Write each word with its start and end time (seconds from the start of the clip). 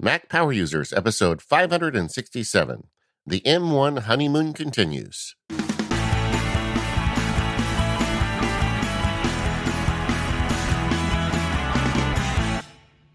Mac 0.00 0.28
Power 0.28 0.52
Users, 0.52 0.92
episode 0.92 1.42
567. 1.42 2.86
The 3.26 3.40
M1 3.40 4.02
honeymoon 4.02 4.52
continues. 4.52 5.34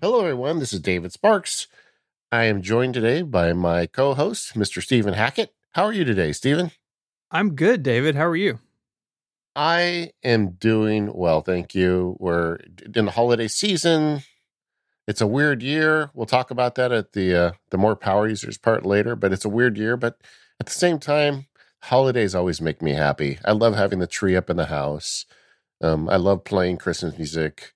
Hello, 0.02 0.20
everyone. 0.20 0.60
This 0.60 0.74
is 0.74 0.82
David 0.82 1.14
Sparks. 1.14 1.68
I 2.34 2.44
am 2.44 2.62
joined 2.62 2.96
today 2.96 3.22
by 3.22 3.54
my 3.54 3.86
co 3.86 4.14
host, 4.14 4.56
Mr. 4.56 4.84
Stephen 4.84 5.14
Hackett. 5.14 5.54
How 5.72 5.86
are 5.86 5.94
you 5.94 6.04
today, 6.04 6.34
Stephen? 6.34 6.72
I'm 7.32 7.56
good, 7.56 7.82
David. 7.82 8.16
How 8.16 8.26
are 8.26 8.36
you? 8.36 8.60
I 9.56 10.12
am 10.22 10.50
doing 10.50 11.14
well, 11.14 11.40
thank 11.40 11.74
you. 11.76 12.18
We're 12.20 12.58
in 12.94 13.06
the 13.06 13.12
holiday 13.12 13.48
season. 13.48 14.24
It's 15.08 15.22
a 15.22 15.28
weird 15.28 15.62
year. 15.62 16.12
We'll 16.14 16.26
talk 16.26 16.50
about 16.52 16.76
that 16.76 16.92
at 16.92 17.14
the 17.14 17.36
uh, 17.36 17.52
the 17.70 17.78
more 17.78 17.96
power 17.96 18.28
users 18.28 18.58
part 18.58 18.86
later. 18.86 19.16
But 19.16 19.34
it's 19.34 19.46
a 19.46 19.50
weird 19.50 19.78
year. 19.78 19.98
But 19.98 20.18
at 20.60 20.66
the 20.66 20.72
same 20.72 21.00
time, 21.00 21.48
holidays 21.82 22.34
always 22.36 22.62
make 22.62 22.82
me 22.82 22.94
happy. 22.94 23.40
I 23.44 23.52
love 23.52 23.76
having 23.76 24.00
the 24.00 24.08
tree 24.08 24.36
up 24.36 24.50
in 24.50 24.58
the 24.58 24.68
house. 24.68 25.26
Um, 25.82 26.08
I 26.10 26.16
love 26.16 26.44
playing 26.46 26.78
Christmas 26.78 27.18
music. 27.18 27.74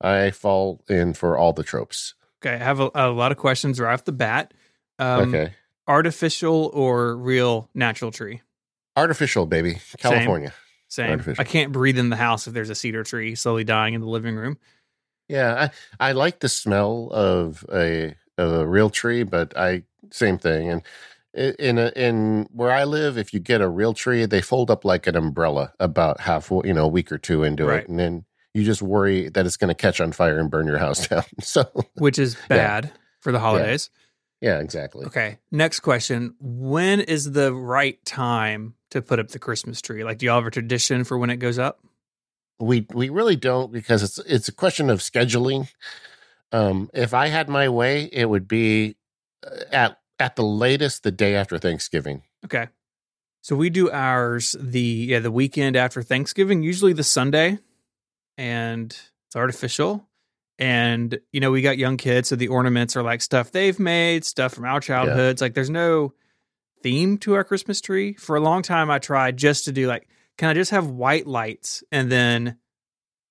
I 0.00 0.30
fall 0.30 0.82
in 0.88 1.14
for 1.14 1.36
all 1.36 1.52
the 1.52 1.64
tropes. 1.64 2.14
Okay, 2.40 2.54
I 2.54 2.58
have 2.58 2.80
a, 2.80 2.90
a 2.94 3.10
lot 3.10 3.32
of 3.32 3.38
questions 3.38 3.80
right 3.80 3.92
off 3.92 4.04
the 4.04 4.12
bat. 4.12 4.54
Um, 4.98 5.34
okay, 5.34 5.52
Artificial 5.88 6.70
or 6.72 7.16
real 7.16 7.68
natural 7.74 8.10
tree? 8.12 8.42
artificial 8.96 9.46
baby, 9.46 9.78
California. 9.98 10.52
Same. 10.88 11.10
Artificial. 11.10 11.40
I 11.40 11.44
can't 11.44 11.72
breathe 11.72 11.98
in 11.98 12.10
the 12.10 12.16
house 12.16 12.46
if 12.46 12.52
there's 12.54 12.70
a 12.70 12.74
cedar 12.74 13.02
tree 13.02 13.34
slowly 13.34 13.64
dying 13.64 13.94
in 13.94 14.00
the 14.00 14.08
living 14.08 14.36
room. 14.36 14.58
Yeah, 15.30 15.70
I, 16.00 16.08
I 16.08 16.12
like 16.12 16.40
the 16.40 16.48
smell 16.48 17.08
of 17.12 17.64
a 17.72 18.14
of 18.38 18.52
a 18.52 18.66
real 18.66 18.90
tree, 18.90 19.22
but 19.22 19.56
I 19.56 19.84
same 20.10 20.38
thing. 20.38 20.68
And 20.70 20.82
in 21.58 21.78
a, 21.78 21.92
in 21.94 22.48
where 22.52 22.72
I 22.72 22.84
live, 22.84 23.16
if 23.16 23.32
you 23.32 23.38
get 23.38 23.60
a 23.60 23.68
real 23.68 23.94
tree, 23.94 24.26
they 24.26 24.40
fold 24.40 24.70
up 24.70 24.84
like 24.84 25.06
an 25.06 25.14
umbrella 25.16 25.72
about 25.78 26.20
half 26.20 26.50
you 26.50 26.74
know 26.74 26.84
a 26.86 26.88
week 26.88 27.12
or 27.12 27.18
two 27.18 27.44
into 27.44 27.66
Right. 27.66 27.82
it, 27.84 27.88
and 27.88 27.98
then 27.98 28.24
you 28.52 28.64
just 28.64 28.82
worry 28.82 29.28
that 29.28 29.46
it's 29.46 29.56
going 29.56 29.68
to 29.68 29.74
catch 29.74 30.00
on 30.00 30.10
fire 30.10 30.38
and 30.40 30.50
burn 30.50 30.66
your 30.66 30.78
house 30.78 31.06
down. 31.08 31.22
So 31.40 31.64
which 31.94 32.18
is 32.18 32.36
bad 32.48 32.90
for 33.20 33.30
the 33.30 33.38
holidays. 33.38 33.90
yeah, 34.40 34.58
exactly. 34.58 35.06
Okay. 35.06 35.38
Next 35.52 35.80
question. 35.80 36.34
When 36.40 37.00
is 37.00 37.30
the 37.30 37.54
right 37.54 38.04
time 38.04 38.74
to 38.90 39.00
put 39.02 39.20
up 39.20 39.28
the 39.28 39.38
Christmas 39.38 39.80
tree? 39.80 40.02
Like, 40.02 40.18
do 40.18 40.26
y'all 40.26 40.36
have 40.36 40.46
a 40.46 40.50
tradition 40.50 41.04
for 41.04 41.16
when 41.16 41.30
it 41.30 41.36
goes 41.36 41.58
up? 41.60 41.78
We 42.60 42.86
we 42.92 43.08
really 43.08 43.36
don't 43.36 43.72
because 43.72 44.02
it's 44.02 44.18
it's 44.18 44.48
a 44.48 44.52
question 44.52 44.90
of 44.90 45.00
scheduling. 45.00 45.68
Um, 46.52 46.90
if 46.92 47.14
I 47.14 47.28
had 47.28 47.48
my 47.48 47.68
way, 47.68 48.08
it 48.12 48.28
would 48.28 48.46
be 48.46 48.96
uh, 49.44 49.64
at 49.72 49.98
at 50.18 50.36
the 50.36 50.42
latest 50.42 51.02
the 51.02 51.10
day 51.10 51.34
after 51.34 51.58
Thanksgiving. 51.58 52.22
Okay. 52.44 52.68
So 53.42 53.56
we 53.56 53.70
do 53.70 53.90
ours 53.90 54.54
the 54.60 54.80
yeah 54.80 55.20
the 55.20 55.30
weekend 55.30 55.76
after 55.76 56.02
Thanksgiving, 56.02 56.62
usually 56.62 56.92
the 56.92 57.04
Sunday, 57.04 57.58
and 58.36 58.90
it's 59.26 59.36
artificial. 59.36 60.06
And 60.58 61.18
you 61.32 61.40
know 61.40 61.50
we 61.50 61.62
got 61.62 61.78
young 61.78 61.96
kids, 61.96 62.28
so 62.28 62.36
the 62.36 62.48
ornaments 62.48 62.96
are 62.96 63.02
like 63.02 63.22
stuff 63.22 63.50
they've 63.50 63.78
made, 63.78 64.26
stuff 64.26 64.52
from 64.52 64.66
our 64.66 64.80
childhoods. 64.80 65.40
Like 65.40 65.54
there's 65.54 65.70
no 65.70 66.12
theme 66.82 67.18
to 67.18 67.34
our 67.34 67.44
Christmas 67.44 67.80
tree. 67.80 68.14
For 68.14 68.36
a 68.36 68.40
long 68.40 68.62
time, 68.62 68.90
I 68.90 68.98
tried 68.98 69.36
just 69.36 69.64
to 69.64 69.72
do 69.72 69.86
like, 69.86 70.06
can 70.40 70.48
I 70.48 70.54
just 70.54 70.70
have 70.70 70.86
white 70.86 71.26
lights 71.26 71.84
and 71.92 72.10
then 72.10 72.56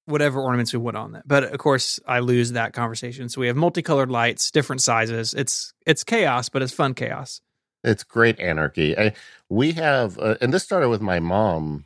whatever 0.05 0.39
ornaments 0.39 0.71
we 0.73 0.77
want 0.77 0.95
on 0.95 1.13
that? 1.13 1.27
But 1.27 1.45
of 1.45 1.57
course, 1.57 1.99
I 2.07 2.19
lose 2.19 2.51
that 2.51 2.71
conversation. 2.71 3.29
So 3.29 3.41
we 3.41 3.47
have 3.47 3.55
multicolored 3.55 4.11
lights, 4.11 4.51
different 4.51 4.83
sizes. 4.83 5.33
It's 5.33 5.73
it's 5.87 6.03
chaos, 6.03 6.49
but 6.49 6.61
it's 6.61 6.71
fun 6.71 6.93
chaos. 6.93 7.41
It's 7.83 8.03
great 8.03 8.39
anarchy. 8.39 8.95
I, 8.95 9.13
we 9.49 9.71
have, 9.71 10.19
uh, 10.19 10.35
and 10.39 10.53
this 10.53 10.63
started 10.63 10.89
with 10.89 11.01
my 11.01 11.19
mom. 11.19 11.85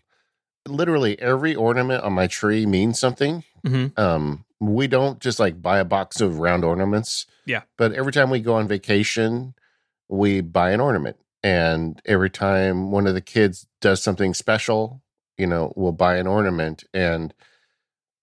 Literally 0.68 1.18
every 1.22 1.56
ornament 1.56 2.04
on 2.04 2.12
my 2.12 2.28
tree 2.28 2.66
means 2.66 3.00
something. 3.00 3.46
hmm 3.66 3.88
Um, 3.96 4.44
we 4.60 4.88
don't 4.88 5.22
just 5.22 5.40
like 5.40 5.62
buy 5.62 5.80
a 5.80 5.86
box 5.86 6.20
of 6.20 6.40
round 6.40 6.66
ornaments. 6.66 7.28
Yeah. 7.46 7.62
But 7.78 7.94
every 7.94 8.12
time 8.12 8.30
we 8.30 8.42
go 8.42 8.56
on 8.56 8.68
vacation, 8.68 9.54
we 10.10 10.42
buy 10.42 10.72
an 10.72 10.82
ornament. 10.82 11.16
And 11.44 12.02
every 12.06 12.30
time 12.30 12.92
one 12.92 13.08
of 13.08 13.14
the 13.14 13.22
kids 13.22 13.68
does 13.80 14.04
something 14.04 14.34
special, 14.34 15.02
you 15.38 15.48
know, 15.48 15.74
we'll 15.76 15.92
buy 15.92 16.18
an 16.18 16.28
ornament. 16.28 16.84
And, 16.94 17.34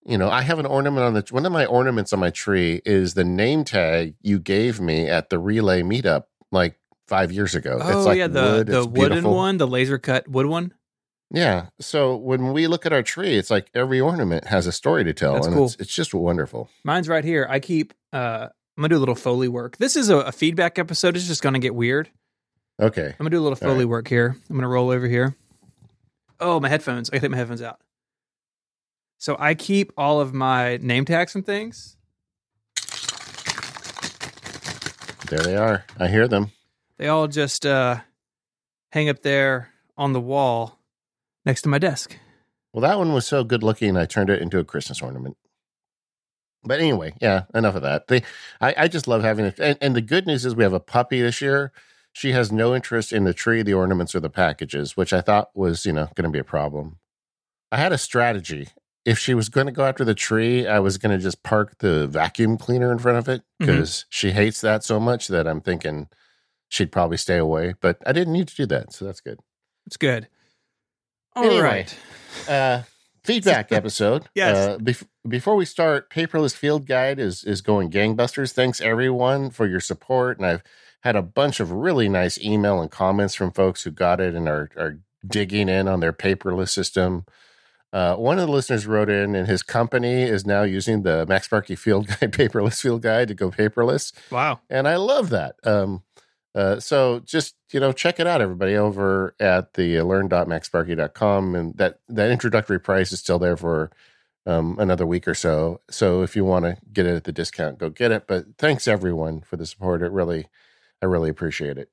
you 0.04 0.18
know, 0.18 0.28
I 0.30 0.42
have 0.42 0.58
an 0.58 0.66
ornament 0.66 1.04
on 1.04 1.14
the, 1.14 1.24
one 1.30 1.46
of 1.46 1.52
my 1.52 1.66
ornaments 1.66 2.12
on 2.12 2.20
my 2.20 2.30
tree 2.30 2.80
is 2.84 3.14
the 3.14 3.24
name 3.24 3.64
tag 3.64 4.14
you 4.22 4.38
gave 4.38 4.80
me 4.80 5.08
at 5.08 5.30
the 5.30 5.38
relay 5.38 5.82
meetup 5.82 6.24
like 6.52 6.78
five 7.06 7.32
years 7.32 7.54
ago. 7.54 7.78
Oh 7.82 8.10
yeah, 8.12 8.28
the 8.28 8.40
wood, 8.40 8.66
the 8.66 8.78
it's 8.78 8.86
wooden 8.86 9.08
beautiful. 9.10 9.34
one, 9.34 9.58
the 9.58 9.66
laser 9.66 9.98
cut 9.98 10.28
wood 10.28 10.46
one. 10.46 10.72
Yeah. 11.32 11.66
So 11.80 12.16
when 12.16 12.52
we 12.52 12.66
look 12.66 12.86
at 12.86 12.92
our 12.92 13.02
tree, 13.02 13.36
it's 13.36 13.50
like 13.50 13.70
every 13.74 14.00
ornament 14.00 14.46
has 14.46 14.66
a 14.66 14.72
story 14.72 15.04
to 15.04 15.12
tell. 15.12 15.34
That's 15.34 15.46
and 15.46 15.56
cool. 15.56 15.66
it's, 15.66 15.76
it's 15.76 15.94
just 15.94 16.14
wonderful. 16.14 16.70
Mine's 16.84 17.08
right 17.08 17.24
here. 17.24 17.46
I 17.48 17.60
keep. 17.60 17.94
uh 18.12 18.48
I'm 18.76 18.82
gonna 18.82 18.94
do 18.94 18.96
a 18.96 19.00
little 19.00 19.14
foley 19.14 19.48
work. 19.48 19.76
This 19.76 19.94
is 19.94 20.08
a, 20.08 20.18
a 20.18 20.32
feedback 20.32 20.78
episode. 20.78 21.14
It's 21.14 21.26
just 21.26 21.42
gonna 21.42 21.58
get 21.58 21.74
weird. 21.74 22.08
Okay. 22.80 23.06
I'm 23.06 23.16
gonna 23.18 23.30
do 23.30 23.40
a 23.40 23.42
little 23.42 23.56
foley 23.56 23.80
right. 23.80 23.88
work 23.88 24.08
here. 24.08 24.36
I'm 24.48 24.56
gonna 24.56 24.68
roll 24.68 24.90
over 24.90 25.06
here. 25.06 25.36
Oh, 26.40 26.58
my 26.58 26.68
headphones. 26.68 27.10
I 27.10 27.12
gotta 27.12 27.22
take 27.22 27.30
my 27.30 27.36
headphones 27.36 27.62
out. 27.62 27.80
So 29.18 29.36
I 29.38 29.54
keep 29.54 29.92
all 29.96 30.20
of 30.20 30.32
my 30.32 30.78
name 30.78 31.04
tags 31.04 31.34
and 31.34 31.44
things. 31.44 31.96
There 35.28 35.40
they 35.40 35.56
are. 35.56 35.84
I 35.98 36.08
hear 36.08 36.26
them. 36.26 36.50
They 36.96 37.08
all 37.08 37.28
just 37.28 37.64
uh 37.64 38.00
hang 38.92 39.08
up 39.08 39.22
there 39.22 39.68
on 39.96 40.12
the 40.12 40.20
wall 40.20 40.78
next 41.44 41.62
to 41.62 41.68
my 41.68 41.78
desk. 41.78 42.16
Well, 42.72 42.82
that 42.82 42.98
one 42.98 43.12
was 43.12 43.26
so 43.26 43.44
good 43.44 43.62
looking, 43.62 43.96
I 43.96 44.06
turned 44.06 44.30
it 44.30 44.40
into 44.40 44.58
a 44.58 44.64
Christmas 44.64 45.02
ornament. 45.02 45.36
But 46.62 46.80
anyway, 46.80 47.14
yeah, 47.20 47.44
enough 47.54 47.74
of 47.74 47.82
that. 47.82 48.08
They, 48.08 48.22
I, 48.60 48.74
I 48.76 48.88
just 48.88 49.08
love 49.08 49.22
having 49.22 49.46
it. 49.46 49.58
And, 49.58 49.78
and 49.80 49.96
the 49.96 50.00
good 50.00 50.26
news 50.26 50.44
is 50.44 50.54
we 50.54 50.62
have 50.62 50.72
a 50.72 50.80
puppy 50.80 51.20
this 51.20 51.40
year. 51.40 51.72
She 52.12 52.32
has 52.32 52.50
no 52.50 52.74
interest 52.74 53.12
in 53.12 53.24
the 53.24 53.32
tree, 53.34 53.62
the 53.62 53.74
ornaments, 53.74 54.14
or 54.14 54.20
the 54.20 54.30
packages, 54.30 54.96
which 54.96 55.12
I 55.12 55.20
thought 55.20 55.50
was, 55.54 55.86
you 55.86 55.92
know, 55.92 56.08
going 56.14 56.24
to 56.24 56.30
be 56.30 56.38
a 56.40 56.44
problem. 56.44 56.98
I 57.70 57.76
had 57.76 57.92
a 57.92 57.98
strategy. 57.98 58.68
If 59.04 59.18
she 59.18 59.32
was 59.32 59.48
going 59.48 59.66
to 59.66 59.72
go 59.72 59.84
after 59.86 60.04
the 60.04 60.14
tree, 60.14 60.66
I 60.66 60.80
was 60.80 60.98
going 60.98 61.16
to 61.16 61.22
just 61.22 61.42
park 61.42 61.78
the 61.78 62.06
vacuum 62.06 62.58
cleaner 62.58 62.92
in 62.92 62.98
front 62.98 63.18
of 63.18 63.28
it 63.28 63.42
because 63.58 64.04
she 64.10 64.32
hates 64.32 64.60
that 64.60 64.84
so 64.84 64.98
much 65.00 65.28
that 65.28 65.46
I'm 65.46 65.60
thinking 65.60 66.08
she'd 66.68 66.92
probably 66.92 67.16
stay 67.16 67.38
away. 67.38 67.74
But 67.80 67.98
I 68.06 68.12
didn't 68.12 68.32
need 68.34 68.48
to 68.48 68.56
do 68.56 68.66
that. 68.66 68.92
So 68.92 69.04
that's 69.04 69.20
good. 69.20 69.38
It's 69.86 69.96
good. 69.96 70.28
All 71.36 71.44
right. 71.62 71.96
Anyway. 72.48 72.48
uh 72.48 72.82
feedback 73.24 73.70
episode 73.70 74.28
Yes. 74.34 74.56
uh, 74.56 74.78
bef- 74.78 75.06
before 75.28 75.54
we 75.54 75.66
start 75.66 76.08
paperless 76.10 76.54
field 76.56 76.86
guide 76.86 77.18
is 77.18 77.44
is 77.44 77.60
going 77.60 77.90
gangbusters 77.90 78.52
thanks 78.52 78.80
everyone 78.80 79.50
for 79.50 79.66
your 79.66 79.78
support 79.78 80.38
and 80.38 80.46
i've 80.46 80.62
had 81.00 81.16
a 81.16 81.22
bunch 81.22 81.60
of 81.60 81.70
really 81.72 82.08
nice 82.08 82.38
email 82.38 82.80
and 82.80 82.90
comments 82.90 83.34
from 83.34 83.50
folks 83.50 83.82
who 83.84 83.90
got 83.90 84.20
it 84.20 84.34
and 84.34 84.48
are 84.48 84.70
are 84.76 84.98
digging 85.26 85.68
in 85.68 85.86
on 85.88 86.00
their 86.00 86.12
paperless 86.12 86.70
system 86.70 87.24
uh, 87.92 88.14
one 88.14 88.38
of 88.38 88.46
the 88.46 88.52
listeners 88.52 88.86
wrote 88.86 89.10
in 89.10 89.34
and 89.34 89.48
his 89.48 89.62
company 89.64 90.22
is 90.22 90.46
now 90.46 90.62
using 90.62 91.02
the 91.02 91.26
MacSparky 91.26 91.76
field 91.76 92.06
guide 92.20 92.32
paperless 92.32 92.80
field 92.80 93.02
guide 93.02 93.26
to 93.28 93.34
go 93.34 93.50
paperless 93.50 94.12
Wow. 94.30 94.60
and 94.70 94.86
I 94.86 94.94
love 94.96 95.30
that. 95.30 95.56
Um, 95.64 96.02
uh, 96.54 96.78
so 96.80 97.20
just 97.20 97.56
you 97.72 97.78
know, 97.80 97.92
check 97.92 98.18
it 98.20 98.26
out, 98.26 98.40
everybody, 98.40 98.76
over 98.76 99.34
at 99.40 99.74
the 99.74 100.00
learn.macsparky.com, 100.02 101.54
and 101.54 101.76
that 101.76 102.00
that 102.08 102.30
introductory 102.30 102.80
price 102.80 103.12
is 103.12 103.20
still 103.20 103.38
there 103.38 103.56
for 103.56 103.90
um, 104.46 104.76
another 104.78 105.06
week 105.06 105.28
or 105.28 105.34
so. 105.34 105.80
So 105.90 106.22
if 106.22 106.34
you 106.34 106.44
want 106.44 106.64
to 106.64 106.76
get 106.92 107.06
it 107.06 107.14
at 107.14 107.24
the 107.24 107.32
discount, 107.32 107.78
go 107.78 107.90
get 107.90 108.10
it. 108.10 108.26
But 108.26 108.56
thanks 108.58 108.88
everyone 108.88 109.40
for 109.42 109.56
the 109.56 109.66
support. 109.66 110.02
It 110.02 110.10
really, 110.12 110.48
I 111.02 111.06
really 111.06 111.30
appreciate 111.30 111.78
it. 111.78 111.88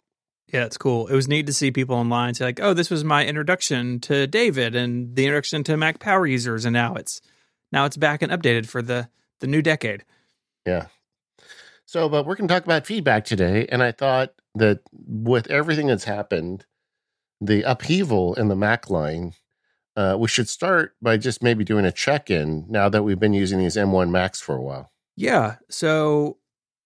Yeah, 0.54 0.65
it's 0.65 0.77
cool. 0.77 1.07
It 1.07 1.15
was 1.15 1.27
neat 1.27 1.45
to 1.48 1.54
see 1.54 1.71
people 1.71 1.95
online 1.95 2.33
say 2.33 2.45
like, 2.45 2.62
"Oh, 2.62 2.74
this 2.74 2.89
was 2.89 3.04
my 3.04 3.25
introduction 3.25 4.00
to 4.01 4.27
David 4.27 4.75
and 4.75 5.15
the 5.15 5.25
introduction 5.25 5.63
to 5.65 5.75
Mac 5.77 6.00
Power 6.00 6.25
users, 6.25 6.63
and 6.63 6.74
now 6.74 6.95
it's 6.95 7.21
now 7.71 7.86
it's 7.86 7.98
back 7.98 8.21
and 8.21 8.31
updated 8.31 8.68
for 8.68 8.81
the 8.81 9.09
the 9.39 9.48
new 9.48 9.62
decade." 9.62 10.06
Yeah. 10.65 10.88
So, 11.86 12.09
but 12.09 12.25
we're 12.25 12.36
going 12.36 12.48
to 12.48 12.54
talk 12.54 12.65
about 12.65 12.86
feedback 12.86 13.24
today, 13.24 13.65
and 13.69 13.81
I 13.81 13.92
thought 13.94 14.33
that 14.56 14.81
with 14.92 15.50
everything 15.50 15.88
that's 15.88 16.04
happened, 16.04 16.65
the 17.39 17.63
upheaval 17.63 18.33
in 18.36 18.50
the 18.50 18.56
Mac 18.56 18.89
line, 18.89 19.33
uh, 19.95 20.18
we 20.19 20.27
should 20.27 20.50
start 20.50 20.95
by 21.01 21.15
just 21.15 21.42
maybe 21.42 21.63
doing 21.63 21.86
a 21.86 21.92
check-in 21.92 22.65
now 22.68 22.89
that 22.89 23.04
we've 23.04 23.19
been 23.19 23.33
using 23.33 23.59
these 23.59 23.77
M1 23.77 24.09
Macs 24.09 24.42
for 24.42 24.56
a 24.56 24.62
while. 24.62 24.92
Yeah. 25.15 25.56
So, 25.69 26.38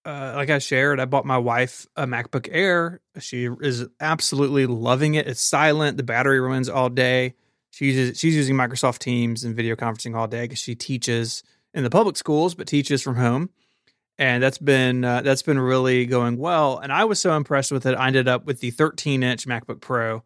uh, 0.05 0.33
like 0.35 0.49
I 0.49 0.59
shared, 0.59 0.99
I 0.99 1.05
bought 1.05 1.25
my 1.25 1.37
wife 1.37 1.85
a 1.95 2.07
MacBook 2.07 2.49
Air. 2.51 3.01
She 3.19 3.47
is 3.61 3.85
absolutely 3.99 4.65
loving 4.65 5.15
it. 5.15 5.27
It's 5.27 5.41
silent. 5.41 5.97
The 5.97 6.03
battery 6.03 6.39
runs 6.39 6.69
all 6.69 6.89
day. 6.89 7.35
She 7.69 7.85
uses 7.85 8.19
she's 8.19 8.35
using 8.35 8.55
Microsoft 8.55 8.99
Teams 8.99 9.43
and 9.43 9.55
video 9.55 9.75
conferencing 9.75 10.15
all 10.15 10.27
day 10.27 10.43
because 10.43 10.59
she 10.59 10.75
teaches 10.75 11.43
in 11.73 11.83
the 11.83 11.89
public 11.89 12.17
schools, 12.17 12.55
but 12.55 12.67
teaches 12.67 13.01
from 13.01 13.15
home. 13.15 13.49
and 14.17 14.41
that's 14.41 14.57
been 14.57 15.03
uh, 15.05 15.21
that's 15.21 15.41
been 15.41 15.59
really 15.59 16.05
going 16.05 16.37
well. 16.37 16.79
And 16.79 16.91
I 16.91 17.05
was 17.05 17.19
so 17.19 17.35
impressed 17.35 17.71
with 17.71 17.85
it. 17.85 17.95
I 17.95 18.07
ended 18.07 18.27
up 18.27 18.45
with 18.45 18.59
the 18.59 18.71
13 18.71 19.23
inch 19.23 19.47
MacBook 19.47 19.81
Pro 19.81 20.23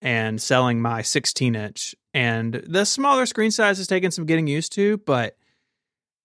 and 0.00 0.40
selling 0.40 0.80
my 0.80 1.02
16 1.02 1.54
inch. 1.54 1.94
And 2.14 2.54
the 2.54 2.84
smaller 2.84 3.26
screen 3.26 3.50
size 3.50 3.78
has 3.78 3.86
taken 3.86 4.10
some 4.10 4.26
getting 4.26 4.46
used 4.46 4.72
to, 4.72 4.98
but 4.98 5.36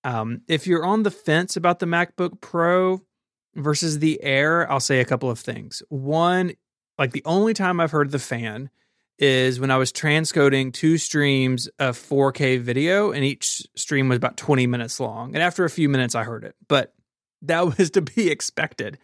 um, 0.03 0.41
if 0.47 0.67
you're 0.67 0.85
on 0.85 1.03
the 1.03 1.11
fence 1.11 1.55
about 1.55 1.79
the 1.79 1.85
MacBook 1.85 2.41
Pro 2.41 3.01
versus 3.55 3.99
the 3.99 4.21
Air, 4.21 4.69
I'll 4.71 4.79
say 4.79 4.99
a 4.99 5.05
couple 5.05 5.29
of 5.29 5.39
things. 5.39 5.81
One, 5.89 6.53
like 6.97 7.11
the 7.11 7.23
only 7.25 7.53
time 7.53 7.79
I've 7.79 7.91
heard 7.91 8.11
the 8.11 8.19
fan 8.19 8.69
is 9.19 9.59
when 9.59 9.71
I 9.71 9.77
was 9.77 9.91
transcoding 9.91 10.73
two 10.73 10.97
streams 10.97 11.67
of 11.79 11.97
4K 11.97 12.59
video, 12.59 13.11
and 13.11 13.23
each 13.23 13.65
stream 13.75 14.09
was 14.09 14.17
about 14.17 14.37
20 14.37 14.67
minutes 14.67 14.99
long. 14.99 15.33
And 15.33 15.43
after 15.43 15.63
a 15.65 15.69
few 15.69 15.87
minutes, 15.87 16.15
I 16.15 16.23
heard 16.23 16.43
it, 16.43 16.55
but 16.67 16.93
that 17.43 17.77
was 17.77 17.91
to 17.91 18.01
be 18.01 18.29
expected. 18.29 18.97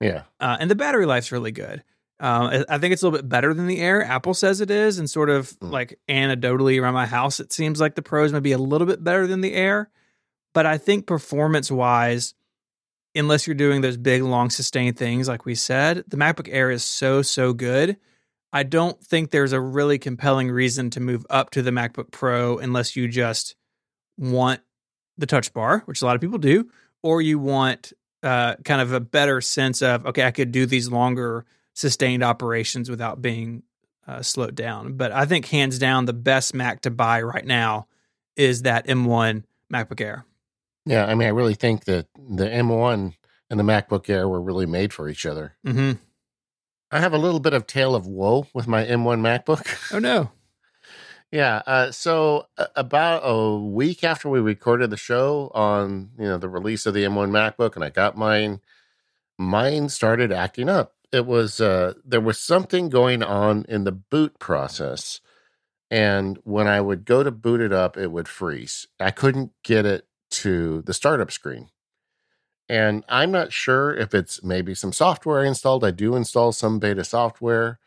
Yeah. 0.00 0.22
Uh, 0.40 0.56
and 0.58 0.70
the 0.70 0.74
battery 0.74 1.06
life's 1.06 1.32
really 1.32 1.52
good. 1.52 1.82
Uh, 2.18 2.62
I 2.68 2.78
think 2.78 2.92
it's 2.92 3.02
a 3.02 3.06
little 3.06 3.18
bit 3.18 3.28
better 3.28 3.52
than 3.52 3.66
the 3.66 3.80
Air. 3.80 4.04
Apple 4.04 4.34
says 4.34 4.60
it 4.60 4.70
is, 4.70 4.98
and 4.98 5.10
sort 5.10 5.28
of 5.28 5.50
mm. 5.58 5.72
like 5.72 5.98
anecdotally 6.08 6.80
around 6.80 6.94
my 6.94 7.06
house, 7.06 7.40
it 7.40 7.52
seems 7.52 7.80
like 7.80 7.96
the 7.96 8.02
Pros 8.02 8.32
may 8.32 8.38
be 8.38 8.52
a 8.52 8.58
little 8.58 8.86
bit 8.86 9.02
better 9.02 9.26
than 9.26 9.40
the 9.40 9.54
Air. 9.54 9.90
But 10.52 10.66
I 10.66 10.78
think 10.78 11.06
performance 11.06 11.70
wise, 11.70 12.34
unless 13.14 13.46
you're 13.46 13.54
doing 13.54 13.80
those 13.80 13.96
big, 13.96 14.22
long, 14.22 14.50
sustained 14.50 14.96
things 14.96 15.28
like 15.28 15.44
we 15.44 15.54
said, 15.54 16.04
the 16.08 16.16
MacBook 16.16 16.48
Air 16.50 16.70
is 16.70 16.84
so, 16.84 17.22
so 17.22 17.52
good. 17.52 17.96
I 18.52 18.64
don't 18.64 19.02
think 19.02 19.30
there's 19.30 19.52
a 19.52 19.60
really 19.60 19.98
compelling 19.98 20.50
reason 20.50 20.90
to 20.90 21.00
move 21.00 21.24
up 21.30 21.50
to 21.50 21.62
the 21.62 21.70
MacBook 21.70 22.10
Pro 22.10 22.58
unless 22.58 22.96
you 22.96 23.08
just 23.08 23.56
want 24.18 24.60
the 25.16 25.26
touch 25.26 25.52
bar, 25.54 25.82
which 25.86 26.02
a 26.02 26.04
lot 26.04 26.14
of 26.14 26.20
people 26.20 26.38
do, 26.38 26.68
or 27.02 27.22
you 27.22 27.38
want 27.38 27.92
uh, 28.22 28.56
kind 28.64 28.80
of 28.80 28.92
a 28.92 29.00
better 29.00 29.40
sense 29.40 29.80
of, 29.80 30.06
okay, 30.06 30.24
I 30.24 30.30
could 30.30 30.52
do 30.52 30.66
these 30.66 30.88
longer, 30.88 31.46
sustained 31.74 32.22
operations 32.22 32.90
without 32.90 33.22
being 33.22 33.62
uh, 34.06 34.22
slowed 34.22 34.54
down. 34.54 34.94
But 34.94 35.12
I 35.12 35.24
think 35.24 35.46
hands 35.46 35.78
down, 35.78 36.04
the 36.04 36.12
best 36.12 36.54
Mac 36.54 36.82
to 36.82 36.90
buy 36.90 37.22
right 37.22 37.44
now 37.44 37.86
is 38.36 38.62
that 38.62 38.86
M1 38.86 39.44
MacBook 39.72 40.00
Air. 40.00 40.26
Yeah, 40.84 41.06
I 41.06 41.14
mean, 41.14 41.28
I 41.28 41.32
really 41.32 41.54
think 41.54 41.84
that 41.84 42.08
the 42.16 42.46
M1 42.46 43.14
and 43.50 43.60
the 43.60 43.64
MacBook 43.64 44.08
Air 44.08 44.28
were 44.28 44.40
really 44.40 44.66
made 44.66 44.92
for 44.92 45.08
each 45.08 45.26
other. 45.26 45.56
Mm-hmm. 45.66 45.92
I 46.90 47.00
have 47.00 47.12
a 47.12 47.18
little 47.18 47.40
bit 47.40 47.54
of 47.54 47.66
tale 47.66 47.94
of 47.94 48.06
woe 48.06 48.46
with 48.52 48.66
my 48.66 48.84
M1 48.84 49.20
MacBook. 49.20 49.94
Oh 49.94 49.98
no. 49.98 50.30
yeah. 51.30 51.62
Uh, 51.66 51.90
so 51.90 52.46
uh, 52.58 52.66
about 52.76 53.22
a 53.24 53.56
week 53.56 54.04
after 54.04 54.28
we 54.28 54.40
recorded 54.40 54.90
the 54.90 54.96
show 54.96 55.50
on 55.54 56.10
you 56.18 56.26
know 56.26 56.38
the 56.38 56.48
release 56.48 56.84
of 56.84 56.94
the 56.94 57.04
M1 57.04 57.30
MacBook, 57.30 57.76
and 57.76 57.84
I 57.84 57.90
got 57.90 58.16
mine, 58.16 58.60
mine 59.38 59.88
started 59.88 60.32
acting 60.32 60.68
up. 60.68 60.94
It 61.12 61.26
was 61.26 61.60
uh, 61.60 61.94
there 62.04 62.20
was 62.20 62.38
something 62.38 62.88
going 62.88 63.22
on 63.22 63.64
in 63.68 63.84
the 63.84 63.92
boot 63.92 64.38
process, 64.38 65.20
and 65.90 66.38
when 66.44 66.66
I 66.66 66.80
would 66.80 67.04
go 67.04 67.22
to 67.22 67.30
boot 67.30 67.60
it 67.60 67.72
up, 67.72 67.96
it 67.96 68.10
would 68.10 68.28
freeze. 68.28 68.86
I 68.98 69.12
couldn't 69.12 69.52
get 69.62 69.86
it 69.86 70.06
to 70.32 70.82
the 70.82 70.94
startup 70.94 71.30
screen. 71.30 71.68
And 72.68 73.04
I'm 73.08 73.30
not 73.30 73.52
sure 73.52 73.94
if 73.94 74.14
it's 74.14 74.42
maybe 74.42 74.74
some 74.74 74.92
software 74.92 75.40
I 75.40 75.48
installed. 75.48 75.84
I 75.84 75.90
do 75.90 76.16
install 76.16 76.52
some 76.52 76.78
beta 76.78 77.04
software, 77.04 77.78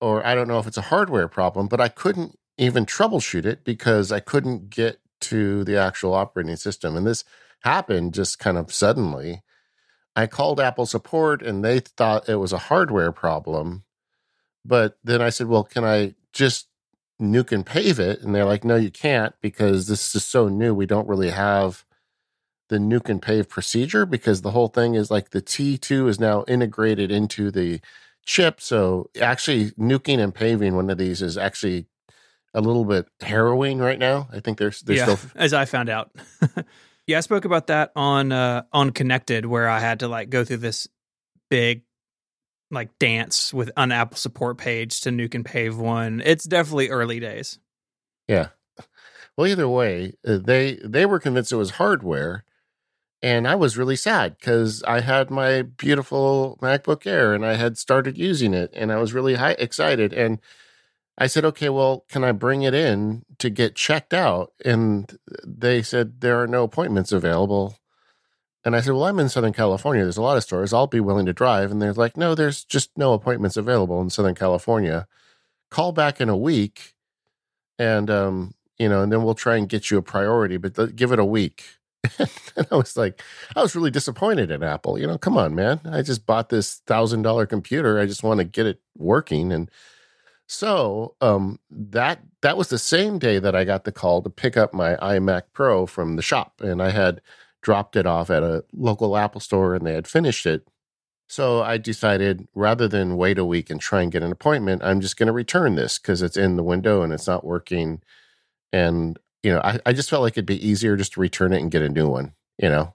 or 0.00 0.24
I 0.26 0.34
don't 0.34 0.48
know 0.48 0.58
if 0.58 0.66
it's 0.66 0.78
a 0.78 0.82
hardware 0.82 1.28
problem, 1.28 1.68
but 1.68 1.80
I 1.80 1.88
couldn't 1.88 2.38
even 2.56 2.86
troubleshoot 2.86 3.44
it 3.44 3.64
because 3.64 4.12
I 4.12 4.20
couldn't 4.20 4.70
get 4.70 5.00
to 5.22 5.64
the 5.64 5.76
actual 5.76 6.14
operating 6.14 6.56
system. 6.56 6.96
And 6.96 7.06
this 7.06 7.24
happened 7.60 8.14
just 8.14 8.38
kind 8.38 8.56
of 8.56 8.72
suddenly. 8.72 9.42
I 10.16 10.26
called 10.26 10.60
Apple 10.60 10.86
support 10.86 11.42
and 11.42 11.64
they 11.64 11.80
thought 11.80 12.28
it 12.28 12.36
was 12.36 12.52
a 12.52 12.58
hardware 12.58 13.12
problem. 13.12 13.84
But 14.64 14.96
then 15.02 15.20
I 15.20 15.30
said, 15.30 15.48
well, 15.48 15.64
can 15.64 15.84
I 15.84 16.14
just 16.32 16.68
nuke 17.20 17.52
and 17.52 17.64
pave 17.64 18.00
it 18.00 18.20
and 18.22 18.34
they're 18.34 18.44
like 18.44 18.64
no 18.64 18.76
you 18.76 18.90
can't 18.90 19.34
because 19.40 19.86
this 19.86 20.14
is 20.14 20.24
so 20.24 20.48
new 20.48 20.74
we 20.74 20.86
don't 20.86 21.08
really 21.08 21.30
have 21.30 21.84
the 22.68 22.78
nuke 22.78 23.08
and 23.08 23.22
pave 23.22 23.48
procedure 23.48 24.04
because 24.04 24.42
the 24.42 24.50
whole 24.50 24.68
thing 24.68 24.94
is 24.94 25.10
like 25.10 25.30
the 25.30 25.42
t2 25.42 26.08
is 26.08 26.18
now 26.18 26.44
integrated 26.48 27.12
into 27.12 27.50
the 27.50 27.80
chip 28.26 28.60
so 28.60 29.08
actually 29.20 29.70
nuking 29.72 30.18
and 30.18 30.34
paving 30.34 30.74
one 30.74 30.90
of 30.90 30.98
these 30.98 31.22
is 31.22 31.38
actually 31.38 31.86
a 32.54 32.60
little 32.60 32.84
bit 32.84 33.06
harrowing 33.20 33.78
right 33.78 33.98
now. 33.98 34.28
I 34.32 34.40
think 34.40 34.58
there's 34.58 34.80
there's 34.82 35.00
yeah, 35.00 35.16
still 35.16 35.30
as 35.36 35.52
i 35.52 35.64
found 35.64 35.88
out. 35.88 36.10
Yeah 37.06 37.18
i 37.18 37.20
spoke 37.20 37.44
about 37.44 37.66
that 37.66 37.92
on 37.94 38.32
uh 38.32 38.62
on 38.72 38.88
connected 38.88 39.44
where 39.44 39.68
i 39.68 39.78
had 39.78 40.00
to 40.00 40.08
like 40.08 40.30
go 40.30 40.42
through 40.42 40.56
this 40.56 40.88
big 41.50 41.82
like 42.70 42.98
dance 42.98 43.52
with 43.52 43.70
an 43.76 43.92
Apple 43.92 44.16
support 44.16 44.58
page 44.58 45.00
to 45.02 45.10
nuke 45.10 45.34
and 45.34 45.44
pave 45.44 45.76
one. 45.76 46.22
It's 46.24 46.44
definitely 46.44 46.88
early 46.88 47.20
days. 47.20 47.58
Yeah. 48.28 48.48
Well, 49.36 49.46
either 49.48 49.68
way, 49.68 50.14
uh, 50.26 50.38
they 50.38 50.78
they 50.84 51.06
were 51.06 51.18
convinced 51.18 51.52
it 51.52 51.56
was 51.56 51.72
hardware, 51.72 52.44
and 53.22 53.48
I 53.48 53.56
was 53.56 53.76
really 53.76 53.96
sad 53.96 54.36
because 54.38 54.82
I 54.84 55.00
had 55.00 55.30
my 55.30 55.62
beautiful 55.62 56.58
MacBook 56.62 57.06
Air 57.06 57.34
and 57.34 57.44
I 57.44 57.54
had 57.54 57.76
started 57.76 58.16
using 58.16 58.54
it, 58.54 58.70
and 58.74 58.92
I 58.92 58.96
was 58.98 59.12
really 59.12 59.34
high, 59.34 59.56
excited. 59.58 60.12
And 60.12 60.40
I 61.18 61.26
said, 61.26 61.44
"Okay, 61.44 61.68
well, 61.68 62.04
can 62.08 62.22
I 62.24 62.32
bring 62.32 62.62
it 62.62 62.74
in 62.74 63.24
to 63.38 63.50
get 63.50 63.74
checked 63.74 64.14
out?" 64.14 64.52
And 64.64 65.18
they 65.44 65.82
said 65.82 66.20
there 66.20 66.40
are 66.40 66.46
no 66.46 66.62
appointments 66.64 67.10
available 67.12 67.76
and 68.64 68.74
I 68.74 68.80
said, 68.80 68.92
Well, 68.92 69.04
I'm 69.04 69.18
in 69.18 69.28
Southern 69.28 69.52
California. 69.52 70.02
There's 70.02 70.16
a 70.16 70.22
lot 70.22 70.36
of 70.36 70.42
stores. 70.42 70.72
I'll 70.72 70.86
be 70.86 71.00
willing 71.00 71.26
to 71.26 71.32
drive. 71.32 71.70
And 71.70 71.80
they're 71.80 71.92
like, 71.92 72.16
No, 72.16 72.34
there's 72.34 72.64
just 72.64 72.90
no 72.96 73.12
appointments 73.12 73.56
available 73.56 74.00
in 74.00 74.10
Southern 74.10 74.34
California. 74.34 75.06
Call 75.70 75.92
back 75.92 76.20
in 76.20 76.28
a 76.28 76.36
week 76.36 76.94
and, 77.78 78.10
um, 78.10 78.54
you 78.78 78.88
know, 78.88 79.02
and 79.02 79.12
then 79.12 79.22
we'll 79.22 79.34
try 79.34 79.56
and 79.56 79.68
get 79.68 79.90
you 79.90 79.98
a 79.98 80.02
priority, 80.02 80.56
but 80.56 80.96
give 80.96 81.12
it 81.12 81.18
a 81.18 81.24
week. 81.24 81.64
and 82.18 82.66
I 82.70 82.76
was 82.76 82.96
like, 82.96 83.22
I 83.56 83.62
was 83.62 83.74
really 83.74 83.90
disappointed 83.90 84.50
at 84.50 84.62
Apple. 84.62 84.98
You 84.98 85.06
know, 85.06 85.18
come 85.18 85.36
on, 85.36 85.54
man. 85.54 85.80
I 85.84 86.02
just 86.02 86.26
bought 86.26 86.48
this 86.48 86.82
thousand 86.86 87.22
dollar 87.22 87.46
computer. 87.46 87.98
I 87.98 88.06
just 88.06 88.22
want 88.22 88.38
to 88.38 88.44
get 88.44 88.66
it 88.66 88.80
working. 88.96 89.52
And 89.52 89.70
so 90.46 91.14
um, 91.20 91.58
that 91.70 92.20
that 92.42 92.56
was 92.56 92.68
the 92.68 92.78
same 92.78 93.18
day 93.18 93.38
that 93.38 93.56
I 93.56 93.64
got 93.64 93.84
the 93.84 93.92
call 93.92 94.22
to 94.22 94.30
pick 94.30 94.56
up 94.56 94.74
my 94.74 94.96
iMac 94.96 95.44
Pro 95.52 95.86
from 95.86 96.16
the 96.16 96.22
shop. 96.22 96.60
And 96.60 96.82
I 96.82 96.90
had 96.90 97.22
dropped 97.64 97.96
it 97.96 98.06
off 98.06 98.30
at 98.30 98.42
a 98.42 98.62
local 98.72 99.16
Apple 99.16 99.40
store 99.40 99.74
and 99.74 99.84
they 99.84 99.94
had 99.94 100.06
finished 100.06 100.46
it. 100.46 100.68
So 101.26 101.62
I 101.62 101.78
decided 101.78 102.46
rather 102.54 102.86
than 102.86 103.16
wait 103.16 103.38
a 103.38 103.44
week 103.44 103.70
and 103.70 103.80
try 103.80 104.02
and 104.02 104.12
get 104.12 104.22
an 104.22 104.30
appointment, 104.30 104.84
I'm 104.84 105.00
just 105.00 105.16
going 105.16 105.26
to 105.28 105.32
return 105.32 105.74
this 105.74 105.98
because 105.98 106.20
it's 106.20 106.36
in 106.36 106.56
the 106.56 106.62
window 106.62 107.02
and 107.02 107.12
it's 107.12 107.26
not 107.26 107.44
working. 107.44 108.02
And, 108.72 109.18
you 109.42 109.50
know, 109.50 109.60
I, 109.64 109.80
I 109.86 109.92
just 109.94 110.10
felt 110.10 110.22
like 110.22 110.34
it'd 110.34 110.46
be 110.46 110.68
easier 110.68 110.96
just 110.96 111.14
to 111.14 111.20
return 111.20 111.54
it 111.54 111.62
and 111.62 111.70
get 111.70 111.82
a 111.82 111.88
new 111.88 112.06
one, 112.06 112.34
you 112.58 112.68
know? 112.68 112.94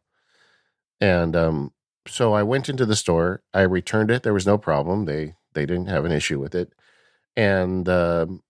And 1.01 1.35
um, 1.35 1.73
so 2.07 2.33
I 2.33 2.43
went 2.43 2.69
into 2.69 2.85
the 2.85 2.95
store, 2.95 3.41
I 3.53 3.61
returned 3.61 4.11
it. 4.11 4.21
There 4.21 4.33
was 4.33 4.45
no 4.45 4.59
problem. 4.59 5.05
They, 5.05 5.33
they 5.53 5.65
didn't 5.65 5.87
have 5.87 6.05
an 6.05 6.11
issue 6.11 6.39
with 6.39 6.53
it. 6.53 6.73
And 7.35 7.89
um, 7.89 8.43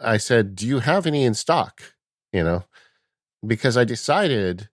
I 0.00 0.16
said, 0.16 0.54
Do 0.54 0.66
you 0.66 0.78
have 0.78 1.06
any 1.06 1.24
in 1.24 1.34
stock? 1.34 1.82
You 2.32 2.44
know, 2.44 2.64
because 3.46 3.76
I 3.76 3.84
decided 3.84 4.68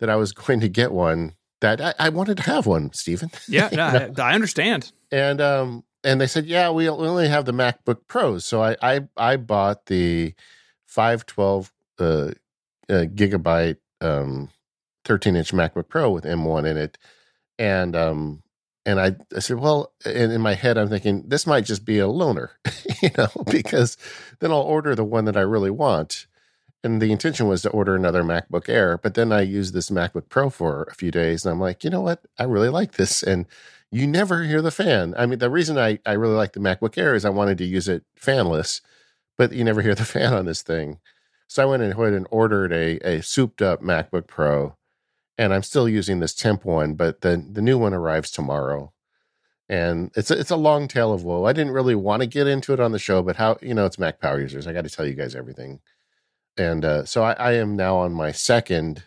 that 0.00 0.10
I 0.10 0.16
was 0.16 0.32
going 0.32 0.60
to 0.60 0.68
get 0.68 0.92
one 0.92 1.34
that 1.60 1.80
I, 1.80 1.94
I 1.98 2.08
wanted 2.08 2.38
to 2.38 2.42
have 2.44 2.66
one, 2.66 2.92
Stephen. 2.92 3.30
Yeah, 3.48 3.68
no, 3.72 3.84
I, 3.84 4.30
I, 4.30 4.34
understand. 4.34 4.92
And 5.12 5.40
um 5.40 5.84
and 6.02 6.20
they 6.20 6.26
said, 6.26 6.46
yeah, 6.46 6.70
we 6.70 6.88
only 6.88 7.28
have 7.28 7.44
the 7.44 7.52
MacBook 7.52 8.06
Pros. 8.08 8.44
So 8.44 8.62
I 8.62 8.76
I, 8.82 9.00
I 9.16 9.36
bought 9.36 9.86
the 9.86 10.34
512 10.86 11.72
uh, 11.98 12.04
uh, 12.04 12.30
gigabyte 12.88 13.76
um 14.00 14.48
13 15.04 15.36
inch 15.36 15.52
MacBook 15.52 15.88
Pro 15.88 16.10
with 16.10 16.24
M1 16.24 16.66
in 16.66 16.76
it. 16.76 16.98
And 17.58 17.94
um 17.94 18.42
and 18.86 18.98
I, 18.98 19.14
I 19.36 19.40
said, 19.40 19.58
well, 19.58 19.92
and 20.06 20.32
in 20.32 20.40
my 20.40 20.54
head, 20.54 20.78
I'm 20.78 20.88
thinking 20.88 21.24
this 21.28 21.46
might 21.46 21.66
just 21.66 21.84
be 21.84 21.98
a 21.98 22.06
loaner, 22.06 22.48
you 23.02 23.10
know, 23.16 23.28
because 23.50 23.98
then 24.38 24.50
I'll 24.50 24.62
order 24.62 24.94
the 24.94 25.04
one 25.04 25.26
that 25.26 25.36
I 25.36 25.42
really 25.42 25.70
want 25.70 26.26
and 26.82 27.00
the 27.00 27.12
intention 27.12 27.46
was 27.46 27.62
to 27.62 27.70
order 27.70 27.94
another 27.94 28.22
MacBook 28.22 28.68
Air, 28.68 28.98
but 28.98 29.14
then 29.14 29.32
I 29.32 29.42
used 29.42 29.74
this 29.74 29.90
MacBook 29.90 30.28
Pro 30.28 30.48
for 30.48 30.84
a 30.84 30.94
few 30.94 31.10
days 31.10 31.44
and 31.44 31.52
I'm 31.52 31.60
like, 31.60 31.84
you 31.84 31.90
know 31.90 32.00
what? 32.00 32.24
I 32.38 32.44
really 32.44 32.70
like 32.70 32.92
this. 32.92 33.22
And 33.22 33.46
you 33.90 34.06
never 34.06 34.44
hear 34.44 34.62
the 34.62 34.70
fan. 34.70 35.14
I 35.18 35.26
mean, 35.26 35.40
the 35.40 35.50
reason 35.50 35.78
I, 35.78 35.98
I 36.06 36.12
really 36.12 36.34
like 36.34 36.52
the 36.52 36.60
MacBook 36.60 36.96
Air 36.96 37.14
is 37.14 37.24
I 37.24 37.30
wanted 37.30 37.58
to 37.58 37.66
use 37.66 37.86
it 37.88 38.04
fanless, 38.18 38.80
but 39.36 39.52
you 39.52 39.62
never 39.62 39.82
hear 39.82 39.94
the 39.94 40.04
fan 40.06 40.32
on 40.32 40.46
this 40.46 40.62
thing. 40.62 41.00
So 41.48 41.62
I 41.62 41.66
went 41.66 41.82
ahead 41.82 42.14
and 42.14 42.26
ordered 42.30 42.72
a, 42.72 42.98
a 43.00 43.22
souped 43.22 43.60
up 43.60 43.82
MacBook 43.82 44.26
Pro 44.26 44.76
and 45.36 45.52
I'm 45.52 45.62
still 45.62 45.88
using 45.88 46.20
this 46.20 46.34
temp 46.34 46.64
one, 46.64 46.94
but 46.94 47.20
the, 47.20 47.44
the 47.50 47.62
new 47.62 47.76
one 47.76 47.92
arrives 47.92 48.30
tomorrow. 48.30 48.92
And 49.68 50.10
it's 50.16 50.30
a, 50.30 50.38
it's 50.38 50.50
a 50.50 50.56
long 50.56 50.88
tale 50.88 51.12
of 51.12 51.24
woe. 51.24 51.44
I 51.44 51.52
didn't 51.52 51.72
really 51.72 51.94
want 51.94 52.22
to 52.22 52.26
get 52.26 52.46
into 52.46 52.72
it 52.72 52.80
on 52.80 52.92
the 52.92 52.98
show, 52.98 53.22
but 53.22 53.36
how, 53.36 53.56
you 53.62 53.74
know, 53.74 53.86
it's 53.86 53.98
Mac 53.98 54.20
Power 54.20 54.40
users. 54.40 54.66
I 54.66 54.72
got 54.72 54.84
to 54.84 54.90
tell 54.90 55.06
you 55.06 55.14
guys 55.14 55.34
everything 55.34 55.80
and 56.56 56.84
uh, 56.84 57.04
so 57.04 57.22
I, 57.22 57.32
I, 57.32 57.52
am 57.54 57.76
now 57.76 57.98
on 57.98 58.12
my 58.12 58.32
second 58.32 59.04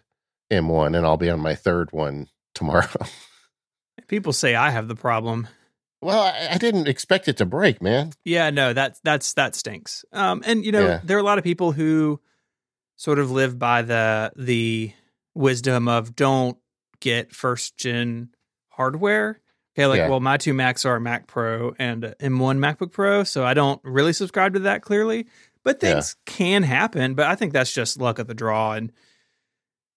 M1, 0.51 0.95
and 0.95 1.05
I'll 1.05 1.17
be 1.17 1.29
on 1.29 1.39
my 1.39 1.55
third 1.55 1.91
one 1.91 2.27
tomorrow. 2.55 2.87
People 4.07 4.33
say 4.33 4.55
I 4.55 4.69
have 4.69 4.87
the 4.87 4.95
problem. 4.95 5.47
Well, 6.01 6.21
I, 6.21 6.49
I, 6.51 6.57
didn't 6.57 6.87
expect 6.87 7.27
it 7.27 7.37
to 7.37 7.45
break, 7.45 7.81
man. 7.81 8.11
Yeah, 8.25 8.49
no, 8.49 8.73
that's 8.73 8.99
that's 9.03 9.33
that 9.35 9.55
stinks. 9.55 10.03
Um, 10.11 10.43
and 10.45 10.65
you 10.65 10.71
know, 10.71 10.85
Yeah. 10.85 10.99
there 11.03 11.15
are 11.17 11.21
a 11.21 11.23
lot 11.23 11.37
of 11.37 11.43
people 11.43 11.71
who 11.71 12.19
sort 12.97 13.19
of 13.19 13.31
live 13.31 13.57
by 13.57 13.81
the 13.83 14.31
the 14.35 14.91
wisdom 15.33 15.87
of 15.87 16.15
don't 16.15 16.57
get 16.99 17.33
first 17.33 17.77
gen 17.77 18.29
hardware. 18.69 19.39
Okay, 19.75 19.87
like 19.87 19.99
Yeah. 19.99 20.09
well, 20.09 20.19
my 20.19 20.37
two 20.37 20.53
Macs 20.53 20.85
are 20.85 20.97
a 20.97 21.01
Mac 21.01 21.25
Pro 21.25 21.73
and 21.79 22.03
a 22.03 22.15
M1 22.15 22.59
MacBook 22.59 22.91
Pro, 22.91 23.23
so 23.23 23.45
I 23.45 23.53
don't 23.53 23.79
really 23.83 24.13
subscribe 24.13 24.53
to 24.53 24.59
that 24.59 24.81
clearly. 24.81 25.27
But 25.63 25.81
Yeah. 25.81 25.93
things 25.93 26.15
can 26.25 26.63
happen. 26.63 27.13
But 27.15 27.27
I 27.27 27.35
think 27.35 27.53
that's 27.53 27.73
just 27.73 27.99
luck 27.99 28.19
of 28.19 28.27
the 28.27 28.33
draw, 28.33 28.73
and 28.73 28.91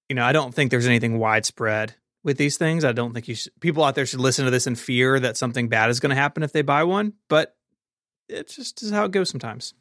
you 0.08 0.14
know, 0.14 0.24
I 0.24 0.32
don't 0.32 0.54
think 0.54 0.70
there's 0.70 0.86
anything 0.86 1.18
widespread 1.18 1.94
with 2.22 2.38
these 2.38 2.56
things. 2.56 2.84
I 2.84 2.92
don't 2.92 3.12
think 3.12 3.26
you 3.28 3.34
should, 3.34 3.52
people 3.60 3.82
out 3.82 3.94
there 3.96 4.06
should 4.06 4.20
listen 4.20 4.44
to 4.44 4.50
this 4.52 4.66
in 4.66 4.76
fear 4.76 5.18
that 5.18 5.36
something 5.36 5.68
bad 5.68 5.90
is 5.90 5.98
going 6.00 6.10
to 6.10 6.16
happen 6.16 6.42
if 6.44 6.52
they 6.52 6.62
buy 6.62 6.84
one. 6.84 7.14
But 7.28 7.56
it 8.28 8.48
just 8.48 8.82
is 8.82 8.90
how 8.92 9.04
it 9.04 9.10
goes 9.12 9.28
sometimes. 9.30 9.74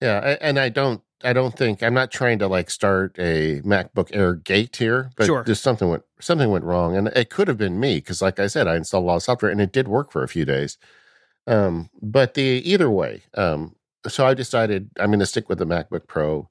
Yeah, 0.00 0.36
and 0.40 0.58
I 0.58 0.68
don't, 0.68 1.00
I 1.24 1.32
don't 1.32 1.56
think 1.56 1.82
I'm 1.82 1.94
not 1.94 2.10
trying 2.10 2.40
to 2.40 2.48
like 2.48 2.70
start 2.70 3.16
a 3.18 3.60
MacBook 3.62 4.10
Air 4.12 4.34
gate 4.34 4.76
here, 4.76 5.10
but 5.16 5.26
Sure. 5.26 5.44
just 5.44 5.62
something 5.62 5.88
went, 5.88 6.02
something 6.20 6.50
went 6.50 6.64
wrong, 6.64 6.96
and 6.96 7.08
it 7.08 7.30
could 7.30 7.46
have 7.48 7.58
been 7.58 7.78
me 7.78 7.96
because, 7.96 8.20
like 8.22 8.40
I 8.40 8.48
said, 8.48 8.66
I 8.68 8.76
installed 8.76 9.04
a 9.04 9.06
lot 9.06 9.16
of 9.16 9.22
software 9.22 9.50
and 9.50 9.60
it 9.60 9.72
did 9.72 9.86
work 9.88 10.10
for 10.12 10.22
a 10.24 10.28
few 10.28 10.44
days. 10.44 10.78
Um, 11.46 11.90
but 12.00 12.34
the 12.34 12.42
either 12.42 12.90
way, 12.90 13.22
um, 13.34 13.76
so 14.08 14.26
I 14.26 14.34
decided 14.34 14.90
I'm 14.98 15.10
going 15.10 15.20
to 15.20 15.26
stick 15.26 15.48
with 15.48 15.58
the 15.58 15.66
MacBook 15.66 16.06
Pro. 16.06 16.48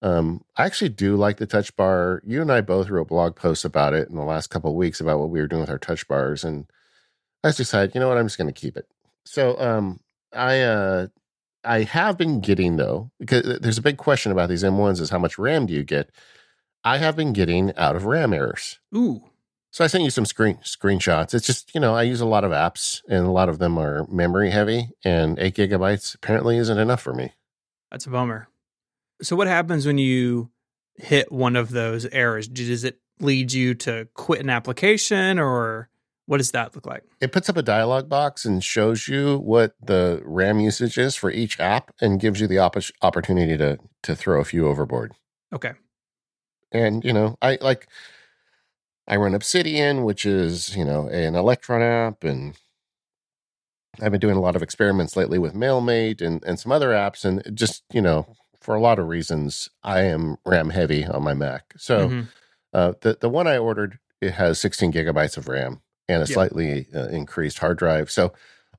Um, 0.00 0.44
I 0.56 0.64
actually 0.64 0.90
do 0.90 1.16
like 1.16 1.38
the 1.38 1.46
Touch 1.46 1.74
Bar. 1.76 2.22
You 2.24 2.40
and 2.40 2.52
I 2.52 2.60
both 2.60 2.88
wrote 2.88 3.08
blog 3.08 3.34
posts 3.34 3.64
about 3.64 3.94
it 3.94 4.08
in 4.08 4.14
the 4.14 4.22
last 4.22 4.48
couple 4.48 4.74
weeks 4.74 5.00
about 5.00 5.18
what 5.18 5.30
we 5.30 5.40
were 5.40 5.48
doing 5.48 5.60
with 5.60 5.70
our 5.70 5.78
Touch 5.78 6.06
Bars, 6.06 6.44
and 6.44 6.66
I 7.42 7.48
just 7.48 7.58
decided, 7.58 7.94
you 7.94 8.00
know 8.00 8.08
what, 8.08 8.18
I'm 8.18 8.26
just 8.26 8.38
going 8.38 8.52
to 8.52 8.60
keep 8.60 8.76
it. 8.76 8.86
So, 9.24 9.58
um, 9.60 10.00
I 10.32 10.60
uh, 10.60 11.06
I 11.64 11.82
have 11.82 12.16
been 12.16 12.40
getting 12.40 12.76
though, 12.76 13.10
because 13.18 13.58
there's 13.60 13.78
a 13.78 13.82
big 13.82 13.96
question 13.96 14.32
about 14.32 14.48
these 14.48 14.62
M1s 14.62 15.00
is 15.00 15.10
how 15.10 15.18
much 15.18 15.38
RAM 15.38 15.66
do 15.66 15.72
you 15.72 15.84
get? 15.84 16.10
I 16.84 16.98
have 16.98 17.16
been 17.16 17.32
getting 17.32 17.74
out 17.76 17.96
of 17.96 18.06
RAM 18.06 18.32
errors. 18.32 18.78
Ooh, 18.94 19.27
So 19.70 19.84
I 19.84 19.86
sent 19.86 20.04
you 20.04 20.10
some 20.10 20.24
screen 20.24 20.56
screenshots. 20.64 21.34
It's 21.34 21.46
just, 21.46 21.74
you 21.74 21.80
know, 21.80 21.94
I 21.94 22.02
use 22.02 22.20
a 22.20 22.26
lot 22.26 22.44
of 22.44 22.52
apps 22.52 23.02
and 23.08 23.26
a 23.26 23.30
lot 23.30 23.48
of 23.48 23.58
them 23.58 23.78
are 23.78 24.06
memory 24.08 24.50
heavy 24.50 24.90
and 25.04 25.38
eight 25.38 25.54
gigabytes 25.56 26.14
apparently 26.14 26.56
isn't 26.56 26.78
enough 26.78 27.02
for 27.02 27.12
me. 27.12 27.32
that's 27.90 28.06
a 28.06 28.10
bummer. 28.10 28.48
So 29.20 29.36
what 29.36 29.46
happens 29.46 29.86
when 29.86 29.98
you 29.98 30.50
hit 30.96 31.30
one 31.30 31.54
of 31.56 31.70
those 31.70 32.06
errors? 32.06 32.48
Does 32.48 32.84
it 32.84 32.98
lead 33.20 33.52
you 33.52 33.74
to 33.74 34.08
quit 34.14 34.40
an 34.40 34.48
application 34.48 35.38
or 35.38 35.90
what 36.26 36.38
does 36.38 36.52
that 36.52 36.74
look 36.74 36.86
like? 36.86 37.04
It 37.20 37.32
puts 37.32 37.48
up 37.48 37.56
a 37.56 37.62
dialog 37.62 38.08
box 38.08 38.44
and 38.44 38.62
shows 38.64 39.06
you 39.08 39.38
what 39.38 39.74
the 39.82 40.22
RAM 40.24 40.60
usage 40.60 40.96
is 40.98 41.14
for 41.14 41.30
each 41.30 41.58
app 41.60 41.92
and 42.00 42.20
gives 42.20 42.40
you 42.40 42.46
the 42.46 42.58
opp- 42.58 42.76
opportunity 43.02 43.56
to 43.58 43.78
to 44.02 44.14
throw 44.16 44.40
a 44.40 44.44
few 44.44 44.66
overboard. 44.68 45.12
Okay. 45.52 45.72
and 46.72 47.02
you 47.04 47.12
know 47.12 47.36
i 47.40 47.56
like 47.62 47.88
i 49.08 49.16
run 49.16 49.34
obsidian 49.34 50.04
which 50.04 50.24
is 50.24 50.76
you 50.76 50.84
know 50.84 51.08
an 51.08 51.34
electron 51.34 51.82
app 51.82 52.22
and 52.24 52.54
i've 54.00 54.12
been 54.12 54.20
doing 54.20 54.36
a 54.36 54.40
lot 54.40 54.54
of 54.56 54.62
experiments 54.62 55.16
lately 55.16 55.38
with 55.38 55.54
mailmate 55.54 56.20
and, 56.20 56.42
and 56.44 56.60
some 56.60 56.70
other 56.72 56.90
apps 56.90 57.24
and 57.24 57.42
just 57.56 57.82
you 57.92 58.00
know 58.02 58.26
for 58.60 58.74
a 58.74 58.80
lot 58.80 58.98
of 58.98 59.08
reasons 59.08 59.68
i 59.82 60.00
am 60.02 60.36
ram 60.46 60.70
heavy 60.70 61.04
on 61.04 61.22
my 61.22 61.34
mac 61.34 61.72
so 61.76 62.08
Mhm. 62.08 62.28
uh, 62.72 62.92
the, 63.00 63.16
the 63.20 63.28
one 63.28 63.46
i 63.46 63.56
ordered 63.58 63.98
it 64.20 64.32
has 64.34 64.60
16 64.60 64.92
gigabytes 64.92 65.36
of 65.36 65.48
ram 65.48 65.80
and 66.08 66.22
a 66.22 66.26
Yeah. 66.26 66.34
slightly 66.34 66.86
uh, 66.94 67.08
increased 67.08 67.58
hard 67.58 67.78
drive 67.78 68.10
so 68.10 68.32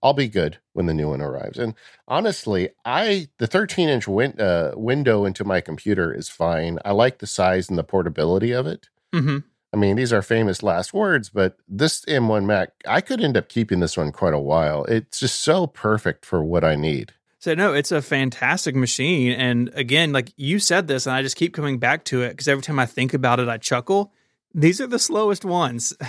i'll 0.03 0.13
be 0.13 0.27
good 0.27 0.59
when 0.73 0.85
the 0.85 0.93
new 0.93 1.09
one 1.09 1.21
arrives 1.21 1.57
and 1.57 1.73
honestly 2.07 2.69
i 2.85 3.27
the 3.39 3.47
13 3.47 3.89
inch 3.89 4.07
win, 4.07 4.39
uh, 4.39 4.71
window 4.75 5.25
into 5.25 5.43
my 5.43 5.59
computer 5.59 6.13
is 6.13 6.29
fine 6.29 6.77
i 6.85 6.91
like 6.91 7.17
the 7.19 7.27
size 7.27 7.67
and 7.69 7.77
the 7.77 7.83
portability 7.83 8.51
of 8.51 8.67
it 8.67 8.87
Mhm. 9.13 9.43
I 9.73 9.77
mean 9.77 9.95
these 9.95 10.13
are 10.13 10.21
famous 10.21 10.63
last 10.63 10.93
words 10.93 11.29
but 11.29 11.57
this 11.67 12.03
m1 12.05 12.45
mac 12.45 12.69
i 12.87 13.01
could 13.01 13.21
end 13.21 13.37
up 13.37 13.49
keeping 13.49 13.79
this 13.79 13.97
one 13.97 14.11
quite 14.11 14.33
a 14.33 14.39
while 14.39 14.83
it's 14.85 15.19
just 15.19 15.41
so 15.41 15.67
perfect 15.67 16.25
for 16.25 16.43
what 16.43 16.63
i 16.63 16.75
need 16.75 17.13
So 17.39 17.55
no, 17.55 17.73
it's 17.73 17.93
a 17.93 18.01
fantastic 18.01 18.75
machine. 18.75 19.31
And 19.31 19.69
again, 19.73 20.11
like 20.11 20.33
you 20.35 20.59
said 20.59 20.87
this, 20.87 21.07
and 21.07 21.15
I 21.15 21.21
just 21.21 21.37
keep 21.37 21.53
coming 21.53 21.79
back 21.79 22.03
to 22.11 22.21
it 22.21 22.31
because 22.31 22.49
every 22.49 22.61
time 22.61 22.79
I 22.79 22.85
think 22.85 23.13
about 23.13 23.39
it, 23.39 23.47
I 23.47 23.57
chuckle. 23.57 24.11
These 24.53 24.81
are 24.81 24.87
the 24.87 24.99
slowest 24.99 25.45
ones. 25.45 25.93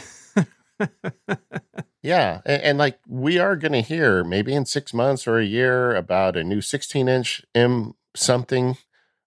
Yeah, 2.02 2.40
and, 2.46 2.62
and 2.62 2.78
like 2.78 2.98
we 3.06 3.38
are 3.38 3.56
going 3.56 3.72
to 3.72 3.82
hear 3.82 4.24
maybe 4.24 4.54
in 4.54 4.64
six 4.64 4.94
months 4.94 5.26
or 5.26 5.38
a 5.38 5.44
year 5.44 5.94
about 5.94 6.36
a 6.36 6.44
new 6.44 6.60
16 6.60 7.08
inch 7.08 7.42
M 7.54 7.94
something 8.16 8.76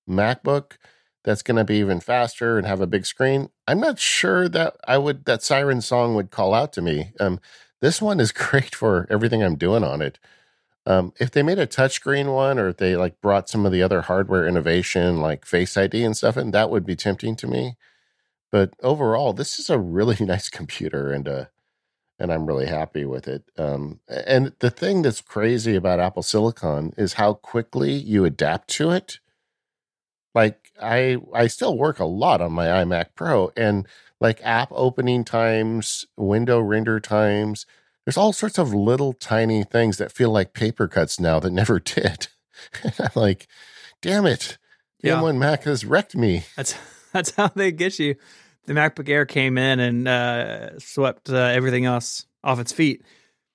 MacBook 0.09 0.73
that's 1.23 1.41
going 1.41 1.57
to 1.57 1.63
be 1.63 1.77
even 1.77 1.99
faster 1.99 2.57
and 2.57 2.67
have 2.67 2.81
a 2.81 2.87
big 2.87 3.05
screen. 3.05 3.49
I'm 3.67 3.79
not 3.79 3.99
sure 3.99 4.49
that 4.49 4.75
I 4.87 4.97
would 4.97 5.25
that 5.25 5.43
siren 5.43 5.81
song 5.81 6.15
would 6.15 6.31
call 6.31 6.53
out 6.53 6.73
to 6.73 6.81
me. 6.81 7.13
Um, 7.19 7.39
this 7.81 8.01
one 8.01 8.19
is 8.19 8.31
great 8.33 8.75
for 8.75 9.07
everything 9.09 9.43
I'm 9.43 9.55
doing 9.55 9.83
on 9.83 10.01
it. 10.01 10.19
Um, 10.85 11.13
if 11.19 11.31
they 11.31 11.43
made 11.43 11.59
a 11.59 11.67
touchscreen 11.67 12.33
one, 12.33 12.59
or 12.59 12.69
if 12.69 12.77
they 12.77 12.97
like 12.97 13.21
brought 13.21 13.47
some 13.47 13.65
of 13.65 13.71
the 13.71 13.81
other 13.81 14.01
hardware 14.01 14.47
innovation 14.47 15.21
like 15.21 15.45
Face 15.45 15.77
ID 15.77 16.03
and 16.03 16.17
stuff 16.17 16.35
and 16.35 16.53
that 16.53 16.69
would 16.69 16.85
be 16.85 16.95
tempting 16.95 17.35
to 17.37 17.47
me. 17.47 17.77
But 18.51 18.75
overall, 18.83 19.33
this 19.33 19.57
is 19.57 19.69
a 19.69 19.79
really 19.79 20.17
nice 20.25 20.47
computer, 20.49 21.11
and 21.11 21.27
uh, 21.27 21.45
and 22.19 22.31
I'm 22.31 22.45
really 22.45 22.67
happy 22.67 23.03
with 23.03 23.27
it. 23.27 23.43
Um, 23.57 23.99
and 24.07 24.53
the 24.59 24.69
thing 24.69 25.01
that's 25.01 25.21
crazy 25.21 25.75
about 25.75 25.99
Apple 25.99 26.23
Silicon 26.23 26.93
is 26.97 27.13
how 27.13 27.33
quickly 27.33 27.93
you 27.93 28.25
adapt 28.25 28.69
to 28.71 28.91
it. 28.91 29.19
Like 30.35 30.62
I, 30.81 31.17
I 31.33 31.47
still 31.47 31.77
work 31.77 31.99
a 31.99 32.05
lot 32.05 32.41
on 32.41 32.51
my 32.51 32.67
iMac 32.67 33.07
Pro, 33.15 33.51
and 33.55 33.87
like 34.19 34.39
app 34.43 34.69
opening 34.71 35.23
times, 35.23 36.05
window 36.17 36.59
render 36.59 36.99
times. 36.99 37.65
There's 38.05 38.17
all 38.17 38.33
sorts 38.33 38.57
of 38.57 38.73
little 38.73 39.13
tiny 39.13 39.63
things 39.63 39.97
that 39.97 40.11
feel 40.11 40.29
like 40.31 40.53
paper 40.53 40.87
cuts 40.87 41.19
now 41.19 41.39
that 41.39 41.51
never 41.53 41.79
did. 41.79 42.27
and 42.83 42.93
I'm 42.99 43.09
like, 43.15 43.47
damn 44.01 44.25
it, 44.25 44.57
the 45.01 45.09
Yeah. 45.09 45.15
M1 45.19 45.37
Mac 45.37 45.63
has 45.63 45.85
wrecked 45.85 46.15
me. 46.15 46.43
That's 46.55 46.75
that's 47.13 47.31
how 47.35 47.49
they 47.49 47.71
get 47.71 47.99
you. 47.99 48.15
The 48.65 48.73
MacBook 48.73 49.09
Air 49.09 49.25
came 49.25 49.57
in 49.57 49.79
and 49.81 50.07
uh, 50.07 50.79
swept 50.79 51.29
uh, 51.29 51.35
everything 51.35 51.83
else 51.85 52.25
off 52.43 52.59
its 52.59 52.71
feet. 52.71 53.03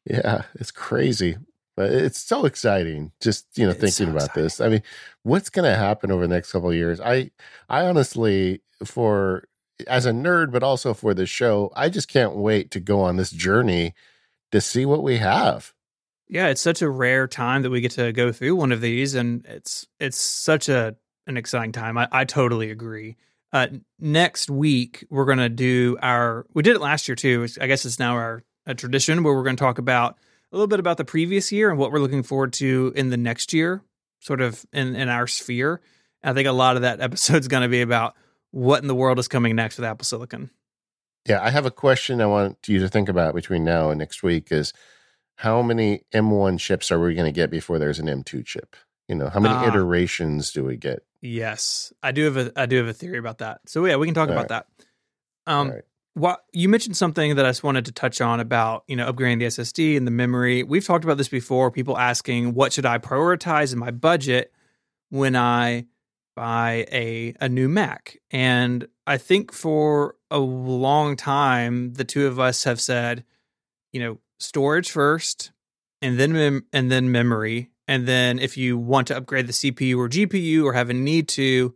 Yeah, 0.05 0.43
it's 0.55 0.71
crazy. 0.71 1.37
But 1.79 1.93
it's 1.93 2.19
so 2.19 2.45
exciting 2.45 3.13
just, 3.21 3.47
you 3.57 3.65
know, 3.65 3.71
It's 3.71 3.79
thinking 3.79 4.13
so 4.13 4.17
about 4.17 4.35
this. 4.35 4.61
I 4.61 4.69
mean, 4.69 4.83
what's 5.23 5.49
going 5.49 5.71
to 5.71 5.79
happen 5.79 6.11
over 6.11 6.27
the 6.27 6.35
next 6.35 6.51
couple 6.51 6.71
of 6.71 6.75
years? 6.75 7.01
I 7.01 7.31
I 7.69 7.83
honestly 7.83 8.63
for 8.85 9.45
as 9.87 10.05
a 10.05 10.11
nerd 10.11 10.51
but 10.51 10.65
also 10.65 10.93
for 10.93 11.15
the 11.15 11.25
show, 11.25 11.71
I 11.77 11.89
just 11.89 12.09
can't 12.09 12.35
wait 12.35 12.73
to 12.73 12.81
go 12.81 13.01
on 13.03 13.17
this 13.17 13.31
journey 13.31 13.95
to 14.51 14.61
see 14.61 14.87
what 14.87 15.05
we 15.05 15.19
have. 15.19 15.73
Yeah, 16.27 16.49
it's 16.49 16.61
such 16.61 16.83
a 16.83 16.91
rare 16.91 17.29
time 17.29 17.63
that 17.63 17.71
we 17.71 17.81
get 17.81 17.93
to 17.93 18.11
go 18.11 18.33
through 18.33 18.57
one 18.57 18.73
of 18.73 18.81
these, 18.81 19.15
and 19.15 19.47
it's 19.47 19.87
it's 20.01 20.19
such 20.19 20.69
a 20.69 20.97
an 21.29 21.37
exciting 21.37 21.71
time. 21.71 21.97
I, 21.97 22.09
I 22.11 22.25
totally 22.25 22.73
agree. 22.73 23.15
Uh, 23.53 23.69
next 24.01 24.51
week 24.51 25.05
we're 25.11 25.27
gonna 25.27 25.49
do 25.49 25.97
our. 26.03 26.45
We 26.55 26.65
did 26.65 26.75
it 26.75 26.81
last 26.81 27.07
year 27.07 27.15
too. 27.15 27.47
I 27.61 27.69
guess 27.69 27.87
it's 27.87 28.01
now 28.01 28.15
our 28.15 28.43
a 28.67 28.75
tradition 28.75 29.23
where 29.23 29.33
we're 29.33 29.45
going 29.45 29.57
to 29.57 29.61
talk 29.61 29.79
about 29.79 30.19
a 30.53 30.57
little 30.57 30.67
bit 30.69 30.81
about 30.81 30.97
the 30.97 31.05
previous 31.05 31.53
year 31.53 31.71
and 31.71 31.79
what 31.79 31.93
we're 31.93 31.99
looking 32.01 32.23
forward 32.23 32.53
to 32.55 32.93
in 32.97 33.11
the 33.11 33.17
next 33.17 33.53
year, 33.53 33.83
sort 34.21 34.41
of 34.41 34.65
in 34.73 34.97
in 34.97 35.09
our 35.09 35.27
sphere. 35.27 35.81
I 36.23 36.33
think 36.33 36.49
a 36.49 36.53
lot 36.53 36.77
of 36.77 36.83
that 36.83 37.01
episode 37.09 37.39
is 37.39 37.49
going 37.49 37.63
to 37.63 37.69
be 37.69 37.81
about 37.83 38.15
what 38.51 38.83
in 38.83 38.89
the 38.89 38.95
world 38.95 39.19
is 39.19 39.29
coming 39.29 39.55
next 39.57 39.77
with 39.77 39.85
Apple 39.85 40.05
Silicon. 40.05 40.51
Yeah, 41.27 41.43
I 41.43 41.51
have 41.51 41.67
a 41.67 41.71
question 41.71 42.21
I 42.23 42.27
want 42.27 42.57
you 42.67 42.79
to 42.81 42.89
think 42.89 43.09
about 43.09 43.35
between 43.35 43.63
now 43.65 43.91
and 43.91 43.99
next 43.99 44.23
week 44.23 44.51
is 44.51 44.73
how 45.37 45.61
many 45.63 46.03
M1 46.15 46.59
chips 46.59 46.91
are 46.91 46.99
we 46.99 47.15
going 47.15 47.27
to 47.27 47.33
get 47.33 47.51
before 47.51 47.79
there's 47.79 47.99
an 47.99 48.07
M2 48.07 48.45
chip? 48.47 48.75
You 49.09 49.15
know, 49.15 49.29
how 49.29 49.39
many 49.41 49.55
Ah. 49.55 49.69
iterations 49.69 50.51
do 50.53 50.65
we 50.65 50.77
get? 50.77 51.01
Yes, 51.21 51.93
I 52.03 52.13
do 52.13 52.25
have 52.25 52.37
a 52.37 52.53
I 52.57 52.67
do 52.67 52.77
have 52.77 52.87
a 52.87 52.93
theory 52.93 53.19
about 53.19 53.39
that. 53.39 53.61
So 53.67 53.85
yeah, 53.85 53.97
we 53.97 54.07
can 54.07 54.15
talk 54.15 54.29
All 54.29 54.35
about 54.35 54.49
that. 54.49 54.67
Um, 55.47 55.69
All 55.69 55.75
right. 55.75 55.85
What 56.19 56.45
you 56.53 56.69
mentioned 56.69 56.97
something 56.97 57.37
that 57.37 57.47
I 57.47 57.51
just 57.51 57.63
wanted 57.63 57.85
to 57.87 57.93
touch 57.93 58.21
on 58.21 58.41
about 58.41 58.85
you 58.87 58.97
know 58.97 59.11
upgrading 59.11 59.39
the 59.39 59.47
SSD 59.47 59.97
and 59.97 60.07
the 60.07 60.11
memory. 60.11 60.63
We've 60.63 60.85
talked 60.85 61.05
about 61.05 61.17
this 61.17 61.29
before. 61.29 61.71
People 61.71 61.97
asking 61.97 62.55
what 62.55 62.73
should 62.73 62.87
I 62.87 62.99
prioritize 62.99 63.73
in 63.73 63.79
my 63.79 63.91
budget 63.91 64.53
when 65.11 65.37
I 65.37 65.87
buy 66.35 66.87
a 66.93 67.35
a 67.41 67.49
new 67.49 67.69
Mac, 67.69 68.19
and 68.31 68.87
I 69.07 69.17
think 69.17 69.53
for 69.53 70.17
a 70.31 70.39
long 70.39 71.17
time 71.17 71.95
the 71.95 72.05
two 72.05 72.27
of 72.27 72.39
us 72.39 72.65
have 72.65 72.81
said, 72.81 73.25
you 73.93 74.01
know, 74.01 74.19
storage 74.39 74.91
first, 74.91 75.53
and 76.03 76.19
then 76.19 76.33
mem- 76.33 76.67
and 76.73 76.91
then 76.91 77.13
memory, 77.13 77.71
and 77.87 78.07
then 78.07 78.39
if 78.39 78.57
you 78.57 78.77
want 78.77 79.07
to 79.09 79.17
upgrade 79.17 79.47
the 79.47 79.53
CPU 79.53 79.97
or 79.99 80.09
GPU 80.09 80.65
or 80.65 80.73
have 80.73 80.91
a 80.91 80.95
need 80.95 81.29
to, 81.29 81.75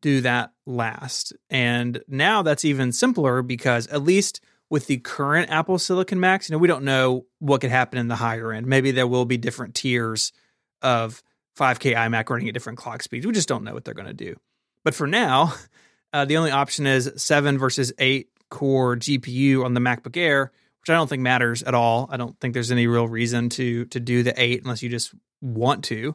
do 0.00 0.20
that 0.20 0.51
last. 0.66 1.32
And 1.50 2.02
now 2.08 2.42
that's 2.42 2.64
even 2.64 2.92
simpler 2.92 3.42
because 3.42 3.86
at 3.88 4.02
least 4.02 4.40
with 4.70 4.86
the 4.86 4.98
current 4.98 5.50
Apple 5.50 5.78
Silicon 5.78 6.20
Macs, 6.20 6.48
you 6.48 6.54
know, 6.54 6.58
we 6.58 6.68
don't 6.68 6.84
know 6.84 7.26
what 7.40 7.60
could 7.60 7.70
happen 7.70 7.98
in 7.98 8.08
the 8.08 8.16
higher 8.16 8.52
end. 8.52 8.66
Maybe 8.66 8.90
there 8.90 9.06
will 9.06 9.24
be 9.24 9.36
different 9.36 9.74
tiers 9.74 10.32
of 10.80 11.22
5K 11.58 11.94
iMac 11.94 12.30
running 12.30 12.48
at 12.48 12.54
different 12.54 12.78
clock 12.78 13.02
speeds. 13.02 13.26
We 13.26 13.32
just 13.32 13.48
don't 13.48 13.64
know 13.64 13.74
what 13.74 13.84
they're 13.84 13.94
going 13.94 14.06
to 14.06 14.14
do. 14.14 14.36
But 14.84 14.94
for 14.94 15.06
now, 15.06 15.54
uh, 16.12 16.24
the 16.24 16.36
only 16.36 16.50
option 16.50 16.86
is 16.86 17.12
seven 17.16 17.58
versus 17.58 17.92
eight 17.98 18.28
core 18.50 18.96
GPU 18.96 19.64
on 19.64 19.74
the 19.74 19.80
MacBook 19.80 20.16
Air, 20.16 20.52
which 20.80 20.90
I 20.90 20.94
don't 20.94 21.08
think 21.08 21.22
matters 21.22 21.62
at 21.62 21.74
all. 21.74 22.08
I 22.10 22.16
don't 22.16 22.38
think 22.40 22.54
there's 22.54 22.72
any 22.72 22.86
real 22.86 23.08
reason 23.08 23.48
to 23.50 23.84
to 23.86 24.00
do 24.00 24.22
the 24.22 24.40
eight 24.40 24.62
unless 24.62 24.82
you 24.82 24.88
just 24.88 25.14
want 25.40 25.84
to. 25.84 26.14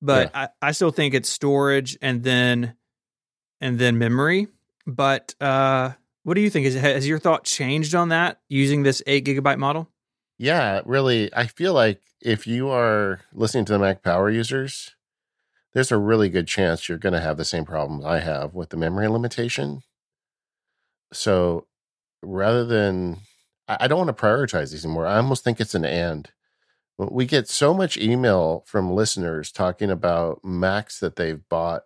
But 0.00 0.30
yeah. 0.32 0.48
I, 0.62 0.68
I 0.68 0.72
still 0.72 0.90
think 0.90 1.14
it's 1.14 1.28
storage 1.28 1.98
and 2.00 2.22
then 2.22 2.74
and 3.60 3.78
then 3.78 3.98
memory. 3.98 4.48
But 4.86 5.34
uh, 5.40 5.92
what 6.22 6.34
do 6.34 6.40
you 6.40 6.50
think? 6.50 6.66
Is 6.66 6.74
has 6.74 7.06
your 7.06 7.18
thought 7.18 7.44
changed 7.44 7.94
on 7.94 8.08
that 8.10 8.40
using 8.48 8.82
this 8.82 9.02
eight 9.06 9.24
gigabyte 9.24 9.58
model? 9.58 9.88
Yeah, 10.38 10.82
really. 10.84 11.34
I 11.34 11.46
feel 11.46 11.74
like 11.74 12.00
if 12.20 12.46
you 12.46 12.68
are 12.68 13.20
listening 13.32 13.64
to 13.66 13.72
the 13.72 13.78
Mac 13.78 14.02
Power 14.02 14.30
users, 14.30 14.94
there's 15.72 15.92
a 15.92 15.98
really 15.98 16.28
good 16.28 16.46
chance 16.46 16.88
you're 16.88 16.98
going 16.98 17.12
to 17.12 17.20
have 17.20 17.36
the 17.36 17.44
same 17.44 17.64
problem 17.64 18.04
I 18.04 18.20
have 18.20 18.54
with 18.54 18.70
the 18.70 18.76
memory 18.76 19.08
limitation. 19.08 19.82
So 21.12 21.66
rather 22.22 22.64
than, 22.64 23.18
I 23.68 23.88
don't 23.88 24.06
want 24.06 24.16
to 24.16 24.22
prioritize 24.22 24.70
these 24.70 24.84
anymore. 24.84 25.06
I 25.06 25.16
almost 25.16 25.44
think 25.44 25.60
it's 25.60 25.74
an 25.74 25.84
and. 25.84 26.30
We 26.98 27.26
get 27.26 27.48
so 27.48 27.72
much 27.74 27.96
email 27.96 28.64
from 28.66 28.92
listeners 28.92 29.52
talking 29.52 29.90
about 29.90 30.44
Macs 30.44 30.98
that 30.98 31.16
they've 31.16 31.40
bought 31.48 31.82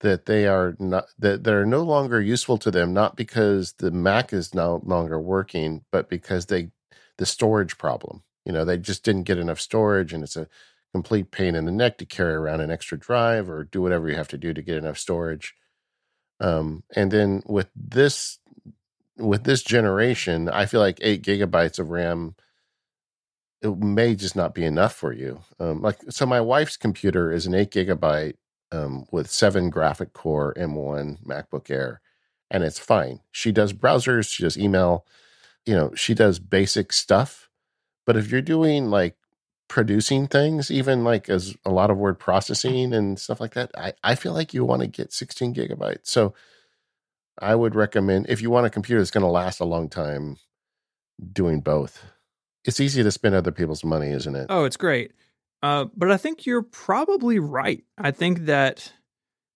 that 0.00 0.26
they 0.26 0.46
are 0.46 0.76
not 0.78 1.06
that 1.18 1.44
they're 1.44 1.66
no 1.66 1.82
longer 1.82 2.20
useful 2.20 2.58
to 2.58 2.70
them, 2.70 2.92
not 2.92 3.16
because 3.16 3.72
the 3.74 3.90
Mac 3.90 4.32
is 4.32 4.54
no 4.54 4.80
longer 4.84 5.20
working, 5.20 5.84
but 5.90 6.08
because 6.08 6.46
they 6.46 6.70
the 7.18 7.26
storage 7.26 7.78
problem. 7.78 8.22
You 8.44 8.52
know, 8.52 8.64
they 8.64 8.78
just 8.78 9.04
didn't 9.04 9.24
get 9.24 9.38
enough 9.38 9.60
storage, 9.60 10.12
and 10.12 10.22
it's 10.22 10.36
a 10.36 10.48
complete 10.92 11.30
pain 11.30 11.54
in 11.54 11.64
the 11.64 11.72
neck 11.72 11.98
to 11.98 12.06
carry 12.06 12.34
around 12.34 12.60
an 12.60 12.70
extra 12.70 12.98
drive 12.98 13.50
or 13.50 13.64
do 13.64 13.82
whatever 13.82 14.08
you 14.08 14.16
have 14.16 14.28
to 14.28 14.38
do 14.38 14.54
to 14.54 14.62
get 14.62 14.78
enough 14.78 14.98
storage. 14.98 15.54
Um, 16.40 16.84
and 16.94 17.10
then 17.10 17.42
with 17.46 17.68
this 17.74 18.38
with 19.16 19.44
this 19.44 19.62
generation, 19.62 20.48
I 20.48 20.66
feel 20.66 20.80
like 20.80 20.98
eight 21.02 21.22
gigabytes 21.22 21.78
of 21.78 21.90
RAM 21.90 22.36
it 23.60 23.76
may 23.76 24.14
just 24.14 24.36
not 24.36 24.54
be 24.54 24.64
enough 24.64 24.94
for 24.94 25.12
you. 25.12 25.40
Um, 25.58 25.82
like 25.82 25.98
so, 26.10 26.26
my 26.26 26.40
wife's 26.40 26.76
computer 26.76 27.32
is 27.32 27.46
an 27.46 27.54
eight 27.54 27.72
gigabyte 27.72 28.34
um, 28.72 29.06
with 29.10 29.30
seven 29.30 29.70
graphic 29.70 30.12
core 30.12 30.54
M1 30.54 31.24
MacBook 31.24 31.70
Air, 31.70 32.00
and 32.50 32.64
it's 32.64 32.78
fine. 32.78 33.20
She 33.30 33.52
does 33.52 33.72
browsers, 33.72 34.32
she 34.32 34.42
does 34.42 34.58
email, 34.58 35.06
you 35.66 35.74
know, 35.74 35.94
she 35.94 36.14
does 36.14 36.38
basic 36.38 36.92
stuff. 36.92 37.48
But 38.06 38.16
if 38.16 38.30
you're 38.30 38.40
doing 38.40 38.90
like 38.90 39.16
producing 39.68 40.26
things, 40.26 40.70
even 40.70 41.04
like 41.04 41.28
as 41.28 41.56
a 41.64 41.70
lot 41.70 41.90
of 41.90 41.98
word 41.98 42.18
processing 42.18 42.94
and 42.94 43.18
stuff 43.18 43.40
like 43.40 43.54
that, 43.54 43.70
I, 43.76 43.92
I 44.02 44.14
feel 44.14 44.32
like 44.32 44.54
you 44.54 44.64
want 44.64 44.80
to 44.82 44.88
get 44.88 45.12
16 45.12 45.54
gigabytes. 45.54 46.06
So 46.06 46.34
I 47.38 47.54
would 47.54 47.74
recommend 47.74 48.26
if 48.28 48.40
you 48.40 48.50
want 48.50 48.66
a 48.66 48.70
computer 48.70 49.00
that's 49.00 49.10
going 49.10 49.22
to 49.22 49.30
last 49.30 49.60
a 49.60 49.64
long 49.64 49.88
time, 49.88 50.38
doing 51.32 51.60
both. 51.60 52.04
It's 52.64 52.80
easy 52.80 53.02
to 53.02 53.10
spend 53.10 53.34
other 53.34 53.52
people's 53.52 53.84
money, 53.84 54.10
isn't 54.10 54.34
it? 54.34 54.46
Oh, 54.48 54.64
it's 54.64 54.76
great. 54.76 55.12
Uh, 55.62 55.86
but 55.96 56.10
I 56.10 56.16
think 56.16 56.46
you're 56.46 56.62
probably 56.62 57.38
right. 57.38 57.82
I 57.96 58.10
think 58.10 58.46
that 58.46 58.92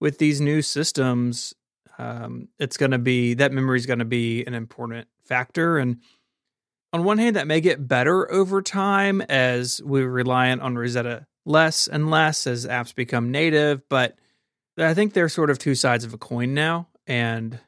with 0.01 0.19
these 0.19 0.41
new 0.41 0.63
systems, 0.63 1.55
um, 1.99 2.49
it's 2.59 2.77
going 2.77 2.91
to 2.91 2.99
be 2.99 3.35
that 3.35 3.53
memory 3.53 3.79
is 3.79 3.87
going 3.87 4.01
to 4.01 4.05
be 4.05 4.45
an 4.45 4.55
important 4.55 5.07
factor. 5.25 5.79
And 5.79 5.99
on 6.93 7.05
one 7.05 7.19
hand, 7.19 7.37
that 7.37 7.47
may 7.47 7.61
get 7.61 7.87
better 7.87 8.31
over 8.31 8.63
time 8.63 9.21
as 9.23 9.81
we're 9.85 10.09
reliant 10.09 10.63
on 10.63 10.77
Rosetta 10.77 11.27
less 11.45 11.89
and 11.89 12.11
less 12.11 12.47
as 12.47 12.67
apps 12.67 12.95
become 12.95 13.31
native. 13.31 13.89
But 13.89 14.17
I 14.79 14.95
think 14.95 15.13
they're 15.13 15.29
sort 15.29 15.51
of 15.51 15.59
two 15.59 15.75
sides 15.75 16.05
of 16.05 16.15
a 16.15 16.19
coin 16.19 16.55
now. 16.55 16.89
And 17.07 17.59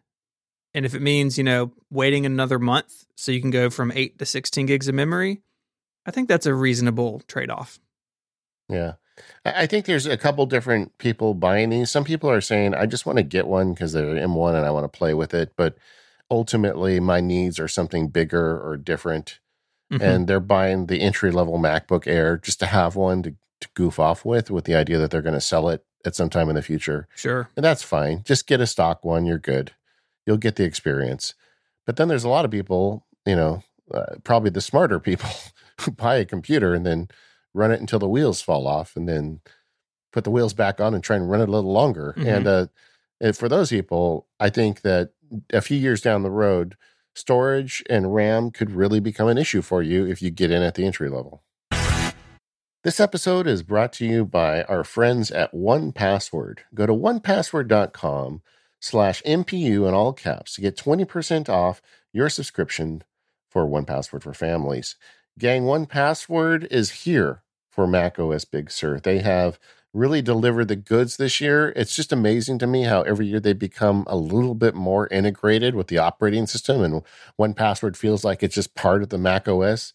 and 0.75 0.85
if 0.85 0.94
it 0.94 1.03
means, 1.03 1.38
you 1.38 1.44
know, 1.44 1.73
waiting 1.90 2.27
another 2.27 2.59
month 2.59 3.07
so 3.16 3.31
you 3.31 3.40
can 3.40 3.51
go 3.51 3.70
from 3.70 3.92
eight 3.92 4.18
to 4.18 4.27
16 4.27 4.66
gigs 4.66 4.88
of 4.88 4.94
memory, 4.94 5.40
I 6.05 6.11
think 6.11 6.29
that's 6.29 6.47
a 6.47 6.55
reasonable 6.55 7.23
trade 7.29 7.51
off. 7.51 7.79
Yeah. 8.68 8.94
I 9.44 9.66
think 9.66 9.87
there's 9.87 10.07
a 10.07 10.16
couple 10.16 10.44
different 10.46 10.98
people 10.98 11.35
buying 11.35 11.70
these. 11.70 11.90
Some 11.90 12.05
people 12.05 12.31
are 12.31 12.40
saying, 12.40 12.74
I 12.74 12.87
just 12.87 13.07
want 13.07 13.18
to 13.18 13.22
get 13.22 13.46
one 13.46 13.72
because 13.72 13.92
they're 13.92 14.07
M1 14.07 14.57
and 14.57 14.66
I 14.66 14.70
want 14.70 14.85
to 14.85 14.98
play 14.98 15.14
with 15.14 15.33
it. 15.35 15.53
But 15.57 15.77
ultimately 16.31 16.98
my 16.98 17.20
needs 17.20 17.61
are 17.61 17.68
something 17.68 18.09
bigger 18.09 18.61
or 18.61 18.77
different. 18.77 19.38
Mm-hmm. 19.92 20.03
And 20.03 20.27
they're 20.27 20.40
buying 20.40 20.87
the 20.87 21.00
entry 21.00 21.31
level 21.31 21.59
MacBook 21.59 22.07
Air 22.07 22.38
just 22.38 22.59
to 22.61 22.66
have 22.66 22.96
one 22.96 23.22
to, 23.22 23.35
to 23.61 23.68
goof 23.74 24.00
off 24.00 24.24
with, 24.24 24.50
with 24.50 24.64
the 24.64 24.74
idea 24.74 24.98
that 24.98 25.11
they're 25.11 25.22
going 25.22 25.35
to 25.35 25.40
sell 25.40 25.68
it 25.68 25.85
at 26.05 26.16
some 26.16 26.31
time 26.31 26.48
in 26.48 26.57
the 26.57 26.62
future. 26.62 27.07
Sure. 27.14 27.48
And 27.57 27.64
that's 27.64 27.83
fine. 27.83 28.22
Just 28.24 28.46
get 28.46 28.61
a 28.61 28.66
stock 28.66 29.05
one. 29.05 29.27
You're 29.27 29.38
good. 29.38 29.72
You'll 30.27 30.38
get 30.38 30.57
the 30.57 30.64
experience. 30.64 31.35
But 31.87 31.96
then 31.96 32.09
there's 32.09 32.24
a 32.24 32.29
lot 32.29 32.44
of 32.44 32.50
people, 32.50 33.07
you 33.27 33.37
know, 33.37 33.62
uh, 33.92 34.16
probably 34.24 34.50
the 34.50 34.61
smarter 34.61 34.98
people 34.98 35.31
who 35.83 35.90
buy 35.90 36.16
a 36.16 36.24
computer 36.24 36.74
and 36.74 36.85
then 36.85 37.09
run 37.55 37.71
it 37.71 37.81
until 37.81 37.99
the 37.99 38.09
wheels 38.09 38.43
fall 38.43 38.67
off 38.67 38.97
and 38.97 39.09
then 39.09 39.40
put 40.12 40.25
the 40.25 40.31
wheels 40.31 40.53
back 40.53 40.81
on 40.81 40.95
and 40.95 41.03
try 41.03 41.17
and 41.17 41.31
run 41.31 41.40
it 41.40 41.49
a 41.49 41.53
little 41.53 41.73
longer. 41.73 42.14
Mm-hmm. 42.17 42.29
And, 42.29 42.47
uh, 42.47 42.67
and 43.21 43.37
for 43.37 43.49
those 43.49 43.71
people, 43.71 44.27
I 44.38 44.51
think 44.51 44.83
that 44.83 45.12
a 45.53 45.61
few 45.61 45.79
years 45.79 46.01
down 46.01 46.23
the 46.23 46.31
road, 46.31 46.77
storage 47.14 47.83
and 47.88 48.14
RAM 48.14 48.51
could 48.51 48.71
really 48.71 49.01
become 49.01 49.29
an 49.29 49.38
issue 49.38 49.62
for 49.62 49.83
you 49.83 50.07
if 50.07 50.21
you 50.21 50.31
get 50.31 50.51
in 50.51 50.62
at 50.62 50.75
the 50.75 50.85
entry 50.85 51.09
level. 51.09 51.43
This 52.83 53.01
episode 53.01 53.47
is 53.47 53.62
brought 53.62 53.95
to 53.95 54.07
you 54.07 54.27
by 54.27 54.62
our 54.64 54.85
friends 54.85 55.31
at 55.31 55.55
1Password. 55.55 56.59
Go 56.75 56.85
to 56.85 56.93
onepassword.com 56.93 58.43
slash 58.79 59.23
MPU 59.23 59.88
in 59.88 59.95
all 59.95 60.12
caps 60.12 60.55
to 60.55 60.61
get 60.61 60.77
20% 60.77 61.49
off 61.49 61.81
your 62.12 62.29
subscription 62.29 63.03
for 63.49 63.64
1Password 63.64 64.23
for 64.23 64.35
families. 64.35 64.97
Gang, 65.38 65.62
1Password 65.62 66.67
is 66.71 66.90
here 66.90 67.43
for 67.75 67.87
Mac 67.89 68.21
OS 68.21 68.45
Big 68.45 68.71
Sur. 68.71 69.01
They 69.01 69.19
have 69.19 69.59
really 69.93 70.23
delivered 70.23 70.69
the 70.69 70.77
goods 70.77 71.17
this 71.17 71.41
year. 71.41 71.73
It's 71.75 71.97
just 71.97 72.13
amazing 72.13 72.59
to 72.61 72.67
me 72.67 72.83
how 72.85 73.03
every 73.03 73.27
year 73.27 73.41
they 73.41 73.53
become 73.53 74.05
a 74.07 74.17
little 74.17 74.55
bit 74.55 74.75
more 74.75 75.09
integrated 75.09 75.75
with 75.75 75.89
the 75.89 75.99
operating 75.99 76.47
system, 76.47 76.83
and 76.83 77.03
1Password 77.39 77.97
feels 77.97 78.25
like 78.25 78.43
it's 78.43 78.55
just 78.55 78.75
part 78.77 79.03
of 79.03 79.09
the 79.09 79.19
Mac 79.19 79.49
OS. 79.49 79.93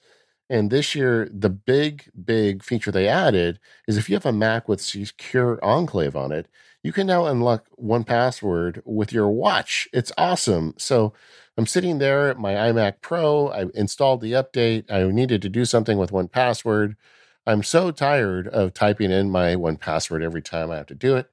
And 0.49 0.71
this 0.71 0.93
year, 0.93 1.29
the 1.31 1.49
big, 1.49 2.09
big 2.25 2.63
feature 2.63 2.91
they 2.91 3.07
added 3.07 3.59
is 3.87 3.97
if 3.97 4.09
you 4.09 4.15
have 4.15 4.25
a 4.25 4.33
Mac 4.33 4.67
with 4.67 4.81
Secure 4.81 5.63
Enclave 5.63 6.15
on 6.15 6.31
it, 6.31 6.47
you 6.83 6.91
can 6.91 7.07
now 7.07 7.25
unlock 7.25 7.65
1Password 7.81 8.81
with 8.83 9.13
your 9.13 9.29
watch. 9.29 9.87
It's 9.93 10.11
awesome. 10.17 10.73
So 10.77 11.13
I'm 11.57 11.67
sitting 11.67 11.99
there 11.99 12.29
at 12.29 12.39
my 12.39 12.53
iMac 12.53 12.95
Pro. 13.01 13.49
I 13.49 13.65
installed 13.73 14.21
the 14.21 14.31
update. 14.31 14.89
I 14.91 15.03
needed 15.11 15.41
to 15.43 15.49
do 15.49 15.65
something 15.65 15.97
with 15.97 16.11
1Password. 16.11 16.95
I'm 17.49 17.63
so 17.63 17.89
tired 17.89 18.47
of 18.47 18.73
typing 18.73 19.11
in 19.11 19.31
my 19.31 19.55
1Password 19.55 20.23
every 20.23 20.41
time 20.41 20.69
I 20.69 20.77
have 20.77 20.85
to 20.87 20.95
do 20.95 21.15
it. 21.15 21.29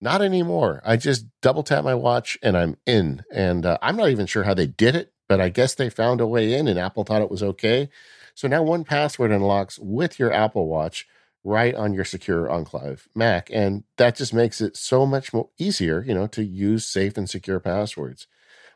Not 0.00 0.22
anymore. 0.22 0.80
I 0.84 0.96
just 0.96 1.26
double 1.42 1.64
tap 1.64 1.82
my 1.82 1.94
watch 1.94 2.38
and 2.42 2.56
I'm 2.56 2.76
in. 2.86 3.24
And 3.32 3.66
uh, 3.66 3.78
I'm 3.82 3.96
not 3.96 4.10
even 4.10 4.26
sure 4.26 4.44
how 4.44 4.54
they 4.54 4.68
did 4.68 4.94
it, 4.94 5.12
but 5.28 5.40
I 5.40 5.48
guess 5.48 5.74
they 5.74 5.90
found 5.90 6.20
a 6.20 6.26
way 6.28 6.54
in 6.54 6.68
and 6.68 6.78
Apple 6.78 7.02
thought 7.02 7.22
it 7.22 7.30
was 7.30 7.42
okay. 7.42 7.88
So 8.36 8.46
now 8.46 8.62
1Password 8.62 9.34
unlocks 9.34 9.80
with 9.80 10.20
your 10.20 10.32
Apple 10.32 10.68
Watch 10.68 11.08
right 11.42 11.74
on 11.74 11.92
your 11.92 12.04
secure 12.04 12.48
enclave 12.48 13.08
Mac. 13.16 13.50
And 13.52 13.82
that 13.96 14.14
just 14.14 14.32
makes 14.32 14.60
it 14.60 14.76
so 14.76 15.06
much 15.06 15.32
more 15.32 15.48
easier, 15.58 16.04
you 16.06 16.14
know, 16.14 16.28
to 16.28 16.44
use 16.44 16.86
safe 16.86 17.16
and 17.16 17.28
secure 17.28 17.58
passwords. 17.58 18.28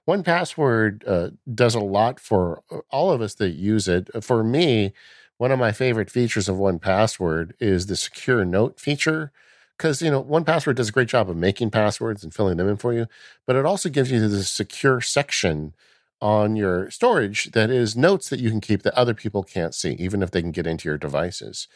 1Password 0.09 1.07
uh, 1.07 1.31
does 1.55 1.77
a 1.77 1.81
lot 1.81 2.19
for 2.19 2.63
uh, 2.73 2.79
all 2.91 3.13
of 3.13 3.21
us 3.21 3.35
that 3.37 3.51
use 3.51 3.87
it. 3.87 4.11
For 4.25 4.43
me, 4.43 4.95
one 5.43 5.51
of 5.51 5.59
my 5.59 5.73
favorite 5.73 6.09
features 6.09 6.49
of 6.49 6.55
1Password 6.55 7.51
is 7.59 7.87
the 7.87 7.97
secure 7.97 8.45
note 8.45 8.79
feature 8.79 9.33
because 9.77 10.01
you 10.01 10.09
know 10.09 10.23
1Password 10.23 10.77
does 10.77 10.91
a 10.91 10.93
great 10.93 11.09
job 11.09 11.29
of 11.29 11.37
making 11.37 11.69
passwords 11.69 12.23
and 12.23 12.33
filling 12.33 12.59
them 12.59 12.69
in 12.69 12.77
for 12.77 12.93
you 12.93 13.09
but 13.45 13.57
it 13.57 13.67
also 13.67 13.89
gives 13.89 14.13
you 14.13 14.21
the 14.29 14.45
secure 14.45 15.01
section 15.01 15.75
on 16.21 16.55
your 16.55 16.89
storage 16.93 17.51
that 17.51 17.71
is 17.71 17.97
notes 17.97 18.29
that 18.31 18.39
you 18.39 18.51
can 18.51 18.61
keep 18.61 18.85
that 18.85 18.95
other 18.95 19.15
people 19.15 19.43
can't 19.43 19.75
see 19.75 19.95
even 19.95 20.23
if 20.23 20.31
they 20.31 20.41
can 20.41 20.53
get 20.53 20.65
into 20.65 20.89
your 20.89 20.97
devices. 20.97 21.67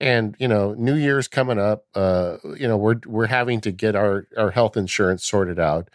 And 0.00 0.34
you 0.40 0.48
know 0.48 0.74
new 0.74 0.96
year's 0.96 1.28
coming 1.28 1.60
up 1.60 1.84
uh 1.94 2.38
you 2.58 2.66
know 2.66 2.76
we're 2.76 3.00
we're 3.06 3.26
having 3.26 3.60
to 3.60 3.70
get 3.70 3.94
our 3.94 4.26
our 4.36 4.50
health 4.50 4.76
insurance 4.76 5.24
sorted 5.24 5.60
out 5.60 5.88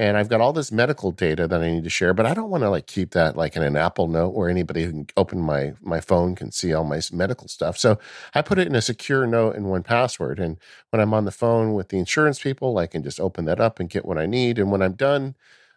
and 0.00 0.16
I've 0.16 0.30
got 0.30 0.40
all 0.40 0.54
this 0.54 0.72
medical 0.72 1.12
data 1.12 1.46
that 1.46 1.60
I 1.60 1.70
need 1.70 1.84
to 1.84 1.90
share, 1.90 2.14
but 2.14 2.24
I 2.24 2.32
don't 2.32 2.48
want 2.48 2.62
to 2.62 2.70
like 2.70 2.86
keep 2.86 3.10
that 3.10 3.36
like 3.36 3.54
in 3.54 3.62
an 3.62 3.76
Apple 3.76 4.08
Note 4.08 4.30
where 4.30 4.48
anybody 4.48 4.84
who 4.84 4.92
can 4.92 5.06
open 5.18 5.42
my 5.42 5.74
my 5.82 6.00
phone 6.00 6.34
can 6.34 6.50
see 6.52 6.72
all 6.72 6.84
my 6.84 7.02
medical 7.12 7.48
stuff. 7.48 7.76
So 7.76 7.98
I 8.34 8.40
put 8.40 8.58
it 8.58 8.66
in 8.66 8.74
a 8.74 8.80
secure 8.80 9.26
note 9.26 9.56
in 9.56 9.64
1Password, 9.64 10.38
and 10.40 10.56
when 10.88 11.02
I'm 11.02 11.12
on 11.12 11.26
the 11.26 11.30
phone 11.30 11.74
with 11.74 11.90
the 11.90 11.98
insurance 11.98 12.38
people, 12.40 12.78
I 12.78 12.86
can 12.86 13.02
just 13.02 13.20
open 13.20 13.44
that 13.44 13.60
up 13.60 13.78
and 13.78 13.90
get 13.90 14.06
what 14.06 14.16
I 14.16 14.24
need. 14.24 14.58
And 14.58 14.72
when 14.72 14.80
I'm 14.80 14.94
done, 14.94 15.34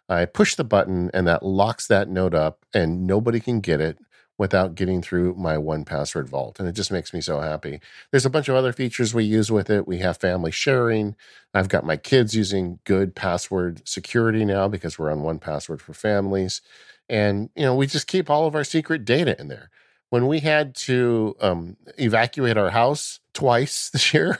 I 0.08 0.24
push 0.24 0.54
the 0.54 0.64
button 0.64 1.10
and 1.12 1.26
that 1.26 1.42
locks 1.42 1.86
that 1.88 2.08
note 2.08 2.34
up 2.34 2.64
and 2.72 3.06
nobody 3.06 3.40
can 3.40 3.60
get 3.60 3.82
it 3.82 3.98
without 4.36 4.74
getting 4.74 5.00
through 5.00 5.34
my 5.34 5.56
one 5.56 5.84
password 5.84 6.28
vault. 6.28 6.58
And 6.58 6.68
it 6.68 6.72
just 6.72 6.90
makes 6.90 7.14
me 7.14 7.20
so 7.20 7.40
happy. 7.40 7.80
There's 8.10 8.26
a 8.26 8.30
bunch 8.30 8.48
of 8.48 8.56
other 8.56 8.72
features 8.72 9.14
we 9.14 9.24
use 9.24 9.50
with 9.50 9.70
it. 9.70 9.86
We 9.86 9.98
have 9.98 10.16
family 10.16 10.50
sharing. 10.50 11.14
I've 11.52 11.68
got 11.68 11.86
my 11.86 11.96
kids 11.96 12.34
using 12.34 12.80
good 12.84 13.14
password 13.14 13.86
security 13.86 14.44
now 14.44 14.66
because 14.66 14.98
we're 14.98 15.12
on 15.12 15.22
one 15.22 15.38
password 15.38 15.80
for 15.80 15.94
families. 15.94 16.62
And, 17.08 17.50
you 17.54 17.62
know, 17.62 17.76
we 17.76 17.86
just 17.86 18.06
keep 18.06 18.28
all 18.28 18.46
of 18.46 18.54
our 18.54 18.64
secret 18.64 19.04
data 19.04 19.38
in 19.40 19.48
there. 19.48 19.70
When 20.10 20.26
we 20.26 20.40
had 20.40 20.74
to 20.76 21.36
um, 21.40 21.76
evacuate 21.98 22.56
our 22.56 22.70
house 22.70 23.20
twice 23.34 23.90
this 23.92 24.12
year, 24.12 24.38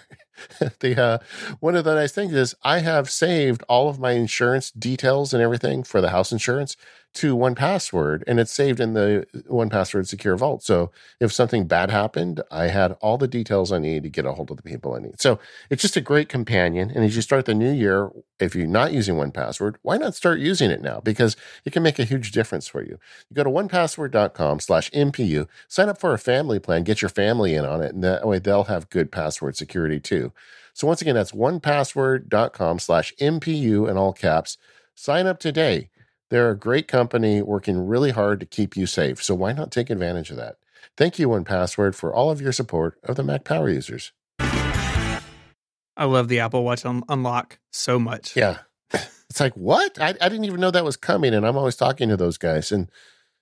the 0.81 1.01
uh, 1.01 1.19
one 1.61 1.77
of 1.77 1.85
the 1.85 1.95
nice 1.95 2.13
things 2.13 2.33
is 2.33 2.55
I 2.63 2.81
have 2.81 3.11
saved 3.11 3.63
all 3.69 3.89
of 3.89 4.01
my 4.01 4.13
insurance 4.13 4.71
details 4.71 5.33
and 5.33 5.43
everything 5.43 5.85
for 5.85 6.01
the 6.01 6.11
house 6.11 6.33
insurance 6.33 6.77
to 7.15 7.37
one 7.37 7.55
password 7.55 8.25
and 8.27 8.41
it's 8.41 8.53
saved 8.53 8.81
in 8.81 8.95
the 8.95 9.27
uh, 9.35 9.39
one 9.47 9.71
password 9.71 10.09
secure 10.09 10.37
vault. 10.37 10.63
So 10.63 10.91
if 11.21 11.33
something 11.33 11.67
bad 11.67 11.91
happened 11.91 12.43
i 12.51 12.67
had 12.67 12.93
all 13.01 13.17
the 13.17 13.29
details 13.29 13.73
i 13.73 13.79
need 13.79 14.03
to 14.03 14.09
get 14.09 14.27
a 14.27 14.33
hold 14.33 14.51
of 14.51 14.57
the 14.57 14.63
people 14.63 14.95
i 14.95 14.99
need. 14.99 15.21
So 15.21 15.39
it's 15.71 15.83
just 15.83 15.97
a 15.97 16.01
great 16.01 16.29
companion 16.29 16.91
and 16.91 17.05
as 17.05 17.17
you 17.17 17.23
start 17.23 17.47
the 17.47 17.55
new 17.55 17.73
year 17.73 18.11
if 18.41 18.55
you're 18.55 18.67
not 18.67 18.93
using 18.93 19.17
one 19.17 19.31
password 19.31 19.79
why 19.83 19.97
not 19.97 20.15
start 20.15 20.41
using 20.41 20.71
it 20.71 20.83
now? 20.83 21.01
Because 21.01 21.37
it 21.65 21.73
can 21.73 21.83
make 21.83 21.99
a 21.99 22.05
huge 22.05 22.33
difference 22.33 22.67
for 22.67 22.83
you. 22.83 22.99
You 23.31 23.35
go 23.35 23.45
to 23.45 23.51
onepassword.com 23.51 24.61
slash 24.61 24.91
mpu 24.91 25.47
sign 25.69 25.89
up 25.89 26.01
for 26.01 26.13
a 26.13 26.19
family 26.19 26.59
plan 26.59 26.83
get 26.83 27.01
your 27.01 27.09
family 27.09 27.55
in 27.55 27.65
on 27.65 27.83
it 27.83 27.95
and 27.95 28.03
that 28.03 28.27
way 28.27 28.39
they'll 28.41 28.65
have 28.65 28.91
good 28.91 29.13
password 29.13 29.57
security 29.57 30.01
too. 30.01 30.33
So 30.73 30.89
once 30.89 31.01
again 31.01 31.15
that's 31.15 31.33
onepassword.com 31.33 32.81
slash 32.81 33.15
mpu 33.21 33.89
in 33.89 33.97
all 33.97 34.13
caps. 34.13 34.59
Sign 34.97 35.27
up 35.27 35.39
today 35.39 35.91
they're 36.31 36.51
a 36.51 36.59
great 36.59 36.89
company 36.89 37.43
working 37.43 37.87
really 37.87 38.11
hard 38.11 38.41
to 38.41 38.47
keep 38.47 38.77
you 38.77 38.87
safe, 38.87 39.23
so 39.23 39.35
why 39.35 39.53
not 39.53 39.71
take 39.71 39.91
advantage 39.91 40.31
of 40.31 40.37
that? 40.37 40.57
Thank 40.97 41.19
you, 41.19 41.29
1Password, 41.29 41.95
for 41.95 42.15
all 42.15 42.31
of 42.31 42.41
your 42.41 42.53
support 42.53 42.99
of 43.03 43.17
the 43.17 43.23
Mac 43.23 43.45
Power 43.45 43.69
users. 43.69 44.13
I 45.97 46.07
love 46.07 46.29
the 46.29 46.41
Apple 46.41 46.65
Watch 46.65 46.85
un- 46.85 47.05
unlock 47.09 47.59
so 47.73 47.99
much. 47.99 48.37
Yeah. 48.37 48.59
It's 49.31 49.41
like, 49.41 49.55
what? 49.55 50.01
I, 50.01 50.11
I 50.21 50.29
didn't 50.29 50.45
even 50.45 50.61
know 50.61 50.71
that 50.71 50.85
was 50.85 50.97
coming. 50.97 51.35
And 51.35 51.45
I'm 51.45 51.57
always 51.57 51.75
talking 51.75 52.09
to 52.09 52.17
those 52.17 52.39
guys. 52.39 52.71
And 52.71 52.89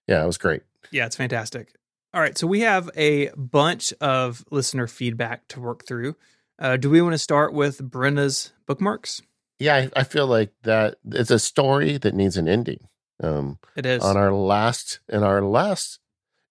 yeah, 0.06 0.22
it 0.22 0.26
was 0.26 0.38
great. 0.38 0.62
Yeah, 0.90 1.04
it's 1.04 1.16
fantastic. 1.16 1.74
All 2.14 2.20
right. 2.22 2.38
So 2.38 2.46
we 2.46 2.60
have 2.60 2.88
a 2.96 3.28
bunch 3.36 3.92
of 4.00 4.42
listener 4.50 4.86
feedback 4.86 5.48
to 5.48 5.60
work 5.60 5.86
through. 5.86 6.16
Uh, 6.58 6.78
do 6.78 6.88
we 6.88 7.02
want 7.02 7.12
to 7.12 7.18
start 7.18 7.52
with 7.52 7.82
Brenda's 7.82 8.54
bookmarks? 8.64 9.20
Yeah, 9.62 9.76
I, 9.76 10.00
I, 10.00 10.04
feel 10.04 10.26
like 10.26 10.52
that 10.64 10.96
it's 11.04 11.30
a 11.30 11.38
story 11.38 11.96
that 11.98 12.14
needs 12.14 12.36
an 12.36 12.48
ending. 12.48 12.88
Um, 13.22 13.58
it 13.76 13.86
is 13.86 14.02
on 14.02 14.16
our 14.16 14.32
last 14.32 14.98
in 15.08 15.22
our 15.22 15.40
last 15.40 16.00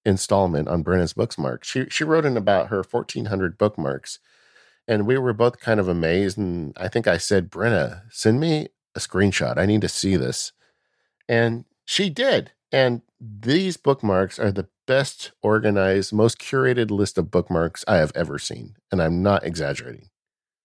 installment 0.06 0.70
on 0.70 0.84
Brenna's 0.84 1.14
bookmarks. 1.14 1.68
She 1.68 1.86
she 1.90 2.04
wrote 2.04 2.26
in 2.26 2.38
about 2.38 2.68
her 2.70 2.84
fourteen 2.84 3.26
hundred 3.26 3.58
bookmarks, 3.58 4.20
and 4.88 5.06
we 5.06 5.18
were 5.18 5.34
both 5.34 5.60
kind 5.60 5.80
of 5.80 5.90
amazed. 5.90 6.38
And 6.38 6.74
I 6.78 6.88
think 6.88 7.08
I 7.08 7.18
said, 7.18 7.52
Brenna, 7.52 8.04
send 8.10 8.40
me 8.40 8.70
a 8.96 9.00
screenshot. 9.00 9.58
I 9.58 9.66
need 9.66 9.82
to 9.82 9.90
see 9.90 10.16
this, 10.16 10.54
and 11.28 11.66
she 11.86 12.10
did. 12.10 12.52
And 12.72 13.02
these 13.20 13.76
bookmarks 13.76 14.40
are 14.40 14.52
the 14.52 14.70
best 14.88 15.34
organized, 15.44 16.14
most 16.14 16.40
curated 16.40 16.90
list 16.90 17.18
of 17.18 17.30
bookmarks 17.30 17.84
I 17.86 17.98
have 17.98 18.14
ever 18.16 18.40
seen, 18.40 18.78
and 18.90 19.02
I'm 19.02 19.22
not 19.22 19.44
exaggerating. 19.44 20.11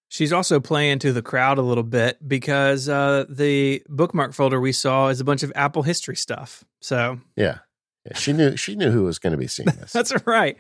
She's 0.09 0.33
also 0.33 0.61
playing 0.61 1.01
to 1.01 1.13
the 1.13 1.23
crowd 1.23 1.59
a 1.59 1.63
little 1.63 1.83
bit 1.83 2.17
because 2.27 2.89
uh, 2.89 3.25
the 3.29 3.83
bookmark 3.89 4.35
folder 4.35 4.61
we 4.61 4.73
saw 4.73 5.09
is 5.09 5.21
a 5.21 5.25
bunch 5.25 5.43
of 5.43 5.53
Apple 5.57 5.83
history 5.83 6.17
stuff. 6.17 6.65
So 6.81 7.21
yeah, 7.35 7.59
yeah 8.05 8.17
she 8.17 8.33
knew 8.33 8.57
she 8.57 8.77
knew 8.77 8.91
who 8.91 9.03
was 9.03 9.19
going 9.19 9.33
to 9.33 9.37
be 9.37 9.49
seeing 9.49 9.69
this. 9.81 9.93
That's 9.93 10.13
right. 10.27 10.57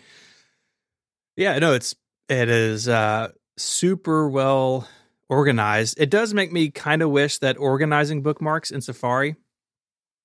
Yeah, 1.37 1.59
no, 1.59 1.75
it's 1.75 1.95
it 2.29 2.49
is 2.49 2.89
uh, 2.89 3.29
super 3.57 4.29
well 4.29 4.89
organized. 5.29 6.01
It 6.01 6.11
does 6.11 6.35
make 6.35 6.53
me 6.53 6.71
kind 6.71 7.03
of 7.03 7.11
wish 7.11 7.39
that 7.39 7.57
organizing 7.57 8.23
bookmarks 8.23 8.71
in 8.71 8.81
Safari 8.81 9.37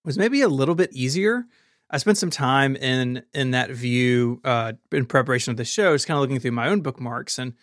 was 0.04 0.18
maybe 0.18 0.42
a 0.42 0.50
little 0.50 0.76
bit 0.76 0.92
easier. 0.94 1.46
I 1.92 1.98
spent 1.98 2.18
some 2.18 2.30
time 2.32 2.76
in 2.76 3.24
in 3.34 3.52
that 3.52 3.70
view 3.70 4.42
uh, 4.44 4.74
in 4.92 5.06
preparation 5.06 5.52
of 5.52 5.58
the 5.58 5.66
show, 5.66 5.94
just 5.94 6.08
kind 6.08 6.18
of 6.18 6.22
looking 6.22 6.40
through 6.40 6.52
my 6.52 6.70
own 6.70 6.82
bookmarks 6.82 7.38
and 7.38 7.54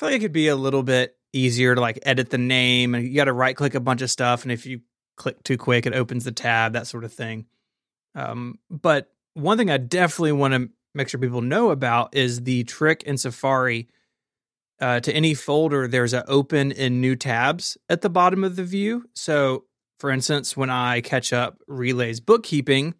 feel 0.00 0.08
like 0.08 0.16
it 0.16 0.20
could 0.20 0.32
be 0.32 0.48
a 0.48 0.56
little 0.56 0.82
bit 0.82 1.14
easier 1.34 1.74
to 1.74 1.80
like 1.80 1.98
edit 2.04 2.30
the 2.30 2.38
name 2.38 2.94
and 2.94 3.06
you 3.06 3.14
got 3.14 3.24
to 3.24 3.34
right 3.34 3.54
click 3.54 3.74
a 3.74 3.80
bunch 3.80 4.00
of 4.00 4.10
stuff. 4.10 4.42
And 4.42 4.50
if 4.50 4.64
you 4.64 4.80
click 5.16 5.44
too 5.44 5.58
quick, 5.58 5.84
it 5.84 5.92
opens 5.92 6.24
the 6.24 6.32
tab, 6.32 6.72
that 6.72 6.86
sort 6.86 7.04
of 7.04 7.12
thing. 7.12 7.44
Um, 8.14 8.58
but 8.70 9.12
one 9.34 9.58
thing 9.58 9.70
I 9.70 9.76
definitely 9.76 10.32
want 10.32 10.54
to 10.54 10.70
make 10.94 11.10
sure 11.10 11.20
people 11.20 11.42
know 11.42 11.70
about 11.70 12.16
is 12.16 12.42
the 12.44 12.64
trick 12.64 13.02
in 13.02 13.18
Safari. 13.18 13.88
Uh, 14.80 14.98
to 15.00 15.12
any 15.12 15.34
folder, 15.34 15.86
there's 15.86 16.14
an 16.14 16.22
open 16.26 16.72
in 16.72 17.02
new 17.02 17.14
tabs 17.14 17.76
at 17.90 18.00
the 18.00 18.08
bottom 18.08 18.42
of 18.42 18.56
the 18.56 18.64
view. 18.64 19.04
So, 19.12 19.64
for 19.98 20.10
instance, 20.10 20.56
when 20.56 20.70
I 20.70 21.02
catch 21.02 21.34
up 21.34 21.58
Relays 21.68 22.20
bookkeeping, 22.20 22.94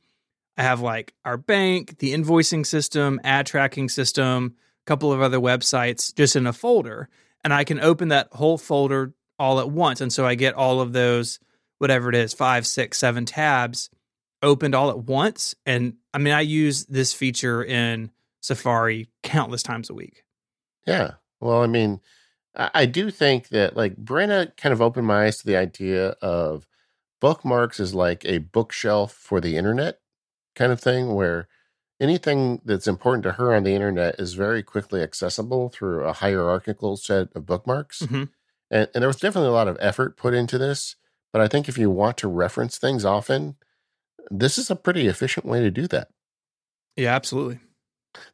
I 0.59 0.63
have 0.63 0.83
like 0.83 1.15
our 1.25 1.39
bank, 1.39 1.97
the 1.99 2.13
invoicing 2.13 2.67
system, 2.67 3.19
ad 3.25 3.47
tracking 3.47 3.89
system, 3.89 4.57
couple 4.91 5.13
of 5.13 5.21
other 5.23 5.39
websites 5.39 6.13
just 6.13 6.35
in 6.35 6.49
a 6.49 6.53
folder 6.53 7.09
and 7.45 7.55
I 7.55 7.63
can 7.63 7.79
open 7.79 8.09
that 8.09 8.27
whole 8.33 8.59
folder 8.59 9.15
all 9.39 9.61
at 9.61 9.71
once. 9.71 10.01
And 10.01 10.13
so 10.13 10.27
I 10.27 10.35
get 10.35 10.55
all 10.55 10.81
of 10.81 10.93
those, 10.93 11.39
whatever 11.79 12.09
it 12.09 12.17
is, 12.17 12.35
five, 12.35 12.67
six, 12.67 12.99
seven 12.99 13.25
tabs 13.25 13.89
opened 14.43 14.75
all 14.75 14.91
at 14.91 15.05
once. 15.05 15.55
And 15.65 15.95
I 16.13 16.19
mean, 16.19 16.35
I 16.35 16.41
use 16.41 16.87
this 16.87 17.13
feature 17.13 17.63
in 17.63 18.11
Safari 18.41 19.07
countless 19.23 19.63
times 19.63 19.91
a 19.91 19.95
week. 19.95 20.25
Yeah. 20.89 21.13
Well, 21.39 21.63
I 21.63 21.69
mean, 21.69 22.01
I 22.57 22.87
do 22.87 23.13
think 23.13 23.51
that 23.51 23.77
like 23.77 23.95
Brenna 23.95 24.57
kind 24.57 24.73
of 24.73 24.83
opened 24.83 25.07
my 25.07 25.27
eyes 25.27 25.39
to 25.39 25.47
the 25.47 25.57
idea 25.57 26.17
of 26.21 26.67
bookmarks 27.21 27.79
is 27.79 27.95
like 27.95 28.25
a 28.25 28.39
bookshelf 28.39 29.13
for 29.13 29.41
the 29.41 29.57
internet 29.57 30.01
kind 30.57 30.73
of 30.73 30.81
thing 30.81 31.15
where 31.15 31.47
anything 32.01 32.61
that's 32.65 32.89
important 32.89 33.23
to 33.25 33.33
her 33.33 33.55
on 33.55 33.63
the 33.63 33.75
internet 33.75 34.17
is 34.19 34.35
very 34.35 34.63
quickly 34.63 35.03
accessible 35.03 35.69
through 35.69 36.05
a 36.05 36.15
hierarchical 36.15 36.97
set 36.97 37.29
of 37.35 37.47
bookmarks. 37.47 38.01
Mm-hmm. 38.01 38.25
And, 38.71 38.89
and 38.95 39.03
there 39.03 39.09
was 39.09 39.17
definitely 39.17 39.51
a 39.51 39.53
lot 39.53 39.69
of 39.69 39.77
effort 39.81 40.17
put 40.17 40.35
into 40.35 40.59
this. 40.59 40.97
But 41.33 41.43
I 41.43 41.49
think 41.49 41.69
if 41.69 41.79
you 41.79 41.91
want 41.91 42.17
to 42.19 42.29
reference 42.29 42.79
things 42.79 43.05
often, 43.05 43.57
this 44.31 44.59
is 44.59 44.71
a 44.71 44.77
pretty 44.77 45.07
efficient 45.07 45.47
way 45.47 45.61
to 45.61 45.71
do 45.71 45.87
that. 45.89 46.09
Yeah, 46.97 47.15
absolutely. 47.15 47.61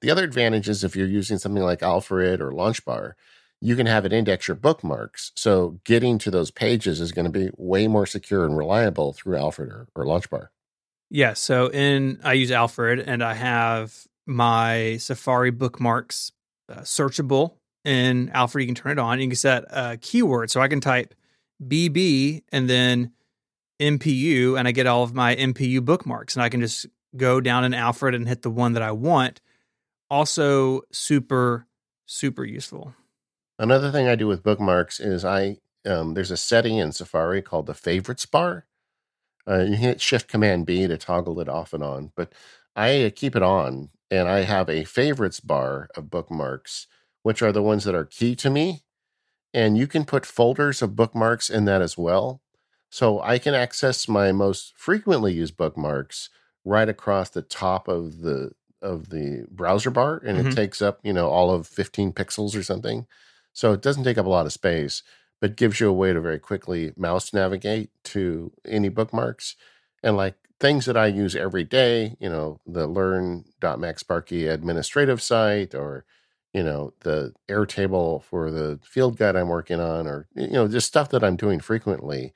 The 0.01 0.11
other 0.11 0.25
advantage 0.25 0.69
is 0.69 0.83
if 0.83 0.97
you're 0.97 1.07
using 1.07 1.39
something 1.39 1.63
like 1.63 1.83
Alfred 1.83 2.41
or 2.41 2.53
Launchbar, 2.53 3.13
you 3.61 3.77
can 3.77 3.87
have 3.87 4.05
it 4.05 4.13
index 4.13 4.49
your 4.49 4.55
bookmarks. 4.55 5.33
So 5.35 5.81
getting 5.85 6.19
to 6.19 6.31
those 6.31 6.51
pages 6.51 7.01
is 7.01 7.13
going 7.13 7.31
to 7.31 7.39
be 7.39 7.51
way 7.57 7.87
more 7.87 8.07
secure 8.07 8.47
and 8.47 8.57
reliable 8.57 9.13
through 9.13 9.37
Alfred 9.37 9.69
or, 9.69 9.89
or 9.95 10.05
Launchbar. 10.05 10.49
Yeah. 11.11 11.35
So 11.35 11.69
in 11.69 12.21
I 12.25 12.35
use 12.35 12.51
Alfred 12.51 13.01
and 13.01 13.23
I 13.23 13.35
have 13.35 14.07
my 14.27 14.97
Safari 14.99 15.51
bookmarks 15.51 16.33
uh, 16.69 16.81
searchable 16.81 17.55
in 17.85 18.31
Alfred. 18.31 18.63
You 18.63 18.67
can 18.67 18.75
turn 18.75 18.93
it 18.93 18.99
on. 18.99 19.21
You 19.21 19.29
can 19.29 19.37
set 19.37 19.65
a 19.71 19.97
keyword. 19.97 20.51
So 20.51 20.61
I 20.61 20.69
can 20.69 20.81
type 20.81 21.15
BB 21.63 22.43
and 22.51 22.69
then 22.69 23.13
MPU 23.81 24.59
and 24.59 24.67
I 24.67 24.73
get 24.73 24.87
all 24.87 25.03
of 25.03 25.15
my 25.15 25.37
MPU 25.37 25.85
bookmarks 25.85 26.35
and 26.35 26.43
I 26.43 26.49
can 26.49 26.61
just 26.61 26.87
go 27.17 27.41
down 27.41 27.65
in 27.65 27.75
Alfred 27.75 28.15
and 28.15 28.29
hit 28.29 28.43
the 28.43 28.51
one 28.51 28.73
that 28.73 28.83
I 28.83 28.93
want. 28.93 29.41
Also 30.11 30.83
super, 30.93 31.67
super 32.07 32.45
useful. 32.45 32.95
Another 33.59 33.91
thing 33.91 34.07
I 34.07 34.17
do 34.17 34.27
with 34.27 34.43
bookmarks 34.43 35.01
is 35.01 35.25
I 35.25 35.59
um, 35.87 36.15
there's 36.15 36.33
a 36.33 36.37
setting 36.37 36.79
in 36.79 36.93
Safari 36.93 37.43
called 37.43 37.67
the 37.67 37.75
favorites 37.75 38.27
bar 38.27 38.67
uh, 39.49 39.61
you 39.61 39.77
hit 39.77 40.01
Shift 40.01 40.29
Command 40.29 40.67
B 40.67 40.87
to 40.87 40.97
toggle 40.97 41.41
it 41.41 41.49
off 41.49 41.73
and 41.73 41.83
on, 41.83 42.13
but 42.17 42.33
I 42.75 43.05
uh, 43.05 43.11
keep 43.15 43.37
it 43.37 43.43
on 43.43 43.91
and 44.11 44.29
I 44.29 44.41
have 44.41 44.69
a 44.69 44.85
favorites 44.85 45.41
bar 45.41 45.89
of 45.97 46.11
bookmarks, 46.11 46.87
which 47.23 47.43
are 47.43 47.53
the 47.53 47.63
ones 47.63 47.85
that 47.85 47.95
are 47.95 48.05
key 48.05 48.35
to 48.37 48.51
me. 48.51 48.83
And 49.55 49.79
you 49.79 49.87
can 49.87 50.05
put 50.05 50.27
folders 50.27 50.83
of 50.83 50.97
bookmarks 50.97 51.49
in 51.49 51.65
that 51.65 51.81
as 51.81 51.97
well. 51.97 52.43
So 52.91 53.21
I 53.21 53.39
can 53.39 53.55
access 53.55 54.09
my 54.09 54.33
most 54.33 54.75
frequently 54.77 55.33
used 55.33 55.57
bookmarks 55.57 56.29
right 56.65 56.89
across 56.89 57.31
the 57.31 57.43
top 57.43 57.89
of 57.89 58.21
the 58.21 58.53
of 58.83 59.09
the 59.09 59.47
browser 59.51 59.91
bar 59.91 60.19
and 60.25 60.39
mm-hmm. 60.39 60.49
it 60.49 60.55
takes 60.55 60.83
up, 60.83 61.01
you 61.03 61.13
know, 61.13 61.29
all 61.29 61.51
of 61.51 61.67
15 61.67 62.13
pixels 62.13 62.57
or 62.57 62.63
something. 62.63 63.07
So 63.53 63.73
it 63.73 63.81
doesn't 63.81 64.05
take 64.05 64.19
up 64.19 64.27
a 64.27 64.31
lot 64.31 64.47
of 64.47 64.53
space 64.53 65.03
but 65.41 65.57
gives 65.57 65.81
you 65.81 65.89
a 65.89 65.93
way 65.93 66.13
to 66.13 66.21
very 66.21 66.39
quickly 66.39 66.93
mouse 66.97 67.33
navigate 67.33 67.91
to 68.05 68.53
any 68.67 68.89
bookmarks. 68.89 69.57
And 70.03 70.17
like 70.17 70.35
things 70.59 70.87
that 70.87 70.97
I 70.97 71.07
use 71.07 71.37
every 71.37 71.65
day, 71.65 72.17
you 72.21 72.29
know, 72.29 72.61
the 72.67 72.87
learn.macsparky 72.87 74.47
administrative 74.47 75.21
site 75.21 75.75
or, 75.75 76.05
you 76.55 76.63
know, 76.63 76.95
the 77.01 77.35
Airtable 77.49 78.23
for 78.23 78.51
the 78.51 78.81
field 78.83 79.19
guide 79.19 79.37
I'm 79.37 79.49
working 79.49 79.81
on 79.81 80.07
or, 80.07 80.29
you 80.35 80.49
know, 80.49 80.69
just 80.69 80.87
stuff 80.87 81.11
that 81.11 81.23
I'm 81.23 81.37
doing 81.37 81.61
frequently. 81.61 82.33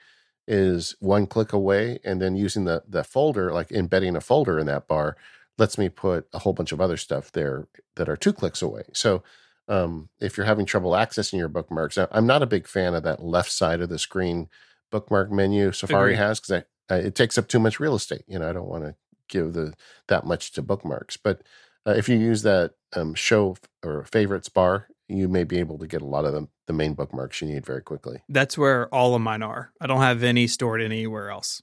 is 0.50 0.96
one 0.98 1.28
click 1.28 1.52
away, 1.52 2.00
and 2.04 2.20
then 2.20 2.34
using 2.34 2.64
the 2.64 2.82
the 2.88 3.04
folder, 3.04 3.52
like 3.52 3.70
embedding 3.70 4.16
a 4.16 4.20
folder 4.20 4.58
in 4.58 4.66
that 4.66 4.88
bar, 4.88 5.16
lets 5.58 5.78
me 5.78 5.88
put 5.88 6.26
a 6.32 6.40
whole 6.40 6.52
bunch 6.52 6.72
of 6.72 6.80
other 6.80 6.96
stuff 6.96 7.30
there 7.30 7.68
that 7.94 8.08
are 8.08 8.16
two 8.16 8.32
clicks 8.32 8.60
away. 8.60 8.82
So 8.92 9.22
um, 9.70 10.08
if 10.20 10.36
you're 10.36 10.46
having 10.46 10.66
trouble 10.66 10.90
accessing 10.90 11.38
your 11.38 11.48
bookmarks, 11.48 11.96
I'm 11.96 12.26
not 12.26 12.42
a 12.42 12.46
big 12.46 12.66
fan 12.66 12.94
of 12.94 13.04
that 13.04 13.22
left 13.22 13.52
side 13.52 13.80
of 13.80 13.88
the 13.88 13.98
screen 13.98 14.48
bookmark 14.90 15.30
menu 15.30 15.70
Safari 15.70 16.14
Agreed. 16.14 16.24
has 16.24 16.40
because 16.40 16.64
it 16.90 17.14
takes 17.14 17.38
up 17.38 17.46
too 17.46 17.60
much 17.60 17.78
real 17.78 17.94
estate. 17.94 18.24
You 18.26 18.40
know, 18.40 18.50
I 18.50 18.52
don't 18.52 18.68
want 18.68 18.84
to 18.84 18.96
give 19.28 19.52
the 19.52 19.72
that 20.08 20.26
much 20.26 20.50
to 20.52 20.62
bookmarks, 20.62 21.16
but 21.16 21.42
uh, 21.86 21.92
if 21.92 22.08
you 22.08 22.16
use 22.16 22.42
that 22.42 22.72
um, 22.94 23.14
show 23.14 23.56
or 23.84 24.04
favorites 24.04 24.48
bar, 24.48 24.88
you 25.08 25.28
may 25.28 25.44
be 25.44 25.58
able 25.58 25.78
to 25.78 25.86
get 25.86 26.02
a 26.02 26.06
lot 26.06 26.24
of 26.24 26.32
the, 26.32 26.48
the 26.66 26.72
main 26.72 26.94
bookmarks 26.94 27.40
you 27.40 27.48
need 27.48 27.64
very 27.64 27.80
quickly. 27.80 28.22
That's 28.28 28.58
where 28.58 28.92
all 28.94 29.14
of 29.14 29.22
mine 29.22 29.42
are. 29.42 29.72
I 29.80 29.86
don't 29.86 30.02
have 30.02 30.22
any 30.22 30.46
stored 30.48 30.82
anywhere 30.82 31.30
else. 31.30 31.62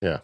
Yeah. 0.00 0.20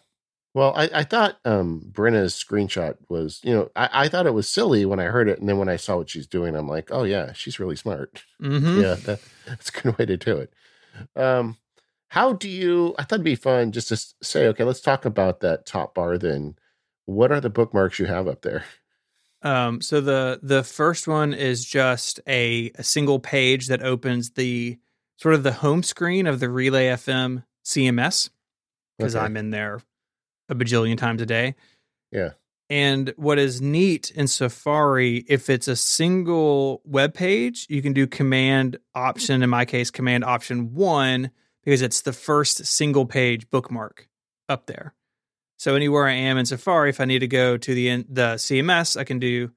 Well, 0.55 0.75
I, 0.77 0.91
I 0.93 1.03
thought 1.05 1.39
um, 1.47 1.81
Brenna's 1.93 2.35
screenshot 2.35 2.97
was, 3.09 3.41
you 3.43 3.55
know, 3.55 3.71
I, 3.75 3.89
I 3.93 4.09
thought 4.09 4.27
it 4.27 4.35
was 4.35 4.49
silly 4.49 4.85
when 4.85 5.01
I 5.01 5.05
heard 5.05 5.29
it. 5.29 5.39
And 5.39 5.49
then 5.49 5.57
when 5.57 5.71
I 5.71 5.77
saw 5.77 5.97
what 5.97 6.11
she's 6.11 6.27
doing, 6.27 6.55
I'm 6.55 6.69
like, 6.69 6.89
oh, 6.91 7.05
yeah, 7.05 7.33
she's 7.33 7.59
really 7.59 7.77
smart. 7.77 8.25
Mm-hmm. 8.43 8.81
Yeah, 8.81 8.95
that, 8.95 9.21
that's 9.47 9.69
a 9.69 9.81
good 9.81 9.99
way 9.99 10.05
to 10.05 10.17
do 10.17 10.39
it. 10.39 10.53
Um, 11.15 11.59
how 12.09 12.33
do 12.33 12.49
you, 12.49 12.93
I 12.99 13.05
thought 13.05 13.17
it'd 13.17 13.25
be 13.25 13.37
fun 13.37 13.71
just 13.71 13.89
to 13.89 13.97
say, 14.21 14.49
okay, 14.49 14.65
let's 14.65 14.81
talk 14.81 15.05
about 15.05 15.41
that 15.41 15.65
top 15.65 15.95
bar 15.95 16.19
then. 16.19 16.57
What 17.05 17.31
are 17.31 17.41
the 17.41 17.49
bookmarks 17.49 18.01
you 18.01 18.07
have 18.07 18.27
up 18.27 18.43
there? 18.43 18.65
Um, 19.43 19.81
so 19.81 20.01
the 20.01 20.41
the 20.43 20.63
first 20.63 21.09
one 21.09 21.35
is 21.35 21.65
just 21.65 22.21
a, 22.29 22.71
a 22.77 22.83
single 22.83 23.19
page 23.19 23.69
that 23.69 23.83
opens 23.83 24.31
the 24.31 24.79
sort 25.17 25.35
of 25.35 25.43
the 25.43 25.53
home 25.53 25.83
screen 25.83 26.27
of 26.27 26.41
the 26.41 26.49
Relay 26.49 26.87
FM 26.87 27.45
CMS 27.65 28.31
because 28.99 29.17
okay. 29.17 29.25
I'm 29.25 29.37
in 29.37 29.51
there 29.51 29.81
a 30.53 30.55
bajillion 30.55 30.97
times 30.97 31.23
a 31.23 31.27
day. 31.27 31.55
Yeah. 32.11 32.31
And 32.71 33.13
what 33.17 33.39
is 33.39 33.61
neat 33.61 34.11
in 34.13 34.29
Safari, 34.29 35.25
if 35.29 35.51
it's 35.51 35.69
a 35.69 35.77
single 35.77 36.81
web 36.85 37.13
page, 37.13 37.67
you 37.69 37.83
can 37.83 37.93
do 37.93 38.07
command 38.07 38.79
option, 38.95 39.43
in 39.43 39.51
my 39.51 39.65
case, 39.65 39.91
command 39.91 40.25
option 40.25 40.73
one, 40.75 41.31
because 41.65 41.83
it's 41.83 42.01
the 42.01 42.13
first 42.13 42.65
single 42.65 43.05
page 43.05 43.51
bookmark 43.51 44.09
up 44.49 44.67
there. 44.67 44.95
So 45.59 45.75
anywhere 45.75 46.07
I 46.07 46.13
am 46.13 46.39
in 46.39 46.47
Safari, 46.47 46.91
if 46.91 47.01
I 47.01 47.05
need 47.05 47.21
to 47.21 47.29
go 47.29 47.57
to 47.57 47.75
the 47.75 48.05
the 48.09 48.35
CMS, 48.37 48.97
I 48.97 49.05
can 49.05 49.19
do 49.19 49.53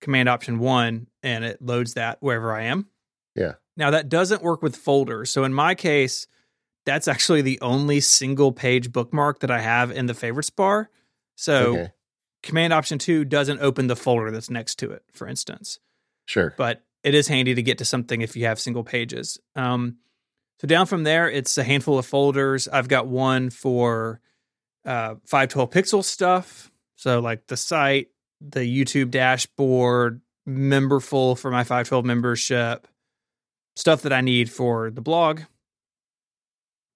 Command 0.00 0.28
Option 0.28 0.58
One, 0.58 1.08
and 1.22 1.44
it 1.44 1.60
loads 1.60 1.94
that 1.94 2.18
wherever 2.20 2.54
I 2.54 2.62
am. 2.64 2.88
Yeah. 3.34 3.54
Now 3.76 3.90
that 3.90 4.08
doesn't 4.08 4.42
work 4.42 4.62
with 4.62 4.76
folders. 4.76 5.30
So 5.30 5.44
in 5.44 5.52
my 5.52 5.74
case, 5.74 6.26
that's 6.84 7.08
actually 7.08 7.42
the 7.42 7.60
only 7.60 8.00
single 8.00 8.52
page 8.52 8.92
bookmark 8.92 9.40
that 9.40 9.50
I 9.50 9.60
have 9.60 9.90
in 9.90 10.06
the 10.06 10.14
favorites 10.14 10.50
bar. 10.50 10.90
So 11.36 11.76
okay. 11.76 11.92
Command 12.42 12.72
Option 12.72 12.98
Two 12.98 13.24
doesn't 13.24 13.60
open 13.60 13.86
the 13.86 13.96
folder 13.96 14.30
that's 14.30 14.50
next 14.50 14.76
to 14.80 14.90
it, 14.90 15.04
for 15.12 15.26
instance. 15.26 15.78
Sure. 16.26 16.54
But 16.56 16.84
it 17.02 17.14
is 17.14 17.28
handy 17.28 17.54
to 17.54 17.62
get 17.62 17.78
to 17.78 17.84
something 17.84 18.20
if 18.20 18.36
you 18.36 18.46
have 18.46 18.60
single 18.60 18.84
pages. 18.84 19.38
Um, 19.56 19.96
so 20.60 20.68
down 20.68 20.86
from 20.86 21.02
there, 21.02 21.28
it's 21.28 21.58
a 21.58 21.64
handful 21.64 21.98
of 21.98 22.06
folders. 22.06 22.68
I've 22.68 22.88
got 22.88 23.08
one 23.08 23.50
for 23.50 24.20
uh, 24.84 25.16
512 25.26 25.70
pixel 25.70 26.04
stuff. 26.04 26.70
So 26.96 27.20
like 27.20 27.48
the 27.48 27.56
site, 27.56 28.08
the 28.40 28.60
YouTube 28.60 29.10
dashboard, 29.10 30.20
memberful 30.48 31.36
for 31.36 31.50
my 31.50 31.64
512 31.64 32.04
membership, 32.04 32.86
stuff 33.74 34.02
that 34.02 34.12
I 34.12 34.20
need 34.20 34.50
for 34.50 34.90
the 34.90 35.00
blog. 35.00 35.40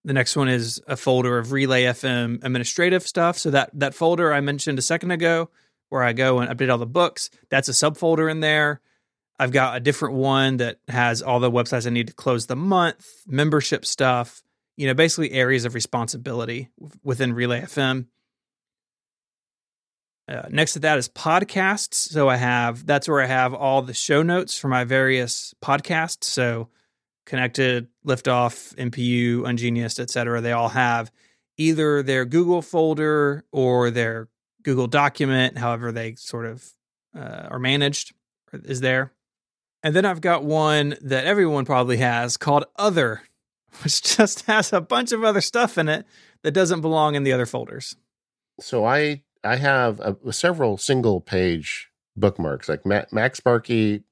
The 0.06 0.12
next 0.12 0.36
one 0.36 0.48
is 0.48 0.80
a 0.86 0.96
folder 0.96 1.36
of 1.36 1.50
Relay 1.50 1.82
FM 1.82 2.36
administrative 2.44 3.02
stuff. 3.02 3.36
So 3.38 3.50
that 3.50 3.70
that 3.74 3.92
folder 3.92 4.32
I 4.32 4.40
mentioned 4.40 4.78
a 4.78 4.82
second 4.82 5.10
ago, 5.10 5.50
where 5.88 6.04
I 6.04 6.12
go 6.12 6.38
and 6.38 6.48
update 6.48 6.70
all 6.70 6.78
the 6.78 6.86
books, 6.86 7.28
that's 7.50 7.68
a 7.68 7.72
subfolder 7.72 8.30
in 8.30 8.38
there. 8.38 8.80
I've 9.36 9.50
got 9.50 9.76
a 9.76 9.80
different 9.80 10.14
one 10.14 10.58
that 10.58 10.78
has 10.86 11.22
all 11.22 11.40
the 11.40 11.50
websites 11.50 11.88
I 11.88 11.90
need 11.90 12.06
to 12.06 12.14
close 12.14 12.46
the 12.46 12.54
month, 12.54 13.04
membership 13.26 13.84
stuff, 13.84 14.44
you 14.76 14.86
know, 14.86 14.94
basically 14.94 15.32
areas 15.32 15.64
of 15.64 15.74
responsibility 15.74 16.68
within 17.02 17.32
Relay 17.32 17.62
FM. 17.62 18.06
Uh, 20.28 20.42
next 20.50 20.74
to 20.74 20.78
that 20.78 20.98
is 20.98 21.08
podcasts. 21.08 21.94
So 21.94 22.28
I 22.28 22.36
have 22.36 22.86
that's 22.86 23.08
where 23.08 23.20
I 23.20 23.26
have 23.26 23.52
all 23.52 23.82
the 23.82 23.92
show 23.92 24.22
notes 24.22 24.56
for 24.56 24.68
my 24.68 24.84
various 24.84 25.52
podcasts. 25.60 26.24
So 26.24 26.68
connected, 27.26 27.88
liftoff, 28.06 28.74
MPU, 28.76 29.40
Ungeniused, 29.40 30.00
etc. 30.00 30.40
They 30.40 30.52
all 30.52 30.70
have 30.70 31.10
either 31.58 32.02
their 32.02 32.24
Google 32.24 32.62
folder 32.62 33.44
or 33.52 33.90
their 33.90 34.28
Google 34.62 34.86
document, 34.86 35.58
however 35.58 35.92
they 35.92 36.14
sort 36.14 36.46
of 36.46 36.64
uh, 37.14 37.48
are 37.50 37.58
managed, 37.58 38.14
is 38.52 38.80
there. 38.80 39.12
And 39.82 39.94
then 39.94 40.04
I've 40.04 40.20
got 40.20 40.44
one 40.44 40.96
that 41.02 41.26
everyone 41.26 41.64
probably 41.64 41.98
has 41.98 42.36
called 42.36 42.64
Other 42.76 43.22
which 43.82 44.02
just 44.02 44.42
has 44.42 44.72
a 44.72 44.80
bunch 44.80 45.12
of 45.12 45.24
other 45.24 45.40
stuff 45.40 45.78
in 45.78 45.88
it 45.88 46.06
that 46.42 46.52
doesn't 46.52 46.80
belong 46.80 47.14
in 47.14 47.22
the 47.22 47.32
other 47.32 47.46
folders. 47.46 47.96
So 48.60 48.84
I 48.84 49.22
I 49.44 49.56
have 49.56 50.00
a, 50.00 50.32
several 50.32 50.76
single 50.76 51.20
page 51.20 51.88
bookmarks. 52.16 52.68
Like 52.68 52.86
Ma- 52.86 53.04
MacSparky 53.12 54.02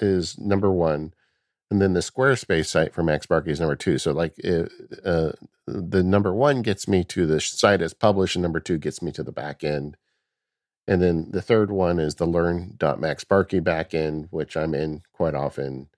is 0.00 0.38
number 0.38 0.70
one, 0.70 1.12
and 1.74 1.82
then 1.82 1.92
the 1.92 2.00
Squarespace 2.00 2.66
site 2.66 2.94
for 2.94 3.02
MacSparky 3.02 3.48
is 3.48 3.58
number 3.58 3.74
two. 3.74 3.98
So 3.98 4.12
like 4.12 4.34
uh, 4.44 5.32
the 5.66 6.02
number 6.04 6.32
one 6.32 6.62
gets 6.62 6.86
me 6.86 7.02
to 7.04 7.26
the 7.26 7.40
site 7.40 7.82
as 7.82 7.94
published, 7.94 8.36
and 8.36 8.44
number 8.44 8.60
two 8.60 8.78
gets 8.78 9.02
me 9.02 9.10
to 9.10 9.24
the 9.24 9.32
back 9.32 9.64
end. 9.64 9.96
And 10.86 11.02
then 11.02 11.32
the 11.32 11.42
third 11.42 11.72
one 11.72 11.98
is 11.98 12.14
the 12.14 12.26
learn.macsparky 12.26 13.60
backend, 13.60 14.28
which 14.30 14.56
I'm 14.56 14.74
in 14.74 15.02
quite 15.12 15.34
often 15.34 15.88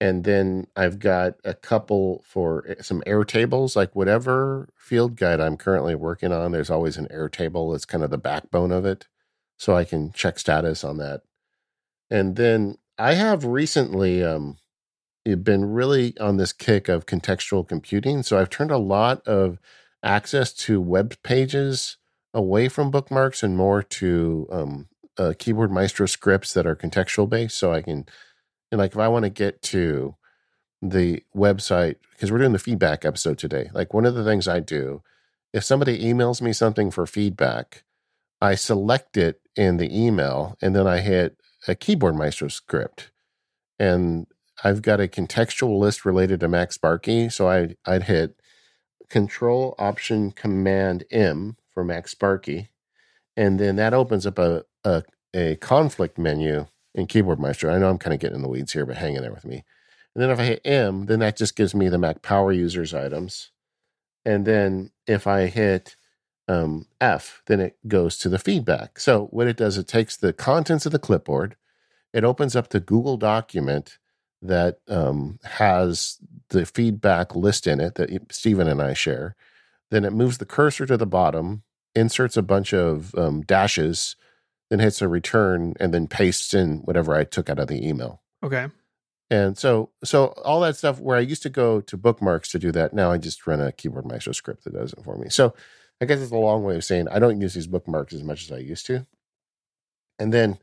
and 0.00 0.24
then 0.24 0.66
I've 0.76 0.98
got 0.98 1.34
a 1.44 1.54
couple 1.54 2.22
for 2.26 2.64
eh, 2.68 2.82
some 2.82 3.02
Airtables, 3.06 3.74
like 3.74 3.94
whatever 3.96 4.68
field 4.76 5.16
guide 5.16 5.40
I'm 5.40 5.56
currently 5.56 5.94
working 5.94 6.32
on. 6.32 6.52
There's 6.52 6.70
always 6.70 6.96
an 6.96 7.08
Airtable. 7.08 7.74
It's 7.74 7.84
kind 7.84 8.04
of 8.04 8.10
the 8.10 8.18
backbone 8.18 8.70
of 8.70 8.84
it, 8.84 9.08
so 9.56 9.76
I 9.76 9.84
can 9.84 10.12
check 10.12 10.38
status 10.38 10.84
on 10.84 10.98
that. 10.98 11.22
And 12.10 12.36
then 12.36 12.78
I 12.98 13.14
have 13.14 13.44
recently 13.44 14.22
um, 14.22 14.58
been 15.36 15.64
really 15.66 16.16
on 16.18 16.36
this 16.36 16.52
kick 16.52 16.88
of 16.88 17.06
contextual 17.06 17.66
computing. 17.66 18.22
So 18.22 18.38
I've 18.38 18.50
turned 18.50 18.70
a 18.70 18.78
lot 18.78 19.26
of 19.26 19.58
access 20.02 20.52
to 20.52 20.80
web 20.80 21.14
pages 21.22 21.96
away 22.32 22.68
from 22.68 22.90
bookmarks 22.90 23.42
and 23.42 23.56
more 23.56 23.82
to 23.82 24.46
um, 24.50 24.88
uh, 25.16 25.34
Keyboard 25.38 25.72
Maestro 25.72 26.06
scripts 26.06 26.52
that 26.54 26.66
are 26.66 26.76
contextual 26.76 27.28
based, 27.28 27.58
so 27.58 27.72
I 27.72 27.82
can 27.82 28.06
and 28.70 28.78
like 28.78 28.92
if 28.92 28.98
I 28.98 29.08
want 29.08 29.24
to 29.24 29.30
get 29.30 29.62
to 29.62 30.14
the 30.82 31.22
website, 31.34 31.96
because 32.12 32.30
we're 32.30 32.38
doing 32.38 32.52
the 32.52 32.58
feedback 32.58 33.04
episode 33.04 33.38
today, 33.38 33.70
like 33.72 33.94
one 33.94 34.04
of 34.04 34.14
the 34.14 34.24
things 34.24 34.46
I 34.46 34.60
do, 34.60 35.02
if 35.52 35.64
somebody 35.64 36.04
emails 36.04 36.40
me 36.40 36.52
something 36.52 36.90
for 36.90 37.06
feedback, 37.06 37.84
I 38.40 38.54
select 38.54 39.16
it 39.16 39.40
in 39.56 39.78
the 39.78 39.90
email 39.90 40.56
and 40.60 40.76
then 40.76 40.86
I 40.86 41.00
hit 41.00 41.38
a 41.66 41.74
keyboard 41.74 42.14
maestro 42.14 42.48
script. 42.48 43.10
And 43.78 44.26
I've 44.64 44.82
got 44.82 45.00
a 45.00 45.08
contextual 45.08 45.78
list 45.78 46.04
related 46.04 46.40
to 46.40 46.48
Max 46.48 46.76
MacSparky. 46.78 47.32
So 47.32 47.48
I, 47.48 47.76
I'd 47.86 48.04
hit 48.04 48.40
Control 49.08 49.74
Option 49.78 50.32
Command 50.32 51.04
M 51.10 51.56
for 51.70 51.84
Max 51.84 52.14
MacSparky. 52.14 52.68
And 53.36 53.60
then 53.60 53.76
that 53.76 53.94
opens 53.94 54.26
up 54.26 54.38
a, 54.38 54.64
a, 54.84 55.04
a 55.34 55.56
conflict 55.56 56.18
menu 56.18 56.66
in 56.94 57.06
Keyboard 57.06 57.38
Maestro. 57.38 57.72
I 57.72 57.78
know 57.78 57.88
I'm 57.88 57.98
kind 57.98 58.14
of 58.14 58.20
getting 58.20 58.36
in 58.36 58.42
the 58.42 58.48
weeds 58.48 58.72
here, 58.72 58.84
but 58.84 58.96
hang 58.96 59.14
in 59.14 59.22
there 59.22 59.32
with 59.32 59.44
me. 59.44 59.64
And 60.14 60.22
then 60.22 60.30
if 60.30 60.40
I 60.40 60.44
hit 60.44 60.60
M, 60.64 61.06
then 61.06 61.20
that 61.20 61.36
just 61.36 61.54
gives 61.54 61.74
me 61.74 61.88
the 61.88 61.98
Mac 61.98 62.22
Power 62.22 62.50
Users 62.52 62.92
items. 62.92 63.52
And 64.24 64.44
then 64.44 64.90
if 65.06 65.26
I 65.26 65.46
hit 65.46 65.94
um, 66.48 66.86
F, 67.00 67.42
then 67.46 67.60
it 67.60 67.76
goes 67.86 68.18
to 68.18 68.28
the 68.28 68.38
feedback. 68.38 68.98
So 68.98 69.26
what 69.26 69.46
it 69.46 69.56
does, 69.56 69.78
it 69.78 69.86
takes 69.86 70.16
the 70.16 70.32
contents 70.32 70.86
of 70.86 70.92
the 70.92 70.98
clipboard, 70.98 71.56
it 72.12 72.24
opens 72.24 72.56
up 72.56 72.70
the 72.70 72.80
Google 72.80 73.16
document 73.16 73.98
that 74.42 74.78
um, 74.88 75.38
has 75.44 76.18
the 76.50 76.64
feedback 76.64 77.34
list 77.34 77.66
in 77.66 77.80
it 77.80 77.96
that 77.96 78.32
Stephen 78.32 78.68
and 78.68 78.80
I 78.80 78.94
share. 78.94 79.36
Then 79.90 80.04
it 80.04 80.12
moves 80.12 80.38
the 80.38 80.44
cursor 80.44 80.86
to 80.86 80.96
the 80.96 81.06
bottom, 81.06 81.62
inserts 81.94 82.36
a 82.36 82.42
bunch 82.42 82.72
of 82.72 83.14
um, 83.14 83.42
dashes 83.42 84.16
then 84.70 84.80
hits 84.80 85.00
a 85.00 85.08
return 85.08 85.74
and 85.80 85.94
then 85.94 86.06
pastes 86.06 86.52
in 86.52 86.78
whatever 86.78 87.14
I 87.14 87.24
took 87.24 87.48
out 87.48 87.58
of 87.58 87.68
the 87.68 87.86
email. 87.86 88.22
Okay. 88.42 88.68
And 89.30 89.58
so, 89.58 89.90
so 90.04 90.26
all 90.44 90.60
that 90.60 90.76
stuff 90.76 91.00
where 91.00 91.16
I 91.16 91.20
used 91.20 91.42
to 91.42 91.50
go 91.50 91.80
to 91.82 91.96
bookmarks 91.96 92.50
to 92.50 92.58
do 92.58 92.72
that, 92.72 92.94
now 92.94 93.10
I 93.10 93.18
just 93.18 93.46
run 93.46 93.60
a 93.60 93.72
keyboard 93.72 94.06
maestro 94.06 94.32
script 94.32 94.64
that 94.64 94.74
does 94.74 94.92
it 94.92 95.04
for 95.04 95.18
me. 95.18 95.28
So 95.28 95.54
I 96.00 96.04
guess 96.04 96.20
it's 96.20 96.32
a 96.32 96.36
long 96.36 96.64
way 96.64 96.76
of 96.76 96.84
saying 96.84 97.08
I 97.08 97.18
don't 97.18 97.40
use 97.40 97.54
these 97.54 97.66
bookmarks 97.66 98.14
as 98.14 98.22
much 98.22 98.44
as 98.44 98.52
I 98.52 98.58
used 98.58 98.86
to. 98.86 99.06
And 100.18 100.32
then 100.32 100.58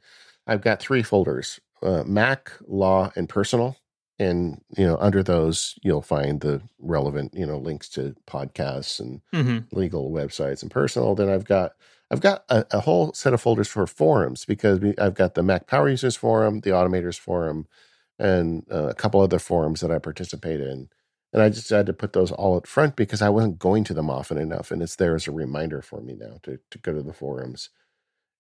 I've 0.48 0.62
got 0.62 0.80
three 0.80 1.04
folders: 1.04 1.60
uh, 1.86 2.04
Mac, 2.06 2.52
Law, 2.68 3.12
and 3.16 3.30
Personal. 3.30 3.78
and 4.20 4.62
you 4.78 4.86
know 4.88 4.98
under 5.02 5.22
those 5.24 5.78
you'll 5.84 6.02
find 6.02 6.42
the 6.42 6.62
relevant 6.80 7.34
you 7.36 7.46
know 7.46 7.58
links 7.58 7.90
to 7.90 8.16
podcasts 8.28 9.00
and 9.00 9.22
Mm-hmm. 9.34 9.60
legal 9.78 10.12
websites 10.12 10.62
and 10.62 10.72
personal. 10.72 11.16
Then 11.16 11.30
I've 11.30 11.46
got 11.46 11.74
I've 12.12 12.22
got 12.22 12.46
a, 12.50 12.66
a 12.72 12.80
whole 12.82 13.14
set 13.14 13.34
of 13.34 13.42
folders 13.42 13.68
for 13.68 13.86
forums 13.88 14.46
because 14.46 14.80
we, 14.80 14.96
I've 14.98 15.16
got 15.16 15.34
the 15.36 15.44
Mac 15.44 15.68
Power 15.68 15.90
Users 15.90 16.16
Forum, 16.16 16.62
the 16.62 16.70
Automators 16.72 17.20
Forum, 17.20 17.68
and 18.20 18.64
uh, 18.72 18.88
a 18.90 18.94
couple 18.96 19.22
other 19.22 19.40
forums 19.40 19.82
that 19.82 19.92
I 19.92 20.00
participate 20.00 20.62
in. 20.62 20.90
And 21.34 21.42
I 21.44 21.50
just 21.50 21.70
had 21.70 21.88
to 21.88 21.94
put 21.94 22.14
those 22.14 22.32
all 22.32 22.56
up 22.58 22.68
front 22.68 22.96
because 22.96 23.22
I 23.22 23.30
wasn't 23.30 23.60
going 23.60 23.84
to 23.86 23.94
them 23.94 24.10
often 24.10 24.38
enough, 24.38 24.72
and 24.72 24.82
it's 24.82 24.96
there 24.96 25.16
as 25.16 25.28
a 25.28 25.32
reminder 25.32 25.82
for 25.82 26.00
me 26.02 26.16
now 26.16 26.38
to 26.44 26.60
to 26.72 26.78
go 26.80 26.94
to 26.94 27.02
the 27.04 27.14
forums. 27.14 27.70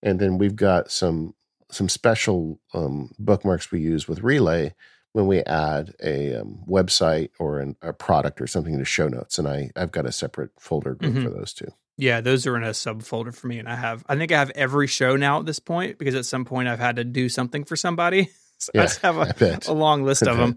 And 0.04 0.20
then 0.20 0.38
we've 0.38 0.56
got 0.56 0.92
some 0.92 1.36
some 1.72 1.90
special 1.90 2.60
um, 2.74 3.12
bookmarks 3.20 3.72
we 3.72 3.80
use 3.80 4.08
with 4.08 4.22
Relay 4.22 4.74
when 5.14 5.28
we 5.28 5.40
add 5.44 5.94
a 6.04 6.36
um, 6.36 6.60
website 6.68 7.30
or 7.40 7.60
an, 7.60 7.76
a 7.82 7.94
product 7.94 8.42
or 8.42 8.48
something 8.48 8.78
to 8.78 8.86
show 8.86 9.08
notes, 9.08 9.40
and 9.40 9.48
I 9.48 9.72
I've 9.76 9.92
got 9.92 10.06
a 10.06 10.12
separate 10.12 10.52
folder 10.60 10.94
group 10.96 11.14
Mhm. 11.16 11.24
for 11.24 11.30
those 11.30 11.54
two. 11.54 11.68
Yeah, 11.98 12.20
those 12.20 12.46
are 12.46 12.58
in 12.58 12.64
a 12.64 12.72
subfolder 12.72 13.34
for 13.34 13.48
me, 13.48 13.58
and 13.58 13.70
I 13.70 13.76
have. 13.76 14.04
I 14.10 14.18
think 14.18 14.32
I 14.34 14.38
have 14.40 14.50
every 14.52 14.88
show 14.88 15.16
now 15.16 15.40
at 15.40 15.46
this 15.46 15.60
point 15.60 15.98
because 15.98 16.14
at 16.16 16.26
some 16.26 16.44
point 16.44 16.68
I've 16.68 16.80
had 16.80 16.98
to 16.98 17.06
do 17.06 17.30
something 17.30 17.64
for 17.66 17.76
somebody. 17.76 18.30
So 18.58 18.72
I 18.74 18.84
just 18.84 19.02
have 19.02 19.18
a, 19.18 19.60
a 19.68 19.74
long 19.74 20.06
list 20.06 20.24
of 20.24 20.38
them. 20.38 20.56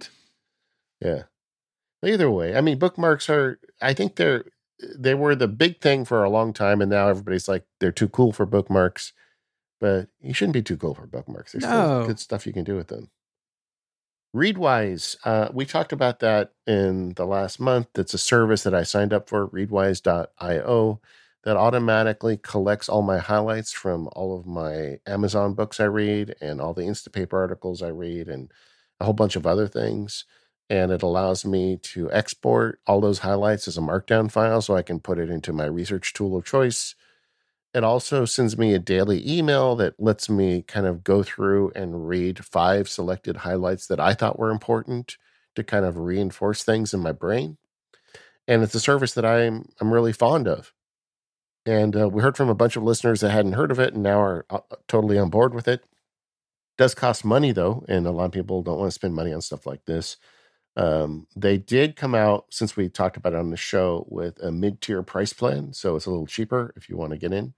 Yeah. 1.01 1.25
Either 2.05 2.31
way, 2.31 2.57
I 2.57 2.61
mean, 2.61 2.79
bookmarks 2.79 3.29
are. 3.29 3.59
I 3.83 3.93
think 3.93 4.15
they're 4.15 4.45
they 4.97 5.15
were 5.15 5.35
the 5.35 5.49
big 5.49 5.81
thing 5.81 6.05
for 6.05 6.23
a 6.23 6.31
long 6.31 6.53
time, 6.53 6.81
and 6.81 6.91
now 6.93 7.09
everybody's 7.09 7.49
like 7.49 7.65
they're 7.81 7.91
too 7.91 8.09
cool 8.09 8.31
for 8.33 8.47
bookmarks. 8.47 9.13
But 9.81 10.09
you 10.21 10.35
shouldn't 10.35 10.55
be 10.55 10.63
too 10.63 10.77
cool 10.77 10.95
for 10.95 11.07
bookmarks. 11.07 11.53
There's 11.53 11.65
still 11.65 12.01
No. 12.01 12.07
good 12.07 12.19
stuff 12.19 12.47
you 12.47 12.53
can 12.53 12.65
do 12.65 12.77
with 12.77 12.89
them. 12.89 13.11
Readwise, 14.37 15.17
uh, 15.25 15.49
we 15.53 15.65
talked 15.65 15.93
about 15.93 16.19
that 16.21 16.53
in 16.67 17.15
the 17.15 17.25
last 17.27 17.59
month. 17.59 17.89
It's 17.99 18.13
a 18.15 18.19
service 18.19 18.63
that 18.65 18.75
I 18.75 18.83
signed 18.83 19.13
up 19.13 19.29
for, 19.29 19.49
readwise.io, 19.49 21.01
that 21.45 21.57
automatically 21.57 22.37
collects 22.37 22.89
all 22.89 23.01
my 23.03 23.19
highlights 23.19 23.73
from 23.73 24.09
all 24.13 24.37
of 24.39 24.47
my 24.47 24.99
Amazon 25.07 25.55
books 25.55 25.81
I 25.81 25.85
read 25.85 26.35
and 26.43 26.61
all 26.61 26.75
the 26.75 26.83
Instapaper 26.83 27.35
articles 27.35 27.83
I 27.83 27.89
read 27.89 28.29
and 28.29 28.53
a 29.01 29.05
whole 29.05 29.15
bunch 29.15 29.35
of 29.35 29.47
other 29.47 29.67
things. 29.67 30.25
And 30.69 30.93
it 30.93 31.03
allows 31.03 31.47
me 31.47 31.79
to 31.79 32.13
export 32.13 32.81
all 32.87 33.01
those 33.01 33.21
highlights 33.21 33.67
as 33.67 33.79
a 33.79 33.81
markdown 33.81 34.31
file 34.31 34.61
so 34.61 34.77
I 34.77 34.83
can 34.83 35.01
put 35.01 35.19
it 35.19 35.31
into 35.31 35.55
my 35.55 35.65
research 35.65 36.13
tool 36.13 36.37
of 36.37 36.45
choice. 36.45 36.95
It 37.75 37.85
also 37.85 38.25
sends 38.25 38.57
me 38.59 38.75
a 38.75 38.79
daily 38.79 39.23
email 39.29 39.77
that 39.77 40.01
lets 40.01 40.29
me 40.29 40.63
kind 40.63 40.87
of 40.87 41.05
go 41.05 41.23
through 41.23 41.71
and 41.75 42.09
read 42.09 42.45
five 42.45 42.89
selected 42.89 43.39
highlights 43.39 43.87
that 43.89 44.01
I 44.01 44.15
thought 44.15 44.39
were 44.39 44.51
important 44.51 45.17
to 45.55 45.63
kind 45.65 45.85
of 45.85 45.97
reinforce 45.99 46.65
things 46.65 46.95
in 46.95 47.01
my 47.01 47.13
brain. 47.13 47.59
And 48.49 48.63
it's 48.63 48.75
a 48.75 48.81
service 48.81 49.15
that 49.15 49.27
I'm 49.27 49.69
I'm 49.81 49.93
really 49.93 50.13
fond 50.13 50.49
of. 50.49 50.73
And 51.67 51.97
uh, 51.97 52.09
we 52.09 52.23
heard 52.23 52.37
from 52.37 52.49
a 52.51 52.55
bunch 52.55 52.77
of 52.77 52.83
listeners 52.83 53.21
that 53.21 53.31
hadn't 53.31 53.55
heard 53.55 53.71
of 53.71 53.81
it 53.81 53.95
and 53.95 54.03
now 54.03 54.21
are 54.21 54.47
uh, 54.51 54.61
totally 54.89 55.19
on 55.19 55.31
board 55.31 55.55
with 55.55 55.69
it. 55.69 55.85
does 56.79 56.95
cost 56.95 57.25
money 57.25 57.53
though, 57.53 57.85
and 57.89 58.07
a 58.07 58.11
lot 58.11 58.27
of 58.27 58.33
people 58.33 58.63
don't 58.63 58.79
want 58.79 58.89
to 58.91 58.95
spend 58.95 59.15
money 59.15 59.33
on 59.33 59.41
stuff 59.41 59.67
like 59.67 59.85
this. 59.87 60.17
Um, 60.79 61.27
they 61.35 61.59
did 61.59 61.97
come 61.97 62.15
out 62.15 62.47
since 62.51 62.77
we 62.77 62.89
talked 62.89 63.17
about 63.17 63.33
it 63.33 63.39
on 63.41 63.51
the 63.51 63.57
show 63.57 64.07
with 64.09 64.41
a 64.41 64.53
mid-tier 64.53 65.03
price 65.03 65.33
plan, 65.33 65.73
so 65.73 65.97
it's 65.97 66.07
a 66.07 66.11
little 66.11 66.27
cheaper 66.27 66.73
if 66.77 66.89
you 66.89 66.97
want 66.97 67.11
to 67.11 67.19
get 67.19 67.33
in. 67.33 67.55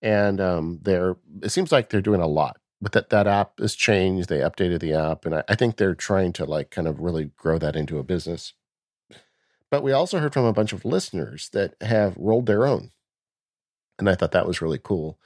And 0.00 0.40
um, 0.40 0.78
they're 0.82 1.16
it 1.42 1.50
seems 1.50 1.70
like 1.70 1.90
they're 1.90 2.00
doing 2.00 2.22
a 2.22 2.26
lot. 2.26 2.58
But 2.80 2.92
that 2.92 3.10
that 3.10 3.26
app 3.26 3.58
has 3.58 3.74
changed. 3.74 4.28
They 4.28 4.38
updated 4.38 4.80
the 4.80 4.94
app, 4.94 5.26
and 5.26 5.34
I, 5.34 5.44
I 5.48 5.56
think 5.56 5.76
they're 5.76 5.94
trying 5.94 6.32
to 6.34 6.46
like 6.46 6.70
kind 6.70 6.88
of 6.88 7.00
really 7.00 7.32
grow 7.36 7.58
that 7.58 7.76
into 7.76 7.98
a 7.98 8.04
business. 8.04 8.54
But 9.70 9.82
we 9.82 9.92
also 9.92 10.18
heard 10.18 10.32
from 10.32 10.46
a 10.46 10.52
bunch 10.54 10.72
of 10.72 10.86
listeners 10.86 11.50
that 11.52 11.74
have 11.82 12.16
rolled 12.16 12.46
their 12.46 12.66
own, 12.66 12.92
and 13.98 14.08
I 14.08 14.14
thought 14.14 14.32
that 14.32 14.46
was 14.46 14.62
really 14.62 14.80
cool. 14.82 15.18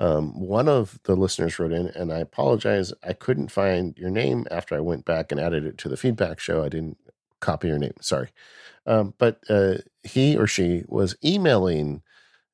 Um, 0.00 0.40
one 0.40 0.66
of 0.66 0.98
the 1.04 1.14
listeners 1.14 1.58
wrote 1.58 1.72
in, 1.72 1.88
and 1.88 2.10
I 2.10 2.18
apologize, 2.18 2.92
I 3.04 3.12
couldn't 3.12 3.52
find 3.52 3.96
your 3.98 4.08
name 4.10 4.46
after 4.50 4.74
I 4.74 4.80
went 4.80 5.04
back 5.04 5.30
and 5.30 5.38
added 5.38 5.66
it 5.66 5.76
to 5.78 5.90
the 5.90 5.96
feedback 5.96 6.40
show. 6.40 6.64
I 6.64 6.70
didn't 6.70 6.96
copy 7.40 7.68
your 7.68 7.78
name, 7.78 7.92
sorry. 8.00 8.30
Um, 8.86 9.12
but 9.18 9.40
uh, 9.50 9.74
he 10.02 10.38
or 10.38 10.46
she 10.46 10.84
was 10.88 11.16
emailing 11.22 12.02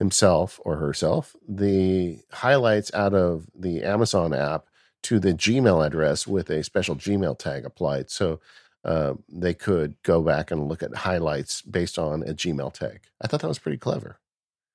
himself 0.00 0.60
or 0.64 0.76
herself 0.76 1.34
the 1.48 2.18
highlights 2.32 2.92
out 2.92 3.14
of 3.14 3.46
the 3.54 3.82
Amazon 3.82 4.34
app 4.34 4.66
to 5.04 5.20
the 5.20 5.32
Gmail 5.32 5.86
address 5.86 6.26
with 6.26 6.50
a 6.50 6.64
special 6.64 6.96
Gmail 6.96 7.38
tag 7.38 7.64
applied. 7.64 8.10
So 8.10 8.40
uh, 8.84 9.14
they 9.28 9.54
could 9.54 9.94
go 10.02 10.20
back 10.20 10.50
and 10.50 10.68
look 10.68 10.82
at 10.82 10.94
highlights 10.94 11.62
based 11.62 11.96
on 11.96 12.22
a 12.22 12.34
Gmail 12.34 12.72
tag. 12.72 13.02
I 13.20 13.28
thought 13.28 13.40
that 13.40 13.48
was 13.48 13.60
pretty 13.60 13.78
clever. 13.78 14.18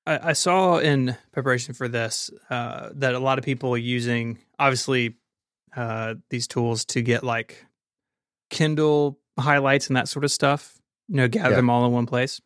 I, 0.06 0.30
I 0.30 0.32
saw 0.32 0.78
in 0.78 1.16
preparation 1.32 1.74
for 1.74 1.88
this 1.88 2.30
uh, 2.50 2.90
that 2.94 3.14
a 3.14 3.18
lot 3.18 3.38
of 3.38 3.44
people 3.44 3.72
are 3.74 3.78
using 3.78 4.38
obviously 4.58 5.16
uh, 5.76 6.14
these 6.30 6.46
tools 6.46 6.84
to 6.86 7.02
get 7.02 7.22
like 7.24 7.64
Kindle 8.50 9.18
highlights 9.38 9.88
and 9.88 9.96
that 9.96 10.08
sort 10.08 10.24
of 10.24 10.30
stuff. 10.30 10.78
You 11.08 11.16
know, 11.16 11.28
gather 11.28 11.50
Yeah. 11.50 11.56
them 11.56 11.70
all 11.70 11.84
in 11.86 11.92
one 11.92 12.06
place. 12.06 12.40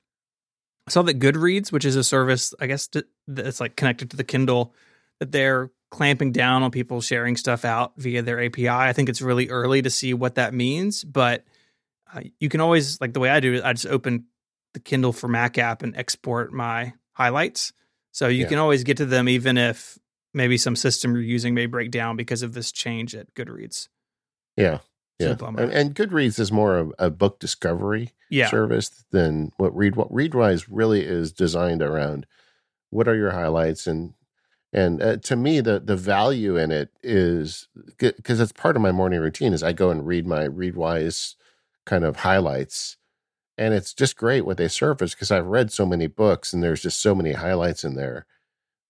I 0.89 0.91
saw 0.93 1.03
that 1.03 1.19
Goodreads, 1.19 1.73
which 1.73 1.85
is 1.85 1.97
a 1.97 2.05
service, 2.05 2.55
I 2.61 2.67
guess 2.67 2.89
that's 3.27 3.61
like 3.61 3.77
connected 3.77 4.11
to 4.11 4.17
the 4.17 4.25
Kindle, 4.25 4.73
that 5.19 5.33
they're 5.33 5.71
clamping 5.91 6.31
down 6.33 6.63
on 6.63 6.71
people 6.71 7.01
sharing 7.01 7.37
stuff 7.37 7.65
out 7.65 7.93
via 7.97 8.23
their 8.23 8.43
API. 8.45 8.69
I 8.69 8.93
think 8.93 9.09
it's 9.09 9.23
really 9.23 9.49
early 9.49 9.83
to 9.83 9.91
see 9.91 10.15
what 10.15 10.37
that 10.37 10.55
means, 10.55 11.03
but 11.05 11.45
uh, 12.15 12.21
you 12.39 12.49
can 12.49 12.61
always 12.61 13.01
like 13.01 13.15
the 13.15 13.21
way 13.21 13.31
I 13.31 13.41
do 13.41 13.55
it. 13.55 13.65
I 13.65 13.73
just 13.73 13.87
open 13.87 14.27
the 14.75 14.81
Kindle 14.81 15.13
for 15.13 15.27
Mac 15.27 15.59
app 15.59 15.83
and 15.83 15.97
export 15.97 16.53
my 16.53 16.93
highlights. 17.17 17.73
So 18.13 18.29
you 18.29 18.43
Yeah. 18.43 18.49
can 18.49 18.59
always 18.59 18.85
get 18.85 18.97
to 18.99 19.07
them 19.07 19.29
even 19.29 19.57
if 19.59 19.99
maybe 20.35 20.57
some 20.59 20.77
system 20.77 21.15
you're 21.15 21.23
using 21.23 21.55
may 21.55 21.67
break 21.67 21.91
down 21.91 22.17
because 22.17 22.43
of 22.43 22.53
this 22.55 22.71
change 22.71 23.15
at 23.15 23.33
Goodreads. 23.35 23.89
Yeah. 24.57 24.79
Yeah. 25.19 25.35
And, 25.41 25.59
and 25.73 25.95
Goodreads 25.95 26.39
is 26.39 26.53
more 26.53 26.77
of 26.77 26.93
a 26.99 27.09
book 27.11 27.39
discovery 27.39 28.13
Yeah. 28.29 28.51
service 28.51 29.05
than 29.13 29.53
what 29.57 29.75
Read 29.75 29.97
what 29.97 30.13
Readwise 30.13 30.67
really 30.71 31.05
is 31.05 31.33
designed 31.33 31.81
around. 31.81 32.27
What 32.91 33.09
are 33.09 33.17
your 33.17 33.31
highlights 33.31 33.87
and 33.87 34.13
and 34.75 35.03
uh, 35.03 35.17
to 35.19 35.37
me 35.37 35.61
the 35.63 35.81
the 35.81 35.97
value 35.97 36.57
in 36.59 36.71
it 36.71 36.91
is 37.03 37.69
because 37.99 38.41
it's 38.41 38.53
part 38.53 38.77
of 38.77 38.83
my 38.83 38.93
morning 38.93 39.21
routine 39.21 39.55
is 39.55 39.63
I 39.63 39.73
go 39.73 39.91
and 39.91 40.07
read 40.07 40.27
my 40.27 40.49
Readwise 40.49 41.35
kind 41.87 42.05
of 42.05 42.17
highlights 42.17 42.99
and 43.59 43.75
it's 43.75 43.93
just 43.93 44.17
great 44.17 44.45
what 44.45 44.57
they 44.57 44.69
surface 44.69 45.15
because 45.15 45.31
I've 45.31 45.47
read 45.47 45.73
so 45.73 45.87
many 45.87 46.07
books 46.07 46.53
and 46.53 46.63
there's 46.63 46.83
just 46.83 47.01
so 47.01 47.15
many 47.15 47.33
highlights 47.33 47.85
in 47.85 47.95
there 47.95 48.27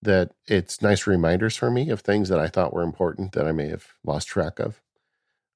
that 0.02 0.32
it's 0.46 0.82
nice 0.82 1.06
reminders 1.06 1.56
for 1.56 1.70
me 1.70 1.90
of 1.90 2.00
things 2.00 2.28
that 2.28 2.38
I 2.38 2.48
thought 2.48 2.72
were 2.72 2.82
important 2.82 3.32
that 3.32 3.46
I 3.46 3.52
may 3.52 3.68
have 3.68 3.86
lost 4.04 4.28
track 4.28 4.58
of. 4.58 4.80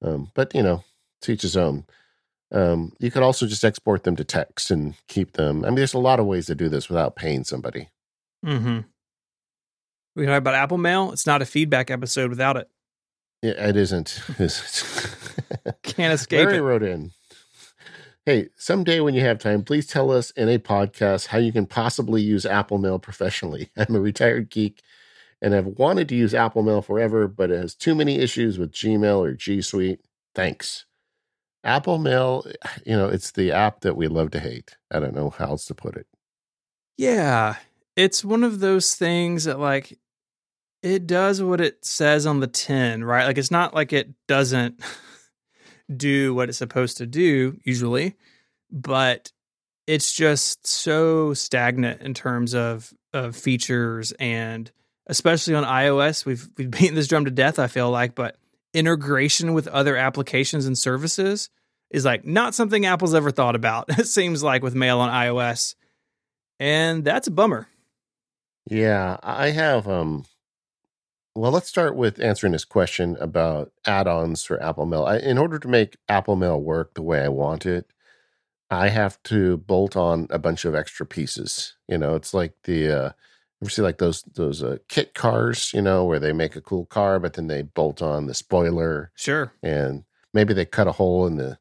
Um, 0.03 0.31
but 0.33 0.53
you 0.55 0.63
know, 0.63 0.83
to 1.21 1.31
each 1.31 1.43
his 1.43 1.57
own. 1.57 1.85
Um, 2.51 2.91
you 2.99 3.11
could 3.11 3.23
also 3.23 3.47
just 3.47 3.63
export 3.63 4.03
them 4.03 4.17
to 4.17 4.25
text 4.25 4.71
and 4.71 4.95
keep 5.07 5.33
them. 5.33 5.63
I 5.63 5.67
mean, 5.67 5.75
there's 5.75 5.93
a 5.93 5.99
lot 5.99 6.19
of 6.19 6.25
ways 6.25 6.47
to 6.47 6.55
do 6.55 6.67
this 6.67 6.89
without 6.89 7.15
paying 7.15 7.45
somebody. 7.45 7.87
Mm-hmm. 8.45 8.79
We 10.15 10.25
talk 10.25 10.39
about 10.39 10.55
Apple 10.55 10.77
Mail. 10.77 11.11
It's 11.13 11.25
not 11.25 11.41
a 11.41 11.45
feedback 11.45 11.89
episode 11.89 12.29
without 12.29 12.57
it. 12.57 12.69
Yeah, 13.41 13.69
it 13.69 13.77
isn't. 13.77 14.21
Can't 15.83 16.13
escape 16.13 16.45
Larry 16.45 16.57
it. 16.57 16.61
wrote 16.61 16.83
in. 16.83 17.11
Hey, 18.23 18.49
someday 18.55 18.99
when 18.99 19.15
you 19.15 19.21
have 19.21 19.39
time, 19.39 19.63
please 19.63 19.87
tell 19.87 20.11
us 20.11 20.29
in 20.31 20.47
a 20.47 20.59
podcast 20.59 21.27
how 21.27 21.39
you 21.39 21.51
can 21.51 21.65
possibly 21.65 22.21
use 22.21 22.45
Apple 22.45 22.77
Mail 22.77 22.99
professionally. 22.99 23.71
I'm 23.77 23.95
a 23.95 23.99
retired 23.99 24.51
geek 24.51 24.83
and 25.41 25.55
have 25.55 25.65
wanted 25.65 26.07
to 26.09 26.15
use 26.15 26.35
Apple 26.35 26.61
Mail 26.61 26.83
forever, 26.83 27.27
but 27.27 27.49
it 27.49 27.59
has 27.59 27.73
too 27.73 27.95
many 27.95 28.19
issues 28.19 28.59
with 28.59 28.73
Gmail 28.73 29.17
or 29.17 29.33
G 29.33 29.59
Suite. 29.63 30.01
Thanks. 30.35 30.85
Apple 31.63 31.97
Mail, 31.97 32.45
you 32.85 32.95
know, 32.95 33.07
it's 33.09 33.31
the 33.31 33.51
app 33.51 33.81
that 33.81 33.97
we 33.97 34.07
love 34.07 34.29
to 34.31 34.39
hate. 34.39 34.77
I 34.91 34.99
don't 34.99 35.15
know 35.15 35.31
how 35.31 35.45
else 35.47 35.65
to 35.65 35.73
put 35.73 35.95
it. 35.95 36.05
Yeah. 36.97 37.55
It's 37.95 38.23
one 38.23 38.43
of 38.43 38.59
those 38.59 38.93
things 38.93 39.45
that 39.45 39.59
like 39.59 39.97
it 40.83 41.07
does 41.07 41.41
what 41.41 41.59
it 41.59 41.83
says 41.83 42.27
on 42.27 42.39
the 42.39 42.47
tin, 42.47 43.03
right? 43.03 43.25
Like 43.25 43.39
it's 43.39 43.49
not 43.49 43.73
like 43.73 43.93
it 43.93 44.11
doesn't 44.27 44.79
do 45.91 46.33
what 46.33 46.49
it's 46.49 46.57
supposed 46.57 46.97
to 46.97 47.05
do 47.05 47.59
usually, 47.63 48.15
but 48.71 49.31
it's 49.87 50.11
just 50.11 50.65
so 50.65 51.33
stagnant 51.33 52.01
in 52.01 52.13
terms 52.13 52.53
of 52.55 52.93
of 53.13 53.35
features 53.35 54.13
and 54.13 54.71
especially 55.07 55.53
on 55.55 55.63
iOS, 55.63 56.25
we've 56.25 56.47
we've 56.57 56.71
beaten 56.79 56.95
this 56.95 57.07
drum 57.07 57.25
to 57.25 57.31
death, 57.31 57.59
I 57.59 57.67
feel 57.67 57.89
like, 57.89 58.15
but 58.15 58.37
integration 58.73 59.53
with 59.53 59.67
other 59.67 59.97
applications 59.97 60.65
and 60.65 60.77
services 60.77 61.49
is 61.89 62.05
like 62.05 62.25
not 62.25 62.55
something 62.55 62.85
Apple's 62.85 63.13
ever 63.13 63.31
thought 63.31 63.55
about. 63.55 63.85
It 63.99 64.07
seems 64.07 64.41
like 64.41 64.63
with 64.63 64.75
mail 64.75 64.99
on 64.99 65.09
iOS. 65.09 65.75
And 66.59 67.03
that's 67.03 67.27
a 67.27 67.31
bummer. 67.31 67.67
Yeah, 68.69 69.17
I 69.21 69.49
have 69.49 69.87
um 69.87 70.25
well, 71.35 71.51
let's 71.51 71.69
start 71.69 71.95
with 71.95 72.19
answering 72.19 72.53
this 72.53 72.65
question 72.65 73.17
about 73.19 73.71
add-ons 73.85 74.43
for 74.43 74.61
Apple 74.61 74.85
Mail. 74.85 75.05
I, 75.05 75.17
in 75.17 75.37
order 75.37 75.59
to 75.59 75.67
make 75.67 75.97
Apple 76.09 76.35
Mail 76.35 76.59
work 76.59 76.93
the 76.93 77.01
way 77.01 77.21
I 77.21 77.29
want 77.29 77.65
it, 77.65 77.91
I 78.69 78.89
have 78.89 79.21
to 79.23 79.57
bolt 79.57 79.95
on 79.95 80.27
a 80.29 80.39
bunch 80.39 80.65
of 80.65 80.75
extra 80.75 81.05
pieces. 81.05 81.75
You 81.87 81.97
know, 81.97 82.15
it's 82.15 82.33
like 82.33 82.53
the 82.63 82.89
uh, 82.89 83.11
ever 83.61 83.69
see 83.69 83.81
like 83.81 83.97
those 83.97 84.23
those 84.23 84.63
uh, 84.63 84.77
kit 84.87 85.13
cars, 85.13 85.71
you 85.73 85.81
know, 85.81 86.05
where 86.05 86.19
they 86.19 86.33
make 86.33 86.55
a 86.55 86.61
cool 86.61 86.85
car, 86.85 87.19
but 87.19 87.33
then 87.33 87.47
they 87.47 87.61
bolt 87.61 88.01
on 88.01 88.27
the 88.27 88.33
spoiler. 88.33 89.11
Sure. 89.15 89.53
And 89.61 90.03
maybe 90.33 90.53
they 90.53 90.65
cut 90.65 90.87
a 90.87 90.93
hole 90.93 91.27
in 91.27 91.37
the. 91.37 91.59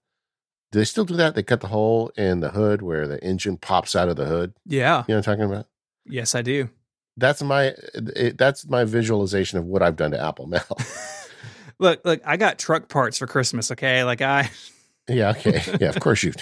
Do 0.73 0.79
they 0.79 0.85
still 0.85 1.05
do 1.05 1.17
that? 1.17 1.35
They 1.35 1.43
cut 1.43 1.61
the 1.61 1.67
hole 1.69 2.13
in 2.17 2.41
the 2.41 2.51
hood 2.51 2.81
where 2.81 3.09
the 3.09 3.23
engine 3.25 3.57
pops 3.57 3.97
out 3.97 4.09
of 4.09 4.15
the 4.15 4.27
hood. 4.27 4.55
Yeah. 4.65 5.05
You 5.09 5.15
know 5.15 5.19
what 5.19 5.29
I'm 5.29 5.37
talking 5.37 5.53
about? 5.53 5.67
Yes, 6.07 6.37
I 6.37 6.43
do. 6.43 6.71
That's 7.17 7.43
my 7.43 7.75
it, 7.95 8.39
that's 8.39 8.67
my 8.69 8.85
visualization 8.85 9.59
of 9.59 9.65
what 9.67 9.83
I've 9.83 9.97
done 9.97 10.13
to 10.13 10.21
Apple 10.21 10.47
Mail. 10.47 10.63
look, 11.79 12.01
look, 12.05 12.21
I 12.25 12.37
got 12.37 12.59
truck 12.59 12.89
parts 12.89 13.19
for 13.19 13.27
Christmas. 13.27 13.71
Okay, 13.71 14.05
like 14.05 14.23
I. 14.23 14.51
yeah. 15.09 15.31
Okay. 15.31 15.63
Yeah. 15.81 15.89
Of 15.89 16.01
course 16.01 16.23
you. 16.23 16.33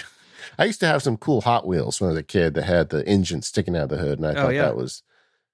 I 0.57 0.65
used 0.65 0.79
to 0.81 0.87
have 0.87 1.01
some 1.03 1.17
cool 1.17 1.41
Hot 1.41 1.65
Wheels 1.67 1.99
when 2.01 2.09
I 2.09 2.13
was 2.13 2.19
a 2.19 2.23
kid 2.23 2.53
that 2.55 2.63
had 2.63 2.89
the 2.89 3.05
engine 3.07 3.41
sticking 3.41 3.75
out 3.75 3.83
of 3.83 3.89
the 3.89 3.97
hood, 3.97 4.19
and 4.19 4.27
I 4.27 4.31
Oh, 4.31 4.35
thought 4.35 4.53
yeah. 4.55 4.63
that 4.63 4.75
was 4.75 5.03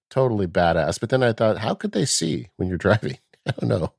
totally 0.10 0.48
badass. 0.48 1.00
But 1.00 1.10
then 1.10 1.24
I 1.24 1.32
thought, 1.34 1.58
how 1.60 1.74
could 1.76 1.92
they 1.92 2.06
see 2.06 2.50
when 2.58 2.68
you're 2.70 2.78
driving? 2.86 3.18
I 3.48 3.52
don't 3.60 3.70
know. 3.70 3.94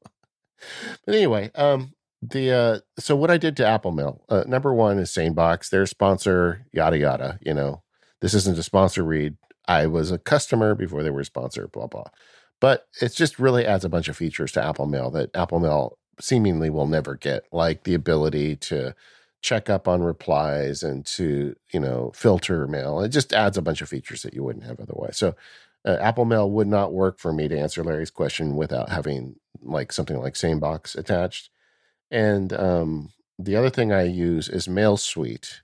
But 1.05 1.15
anyway, 1.15 1.51
um, 1.55 1.93
the 2.23 2.53
uh, 2.53 2.79
so 2.99 3.15
what 3.15 3.31
I 3.31 3.37
did 3.37 3.57
to 3.59 3.67
Apple 3.67 3.93
Mail, 3.93 4.25
uh, 4.29 4.45
number 4.47 4.73
one 4.75 4.99
is 4.99 5.11
SaneBox, 5.11 5.71
their 5.71 5.87
sponsor, 5.87 6.67
yada 6.73 6.99
yada. 6.99 7.39
You 7.43 7.55
know, 7.55 7.83
this 8.21 8.35
isn't 8.35 8.59
a 8.59 8.63
sponsor 8.63 9.03
read. 9.05 9.37
I 9.69 9.87
was 9.87 10.11
a 10.11 10.19
customer 10.19 10.75
before 10.75 11.03
they 11.03 11.11
were 11.11 11.21
a 11.21 11.25
sponsor, 11.25 11.69
blah 11.69 11.87
blah. 11.87 12.11
But 12.61 12.87
it 13.01 13.15
just 13.15 13.39
really 13.39 13.67
adds 13.67 13.85
a 13.85 13.89
bunch 13.91 14.09
of 14.09 14.17
features 14.17 14.53
to 14.53 14.65
Apple 14.65 14.87
Mail 14.87 15.11
that 15.11 15.35
Apple 15.37 15.61
Mail 15.61 15.99
seemingly 16.21 16.71
will 16.71 16.87
never 16.87 17.15
get, 17.15 17.45
like 17.53 17.85
the 17.85 17.95
ability 17.95 18.57
to 18.57 18.95
check 19.43 19.69
up 19.69 19.87
on 19.87 20.03
replies 20.03 20.83
and 20.83 21.05
to 21.07 21.55
you 21.73 21.81
know 21.81 22.11
filter 22.15 22.67
mail. 22.67 23.01
It 23.01 23.11
just 23.11 23.33
adds 23.33 23.57
a 23.57 23.63
bunch 23.63 23.83
of 23.83 23.89
features 23.89 24.23
that 24.23 24.35
you 24.35 24.43
wouldn't 24.43 24.65
have 24.65 24.81
otherwise. 24.81 25.17
So 25.19 25.35
uh, 25.85 25.99
Apple 26.01 26.25
Mail 26.25 26.51
would 26.51 26.67
not 26.67 26.93
work 26.93 27.19
for 27.19 27.33
me 27.33 27.47
to 27.49 27.59
answer 27.59 27.85
Larry's 27.85 28.11
question 28.11 28.57
without 28.57 28.89
having 28.89 29.37
like 29.63 29.93
something 29.93 30.19
like 30.19 30.35
SaneBox 30.35 30.97
attached. 30.97 31.51
And 32.11 32.53
um, 32.53 33.11
the 33.39 33.57
other 33.57 33.71
thing 33.71 33.93
I 33.93 34.03
use 34.03 34.49
is 34.49 34.69
Mail 34.69 34.97
Suite, 34.97 35.63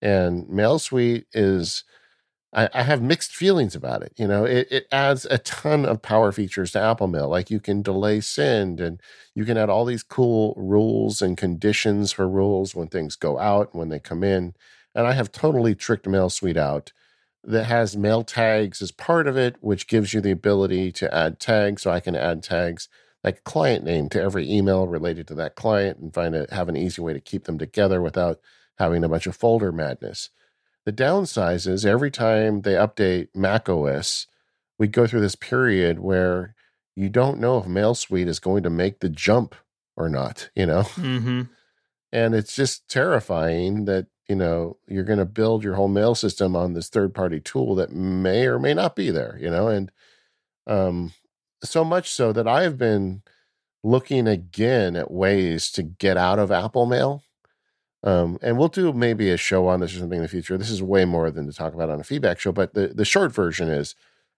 and 0.00 0.48
Mail 0.48 0.78
Suite 0.78 1.26
is 1.32 1.84
I, 2.52 2.68
I 2.74 2.82
have 2.82 3.02
mixed 3.02 3.34
feelings 3.34 3.74
about 3.74 4.02
it. 4.02 4.12
You 4.16 4.28
know, 4.28 4.44
it, 4.44 4.68
it 4.70 4.86
adds 4.92 5.26
a 5.30 5.38
ton 5.38 5.84
of 5.86 6.02
power 6.02 6.32
features 6.32 6.72
to 6.72 6.80
Apple 6.80 7.06
Mail, 7.06 7.28
like 7.28 7.50
you 7.50 7.60
can 7.60 7.82
delay 7.82 8.20
send 8.20 8.80
and 8.80 9.00
you 9.34 9.44
can 9.44 9.56
add 9.56 9.70
all 9.70 9.84
these 9.84 10.02
cool 10.02 10.54
rules 10.56 11.22
and 11.22 11.36
conditions 11.36 12.12
for 12.12 12.28
rules 12.28 12.74
when 12.74 12.88
things 12.88 13.16
go 13.16 13.38
out, 13.38 13.74
when 13.74 13.88
they 13.88 13.98
come 13.98 14.22
in. 14.22 14.54
And 14.94 15.06
I 15.06 15.12
have 15.12 15.32
totally 15.32 15.74
tricked 15.74 16.06
Mail 16.06 16.28
Suite 16.28 16.56
out 16.58 16.92
that 17.44 17.64
has 17.64 17.96
mail 17.96 18.22
tags 18.22 18.82
as 18.82 18.92
part 18.92 19.26
of 19.26 19.36
it, 19.36 19.56
which 19.60 19.88
gives 19.88 20.14
you 20.14 20.20
the 20.20 20.30
ability 20.30 20.92
to 20.92 21.12
add 21.14 21.40
tags. 21.40 21.82
So 21.82 21.90
I 21.90 22.00
can 22.00 22.14
add 22.14 22.42
tags 22.42 22.88
like 23.24 23.44
client 23.44 23.84
name 23.84 24.08
to 24.10 24.20
every 24.20 24.50
email 24.50 24.86
related 24.86 25.26
to 25.28 25.34
that 25.36 25.56
client 25.56 25.98
and 25.98 26.12
find 26.14 26.34
a 26.34 26.46
have 26.54 26.68
an 26.68 26.76
easy 26.76 27.00
way 27.02 27.12
to 27.12 27.20
keep 27.20 27.44
them 27.44 27.58
together 27.58 28.02
without 28.02 28.40
having 28.78 29.04
a 29.04 29.08
bunch 29.08 29.26
of 29.26 29.36
folder 29.36 29.72
madness. 29.72 30.30
The 30.84 30.92
downside 30.92 31.66
is 31.66 31.86
every 31.86 32.10
time 32.10 32.62
they 32.62 32.74
update 32.74 33.28
Mac 33.34 33.68
OS, 33.68 34.26
we 34.78 34.88
go 34.88 35.06
through 35.06 35.20
this 35.20 35.36
period 35.36 36.00
where 36.00 36.54
you 36.96 37.08
don't 37.08 37.38
know 37.38 37.58
if 37.58 37.66
Mail 37.66 37.94
Suite 37.94 38.28
is 38.28 38.38
going 38.38 38.62
to 38.64 38.70
make 38.70 39.00
the 39.00 39.08
jump 39.08 39.54
or 39.96 40.08
not, 40.08 40.50
you 40.54 40.66
know? 40.66 40.82
Mm-hmm. 40.94 41.42
And 42.14 42.34
it's 42.34 42.54
just 42.54 42.88
terrifying 42.90 43.86
that, 43.86 44.06
you 44.28 44.36
know, 44.36 44.76
you're 44.86 45.02
going 45.02 45.18
to 45.18 45.24
build 45.24 45.64
your 45.64 45.76
whole 45.76 45.88
mail 45.88 46.14
system 46.14 46.54
on 46.54 46.74
this 46.74 46.90
third 46.90 47.14
party 47.14 47.40
tool 47.40 47.74
that 47.76 47.90
may 47.90 48.46
or 48.46 48.58
may 48.58 48.74
not 48.74 48.94
be 48.94 49.10
there, 49.10 49.38
you 49.40 49.48
know? 49.48 49.68
And 49.68 49.90
um, 50.66 51.14
so 51.64 51.84
much 51.84 52.10
so 52.10 52.30
that 52.34 52.46
I've 52.46 52.76
been 52.76 53.22
looking 53.82 54.28
again 54.28 54.94
at 54.94 55.10
ways 55.10 55.70
to 55.72 55.82
get 55.82 56.18
out 56.18 56.38
of 56.38 56.52
Apple 56.52 56.84
Mail. 56.84 57.22
Um, 58.04 58.38
and 58.42 58.58
we'll 58.58 58.68
do 58.68 58.92
maybe 58.92 59.30
a 59.30 59.36
show 59.36 59.68
on 59.68 59.80
this 59.80 59.94
or 59.94 59.98
something 59.98 60.16
in 60.18 60.22
the 60.22 60.28
future. 60.28 60.58
This 60.58 60.70
is 60.70 60.82
way 60.82 61.04
more 61.04 61.30
than 61.30 61.46
to 61.46 61.52
talk 61.52 61.72
about 61.74 61.88
on 61.90 62.00
a 62.00 62.04
feedback 62.04 62.40
show, 62.40 62.50
but 62.52 62.74
the, 62.74 62.88
the 62.88 63.04
short 63.04 63.32
version 63.32 63.68
is 63.68 63.94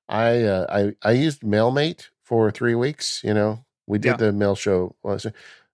I, 0.08 0.42
uh, 0.42 0.92
I, 1.02 1.08
I 1.08 1.12
used 1.12 1.40
MailMate 1.40 2.08
for 2.22 2.50
three 2.50 2.74
weeks. 2.74 3.22
You 3.24 3.32
know, 3.32 3.64
we 3.86 3.98
did 3.98 4.10
Yeah. 4.10 4.16
the 4.16 4.32
mail 4.32 4.54
show. 4.54 4.96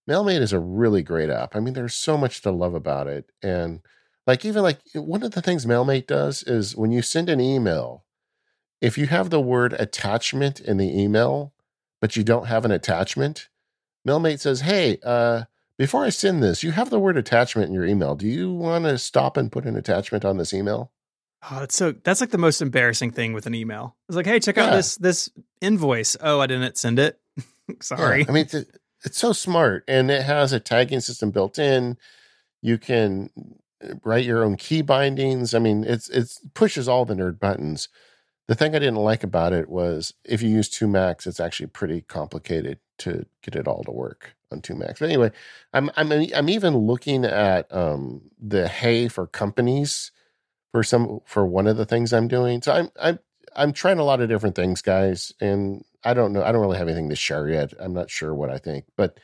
MailMate 0.08 0.40
is 0.40 0.52
a 0.52 0.60
really 0.60 1.02
great 1.02 1.30
app. 1.30 1.54
I 1.56 1.60
mean, 1.60 1.74
there's 1.74 1.94
so 1.94 2.16
much 2.16 2.40
to 2.42 2.50
love 2.52 2.74
about 2.74 3.06
it. 3.08 3.30
And 3.42 3.80
like, 4.26 4.44
even 4.44 4.62
like 4.62 4.78
one 4.94 5.22
of 5.22 5.32
the 5.32 5.42
things 5.42 5.66
MailMate 5.66 6.06
does 6.06 6.42
is 6.44 6.76
when 6.76 6.92
you 6.92 7.02
send 7.02 7.28
an 7.28 7.40
email, 7.40 8.04
if 8.80 8.96
you 8.96 9.06
have 9.06 9.30
the 9.30 9.40
word 9.40 9.72
attachment 9.74 10.60
in 10.60 10.76
the 10.76 10.96
email, 11.00 11.52
but 12.00 12.16
you 12.16 12.22
don't 12.24 12.46
have 12.46 12.64
an 12.64 12.70
attachment, 12.70 13.48
MailMate 14.06 14.40
says, 14.40 14.60
Hey, 14.62 14.98
uh, 15.04 15.44
before 15.80 16.04
I 16.04 16.10
send 16.10 16.42
this, 16.42 16.62
you 16.62 16.72
have 16.72 16.90
the 16.90 17.00
word 17.00 17.16
attachment 17.16 17.68
in 17.68 17.74
your 17.74 17.86
email. 17.86 18.14
Do 18.14 18.26
you 18.26 18.52
want 18.52 18.84
to 18.84 18.98
stop 18.98 19.38
and 19.38 19.50
put 19.50 19.64
an 19.64 19.76
attachment 19.76 20.26
on 20.26 20.36
this 20.36 20.52
email? 20.52 20.92
Oh, 21.50 21.60
that's 21.60 21.74
so. 21.74 21.92
That's 21.92 22.20
like 22.20 22.28
the 22.28 22.36
most 22.36 22.60
embarrassing 22.60 23.12
thing 23.12 23.32
with 23.32 23.46
an 23.46 23.54
email. 23.54 23.96
It's 24.06 24.14
like, 24.14 24.26
hey, 24.26 24.40
check 24.40 24.58
out 24.58 24.72
this 24.72 24.96
this 24.96 25.30
invoice. 25.62 26.18
Oh, 26.20 26.38
I 26.38 26.46
didn't 26.48 26.76
send 26.76 26.98
it. 26.98 27.18
Sorry. 27.80 28.20
Yeah, 28.20 28.26
I 28.28 28.32
mean, 28.32 28.42
it's, 28.42 28.54
it's 29.06 29.16
so 29.16 29.32
smart 29.32 29.84
and 29.88 30.10
it 30.10 30.22
has 30.24 30.52
a 30.52 30.60
tagging 30.60 31.00
system 31.00 31.30
built 31.30 31.58
in. 31.58 31.96
You 32.60 32.76
can 32.76 33.30
uh, 33.82 33.94
write 34.04 34.26
your 34.26 34.44
own 34.44 34.56
key 34.56 34.82
bindings. 34.82 35.54
I 35.54 35.60
mean, 35.60 35.84
it's 35.84 36.10
it's 36.10 36.46
pushes 36.52 36.88
all 36.88 37.06
the 37.06 37.14
nerd 37.14 37.40
buttons. 37.40 37.88
The 38.48 38.54
thing 38.54 38.74
I 38.74 38.80
didn't 38.80 38.96
like 38.96 39.24
about 39.24 39.54
it 39.54 39.70
was 39.70 40.12
if 40.26 40.42
you 40.42 40.50
use 40.50 40.68
two 40.68 40.88
Macs, 40.88 41.26
it's 41.26 41.40
actually 41.40 41.68
pretty 41.68 42.02
complicated 42.02 42.80
to 43.00 43.26
get 43.42 43.56
it 43.56 43.68
all 43.68 43.82
to 43.84 43.90
work 43.90 44.34
on 44.52 44.60
two 44.60 44.74
Macs. 44.74 45.00
But 45.00 45.06
anyway, 45.06 45.32
I'm 45.72 45.90
I'm 45.96 46.12
I'm 46.12 46.48
even 46.48 46.76
looking 46.76 47.24
at 47.24 47.72
um, 47.74 48.22
the 48.40 48.68
HEY 48.68 49.08
for 49.08 49.26
companies 49.26 50.12
for 50.72 50.82
some 50.82 51.20
for 51.24 51.46
one 51.46 51.66
of 51.66 51.76
the 51.76 51.86
things 51.86 52.12
I'm 52.12 52.28
doing. 52.28 52.62
So 52.62 52.72
I'm 52.72 52.90
I'm 53.00 53.18
I'm 53.56 53.72
trying 53.72 53.98
a 53.98 54.04
lot 54.04 54.20
of 54.20 54.28
different 54.28 54.56
things, 54.56 54.82
guys, 54.82 55.32
and 55.40 55.84
I 56.04 56.14
don't 56.14 56.32
know. 56.32 56.42
I 56.42 56.52
don't 56.52 56.60
really 56.60 56.78
have 56.78 56.88
anything 56.88 57.10
to 57.10 57.16
share 57.16 57.48
yet. 57.48 57.72
I'm 57.80 57.92
not 57.94 58.10
sure 58.10 58.34
what 58.34 58.50
I 58.50 58.58
think, 58.58 58.84
but 58.96 59.18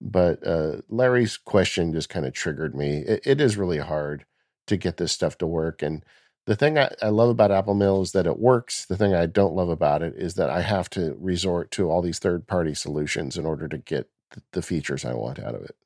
but 0.00 0.46
uh, 0.46 0.76
Larry's 0.88 1.36
question 1.36 1.92
just 1.92 2.08
kind 2.08 2.26
of 2.26 2.32
triggered 2.32 2.74
me. 2.74 2.98
It, 2.98 3.22
it 3.26 3.40
is 3.40 3.56
really 3.56 3.78
hard 3.78 4.24
to 4.66 4.76
get 4.76 4.96
this 4.96 5.12
stuff 5.12 5.38
to 5.38 5.46
work, 5.46 5.82
and 5.82 6.04
the 6.48 6.56
thing 6.56 6.78
I, 6.78 6.90
I 7.02 7.10
love 7.10 7.28
about 7.28 7.50
Apple 7.50 7.74
Mail 7.74 8.00
is 8.00 8.12
that 8.12 8.26
it 8.26 8.38
works. 8.38 8.86
The 8.86 8.96
thing 8.96 9.14
I 9.14 9.26
don't 9.26 9.54
love 9.54 9.68
about 9.68 10.02
it 10.02 10.14
is 10.16 10.36
that 10.36 10.48
I 10.48 10.62
have 10.62 10.88
to 10.90 11.14
resort 11.20 11.70
to 11.72 11.90
all 11.90 12.00
these 12.00 12.18
third 12.18 12.46
party 12.46 12.72
solutions 12.72 13.36
in 13.36 13.44
order 13.44 13.68
to 13.68 13.76
get 13.76 14.08
the, 14.30 14.40
the 14.52 14.62
features 14.62 15.04
I 15.04 15.12
want 15.12 15.38
out 15.38 15.54
of 15.54 15.60
it. 15.60 15.76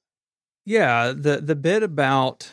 Yeah, 0.64 1.12
the 1.16 1.40
the 1.40 1.56
bit 1.56 1.82
about 1.82 2.48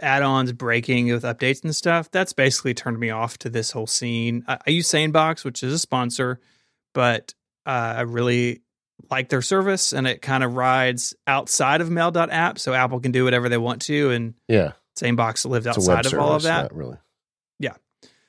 add-ons 0.00 0.52
breaking 0.52 1.12
with 1.12 1.24
updates 1.24 1.62
and 1.62 1.76
stuff, 1.76 2.10
that's 2.10 2.32
basically 2.32 2.72
turned 2.72 2.98
me 2.98 3.10
off 3.10 3.36
to 3.40 3.50
this 3.50 3.70
whole 3.70 3.86
scene. 3.86 4.42
I, 4.48 4.56
I 4.66 4.70
use 4.70 4.88
SaneBox, 4.88 5.44
which 5.44 5.62
is 5.62 5.74
a 5.74 5.78
sponsor, 5.78 6.40
but 6.94 7.34
uh, 7.66 7.96
I 7.98 8.00
really 8.00 8.62
like 9.10 9.28
their 9.28 9.42
service 9.42 9.92
and 9.92 10.06
it 10.06 10.22
kind 10.22 10.42
of 10.42 10.54
rides 10.56 11.14
outside 11.26 11.82
of 11.82 11.90
mail.app 11.90 12.58
so 12.58 12.72
Apple 12.72 13.00
can 13.00 13.12
do 13.12 13.24
whatever 13.24 13.50
they 13.50 13.58
want 13.58 13.82
to 13.82 14.10
and 14.10 14.32
Yeah, 14.48 14.72
SaneBox 14.96 15.44
lives 15.44 15.66
it's 15.66 15.76
a 15.76 15.80
web 15.80 15.98
outside 15.98 16.06
of 16.06 16.10
service, 16.12 16.24
all 16.24 16.36
of 16.36 16.42
that. 16.44 16.62
not 16.62 16.74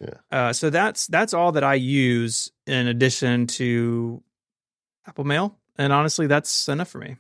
really. 0.02 0.18
Uh, 0.32 0.54
so 0.54 0.70
that's 0.70 1.08
that's 1.08 1.34
all 1.34 1.52
that 1.54 1.64
I 1.64 1.76
use 1.76 2.52
in 2.66 2.88
addition 2.88 3.48
to 3.48 4.24
Apple 5.08 5.24
Mail, 5.24 5.58
and 5.78 5.94
honestly, 5.94 6.28
that's 6.28 6.68
enough 6.68 6.90
for 6.90 7.00
me. 7.00 7.18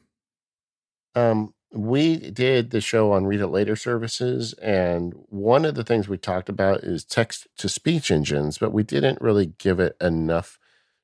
Um, 1.16 1.54
we 1.74 2.18
did 2.18 2.72
the 2.72 2.82
show 2.82 3.14
on 3.14 3.26
read 3.26 3.42
it 3.42 3.48
later 3.48 3.76
services, 3.76 4.54
and 4.54 5.14
one 5.30 5.66
of 5.66 5.76
the 5.76 5.84
things 5.84 6.08
we 6.10 6.18
talked 6.18 6.50
about 6.50 6.84
is 6.84 7.04
text 7.04 7.48
to 7.58 7.70
speech 7.70 8.12
engines, 8.12 8.58
but 8.58 8.74
we 8.74 8.84
didn't 8.84 9.22
really 9.22 9.54
give 9.58 9.80
it 9.80 9.96
enough 10.02 10.60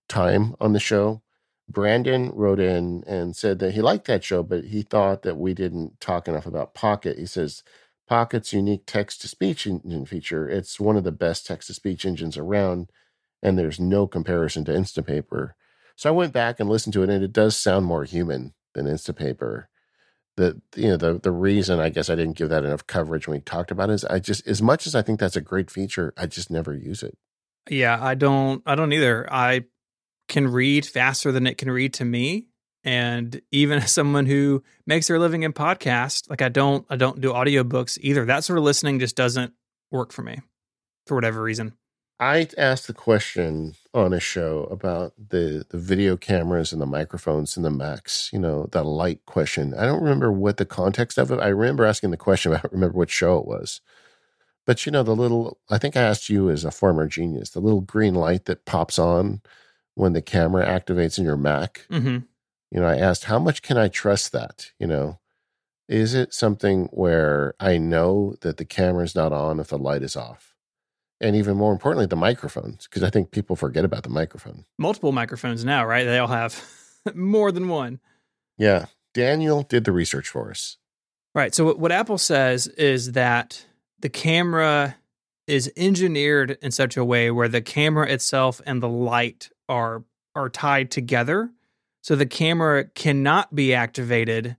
time 0.09 0.55
on 0.59 0.73
the 0.73 0.80
show. 0.80 1.21
Brandon 1.69 2.32
wrote 2.34 2.59
in 2.59 3.03
and 3.07 3.36
said 3.36 3.59
that 3.59 3.73
he 3.73 3.82
liked 3.82 4.05
that 4.07 4.23
show, 4.23 4.41
but 4.41 4.65
he 4.65 4.82
thought 4.82 5.23
that 5.23 5.38
we 5.38 5.53
didn't 5.53 5.99
talk 5.99 6.28
enough 6.28 6.45
about 6.45 6.73
Pocket. 6.73 7.17
He 7.17 7.25
says 7.25 7.63
Pocket's 8.07 8.53
unique 8.53 8.83
text 8.85 9.21
to 9.21 9.27
speech 9.27 9.67
engine 9.67 10.05
feature, 10.05 10.47
it's 10.49 10.79
one 10.79 10.95
of 10.95 11.03
the 11.03 11.11
best 11.11 11.45
text 11.45 11.67
to 11.67 11.73
speech 11.73 12.05
engines 12.05 12.37
around, 12.37 12.89
and 13.43 13.57
there's 13.57 13.79
no 13.79 14.07
comparison 14.07 14.63
to 14.65 14.71
Instapaper. 14.71 15.51
So 15.95 16.09
I 16.09 16.13
went 16.13 16.31
back 16.31 16.59
and 16.59 16.69
listened 16.69 16.93
to 16.93 17.03
it, 17.03 17.09
and 17.09 17.23
it 17.23 17.33
does 17.33 17.57
sound 17.57 17.85
more 17.85 18.05
human 18.05 18.53
than 18.73 18.85
Instapaper. 18.85 19.65
The 20.37 20.61
you 20.75 20.89
know 20.89 20.97
the 20.97 21.19
the 21.19 21.31
reason 21.31 21.79
I 21.79 21.89
guess 21.89 22.09
I 22.09 22.15
didn't 22.15 22.37
give 22.37 22.49
that 22.49 22.63
enough 22.63 22.85
coverage 22.85 23.27
when 23.27 23.37
we 23.37 23.41
talked 23.41 23.71
about 23.71 23.89
it 23.89 23.93
is 23.93 24.05
I 24.05 24.19
just 24.19 24.47
as 24.47 24.61
much 24.61 24.85
as 24.85 24.93
I 24.93 25.01
think 25.01 25.19
that's 25.19 25.35
a 25.35 25.41
great 25.41 25.71
feature, 25.71 26.13
I 26.15 26.27
just 26.27 26.51
never 26.51 26.75
use 26.75 27.01
it. 27.01 27.17
Yeah, 27.69 27.97
I 27.99 28.13
don't 28.13 28.61
I 28.65 28.75
don't 28.75 28.93
either. 28.93 29.27
I 29.33 29.65
can 30.27 30.47
read 30.47 30.85
faster 30.85 31.31
than 31.31 31.47
it 31.47 31.57
can 31.57 31.71
read 31.71 31.95
to 31.95 32.05
me. 32.05 32.47
And 32.84 33.41
even 33.51 33.80
as 33.84 33.91
someone 33.91 34.25
who 34.25 34.63
makes 34.86 35.07
their 35.07 35.19
living 35.19 35.43
in 35.43 35.53
podcast, 35.53 36.30
like 36.30 36.41
I 36.41 36.49
don't 36.49 36.86
I 36.89 36.95
don't 36.95 37.21
do 37.21 37.32
audiobooks 37.32 37.97
either. 38.01 38.25
That 38.25 38.43
sort 38.43 38.59
of 38.59 38.65
listening 38.65 38.99
just 38.99 39.15
doesn't 39.15 39.53
work 39.91 40.11
for 40.11 40.21
me 40.21 40.41
for 41.05 41.15
whatever 41.15 41.41
reason. 41.41 41.73
I 42.19 42.47
asked 42.57 42.88
the 42.88 42.93
question 42.93 43.75
on 43.93 44.11
a 44.11 44.19
show 44.19 44.63
about 44.71 45.13
the 45.17 45.65
the 45.69 45.78
video 45.78 46.17
cameras 46.17 46.73
and 46.73 46.82
the 46.82 46.88
microphones 46.88 47.55
and 47.55 47.65
the 47.65 47.69
Macs, 47.69 48.32
you 48.34 48.39
know, 48.39 48.67
the 48.71 48.84
light 48.84 49.25
question. 49.25 49.73
I 49.75 49.86
don't 49.86 50.01
remember 50.01 50.32
what 50.32 50.57
the 50.57 50.65
context 50.65 51.17
of 51.17 51.32
it. 51.32 51.39
I 51.39 51.49
remember 51.49 51.86
asking 51.86 52.11
the 52.11 52.17
question, 52.17 52.51
but 52.53 52.59
I 52.59 52.61
don't 52.61 52.73
remember 52.73 52.97
what 52.97 53.11
show 53.11 53.38
it 53.38 53.45
was. 53.45 53.82
But 54.65 54.86
you 54.86 54.91
know, 54.91 55.03
the 55.03 55.15
little 55.15 55.59
I 55.69 55.78
think 55.78 55.95
I 55.95 56.01
asked 56.01 56.28
you 56.28 56.49
as 56.49 56.65
a 56.65 56.71
former 56.71 57.07
genius, 57.07 57.51
the 57.51 57.59
little 57.59 57.82
green 57.82 58.15
light 58.15 58.45
that 58.45 58.65
pops 58.65 58.97
on 58.97 59.41
when 59.93 60.13
the 60.13 60.21
camera 60.21 60.65
activates 60.65 61.17
in 61.17 61.23
your 61.23 61.38
Mac. 61.38 61.86
Mm-hmm. 61.91 62.19
You 62.72 62.82
know, 62.82 62.88
I 62.88 62.97
asked 62.97 63.26
how 63.26 63.39
much 63.39 63.61
can 63.61 63.78
I 63.78 63.88
trust 63.88 64.32
that? 64.34 64.72
You 64.80 64.88
know, 64.88 65.20
is 65.88 66.13
it 66.13 66.34
something 66.34 66.89
where 66.91 67.53
I 67.59 67.78
know 67.78 68.36
that 68.41 68.57
the 68.57 68.65
camera's 68.65 69.15
not 69.15 69.32
on 69.32 69.59
if 69.59 69.68
the 69.68 69.78
light 69.78 70.03
is 70.03 70.15
off? 70.15 70.55
and 71.20 71.36
even 71.36 71.57
more 71.57 71.72
importantly, 71.72 72.05
the 72.05 72.15
microphones, 72.15 72.88
because 72.88 73.03
I 73.03 73.09
think 73.09 73.32
people 73.32 73.55
forget 73.55 73.86
about 73.86 74.03
the 74.03 74.09
microphone. 74.09 74.65
Multiple 74.78 75.11
microphones 75.11 75.65
now, 75.65 75.86
right? 75.86 76.05
They 76.05 76.20
all 76.20 76.28
have 76.28 76.63
more 77.15 77.51
than 77.51 77.68
one. 77.68 77.99
Yeah. 78.57 78.86
Daniel 79.13 79.63
did 79.63 79.84
the 79.84 79.91
research 79.91 80.30
for 80.30 80.51
us. 80.51 80.78
Right. 81.34 81.53
So, 81.53 81.74
what 81.74 81.91
Apple 81.91 82.18
says 82.18 82.68
is 82.68 83.13
that 83.13 83.65
the 83.99 84.09
camera 84.09 84.95
is 85.47 85.72
engineered 85.78 86.57
in 86.61 86.72
such 86.72 86.97
a 86.97 87.05
way 87.05 87.32
where 87.32 87.47
the 87.47 87.61
camera 87.61 88.07
itself 88.07 88.61
and 88.65 88.82
the 88.82 88.89
light 88.89 89.49
are 89.70 90.03
are 90.36 90.49
tied 90.49 90.91
together. 90.91 91.51
So 92.01 92.15
the 92.15 92.25
camera 92.25 92.85
cannot 92.85 93.53
be 93.53 93.73
activated 93.73 94.57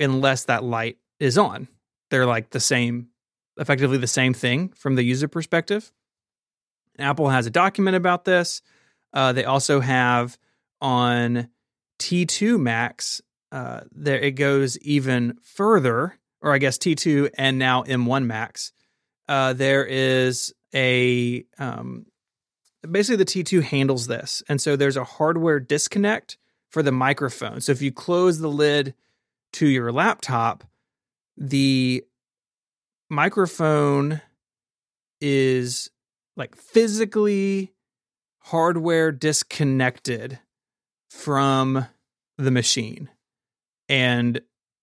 unless 0.00 0.44
that 0.44 0.64
light 0.64 0.98
is 1.20 1.38
on. 1.38 1.68
They're 2.10 2.26
like 2.26 2.50
the 2.50 2.60
same 2.60 3.08
effectively 3.56 3.98
the 3.98 4.06
same 4.06 4.34
thing 4.34 4.70
from 4.70 4.96
the 4.96 5.02
user 5.02 5.28
perspective. 5.28 5.92
Apple 6.98 7.28
has 7.28 7.46
a 7.46 7.50
document 7.50 7.96
about 7.96 8.24
this. 8.24 8.62
Uh, 9.12 9.32
they 9.32 9.44
also 9.44 9.80
have 9.80 10.38
on 10.80 11.48
T2 12.00 12.58
Macs, 12.60 13.22
uh, 13.52 13.82
there 13.92 14.18
it 14.18 14.32
goes 14.32 14.78
even 14.78 15.38
further, 15.42 16.18
or 16.40 16.52
I 16.52 16.58
guess 16.58 16.78
T2 16.78 17.30
and 17.38 17.58
now 17.58 17.84
M1 17.84 18.26
Macs. 18.26 18.72
Uh, 19.28 19.52
there 19.52 19.86
is 19.86 20.52
a 20.74 21.44
um, 21.58 22.06
basically 22.88 23.16
the 23.16 23.24
T2 23.24 23.62
handles 23.62 24.06
this, 24.06 24.42
and 24.48 24.60
so 24.60 24.76
there's 24.76 24.96
a 24.96 25.04
hardware 25.04 25.60
disconnect 25.60 26.36
for 26.74 26.82
the 26.82 26.92
microphone. 26.92 27.60
So 27.60 27.70
if 27.70 27.80
you 27.80 27.92
close 27.92 28.40
the 28.40 28.48
lid 28.48 28.94
to 29.54 29.66
your 29.68 29.92
laptop, 29.92 30.64
the 31.36 32.04
microphone 33.08 34.20
is 35.20 35.88
like 36.36 36.56
physically 36.56 37.72
hardware 38.40 39.12
disconnected 39.12 40.40
from 41.10 41.86
the 42.38 42.50
machine. 42.50 43.08
And 43.88 44.40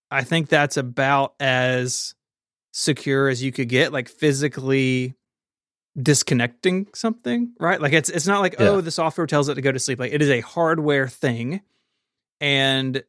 I 0.09 0.23
think 0.23 0.47
that's 0.47 0.77
about 0.77 1.33
as 1.41 2.15
secure 2.71 3.27
as 3.27 3.43
you 3.43 3.51
could 3.51 3.67
get, 3.67 3.91
like 3.91 4.07
physically 4.07 5.15
disconnecting 6.01 6.87
something, 6.95 7.51
right? 7.59 7.81
Like 7.81 7.91
it's 7.91 8.09
it's 8.09 8.27
not 8.27 8.39
like, 8.39 8.55
yeah. 8.57 8.69
oh, 8.69 8.81
the 8.81 8.91
software 8.91 9.27
tells 9.27 9.49
it 9.49 9.55
to 9.55 9.61
go 9.61 9.73
to 9.73 9.79
sleep. 9.79 9.99
Like 9.99 10.13
it 10.13 10.21
is 10.21 10.29
a 10.29 10.39
hardware 10.39 11.09
thing. 11.09 11.61
And 12.41 13.03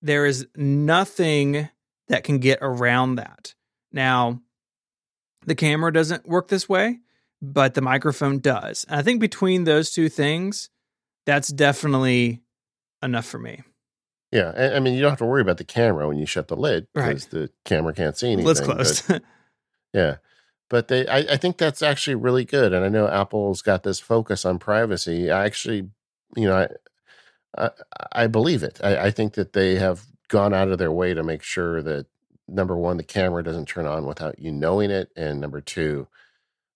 there 0.00 0.24
is 0.24 0.46
nothing 0.56 1.68
that 2.08 2.24
can 2.24 2.38
get 2.38 2.60
around 2.62 3.16
that. 3.16 3.54
Now, 3.92 4.40
the 5.44 5.54
camera 5.54 5.92
doesn't 5.92 6.26
work 6.26 6.48
this 6.48 6.68
way, 6.68 7.00
but 7.42 7.74
the 7.74 7.82
microphone 7.82 8.38
does. 8.38 8.86
And 8.88 8.98
I 8.98 9.02
think 9.02 9.20
between 9.20 9.64
those 9.64 9.90
two 9.90 10.08
things, 10.08 10.70
that's 11.26 11.48
definitely 11.48 12.40
enough 13.02 13.26
for 13.26 13.38
me. 13.38 13.62
Yeah, 14.30 14.72
I 14.76 14.80
mean, 14.80 14.94
you 14.94 15.00
don't 15.00 15.10
have 15.10 15.18
to 15.20 15.24
worry 15.24 15.40
about 15.40 15.56
the 15.56 15.64
camera 15.64 16.06
when 16.06 16.18
you 16.18 16.26
shut 16.26 16.48
the 16.48 16.56
lid 16.56 16.86
because 16.92 17.24
right. 17.24 17.30
the 17.30 17.50
camera 17.64 17.94
can't 17.94 18.16
see 18.16 18.32
anything. 18.32 18.64
Closed. 18.64 19.08
But, 19.08 19.22
yeah, 19.94 20.16
but 20.68 20.88
they, 20.88 21.06
I, 21.06 21.18
I, 21.18 21.36
think 21.38 21.56
that's 21.56 21.80
actually 21.80 22.16
really 22.16 22.44
good. 22.44 22.74
And 22.74 22.84
I 22.84 22.90
know 22.90 23.08
Apple's 23.08 23.62
got 23.62 23.84
this 23.84 24.00
focus 24.00 24.44
on 24.44 24.58
privacy. 24.58 25.30
I 25.30 25.46
actually, 25.46 25.88
you 26.36 26.46
know, 26.46 26.68
I, 27.58 27.70
I, 28.12 28.26
believe 28.26 28.62
it. 28.62 28.80
I, 28.82 28.96
I 29.06 29.10
think 29.10 29.34
that 29.34 29.52
they 29.52 29.76
have 29.76 30.06
gone 30.28 30.54
out 30.54 30.68
of 30.68 30.78
their 30.78 30.92
way 30.92 31.14
to 31.14 31.22
make 31.22 31.42
sure 31.42 31.82
that 31.82 32.06
number 32.46 32.76
one, 32.76 32.96
the 32.96 33.02
camera 33.02 33.42
doesn't 33.42 33.66
turn 33.66 33.86
on 33.86 34.06
without 34.06 34.38
you 34.38 34.52
knowing 34.52 34.90
it, 34.90 35.10
and 35.16 35.40
number 35.40 35.60
two, 35.60 36.06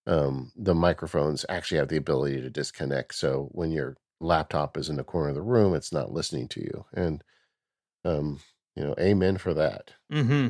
um, 0.05 0.51
the 0.55 0.75
microphones 0.75 1.45
actually 1.49 1.77
have 1.77 1.87
the 1.87 1.97
ability 1.97 2.41
to 2.41 2.49
disconnect. 2.49 3.15
So 3.15 3.49
when 3.51 3.71
your 3.71 3.97
laptop 4.19 4.77
is 4.77 4.89
in 4.89 4.97
the 4.97 5.03
corner 5.03 5.29
of 5.29 5.35
the 5.35 5.41
room, 5.41 5.73
it's 5.73 5.91
not 5.91 6.11
listening 6.11 6.47
to 6.49 6.61
you. 6.61 6.85
And 6.93 7.23
um, 8.05 8.39
you 8.75 8.83
know, 8.83 8.95
amen 8.99 9.37
for 9.37 9.53
that. 9.53 9.91
Mm-hmm. 10.11 10.49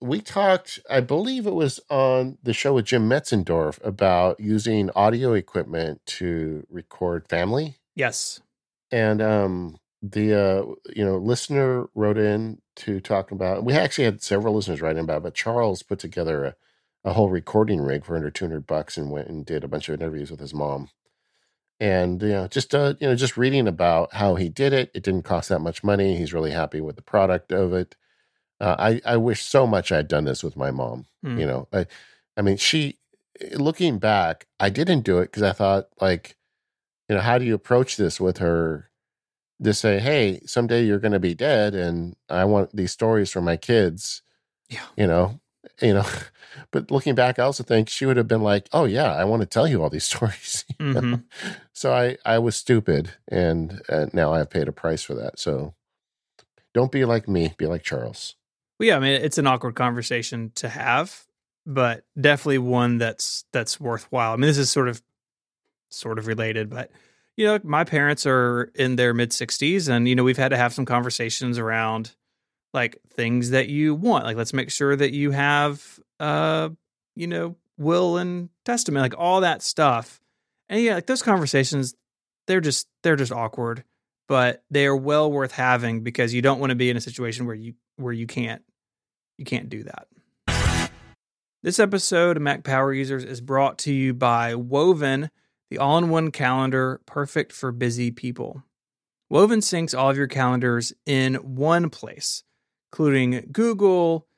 We 0.00 0.20
talked, 0.20 0.80
I 0.90 1.00
believe 1.00 1.46
it 1.46 1.54
was 1.54 1.80
on 1.88 2.38
the 2.42 2.52
show 2.52 2.74
with 2.74 2.86
Jim 2.86 3.08
Metzendorf 3.08 3.82
about 3.84 4.38
using 4.38 4.90
audio 4.94 5.32
equipment 5.32 6.04
to 6.06 6.66
record 6.68 7.26
family. 7.28 7.76
Yes. 7.94 8.40
And 8.94 9.20
um, 9.20 9.78
the 10.02 10.34
uh, 10.34 10.64
you 10.94 11.04
know 11.04 11.16
listener 11.16 11.88
wrote 11.96 12.16
in 12.16 12.60
to 12.76 13.00
talk 13.00 13.32
about. 13.32 13.64
We 13.64 13.72
actually 13.72 14.04
had 14.04 14.22
several 14.22 14.54
listeners 14.54 14.80
write 14.80 14.96
in 14.96 15.02
about, 15.02 15.16
it, 15.16 15.22
but 15.24 15.34
Charles 15.34 15.82
put 15.82 15.98
together 15.98 16.44
a, 16.44 16.54
a 17.02 17.12
whole 17.14 17.28
recording 17.28 17.80
rig 17.80 18.04
for 18.04 18.14
under 18.14 18.30
two 18.30 18.44
hundred 18.44 18.68
bucks 18.68 18.96
and 18.96 19.10
went 19.10 19.26
and 19.26 19.44
did 19.44 19.64
a 19.64 19.68
bunch 19.68 19.88
of 19.88 19.94
interviews 19.94 20.30
with 20.30 20.38
his 20.38 20.54
mom. 20.54 20.90
And 21.80 22.22
you 22.22 22.28
know, 22.28 22.46
just 22.46 22.72
uh, 22.72 22.94
you 23.00 23.08
know, 23.08 23.16
just 23.16 23.36
reading 23.36 23.66
about 23.66 24.14
how 24.14 24.36
he 24.36 24.48
did 24.48 24.72
it. 24.72 24.92
It 24.94 25.02
didn't 25.02 25.22
cost 25.22 25.48
that 25.48 25.58
much 25.58 25.82
money. 25.82 26.16
He's 26.16 26.32
really 26.32 26.52
happy 26.52 26.80
with 26.80 26.94
the 26.94 27.02
product 27.02 27.50
of 27.50 27.72
it. 27.72 27.96
Uh, 28.60 28.76
I 28.78 29.00
I 29.04 29.16
wish 29.16 29.42
so 29.42 29.66
much 29.66 29.90
I 29.90 29.96
had 29.96 30.08
done 30.08 30.24
this 30.24 30.44
with 30.44 30.56
my 30.56 30.70
mom. 30.70 31.06
Mm. 31.26 31.40
You 31.40 31.46
know, 31.46 31.68
I 31.72 31.86
I 32.36 32.42
mean, 32.42 32.58
she 32.58 32.98
looking 33.54 33.98
back, 33.98 34.46
I 34.60 34.70
didn't 34.70 35.00
do 35.00 35.18
it 35.18 35.32
because 35.32 35.42
I 35.42 35.50
thought 35.50 35.88
like, 36.00 36.36
you 37.08 37.16
know, 37.16 37.22
how 37.22 37.38
do 37.38 37.44
you 37.44 37.54
approach 37.54 37.96
this 37.96 38.20
with 38.20 38.38
her? 38.38 38.90
to 39.62 39.72
say, 39.72 39.98
"Hey, 39.98 40.40
someday 40.46 40.84
you're 40.84 40.98
going 40.98 41.12
to 41.12 41.20
be 41.20 41.34
dead, 41.34 41.74
and 41.74 42.16
I 42.28 42.44
want 42.44 42.74
these 42.74 42.92
stories 42.92 43.30
for 43.30 43.40
my 43.40 43.56
kids." 43.56 44.22
Yeah, 44.68 44.84
you 44.96 45.06
know, 45.06 45.40
you 45.80 45.94
know. 45.94 46.06
But 46.70 46.92
looking 46.92 47.16
back, 47.16 47.40
I 47.40 47.42
also 47.42 47.64
think 47.64 47.88
she 47.88 48.06
would 48.06 48.16
have 48.16 48.28
been 48.28 48.42
like, 48.42 48.68
"Oh 48.72 48.84
yeah, 48.84 49.12
I 49.12 49.24
want 49.24 49.40
to 49.42 49.46
tell 49.46 49.66
you 49.66 49.82
all 49.82 49.90
these 49.90 50.04
stories." 50.12 50.64
Mm-hmm. 50.78 51.14
so 51.72 51.92
I 51.92 52.16
I 52.24 52.38
was 52.38 52.54
stupid, 52.54 53.10
and 53.28 53.82
uh, 53.88 54.06
now 54.12 54.32
I've 54.32 54.50
paid 54.50 54.68
a 54.68 54.72
price 54.72 55.02
for 55.02 55.14
that. 55.14 55.40
So 55.40 55.74
don't 56.72 56.92
be 56.92 57.04
like 57.04 57.28
me. 57.28 57.54
Be 57.58 57.66
like 57.66 57.82
Charles. 57.82 58.36
Well, 58.78 58.86
yeah, 58.86 58.96
I 58.96 59.00
mean, 59.00 59.20
it's 59.20 59.38
an 59.38 59.48
awkward 59.48 59.74
conversation 59.74 60.52
to 60.56 60.68
have, 60.68 61.24
but 61.66 62.04
definitely 62.20 62.58
one 62.58 62.98
that's 62.98 63.44
that's 63.52 63.80
worthwhile. 63.80 64.32
I 64.32 64.36
mean, 64.36 64.46
this 64.48 64.58
is 64.58 64.70
sort 64.70 64.88
of 64.88 65.02
sort 65.94 66.18
of 66.18 66.26
related, 66.26 66.70
but 66.70 66.90
you 67.36 67.46
know, 67.46 67.58
my 67.64 67.84
parents 67.84 68.26
are 68.26 68.70
in 68.74 68.96
their 68.96 69.12
mid 69.12 69.30
60s, 69.30 69.88
and, 69.88 70.08
you 70.08 70.14
know, 70.14 70.22
we've 70.22 70.36
had 70.36 70.50
to 70.50 70.56
have 70.56 70.72
some 70.72 70.84
conversations 70.84 71.58
around 71.58 72.14
like 72.72 72.98
things 73.10 73.50
that 73.50 73.68
you 73.68 73.94
want. 73.94 74.24
Like, 74.24 74.36
let's 74.36 74.52
make 74.52 74.70
sure 74.70 74.94
that 74.94 75.12
you 75.12 75.30
have, 75.32 76.00
uh, 76.20 76.68
you 77.16 77.26
know, 77.26 77.56
will 77.76 78.18
and 78.18 78.50
testament, 78.64 79.02
like 79.02 79.18
all 79.18 79.40
that 79.40 79.62
stuff. 79.62 80.20
And 80.68 80.80
yeah, 80.80 80.94
like 80.94 81.06
those 81.06 81.22
conversations, 81.22 81.94
they're 82.46 82.60
just, 82.60 82.88
they're 83.02 83.16
just 83.16 83.32
awkward, 83.32 83.84
but 84.28 84.62
they 84.70 84.86
are 84.86 84.96
well 84.96 85.30
worth 85.30 85.52
having 85.52 86.02
because 86.02 86.32
you 86.32 86.42
don't 86.42 86.60
want 86.60 86.70
to 86.70 86.76
be 86.76 86.90
in 86.90 86.96
a 86.96 87.00
situation 87.00 87.46
where 87.46 87.56
you, 87.56 87.74
where 87.96 88.12
you 88.12 88.26
can't, 88.26 88.62
you 89.38 89.44
can't 89.44 89.68
do 89.68 89.84
that. 89.84 90.06
This 91.62 91.78
episode 91.78 92.36
of 92.36 92.42
Mac 92.42 92.62
Power 92.62 92.92
Users 92.92 93.24
is 93.24 93.40
brought 93.40 93.78
to 93.78 93.92
you 93.92 94.14
by 94.14 94.54
Woven 94.54 95.30
the 95.74 95.80
all 95.80 95.98
in 95.98 96.08
one 96.08 96.30
calendar 96.30 97.00
perfect 97.04 97.52
for 97.52 97.72
busy 97.72 98.12
people. 98.12 98.62
Woven 99.28 99.58
syncs 99.58 99.96
all 99.96 100.10
of 100.10 100.16
your 100.16 100.28
calendars 100.28 100.92
in 101.04 101.34
one 101.34 101.90
place, 101.90 102.44
including 102.92 103.48
Google, 103.50 104.28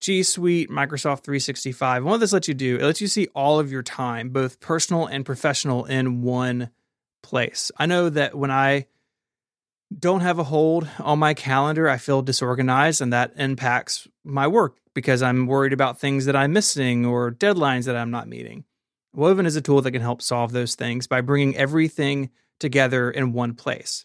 G 0.00 0.24
Suite, 0.24 0.68
Microsoft 0.68 1.22
365. 1.22 1.98
And 1.98 2.06
what 2.06 2.18
this 2.18 2.32
lets 2.32 2.48
you 2.48 2.54
do, 2.54 2.76
it 2.76 2.82
lets 2.82 3.00
you 3.00 3.06
see 3.06 3.28
all 3.28 3.60
of 3.60 3.70
your 3.70 3.84
time, 3.84 4.30
both 4.30 4.58
personal 4.58 5.06
and 5.06 5.24
professional, 5.24 5.84
in 5.84 6.22
one 6.22 6.70
place. 7.22 7.70
I 7.76 7.86
know 7.86 8.08
that 8.08 8.34
when 8.34 8.50
I 8.50 8.86
don't 9.96 10.22
have 10.22 10.40
a 10.40 10.44
hold 10.44 10.88
on 10.98 11.20
my 11.20 11.34
calendar, 11.34 11.88
I 11.88 11.98
feel 11.98 12.22
disorganized 12.22 13.00
and 13.00 13.12
that 13.12 13.34
impacts 13.36 14.08
my 14.24 14.48
work 14.48 14.78
because 14.94 15.22
I'm 15.22 15.46
worried 15.46 15.72
about 15.72 16.00
things 16.00 16.24
that 16.24 16.34
I'm 16.34 16.52
missing 16.52 17.06
or 17.06 17.30
deadlines 17.30 17.84
that 17.84 17.96
I'm 17.96 18.10
not 18.10 18.26
meeting. 18.26 18.64
Woven 19.16 19.46
is 19.46 19.56
a 19.56 19.62
tool 19.62 19.80
that 19.80 19.92
can 19.92 20.02
help 20.02 20.20
solve 20.20 20.52
those 20.52 20.74
things 20.74 21.06
by 21.06 21.22
bringing 21.22 21.56
everything 21.56 22.28
together 22.60 23.10
in 23.10 23.32
one 23.32 23.54
place. 23.54 24.04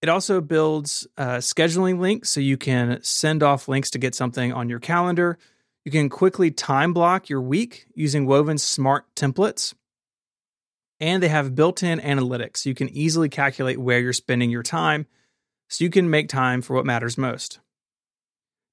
It 0.00 0.08
also 0.08 0.40
builds 0.40 1.06
uh, 1.18 1.36
scheduling 1.36 1.98
links 1.98 2.30
so 2.30 2.40
you 2.40 2.56
can 2.56 3.00
send 3.02 3.42
off 3.42 3.68
links 3.68 3.90
to 3.90 3.98
get 3.98 4.14
something 4.14 4.54
on 4.54 4.70
your 4.70 4.80
calendar. 4.80 5.38
You 5.84 5.92
can 5.92 6.08
quickly 6.08 6.50
time 6.50 6.94
block 6.94 7.28
your 7.28 7.42
week 7.42 7.86
using 7.94 8.24
Woven's 8.24 8.62
smart 8.62 9.04
templates. 9.14 9.74
And 10.98 11.22
they 11.22 11.28
have 11.28 11.54
built 11.54 11.82
in 11.82 12.00
analytics 12.00 12.58
so 12.58 12.70
you 12.70 12.74
can 12.74 12.88
easily 12.88 13.28
calculate 13.28 13.78
where 13.78 14.00
you're 14.00 14.14
spending 14.14 14.50
your 14.50 14.62
time 14.62 15.06
so 15.68 15.84
you 15.84 15.90
can 15.90 16.08
make 16.08 16.28
time 16.30 16.62
for 16.62 16.74
what 16.74 16.86
matters 16.86 17.18
most. 17.18 17.60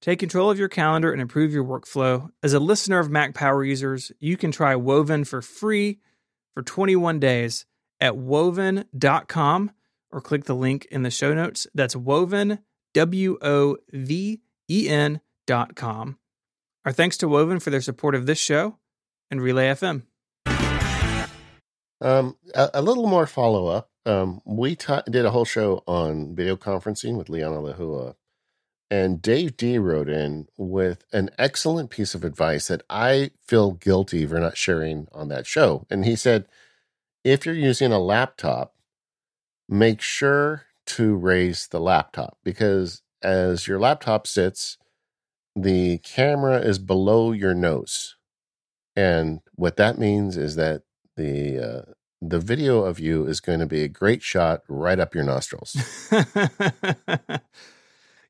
Take 0.00 0.20
control 0.20 0.50
of 0.50 0.58
your 0.58 0.68
calendar 0.68 1.12
and 1.12 1.20
improve 1.20 1.52
your 1.52 1.64
workflow. 1.64 2.30
As 2.42 2.52
a 2.52 2.60
listener 2.60 2.98
of 2.98 3.10
Mac 3.10 3.34
Power 3.34 3.64
users, 3.64 4.12
you 4.20 4.36
can 4.36 4.52
try 4.52 4.76
Woven 4.76 5.24
for 5.24 5.42
free 5.42 5.98
for 6.54 6.62
21 6.62 7.18
days 7.18 7.66
at 8.00 8.16
woven.com 8.16 9.72
or 10.10 10.20
click 10.20 10.44
the 10.44 10.54
link 10.54 10.86
in 10.90 11.02
the 11.02 11.10
show 11.10 11.34
notes. 11.34 11.66
That's 11.74 11.96
woven, 11.96 12.60
W 12.94 13.38
O 13.42 13.76
V 13.92 14.40
E 14.70 14.88
N 14.88 15.20
dot 15.46 15.74
com. 15.74 16.18
Our 16.84 16.92
thanks 16.92 17.16
to 17.18 17.28
Woven 17.28 17.60
for 17.60 17.70
their 17.70 17.80
support 17.80 18.14
of 18.14 18.26
this 18.26 18.38
show 18.38 18.78
and 19.30 19.42
Relay 19.42 19.66
FM. 19.68 20.02
Um, 22.00 22.36
a, 22.54 22.70
a 22.74 22.82
little 22.82 23.06
more 23.08 23.26
follow 23.26 23.66
up. 23.66 23.90
Um, 24.06 24.40
we 24.46 24.76
ta- 24.76 25.02
did 25.02 25.26
a 25.26 25.30
whole 25.30 25.44
show 25.44 25.82
on 25.86 26.34
video 26.34 26.56
conferencing 26.56 27.18
with 27.18 27.28
Liana 27.28 27.56
Lehua, 27.56 28.14
and 28.90 29.20
Dave 29.20 29.56
D 29.56 29.78
wrote 29.78 30.08
in 30.08 30.48
with 30.56 31.04
an 31.12 31.30
excellent 31.38 31.90
piece 31.90 32.14
of 32.14 32.24
advice 32.24 32.68
that 32.68 32.82
I 32.88 33.30
feel 33.46 33.72
guilty 33.72 34.26
for 34.26 34.38
not 34.38 34.56
sharing 34.56 35.08
on 35.12 35.28
that 35.28 35.46
show. 35.46 35.86
And 35.90 36.04
he 36.04 36.16
said, 36.16 36.46
if 37.22 37.44
you're 37.44 37.54
using 37.54 37.92
a 37.92 37.98
laptop, 37.98 38.74
make 39.68 40.00
sure 40.00 40.64
to 40.86 41.14
raise 41.14 41.68
the 41.68 41.80
laptop 41.80 42.38
because 42.42 43.02
as 43.22 43.66
your 43.66 43.78
laptop 43.78 44.26
sits, 44.26 44.78
the 45.54 45.98
camera 45.98 46.58
is 46.60 46.78
below 46.78 47.32
your 47.32 47.54
nose. 47.54 48.16
And 48.96 49.40
what 49.54 49.76
that 49.76 49.98
means 49.98 50.36
is 50.36 50.56
that 50.56 50.82
the 51.16 51.58
uh, 51.58 51.92
the 52.20 52.40
video 52.40 52.84
of 52.84 52.98
you 52.98 53.26
is 53.26 53.40
going 53.40 53.60
to 53.60 53.66
be 53.66 53.82
a 53.84 53.88
great 53.88 54.22
shot 54.22 54.62
right 54.68 54.98
up 54.98 55.14
your 55.14 55.24
nostrils. 55.24 55.76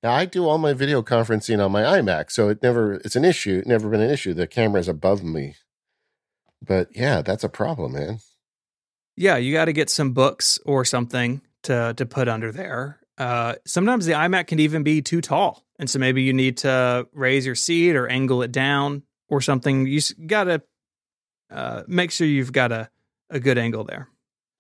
now 0.03 0.13
I 0.13 0.25
do 0.25 0.47
all 0.47 0.59
my 0.59 0.73
video 0.73 1.03
conferencing 1.03 1.65
on 1.65 1.73
my 1.73 1.83
iMac, 1.83 2.31
so 2.31 2.49
it 2.49 2.63
never 2.63 2.95
it's 2.95 3.17
an 3.17 3.25
issue, 3.25 3.63
never 3.67 3.89
been 3.89 4.01
an 4.01 4.11
issue. 4.11 4.35
The 4.35 4.47
camera 4.47 4.81
is 4.81 4.89
above 4.89 5.23
me. 5.23 5.57
But 6.63 6.89
yeah, 6.95 7.23
that's 7.23 7.45
a 7.45 7.49
problem, 7.49 7.93
man. 7.93 8.19
Yeah, 9.17 9.37
you 9.37 9.53
got 9.53 9.67
to 9.67 9.73
get 9.73 9.91
some 9.91 10.13
books 10.13 10.59
or 10.65 10.85
something 10.85 11.41
to 11.65 11.95
to 11.97 12.07
put 12.07 12.29
under 12.29 12.53
there. 12.53 13.01
Uh, 13.17 13.57
sometimes 13.67 14.07
the 14.07 14.13
iMac 14.13 14.47
can 14.47 14.61
even 14.61 14.85
be 14.85 15.03
too 15.03 15.21
tall, 15.21 15.65
and 15.79 15.91
so 15.91 15.99
maybe 15.99 16.23
you 16.23 16.33
need 16.33 16.59
to 16.59 17.09
raise 17.13 17.45
your 17.45 17.57
seat 17.57 17.97
or 17.97 18.07
angle 18.07 18.43
it 18.43 18.53
down 18.53 19.03
or 19.29 19.41
something. 19.41 19.87
You 19.87 20.01
got 20.27 20.45
to 20.45 20.63
uh, 21.51 21.83
make 21.89 22.13
sure 22.13 22.27
you've 22.27 22.53
got 22.53 22.71
a 22.71 22.91
a 23.31 23.41
good 23.41 23.59
angle 23.59 23.85
there. 23.85 24.09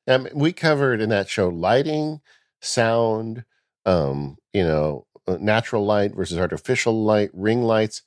Um, 0.06 0.28
we 0.34 0.52
covered 0.52 1.00
in 1.00 1.10
that 1.10 1.28
show 1.28 1.48
lighting, 1.48 2.20
sound, 2.60 3.44
um, 3.84 4.36
you 4.52 4.64
know, 4.64 5.06
natural 5.36 5.84
light 5.84 6.14
versus 6.14 6.38
artificial 6.38 7.04
light, 7.04 7.30
ring 7.32 7.62
lights. 7.62 8.02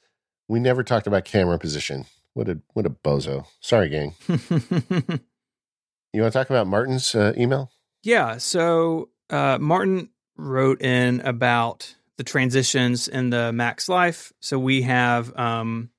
We 0.48 0.60
never 0.60 0.84
talked 0.84 1.08
about 1.08 1.26
camera 1.26 1.60
position. 1.60 2.06
What 2.34 2.50
a 2.50 2.60
what 2.74 2.86
a 2.86 2.90
bozo. 2.90 3.46
Sorry, 3.60 3.90
gang. 3.90 4.16
you 4.28 6.22
want 6.22 6.32
to 6.34 6.40
talk 6.40 6.50
about 6.50 6.68
Martin's 6.68 7.14
uh, 7.14 7.34
email? 7.38 7.72
Yeah. 8.04 8.38
So 8.38 9.10
uh, 9.30 9.58
Martin 9.60 10.10
wrote 10.38 10.82
in 10.82 11.22
about 11.22 11.96
the 12.18 12.24
transitions 12.24 13.08
in 13.08 13.30
the 13.30 13.52
Mac's 13.52 13.90
life. 13.90 14.32
So 14.40 14.58
we 14.58 14.84
have 14.84 15.38
um, 15.38 15.90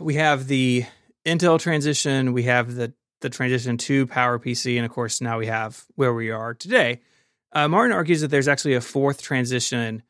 we 0.00 0.14
have 0.14 0.46
the 0.46 0.84
Intel 1.24 1.58
transition, 1.58 2.32
we 2.32 2.44
have 2.44 2.74
the 2.74 2.92
the 3.20 3.30
transition 3.30 3.78
to 3.78 4.06
PowerPC, 4.06 4.76
and 4.76 4.84
of 4.84 4.92
course 4.92 5.20
now 5.20 5.38
we 5.38 5.46
have 5.46 5.84
where 5.94 6.12
we 6.12 6.30
are 6.30 6.54
today. 6.54 7.00
Uh, 7.52 7.68
Martin 7.68 7.92
argues 7.92 8.20
that 8.20 8.28
there's 8.28 8.48
actually 8.48 8.74
a 8.74 8.80
fourth 8.80 9.22
transition 9.22 10.02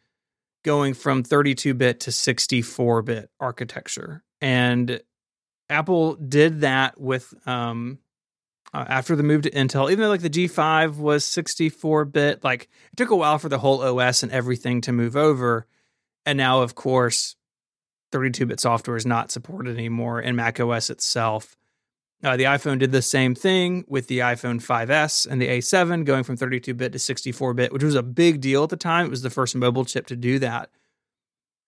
going 0.64 0.94
from 0.94 1.22
32-bit 1.22 2.00
to 2.00 2.10
64-bit 2.10 3.30
architecture, 3.38 4.24
and 4.40 5.00
Apple 5.70 6.16
did 6.16 6.62
that 6.62 7.00
with 7.00 7.32
um, 7.46 7.98
uh, 8.72 8.84
after 8.88 9.14
the 9.14 9.22
move 9.22 9.42
to 9.42 9.50
Intel. 9.50 9.90
Even 9.90 10.02
though 10.02 10.08
like 10.08 10.20
the 10.20 10.30
G5 10.30 10.96
was 10.96 11.24
64-bit, 11.24 12.42
like 12.42 12.64
it 12.92 12.96
took 12.96 13.10
a 13.10 13.16
while 13.16 13.38
for 13.38 13.48
the 13.48 13.58
whole 13.58 13.82
OS 13.82 14.22
and 14.22 14.32
everything 14.32 14.80
to 14.82 14.92
move 14.92 15.16
over, 15.16 15.66
and 16.26 16.36
now 16.36 16.62
of 16.62 16.74
course 16.74 17.36
32-bit 18.12 18.60
software 18.60 18.96
is 18.96 19.06
not 19.06 19.30
supported 19.30 19.76
anymore 19.76 20.20
in 20.20 20.36
Mac 20.36 20.60
OS 20.60 20.90
itself. 20.90 21.56
Uh, 22.24 22.38
the 22.38 22.44
iPhone 22.44 22.78
did 22.78 22.90
the 22.90 23.02
same 23.02 23.34
thing 23.34 23.84
with 23.86 24.06
the 24.06 24.20
iPhone 24.20 24.58
5S 24.64 25.26
and 25.30 25.42
the 25.42 25.48
A7 25.48 26.06
going 26.06 26.24
from 26.24 26.38
32 26.38 26.72
bit 26.72 26.92
to 26.92 26.98
64 26.98 27.52
bit, 27.52 27.70
which 27.70 27.82
was 27.82 27.94
a 27.94 28.02
big 28.02 28.40
deal 28.40 28.64
at 28.64 28.70
the 28.70 28.78
time. 28.78 29.06
It 29.06 29.10
was 29.10 29.20
the 29.20 29.28
first 29.28 29.54
mobile 29.54 29.84
chip 29.84 30.06
to 30.06 30.16
do 30.16 30.38
that. 30.38 30.70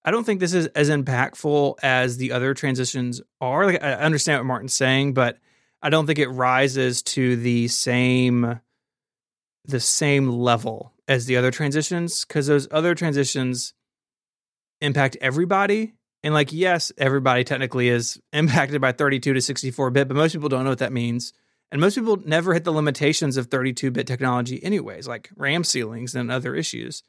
I 0.03 0.11
don't 0.11 0.25
think 0.25 0.41
this 0.41 0.55
is 0.55 0.67
as 0.69 0.89
impactful 0.89 1.75
as 1.83 2.17
the 2.17 2.33
other 2.33 2.55
transitions 2.55 3.21
are. 3.41 3.67
Like 3.67 3.83
I 3.83 3.93
understand 3.95 4.41
what 4.41 4.47
Martin's 4.47 4.73
saying, 4.73 5.13
but 5.13 5.37
I 5.83 5.91
don't 5.91 6.07
think 6.07 6.19
it 6.19 6.29
rises 6.29 7.03
to 7.03 7.37
the 7.37 7.69
same 7.69 8.61
the 9.67 9.81
same 9.81 10.29
level 10.29 10.93
as 11.09 11.27
the 11.27 11.37
other 11.37 11.51
transitions 11.51 12.25
because 12.25 12.47
those 12.47 12.69
other 12.71 12.95
transitions 12.95 13.75
impact 14.81 15.17
everybody 15.21 15.96
and 16.27 16.35
like, 16.35 16.53
yes, 16.53 16.91
everybody 16.99 17.45
technically 17.45 17.89
is 17.89 18.21
impacted 18.33 18.81
by 18.81 18.91
32 18.91 19.35
to 19.35 19.41
64 19.41 19.91
bit, 19.91 20.09
but 20.09 20.17
most 20.17 20.33
people 20.33 20.49
don't 20.49 20.65
know 20.65 20.71
what 20.71 20.81
that 20.81 20.93
means. 20.93 21.33
And 21.71 21.81
most 21.81 21.95
people 21.95 22.17
never 22.17 22.53
hit 22.53 22.65
the 22.65 22.73
limitations 22.73 23.37
of 23.37 23.47
32 23.47 23.93
bit 23.93 24.09
technology, 24.09 24.63
anyways, 24.63 25.07
like 25.07 25.31
RAM 25.37 25.63
ceilings 25.63 26.17
and 26.17 26.29
other 26.29 26.57
issues. 26.57 27.05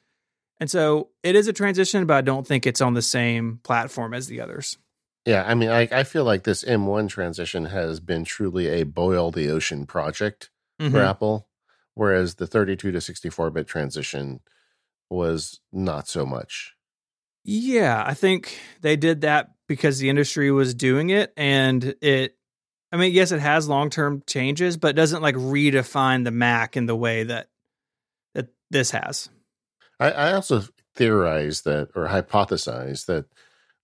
And 0.59 0.69
so 0.69 1.09
it 1.23 1.35
is 1.35 1.47
a 1.47 1.53
transition, 1.53 2.05
but 2.05 2.13
I 2.13 2.21
don't 2.21 2.45
think 2.45 2.67
it's 2.67 2.79
on 2.79 2.93
the 2.93 3.01
same 3.01 3.59
platform 3.63 4.13
as 4.13 4.27
the 4.27 4.39
others. 4.39 4.77
Yeah, 5.25 5.43
I 5.47 5.55
mean, 5.55 5.69
I, 5.69 5.87
I 5.91 6.03
feel 6.03 6.23
like 6.23 6.43
this 6.43 6.63
M1 6.63 7.09
transition 7.09 7.65
has 7.65 7.99
been 7.99 8.23
truly 8.23 8.67
a 8.67 8.83
boil 8.83 9.31
the 9.31 9.49
ocean 9.49 9.87
project 9.87 10.51
mm-hmm. 10.79 10.91
for 10.91 11.01
Apple, 11.01 11.47
whereas 11.95 12.35
the 12.35 12.45
32 12.45 12.91
to 12.91 13.01
64 13.01 13.49
bit 13.49 13.65
transition 13.65 14.41
was 15.09 15.59
not 15.73 16.07
so 16.07 16.23
much. 16.23 16.76
Yeah, 17.49 18.03
I 18.05 18.13
think 18.13 18.59
they 18.81 18.97
did 18.97 19.21
that 19.21 19.51
because 19.69 19.99
the 19.99 20.09
industry 20.09 20.51
was 20.51 20.73
doing 20.73 21.09
it 21.09 21.31
and 21.37 21.95
it 22.01 22.35
I 22.91 22.97
mean, 22.97 23.13
yes, 23.13 23.31
it 23.31 23.39
has 23.39 23.67
long-term 23.67 24.23
changes, 24.27 24.77
but 24.77 24.95
doesn't 24.95 25.21
like 25.21 25.35
redefine 25.35 26.23
the 26.25 26.31
Mac 26.31 26.75
in 26.77 26.85
the 26.85 26.95
way 26.95 27.23
that 27.23 27.47
that 28.35 28.49
this 28.69 28.91
has. 28.91 29.29
I, 29.97 30.11
I 30.11 30.33
also 30.33 30.63
theorize 30.93 31.61
that 31.61 31.89
or 31.95 32.07
hypothesize 32.07 33.05
that 33.05 33.25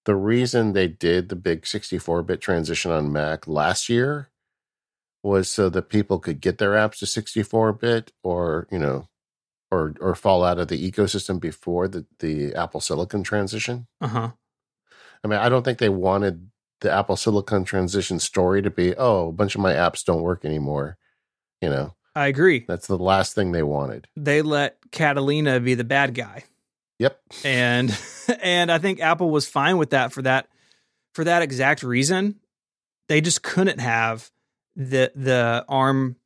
the 0.06 0.16
reason 0.16 0.74
they 0.74 0.90
did 0.90 1.30
the 1.30 1.36
big 1.38 1.62
64-bit 1.62 2.42
transition 2.42 2.92
on 2.92 3.14
Mac 3.14 3.48
last 3.48 3.88
year 3.88 4.30
was 5.24 5.50
so 5.50 5.70
that 5.70 5.88
people 5.88 6.20
could 6.20 6.42
get 6.42 6.58
their 6.58 6.72
apps 6.72 7.00
to 7.00 7.06
64-bit 7.06 8.12
or, 8.24 8.68
you 8.70 8.80
know, 8.80 9.08
or 9.74 9.96
or 10.00 10.16
fall 10.16 10.44
out 10.44 10.60
of 10.60 10.68
the 10.68 10.92
ecosystem 10.92 11.40
before 11.40 11.88
the 11.88 12.06
the 12.20 12.54
Apple 12.54 12.80
Silicon 12.80 13.24
transition. 13.24 13.88
Uh 14.00 14.08
huh. 14.08 14.32
I 15.24 15.28
mean, 15.28 15.40
I 15.40 15.50
don't 15.50 15.64
think 15.64 15.80
they 15.80 15.90
wanted 15.90 16.50
the 16.82 16.92
Apple 16.92 17.16
Silicon 17.16 17.64
transition 17.64 18.20
story 18.20 18.62
to 18.62 18.70
be, 18.70 18.94
oh, 18.96 19.30
a 19.30 19.32
bunch 19.32 19.56
of 19.56 19.62
my 19.62 19.74
apps 19.74 20.04
don't 20.04 20.22
work 20.22 20.46
anymore. 20.46 20.98
You 21.62 21.70
know. 21.70 21.96
I 22.16 22.28
agree. 22.28 22.64
That's 22.68 22.86
the 22.86 22.98
last 22.98 23.34
thing 23.34 23.52
they 23.52 23.64
wanted. 23.64 24.08
They 24.16 24.44
let 24.44 24.78
Catalina 24.92 25.60
be 25.60 25.74
the 25.74 25.84
bad 25.84 26.14
guy. 26.14 26.44
Yep. 27.00 27.20
And 27.44 27.98
and 28.42 28.72
I 28.72 28.78
think 28.78 29.00
Apple 29.00 29.32
was 29.32 29.48
fine 29.48 29.78
with 29.78 29.90
that 29.90 30.14
for 30.14 30.22
that 30.22 30.48
for 31.16 31.24
that 31.24 31.42
exact 31.42 31.82
reason. 31.82 32.40
They 33.10 33.22
just 33.22 33.42
couldn't 33.42 33.80
have 33.80 34.30
the 34.76 35.12
the 35.16 35.66
ARM 35.68 36.18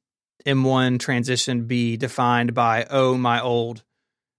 M1 0.48 1.00
transition 1.00 1.66
be 1.66 1.98
defined 1.98 2.54
by, 2.54 2.88
oh, 2.89 3.18
my 3.18 3.41
old 3.41 3.84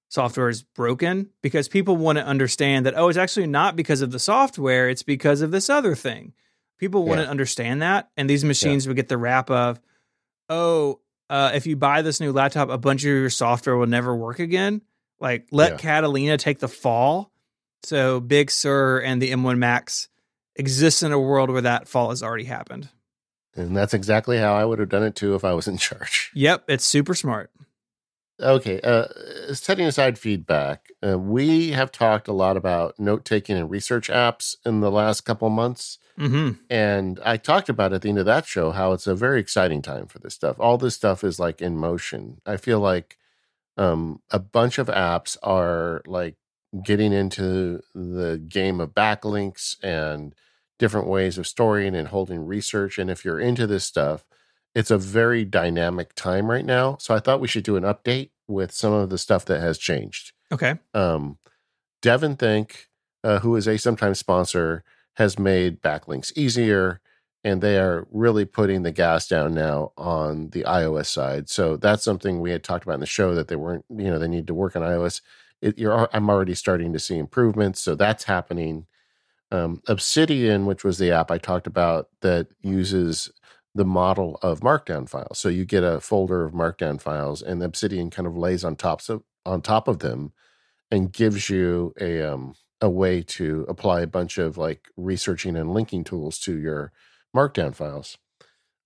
software 0.08 0.48
is 0.48 0.62
broken? 0.62 1.30
Because 1.42 1.68
people 1.68 1.96
want 1.96 2.18
to 2.18 2.24
understand 2.24 2.86
that, 2.86 2.94
oh, 2.96 3.08
it's 3.08 3.18
actually 3.18 3.46
not 3.46 3.76
because 3.76 4.00
of 4.00 4.10
the 4.10 4.18
software, 4.18 4.88
it's 4.88 5.02
because 5.02 5.42
of 5.42 5.50
this 5.50 5.68
other 5.68 5.94
thing. 5.94 6.32
People 6.78 7.04
want 7.04 7.18
yeah. 7.18 7.24
to 7.24 7.30
understand 7.30 7.82
that. 7.82 8.08
And 8.16 8.28
these 8.28 8.44
machines 8.44 8.86
yeah. 8.86 8.90
would 8.90 8.96
get 8.96 9.08
the 9.08 9.18
rap 9.18 9.50
of, 9.50 9.80
oh, 10.48 11.00
uh, 11.28 11.52
if 11.54 11.66
you 11.66 11.76
buy 11.76 12.02
this 12.02 12.20
new 12.20 12.32
laptop, 12.32 12.70
a 12.70 12.78
bunch 12.78 13.02
of 13.02 13.08
your 13.08 13.30
software 13.30 13.76
will 13.76 13.86
never 13.86 14.16
work 14.16 14.38
again. 14.38 14.80
Like, 15.20 15.48
let 15.50 15.72
yeah. 15.72 15.76
Catalina 15.78 16.38
take 16.38 16.58
the 16.58 16.68
fall. 16.68 17.30
So 17.82 18.20
Big 18.20 18.50
Sur 18.50 19.00
and 19.00 19.20
the 19.20 19.32
M1 19.32 19.58
Macs 19.58 20.08
exist 20.56 21.02
in 21.02 21.12
a 21.12 21.18
world 21.18 21.50
where 21.50 21.62
that 21.62 21.86
fall 21.86 22.10
has 22.10 22.22
already 22.22 22.44
happened. 22.44 22.88
And 23.58 23.76
that's 23.76 23.94
exactly 23.94 24.38
how 24.38 24.54
I 24.54 24.64
would 24.64 24.78
have 24.78 24.88
done 24.88 25.02
it 25.02 25.16
too 25.16 25.34
if 25.34 25.44
I 25.44 25.52
was 25.52 25.68
in 25.68 25.76
charge. 25.78 26.30
Yep, 26.34 26.64
it's 26.68 26.84
super 26.84 27.14
smart. 27.14 27.50
Okay, 28.40 28.80
uh, 28.82 29.06
setting 29.52 29.86
aside 29.86 30.16
feedback, 30.16 30.90
uh, 31.04 31.18
we 31.18 31.72
have 31.72 31.90
talked 31.90 32.28
a 32.28 32.32
lot 32.32 32.56
about 32.56 32.98
note 32.98 33.24
taking 33.24 33.56
and 33.56 33.68
research 33.68 34.08
apps 34.08 34.54
in 34.64 34.80
the 34.80 34.92
last 34.92 35.22
couple 35.22 35.50
months. 35.50 35.98
Mm-hmm. 36.16 36.52
And 36.70 37.18
I 37.24 37.36
talked 37.36 37.68
about 37.68 37.92
at 37.92 38.02
the 38.02 38.10
end 38.10 38.18
of 38.18 38.26
that 38.26 38.46
show 38.46 38.70
how 38.70 38.92
it's 38.92 39.08
a 39.08 39.16
very 39.16 39.40
exciting 39.40 39.82
time 39.82 40.06
for 40.06 40.20
this 40.20 40.34
stuff. 40.34 40.56
All 40.60 40.78
this 40.78 40.94
stuff 40.94 41.24
is 41.24 41.40
like 41.40 41.60
in 41.60 41.76
motion. 41.76 42.40
I 42.46 42.58
feel 42.58 42.78
like 42.78 43.18
um, 43.76 44.20
a 44.30 44.38
bunch 44.38 44.78
of 44.78 44.86
apps 44.86 45.36
are 45.42 46.02
like 46.06 46.36
getting 46.84 47.12
into 47.12 47.82
the 47.94 48.40
game 48.48 48.80
of 48.80 48.90
backlinks 48.90 49.76
and 49.82 50.34
different 50.78 51.06
ways 51.06 51.38
of 51.38 51.46
storing 51.46 51.94
and 51.94 52.08
holding 52.08 52.46
research. 52.46 52.98
And 52.98 53.10
if 53.10 53.24
you're 53.24 53.40
into 53.40 53.66
this 53.66 53.84
stuff, 53.84 54.24
it's 54.74 54.90
a 54.90 54.98
very 54.98 55.44
dynamic 55.44 56.14
time 56.14 56.50
right 56.50 56.64
now. 56.64 56.96
So 57.00 57.14
I 57.14 57.18
thought 57.18 57.40
we 57.40 57.48
should 57.48 57.64
do 57.64 57.76
an 57.76 57.82
update 57.82 58.30
with 58.46 58.72
some 58.72 58.92
of 58.92 59.10
the 59.10 59.18
stuff 59.18 59.44
that 59.46 59.60
has 59.60 59.78
changed. 59.78 60.32
Okay. 60.52 60.76
Um, 60.94 61.38
DEVONthink, 62.02 62.86
uh, 63.24 63.40
who 63.40 63.56
is 63.56 63.66
a 63.66 63.76
sometimes 63.76 64.18
sponsor, 64.18 64.84
has 65.16 65.38
made 65.38 65.82
backlinks 65.82 66.32
easier, 66.36 67.00
and 67.42 67.60
they 67.60 67.78
are 67.78 68.06
really 68.12 68.44
putting 68.44 68.82
the 68.82 68.92
gas 68.92 69.26
down 69.26 69.54
now 69.54 69.92
on 69.96 70.50
the 70.50 70.62
iOS 70.62 71.06
side. 71.06 71.48
So 71.48 71.76
that's 71.76 72.04
something 72.04 72.40
we 72.40 72.52
had 72.52 72.62
talked 72.62 72.84
about 72.84 72.94
in 72.94 73.00
the 73.00 73.06
show 73.06 73.34
that 73.34 73.48
they 73.48 73.56
weren't, 73.56 73.84
you 73.90 74.04
know, 74.04 74.18
they 74.18 74.28
need 74.28 74.46
to 74.46 74.54
work 74.54 74.76
on 74.76 74.82
iOS. 74.82 75.20
It, 75.60 75.76
you're, 75.76 76.08
I'm 76.12 76.30
already 76.30 76.54
starting 76.54 76.92
to 76.92 77.00
see 77.00 77.18
improvements, 77.18 77.80
so 77.80 77.96
that's 77.96 78.24
happening. 78.24 78.86
Um, 79.50 79.82
Obsidian, 79.88 80.66
which 80.66 80.84
was 80.84 80.98
the 80.98 81.10
app 81.10 81.30
I 81.30 81.38
talked 81.38 81.66
about 81.66 82.08
that 82.20 82.48
uses 82.60 83.30
the 83.74 83.84
model 83.84 84.38
of 84.42 84.60
markdown 84.60 85.08
files. 85.08 85.38
So 85.38 85.48
you 85.48 85.64
get 85.64 85.84
a 85.84 86.00
folder 86.00 86.44
of 86.44 86.52
markdown 86.52 87.00
files 87.00 87.40
and 87.40 87.62
Obsidian 87.62 88.10
kind 88.10 88.26
of 88.26 88.36
lays 88.36 88.64
on 88.64 88.76
top 88.76 89.08
of 89.08 89.22
on 89.46 89.62
top 89.62 89.88
of 89.88 90.00
them 90.00 90.32
and 90.90 91.12
gives 91.12 91.48
you 91.48 91.94
a 92.00 92.22
um 92.22 92.54
a 92.80 92.88
way 92.90 93.22
to 93.22 93.64
apply 93.68 94.00
a 94.02 94.06
bunch 94.06 94.38
of 94.38 94.56
like 94.56 94.88
researching 94.96 95.56
and 95.56 95.72
linking 95.72 96.04
tools 96.04 96.38
to 96.38 96.58
your 96.58 96.92
markdown 97.34 97.74
files. 97.74 98.18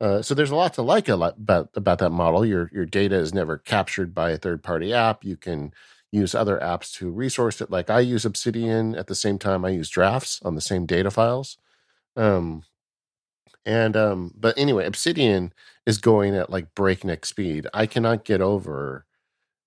Uh, 0.00 0.20
so 0.20 0.34
there's 0.34 0.50
a 0.50 0.56
lot 0.56 0.74
to 0.74 0.82
like 0.82 1.08
about 1.08 1.36
about 1.74 1.98
that 1.98 2.10
model. 2.10 2.44
Your 2.44 2.70
your 2.72 2.86
data 2.86 3.16
is 3.16 3.32
never 3.32 3.56
captured 3.56 4.14
by 4.14 4.30
a 4.30 4.38
third 4.38 4.62
party 4.62 4.92
app. 4.92 5.24
You 5.24 5.36
can 5.36 5.72
use 6.12 6.34
other 6.34 6.58
apps 6.58 6.92
to 6.98 7.10
resource 7.10 7.60
it. 7.60 7.70
Like 7.70 7.90
I 7.90 8.00
use 8.00 8.24
Obsidian 8.24 8.94
at 8.94 9.06
the 9.08 9.14
same 9.14 9.38
time 9.38 9.64
I 9.64 9.70
use 9.70 9.88
Drafts 9.88 10.40
on 10.42 10.54
the 10.54 10.60
same 10.60 10.86
data 10.86 11.10
files. 11.10 11.56
Um, 12.16 12.64
and 13.64 13.96
um, 13.96 14.32
but 14.36 14.56
anyway, 14.58 14.84
Obsidian 14.86 15.52
is 15.86 15.98
going 15.98 16.36
at 16.36 16.50
like 16.50 16.74
breakneck 16.74 17.24
speed. 17.24 17.66
I 17.72 17.86
cannot 17.86 18.24
get 18.24 18.40
over 18.40 19.06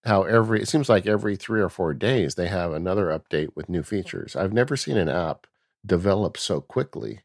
how 0.05 0.23
every 0.23 0.61
it 0.61 0.67
seems 0.67 0.87
like 0.87 1.07
every 1.07 1.35
three 1.35 1.61
or 1.61 1.69
four 1.69 1.93
days 1.93 2.35
they 2.35 2.47
have 2.47 2.73
another 2.73 3.07
update 3.07 3.49
with 3.55 3.69
new 3.69 3.83
features. 3.83 4.35
I've 4.35 4.53
never 4.53 4.77
seen 4.77 4.97
an 4.97 5.09
app 5.09 5.47
develop 5.85 6.37
so 6.37 6.61
quickly. 6.61 7.21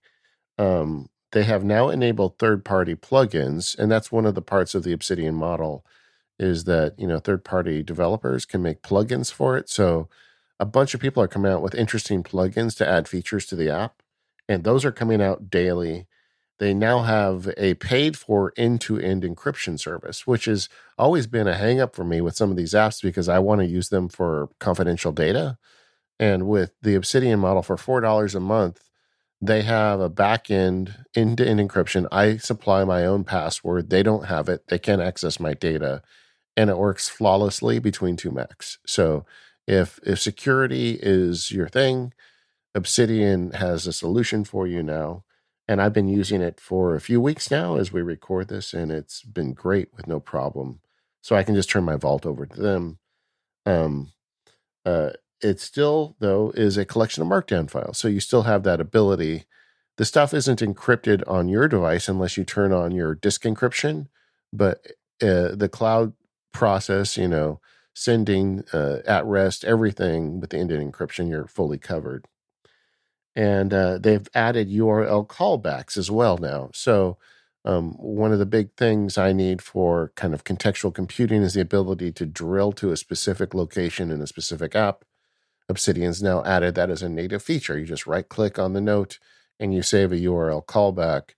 Um, 0.58 1.10
they 1.32 1.44
have 1.44 1.62
now 1.64 1.90
enabled 1.90 2.38
third 2.38 2.64
party 2.64 2.94
plugins, 2.94 3.78
and 3.78 3.90
that's 3.90 4.10
one 4.10 4.26
of 4.26 4.34
the 4.34 4.42
parts 4.42 4.74
of 4.74 4.82
the 4.82 4.92
Obsidian 4.92 5.34
model 5.34 5.84
is 6.40 6.64
that 6.64 6.98
you 6.98 7.06
know 7.06 7.20
third 7.20 7.44
party 7.44 7.82
developers 7.82 8.44
can 8.44 8.62
make 8.62 8.82
plugins 8.82 9.32
for 9.32 9.56
it. 9.56 9.68
So 9.68 10.08
a 10.58 10.66
bunch 10.66 10.94
of 10.94 11.00
people 11.00 11.22
are 11.22 11.28
coming 11.28 11.52
out 11.52 11.62
with 11.62 11.74
interesting 11.74 12.24
plugins 12.24 12.76
to 12.78 12.88
add 12.88 13.06
features 13.06 13.46
to 13.46 13.56
the 13.56 13.70
app, 13.70 14.02
and 14.48 14.64
those 14.64 14.84
are 14.84 14.92
coming 14.92 15.22
out 15.22 15.50
daily 15.50 16.08
they 16.60 16.74
now 16.74 17.00
have 17.02 17.52
a 17.56 17.72
paid 17.74 18.18
for 18.18 18.52
end 18.56 18.82
to 18.82 18.98
end 18.98 19.22
encryption 19.22 19.80
service, 19.80 20.26
which 20.26 20.44
has 20.44 20.68
always 20.98 21.26
been 21.26 21.48
a 21.48 21.54
hangup 21.54 21.94
for 21.94 22.04
me 22.04 22.20
with 22.20 22.36
some 22.36 22.50
of 22.50 22.56
these 22.58 22.74
apps 22.74 23.02
because 23.02 23.30
I 23.30 23.38
want 23.38 23.62
to 23.62 23.66
use 23.66 23.88
them 23.88 24.10
for 24.10 24.50
confidential 24.60 25.10
data. 25.10 25.56
And 26.18 26.46
with 26.46 26.72
the 26.82 26.94
Obsidian 26.94 27.40
model 27.40 27.62
for 27.62 27.76
$4 27.76 28.34
a 28.34 28.40
month, 28.40 28.82
they 29.40 29.62
have 29.62 30.00
a 30.00 30.10
back 30.10 30.50
end 30.50 31.06
end 31.16 31.38
to 31.38 31.48
end 31.48 31.60
encryption. 31.60 32.06
I 32.12 32.36
supply 32.36 32.84
my 32.84 33.06
own 33.06 33.24
password. 33.24 33.88
They 33.88 34.02
don't 34.02 34.26
have 34.26 34.50
it. 34.50 34.68
They 34.68 34.78
can't 34.78 35.00
access 35.00 35.40
my 35.40 35.54
data. 35.54 36.02
And 36.56 36.68
it 36.68 36.78
works 36.78 37.08
flawlessly 37.08 37.78
between 37.78 38.16
two 38.16 38.30
Macs. 38.30 38.78
So 38.86 39.24
if 39.66 40.00
if 40.02 40.20
security 40.20 40.98
is 41.00 41.50
your 41.50 41.68
thing, 41.68 42.12
Obsidian 42.74 43.52
has 43.52 43.86
a 43.86 43.92
solution 43.92 44.44
for 44.44 44.66
you 44.66 44.82
now 44.82 45.24
and 45.70 45.80
I've 45.80 45.92
been 45.92 46.08
using 46.08 46.42
it 46.42 46.58
for 46.58 46.96
a 46.96 47.00
few 47.00 47.20
weeks 47.20 47.48
now 47.48 47.76
as 47.76 47.92
we 47.92 48.02
record 48.02 48.48
this, 48.48 48.74
and 48.74 48.90
it's 48.90 49.22
been 49.22 49.52
great 49.52 49.94
with 49.94 50.08
no 50.08 50.18
problem. 50.18 50.80
So 51.22 51.36
I 51.36 51.44
can 51.44 51.54
just 51.54 51.70
turn 51.70 51.84
my 51.84 51.94
vault 51.94 52.26
over 52.26 52.44
to 52.44 52.60
them. 52.60 52.98
Um, 53.64 54.10
uh, 54.84 55.10
it 55.40 55.60
still 55.60 56.16
though 56.18 56.50
is 56.56 56.76
a 56.76 56.84
collection 56.84 57.22
of 57.22 57.28
markdown 57.28 57.70
files, 57.70 57.98
so 57.98 58.08
you 58.08 58.18
still 58.18 58.42
have 58.42 58.64
that 58.64 58.80
ability. 58.80 59.44
The 59.96 60.04
stuff 60.04 60.34
isn't 60.34 60.58
encrypted 60.58 61.22
on 61.28 61.48
your 61.48 61.68
device 61.68 62.08
unless 62.08 62.36
you 62.36 62.42
turn 62.42 62.72
on 62.72 62.90
your 62.90 63.14
disk 63.14 63.42
encryption, 63.42 64.08
but 64.52 64.84
uh, 65.22 65.54
the 65.54 65.70
cloud 65.70 66.14
process, 66.52 67.16
you 67.16 67.28
know, 67.28 67.60
sending 67.94 68.64
uh, 68.72 68.98
at 69.06 69.24
rest 69.24 69.64
everything 69.64 70.40
with 70.40 70.50
the 70.50 70.58
end-to-end 70.58 70.92
encryption, 70.92 71.28
you're 71.28 71.46
fully 71.46 71.78
covered 71.78 72.26
and 73.36 73.72
uh, 73.72 73.98
they've 73.98 74.28
added 74.34 74.68
URL 74.70 75.26
callbacks 75.26 75.96
as 75.96 76.10
well 76.10 76.38
now. 76.38 76.70
So 76.74 77.18
um, 77.64 77.92
one 77.92 78.32
of 78.32 78.38
the 78.38 78.46
big 78.46 78.74
things 78.76 79.16
I 79.16 79.32
need 79.32 79.62
for 79.62 80.12
kind 80.16 80.34
of 80.34 80.44
contextual 80.44 80.94
computing 80.94 81.42
is 81.42 81.54
the 81.54 81.60
ability 81.60 82.12
to 82.12 82.26
drill 82.26 82.72
to 82.72 82.90
a 82.90 82.96
specific 82.96 83.54
location 83.54 84.10
in 84.10 84.20
a 84.20 84.26
specific 84.26 84.74
app. 84.74 85.04
Obsidian's 85.68 86.22
now 86.22 86.42
added 86.44 86.74
that 86.74 86.90
as 86.90 87.02
a 87.02 87.08
native 87.08 87.42
feature. 87.42 87.78
You 87.78 87.86
just 87.86 88.06
right 88.06 88.28
click 88.28 88.58
on 88.58 88.72
the 88.72 88.80
note 88.80 89.18
and 89.60 89.72
you 89.72 89.82
save 89.82 90.10
a 90.10 90.16
URL 90.16 90.64
callback. 90.64 91.30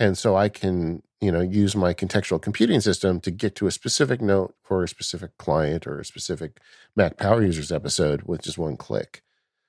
And 0.00 0.18
so 0.18 0.36
I 0.36 0.48
can, 0.48 1.02
you 1.20 1.32
know, 1.32 1.40
use 1.40 1.74
my 1.74 1.94
contextual 1.94 2.40
computing 2.40 2.80
system 2.80 3.20
to 3.20 3.30
get 3.30 3.56
to 3.56 3.66
a 3.66 3.72
specific 3.72 4.20
note 4.20 4.54
for 4.62 4.84
a 4.84 4.88
specific 4.88 5.36
client 5.36 5.86
or 5.86 5.98
a 5.98 6.04
specific 6.04 6.60
Mac 6.94 7.16
Power 7.16 7.42
Users 7.42 7.72
episode 7.72 8.22
with 8.22 8.42
just 8.42 8.58
one 8.58 8.76
click. 8.76 9.22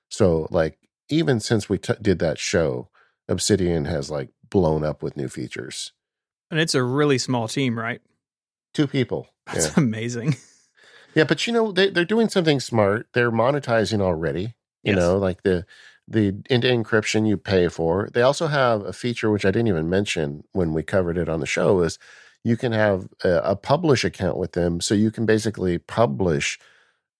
So 0.09 0.47
like 0.51 0.77
even 1.09 1.39
since 1.39 1.67
we 1.67 1.77
t- 1.77 1.93
did 2.01 2.19
that 2.19 2.37
show, 2.37 2.89
Obsidian 3.27 3.85
has 3.85 4.11
like 4.11 4.29
blown 4.49 4.83
up 4.83 5.01
with 5.01 5.17
new 5.17 5.27
features. 5.27 5.91
And 6.51 6.59
it's 6.59 6.75
a 6.75 6.83
really 6.83 7.17
small 7.17 7.47
team, 7.47 7.77
right? 7.77 8.01
Two 8.73 8.87
people. 8.87 9.27
That's 9.47 9.67
yeah. 9.67 9.73
amazing. 9.77 10.35
Yeah, 11.15 11.23
but 11.23 11.47
you 11.47 11.53
know 11.53 11.71
they 11.71 11.89
they're 11.89 12.05
doing 12.05 12.29
something 12.29 12.59
smart. 12.59 13.07
They're 13.13 13.31
monetizing 13.31 13.99
already. 14.01 14.55
You 14.83 14.93
yes. 14.93 14.97
know, 14.97 15.17
like 15.17 15.43
the 15.43 15.65
the 16.09 16.35
end 16.49 16.63
encryption 16.63 17.27
you 17.27 17.37
pay 17.37 17.67
for. 17.67 18.09
They 18.13 18.21
also 18.21 18.47
have 18.47 18.83
a 18.83 18.93
feature 18.93 19.29
which 19.29 19.45
I 19.45 19.51
didn't 19.51 19.67
even 19.67 19.89
mention 19.89 20.43
when 20.53 20.73
we 20.73 20.83
covered 20.83 21.17
it 21.17 21.29
on 21.29 21.39
the 21.39 21.45
show 21.45 21.81
is 21.81 21.99
you 22.43 22.57
can 22.57 22.71
have 22.71 23.07
a, 23.23 23.41
a 23.43 23.55
publish 23.55 24.03
account 24.03 24.37
with 24.37 24.53
them, 24.53 24.81
so 24.81 24.95
you 24.95 25.11
can 25.11 25.25
basically 25.25 25.77
publish 25.77 26.57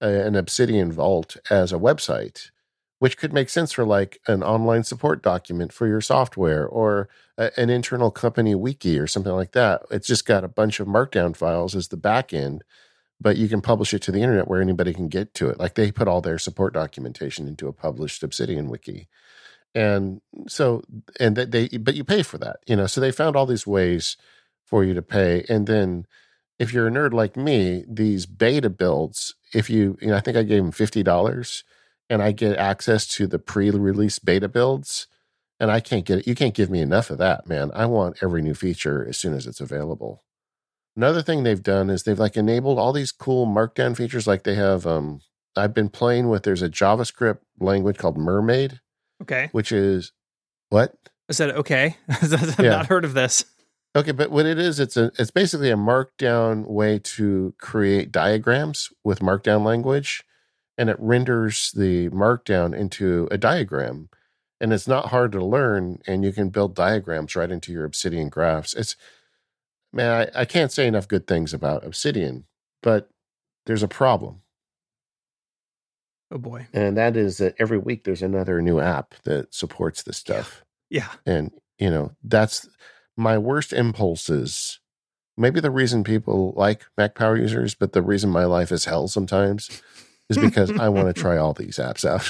a, 0.02 0.26
an 0.26 0.36
Obsidian 0.36 0.92
Vault 0.92 1.38
as 1.50 1.72
a 1.72 1.78
website 1.78 2.50
which 3.00 3.18
could 3.18 3.34
make 3.34 3.50
sense 3.50 3.72
for 3.72 3.86
like 3.86 4.20
an 4.28 4.44
online 4.44 4.84
support 4.84 5.24
document 5.24 5.74
for 5.74 5.88
your 5.88 6.02
software 6.02 6.68
or 6.68 7.10
a, 7.38 7.50
an 7.58 7.70
internal 7.70 8.12
company 8.12 8.54
wiki 8.54 9.00
or 9.00 9.08
something 9.08 9.32
like 9.32 9.54
that. 9.54 9.82
It's 9.90 10.08
just 10.08 10.26
got 10.26 10.44
a 10.44 10.50
bunch 10.50 10.80
of 10.80 10.88
markdown 10.88 11.36
files 11.36 11.76
as 11.76 11.88
the 11.88 11.98
back 11.98 12.34
end, 12.34 12.64
but 13.22 13.38
you 13.38 13.49
can 13.49 13.61
publish 13.61 13.93
it 13.93 14.01
to 14.03 14.11
the 14.11 14.22
internet 14.22 14.47
where 14.47 14.61
anybody 14.61 14.93
can 14.93 15.09
get 15.09 15.34
to 15.36 15.49
it. 15.49 15.59
Like 15.59 15.76
they 15.76 15.91
put 15.91 16.07
all 16.07 16.22
their 16.22 16.39
support 16.39 16.74
documentation 16.74 17.47
into 17.47 17.67
a 17.67 17.74
published 17.74 18.24
Obsidian 18.24 18.70
wiki. 18.70 19.07
And 19.76 20.22
so, 20.47 20.84
and 21.20 21.36
they, 21.36 21.67
but 21.67 21.95
you 21.95 22.03
pay 22.03 22.24
for 22.24 22.38
that, 22.39 22.57
you 22.65 22.76
know, 22.76 22.88
so 22.88 23.01
they 23.01 23.11
found 23.11 23.36
all 23.36 23.45
these 23.45 23.67
ways 23.67 24.17
for 24.65 24.84
you 24.84 24.93
to 24.93 25.01
pay. 25.01 25.45
And 25.49 25.67
then 25.67 26.05
if 26.57 26.74
you're 26.74 26.88
a 26.88 26.91
nerd 26.91 27.13
like 27.13 27.38
me, 27.38 27.86
these 27.88 28.26
beta 28.26 28.70
builds, 28.70 29.36
if 29.53 29.70
you, 29.70 29.97
you 30.01 30.07
know, 30.07 30.15
I 30.15 30.22
think 30.22 30.38
I 30.38 30.43
gave 30.43 30.63
them 30.63 30.72
$50 30.72 31.63
and 32.09 32.22
I 32.22 32.32
get 32.32 32.57
access 32.57 33.05
to 33.07 33.28
the 33.28 33.39
pre-release 33.39 34.20
beta 34.20 34.49
builds, 34.49 35.07
and 35.59 35.70
I 35.70 35.80
can't 35.80 36.05
get 36.05 36.20
it. 36.20 36.28
You 36.28 36.36
can't 36.36 36.55
give 36.55 36.70
me 36.70 36.80
enough 36.80 37.09
of 37.09 37.17
that, 37.20 37.47
man. 37.47 37.70
I 37.74 37.86
want 37.86 38.24
every 38.24 38.41
new 38.41 38.53
feature 38.53 39.05
as 39.07 39.17
soon 39.17 39.34
as 39.34 39.45
it's 39.45 39.61
available. 39.61 40.24
Another 41.00 41.22
thing 41.22 41.43
they've 41.43 41.64
done 41.64 41.89
is 41.89 42.04
they've 42.04 42.20
like 42.20 42.36
enabled 42.36 42.78
all 42.78 42.91
these 42.91 43.14
cool 43.14 43.47
markdown 43.47 43.95
features. 43.95 44.28
Like 44.28 44.43
they 44.43 44.56
have, 44.56 44.86
um, 44.86 45.22
I've 45.56 45.74
been 45.74 45.88
playing 45.88 46.28
with. 46.28 46.43
There's 46.43 46.62
a 46.62 46.68
JavaScript 46.68 47.38
language 47.58 47.97
called 47.97 48.18
Mermaid. 48.18 48.82
Okay. 49.22 49.47
Which 49.54 49.72
is 49.72 50.12
what? 50.68 50.93
I 51.30 51.32
said 51.32 51.52
okay. 51.52 51.95
I've 52.10 52.60
yeah. 52.60 52.72
not 52.72 52.88
heard 52.88 53.06
of 53.06 53.14
this. 53.14 53.45
Okay, 53.95 54.12
but 54.12 54.30
what 54.30 54.45
it 54.45 54.60
is, 54.60 54.78
it's 54.78 54.97
a 54.97 55.10
it's 55.18 55.32
basically 55.32 55.72
a 55.72 55.78
markdown 55.78 56.66
way 56.66 57.00
to 57.00 57.54
create 57.58 58.12
diagrams 58.12 58.89
with 59.02 59.20
markdown 59.20 59.64
language 59.64 60.26
and 60.78 60.89
it 60.89 60.97
renders 61.00 61.72
the 61.72 62.10
markdown 62.10 62.78
into 62.78 63.30
a 63.32 63.38
diagram. 63.38 64.10
and 64.60 64.74
it's 64.74 64.88
not 64.88 65.12
hard 65.12 65.32
to 65.32 65.45
learn 65.45 66.00
and 66.06 66.26
you 66.26 66.34
can 66.34 66.50
build 66.50 66.76
diagrams 66.76 67.38
right 67.38 67.52
into 67.52 67.72
your 67.72 67.86
obsidian 67.86 68.28
graphs 68.28 68.74
it's 68.74 68.97
man 69.94 70.30
I, 70.36 70.42
I 70.42 70.46
can't 70.46 70.72
say 70.72 70.88
enough 70.88 71.08
good 71.08 71.28
things 71.28 71.54
about 71.54 71.86
obsidian 71.86 72.46
but 72.82 73.10
there's 73.66 73.84
a 73.84 73.88
problem. 73.88 74.42
Oh 76.32 76.38
boy. 76.38 76.68
and 76.74 76.96
that 76.98 77.18
is 77.18 77.38
that 77.38 77.56
every 77.58 77.80
week 77.80 78.04
there's 78.04 78.22
another 78.22 78.62
new 78.62 78.80
app 78.80 79.16
that 79.24 79.54
supports 79.54 80.04
this 80.04 80.18
stuff. 80.18 80.64
Yeah. 80.90 81.10
and 81.26 81.52
you 81.78 81.90
know 81.90 82.12
that's 82.24 82.68
my 83.18 83.38
worst 83.38 83.74
impulses. 83.74 84.80
Maybe 85.38 85.60
the 85.60 85.72
reason 85.72 86.04
people 86.04 86.54
like 86.56 86.86
mac 86.98 87.16
power 87.16 87.38
users 87.38 87.74
but 87.76 87.94
the 87.94 88.02
reason 88.02 88.30
my 88.30 88.46
life 88.46 88.72
is 88.72 88.86
hell 88.86 89.08
sometimes 89.08 89.82
is 90.30 90.38
because 90.38 90.72
i 90.80 90.90
want 90.90 91.08
to 91.08 91.14
try 91.22 91.38
all 91.38 91.54
these 91.54 91.78
apps 91.78 92.06
out. 92.06 92.30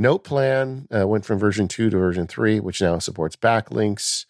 NotePlan 0.00 0.86
uh, 1.02 1.06
went 1.06 1.26
from 1.26 1.38
version 1.38 1.68
2 1.68 1.90
to 1.90 1.96
version 1.96 2.26
3 2.26 2.60
which 2.60 2.80
now 2.80 2.98
supports 2.98 3.36
backlinks 3.36 4.24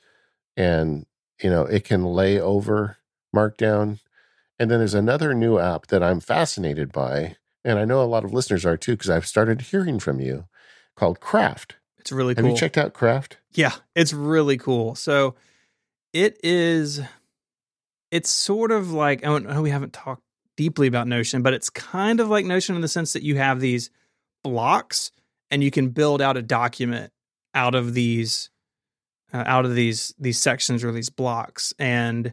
and 0.56 1.06
you 1.42 1.50
know 1.50 1.62
it 1.64 1.84
can 1.84 2.04
lay 2.04 2.40
over 2.40 2.96
markdown 3.34 3.98
and 4.58 4.70
then 4.70 4.78
there's 4.78 4.94
another 4.94 5.34
new 5.34 5.58
app 5.58 5.86
that 5.88 6.02
i'm 6.02 6.20
fascinated 6.20 6.92
by 6.92 7.36
and 7.64 7.78
i 7.78 7.84
know 7.84 8.02
a 8.02 8.04
lot 8.04 8.24
of 8.24 8.32
listeners 8.32 8.64
are 8.64 8.76
too 8.76 8.92
because 8.92 9.10
i've 9.10 9.26
started 9.26 9.60
hearing 9.60 9.98
from 9.98 10.20
you 10.20 10.46
called 10.96 11.20
craft 11.20 11.76
It's 11.98 12.10
really 12.12 12.34
have 12.34 12.42
cool. 12.44 12.52
you 12.52 12.56
checked 12.56 12.78
out 12.78 12.94
craft 12.94 13.36
Yeah, 13.52 13.72
it's 13.94 14.12
really 14.12 14.56
cool. 14.58 14.94
So 14.94 15.34
it 16.12 16.38
is 16.42 17.00
it's 18.10 18.30
sort 18.30 18.70
of 18.70 18.92
like 18.92 19.24
I 19.26 19.38
know 19.38 19.62
we 19.62 19.70
haven't 19.70 19.92
talked 19.92 20.22
deeply 20.56 20.86
about 20.86 21.06
Notion, 21.06 21.42
but 21.42 21.52
it's 21.52 21.68
kind 21.68 22.20
of 22.20 22.28
like 22.28 22.46
Notion 22.46 22.74
in 22.76 22.80
the 22.80 22.88
sense 22.88 23.12
that 23.12 23.22
you 23.22 23.36
have 23.36 23.60
these 23.60 23.90
blocks 24.42 25.10
and 25.50 25.62
you 25.62 25.70
can 25.70 25.88
build 25.90 26.22
out 26.22 26.36
a 26.36 26.42
document 26.42 27.12
out 27.54 27.74
of 27.74 27.92
these 27.94 28.48
uh, 29.32 29.42
out 29.46 29.64
of 29.64 29.74
these 29.74 30.14
these 30.18 30.38
sections 30.38 30.84
or 30.84 30.92
these 30.92 31.10
blocks 31.10 31.74
and 31.78 32.32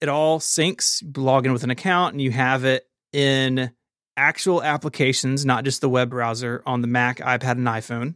it 0.00 0.08
all 0.08 0.38
syncs 0.38 1.02
you 1.02 1.22
log 1.22 1.46
in 1.46 1.52
with 1.52 1.64
an 1.64 1.70
account 1.70 2.14
and 2.14 2.22
you 2.22 2.30
have 2.30 2.64
it 2.64 2.86
in 3.12 3.70
actual 4.16 4.62
applications 4.62 5.44
not 5.44 5.64
just 5.64 5.80
the 5.80 5.88
web 5.88 6.10
browser 6.10 6.62
on 6.66 6.80
the 6.82 6.88
mac 6.88 7.18
ipad 7.18 7.52
and 7.52 7.66
iphone 7.68 8.14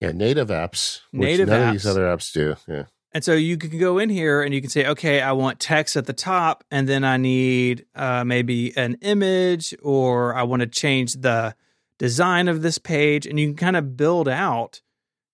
Yeah, 0.00 0.12
native 0.12 0.48
apps. 0.48 1.00
Native 1.12 1.48
none 1.48 1.68
of 1.68 1.72
these 1.74 1.86
other 1.86 2.04
apps 2.04 2.32
do. 2.32 2.56
Yeah. 2.66 2.84
And 3.14 3.22
so 3.22 3.34
you 3.34 3.56
can 3.56 3.78
go 3.78 3.98
in 3.98 4.08
here 4.08 4.42
and 4.42 4.54
you 4.54 4.60
can 4.60 4.70
say, 4.70 4.86
okay, 4.86 5.20
I 5.20 5.32
want 5.32 5.60
text 5.60 5.96
at 5.96 6.06
the 6.06 6.12
top, 6.14 6.64
and 6.70 6.88
then 6.88 7.04
I 7.04 7.18
need 7.18 7.84
uh, 7.94 8.24
maybe 8.24 8.74
an 8.76 8.96
image, 9.02 9.74
or 9.82 10.34
I 10.34 10.44
want 10.44 10.60
to 10.60 10.66
change 10.66 11.14
the 11.14 11.54
design 11.98 12.48
of 12.48 12.62
this 12.62 12.78
page. 12.78 13.26
And 13.26 13.38
you 13.38 13.48
can 13.48 13.56
kind 13.56 13.76
of 13.76 13.96
build 13.96 14.28
out 14.28 14.80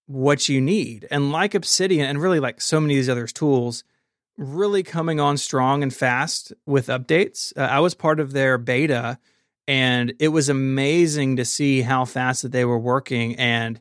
what 0.09 0.49
you 0.49 0.61
need. 0.61 1.07
And 1.11 1.31
like 1.31 1.55
Obsidian, 1.55 2.07
and 2.07 2.21
really 2.21 2.41
like 2.41 2.61
so 2.61 2.81
many 2.81 2.95
of 2.95 2.99
these 2.99 3.09
other 3.09 3.27
tools, 3.27 3.85
really 4.37 4.83
coming 4.83 5.21
on 5.21 5.37
strong 5.37 5.83
and 5.83 5.95
fast 5.95 6.53
with 6.67 6.89
updates. 6.89 7.57
Uh, 7.57 7.61
I 7.63 7.79
was 7.79 7.95
part 7.95 8.19
of 8.19 8.33
their 8.33 8.59
beta, 8.59 9.19
and 9.69 10.15
it 10.19 10.29
was 10.29 10.49
amazing 10.49 11.37
to 11.37 11.45
see 11.45 11.83
how 11.83 12.05
fast 12.05 12.43
that 12.43 12.53
they 12.53 12.65
were 12.65 12.79
working. 12.79 13.37
And 13.37 13.81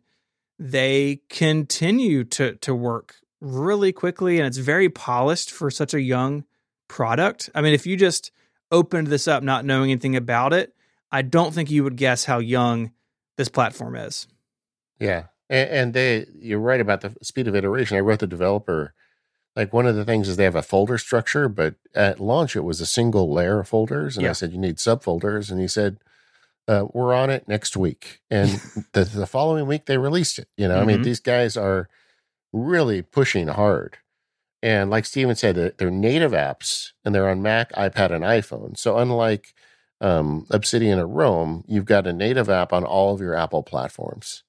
they 0.59 1.21
continue 1.29 2.23
to 2.23 2.55
to 2.55 2.73
work 2.73 3.15
really 3.39 3.91
quickly 3.91 4.37
and 4.39 4.47
it's 4.47 4.57
very 4.57 4.89
polished 4.89 5.51
for 5.51 5.69
such 5.69 5.93
a 5.93 6.01
young 6.01 6.43
product. 6.87 7.49
I 7.53 7.61
mean, 7.61 7.73
if 7.73 7.85
you 7.85 7.95
just 7.95 8.31
opened 8.71 9.07
this 9.07 9.27
up 9.27 9.43
not 9.43 9.65
knowing 9.65 9.91
anything 9.91 10.15
about 10.15 10.53
it, 10.53 10.73
I 11.11 11.21
don't 11.21 11.53
think 11.53 11.69
you 11.69 11.83
would 11.83 11.95
guess 11.95 12.25
how 12.25 12.39
young 12.39 12.91
this 13.37 13.49
platform 13.49 13.95
is. 13.95 14.27
Yeah. 14.99 15.25
And, 15.49 15.69
and 15.69 15.93
they, 15.93 16.25
you're 16.39 16.59
right 16.59 16.81
about 16.81 17.01
the 17.01 17.15
speed 17.21 17.47
of 17.47 17.55
iteration. 17.55 17.97
I 17.97 18.01
wrote 18.01 18.19
the 18.19 18.27
developer, 18.27 18.93
like 19.55 19.73
one 19.73 19.87
of 19.87 19.95
the 19.95 20.05
things 20.05 20.27
is 20.29 20.35
they 20.37 20.43
have 20.43 20.55
a 20.55 20.61
folder 20.61 20.97
structure, 20.97 21.47
but 21.49 21.75
at 21.95 22.19
launch 22.19 22.55
it 22.55 22.61
was 22.63 22.81
a 22.81 22.85
single 22.85 23.31
layer 23.33 23.59
of 23.59 23.67
folders. 23.67 24.17
And 24.17 24.25
I 24.31 24.33
said, 24.33 24.51
you 24.51 24.57
need 24.59 24.77
subfolders. 24.77 25.49
And 25.51 25.59
he 25.59 25.67
said, 25.67 25.97
uh, 26.67 26.85
we're 26.93 27.13
on 27.13 27.29
it 27.29 27.47
next 27.47 27.77
week. 27.77 28.21
And 28.29 28.59
the, 28.93 29.05
the 29.05 29.25
following 29.27 29.67
week 29.67 29.85
they 29.85 29.97
released 29.97 30.37
it. 30.37 30.47
You 30.57 30.67
know, 30.67 30.79
I 30.79 30.85
mean, 30.85 30.99
Mhm. 30.99 31.03
these 31.05 31.19
guys 31.21 31.55
are 31.57 31.87
really 32.53 33.01
pushing 33.01 33.47
hard. 33.47 33.97
And 34.63 34.89
like 34.89 35.05
Steven 35.05 35.35
said, 35.35 35.55
they're, 35.55 35.73
they're 35.77 35.91
native 35.91 36.31
apps 36.31 36.91
and 37.05 37.13
they're 37.15 37.29
on 37.29 37.41
Mac, 37.41 37.71
iPad, 37.73 38.11
and 38.11 38.23
iPhone. 38.23 38.77
So 38.77 38.97
unlike 38.97 39.53
um, 40.01 40.45
Obsidian 40.49 40.99
or 40.99 41.07
Roam, 41.07 41.63
you've 41.67 41.85
got 41.85 42.05
a 42.07 42.13
native 42.13 42.49
app 42.49 42.73
on 42.73 42.83
all 42.83 43.13
of 43.13 43.21
your 43.21 43.35
Apple 43.35 43.63
platforms. 43.63 44.43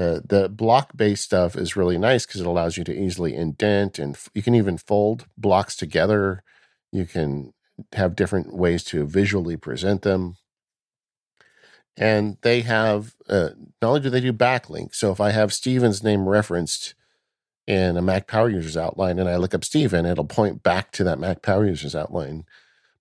Uh, 0.00 0.20
the 0.24 0.48
block 0.48 0.96
based 0.96 1.24
stuff 1.24 1.56
is 1.56 1.76
really 1.76 1.98
nice 1.98 2.24
because 2.24 2.40
it 2.40 2.46
allows 2.46 2.78
you 2.78 2.84
to 2.84 2.98
easily 2.98 3.34
indent 3.34 3.98
and 3.98 4.14
f- 4.14 4.30
you 4.32 4.42
can 4.42 4.54
even 4.54 4.78
fold 4.78 5.26
blocks 5.36 5.76
together. 5.76 6.42
You 6.90 7.04
can 7.04 7.52
have 7.92 8.16
different 8.16 8.54
ways 8.54 8.82
to 8.84 9.04
visually 9.04 9.58
present 9.58 10.00
them. 10.00 10.36
And 11.98 12.38
they 12.40 12.62
have, 12.62 13.14
uh, 13.28 13.50
not 13.82 13.88
only 13.88 14.00
do 14.00 14.08
they 14.08 14.22
do 14.22 14.32
backlinks, 14.32 14.94
so 14.94 15.12
if 15.12 15.20
I 15.20 15.32
have 15.32 15.52
Steven's 15.52 16.02
name 16.02 16.26
referenced 16.26 16.94
in 17.66 17.98
a 17.98 18.02
Mac 18.02 18.26
Power 18.26 18.48
Users 18.48 18.78
outline 18.78 19.18
and 19.18 19.28
I 19.28 19.36
look 19.36 19.54
up 19.54 19.66
Steven, 19.66 20.06
it'll 20.06 20.24
point 20.24 20.62
back 20.62 20.92
to 20.92 21.04
that 21.04 21.18
Mac 21.18 21.42
Power 21.42 21.66
Users 21.66 21.94
outline. 21.94 22.46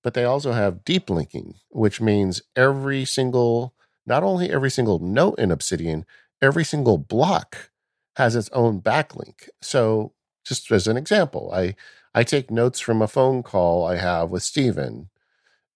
But 0.03 0.15
they 0.15 0.25
also 0.25 0.51
have 0.51 0.83
deep 0.83 1.09
linking, 1.09 1.53
which 1.69 2.01
means 2.01 2.41
every 2.57 3.05
single, 3.05 3.73
not 4.05 4.23
only 4.23 4.49
every 4.49 4.71
single 4.71 4.99
note 4.99 5.39
in 5.39 5.49
Obsidian, 5.49 6.05
every 6.41 6.63
single 6.63 6.97
block 6.97 7.71
has 8.15 8.35
its 8.35 8.49
own 8.51 8.81
backlink. 8.81 9.49
So, 9.61 10.13
just 10.45 10.71
as 10.71 10.87
an 10.87 10.97
example, 10.97 11.51
I 11.53 11.75
I 12.13 12.23
take 12.23 12.51
notes 12.51 12.79
from 12.79 13.01
a 13.01 13.07
phone 13.07 13.43
call 13.43 13.85
I 13.85 13.97
have 13.97 14.31
with 14.31 14.43
Steven 14.43 15.09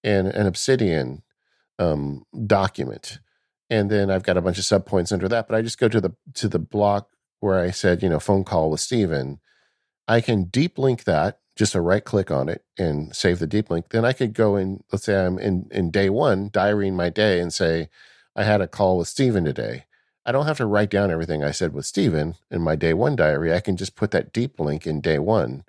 in 0.04 0.28
an 0.28 0.48
Obsidian 0.48 1.24
um, 1.80 2.26
document, 2.48 3.20
and 3.70 3.90
then 3.90 4.10
I've 4.10 4.24
got 4.24 4.38
a 4.38 4.42
bunch 4.42 4.58
of 4.58 4.66
subpoints 4.66 5.12
under 5.12 5.28
that. 5.30 5.48
But 5.48 5.56
I 5.56 5.62
just 5.62 5.80
go 5.80 5.90
to 5.90 6.02
the 6.02 6.12
to 6.36 6.48
the 6.48 6.60
block 6.60 7.10
where 7.40 7.60
I 7.60 7.72
said, 7.72 8.02
you 8.02 8.10
know, 8.10 8.20
phone 8.20 8.44
call 8.44 8.72
with 8.72 8.80
Steven. 8.80 9.40
I 10.08 10.22
can 10.22 10.46
deep 10.46 10.78
link 10.78 11.04
that, 11.06 11.40
just 11.56 11.76
a 11.76 11.82
right 11.82 12.04
click 12.04 12.32
on 12.32 12.50
it 12.50 12.64
and 12.78 13.16
save 13.16 13.40
the 13.40 13.48
deep 13.48 13.70
link. 13.70 13.90
Then 13.90 14.06
I 14.06 14.14
could 14.14 14.34
go 14.34 14.56
in, 14.56 14.84
let's 14.92 15.06
say 15.06 15.26
I'm 15.26 15.38
in, 15.38 15.68
in 15.72 15.92
day 15.92 16.10
one, 16.10 16.50
diarying 16.52 16.96
my 16.96 17.10
day 17.10 17.40
and 17.40 17.54
say, 17.54 17.90
I 18.36 18.44
had 18.44 18.62
a 18.62 18.68
call 18.68 18.98
with 18.98 19.08
Steven 19.08 19.46
today. 19.46 19.86
I 20.26 20.32
don't 20.32 20.46
have 20.46 20.58
to 20.58 20.66
write 20.66 20.90
down 20.90 21.12
everything 21.12 21.44
I 21.44 21.52
said 21.52 21.74
with 21.74 21.86
Steven 21.86 22.36
in 22.50 22.62
my 22.62 22.76
day 22.76 22.94
one 22.94 23.16
diary. 23.16 23.54
I 23.54 23.60
can 23.60 23.76
just 23.76 23.96
put 23.96 24.12
that 24.12 24.32
deep 24.32 24.60
link 24.60 24.88
in 24.88 25.02
day 25.02 25.20
one 25.20 25.64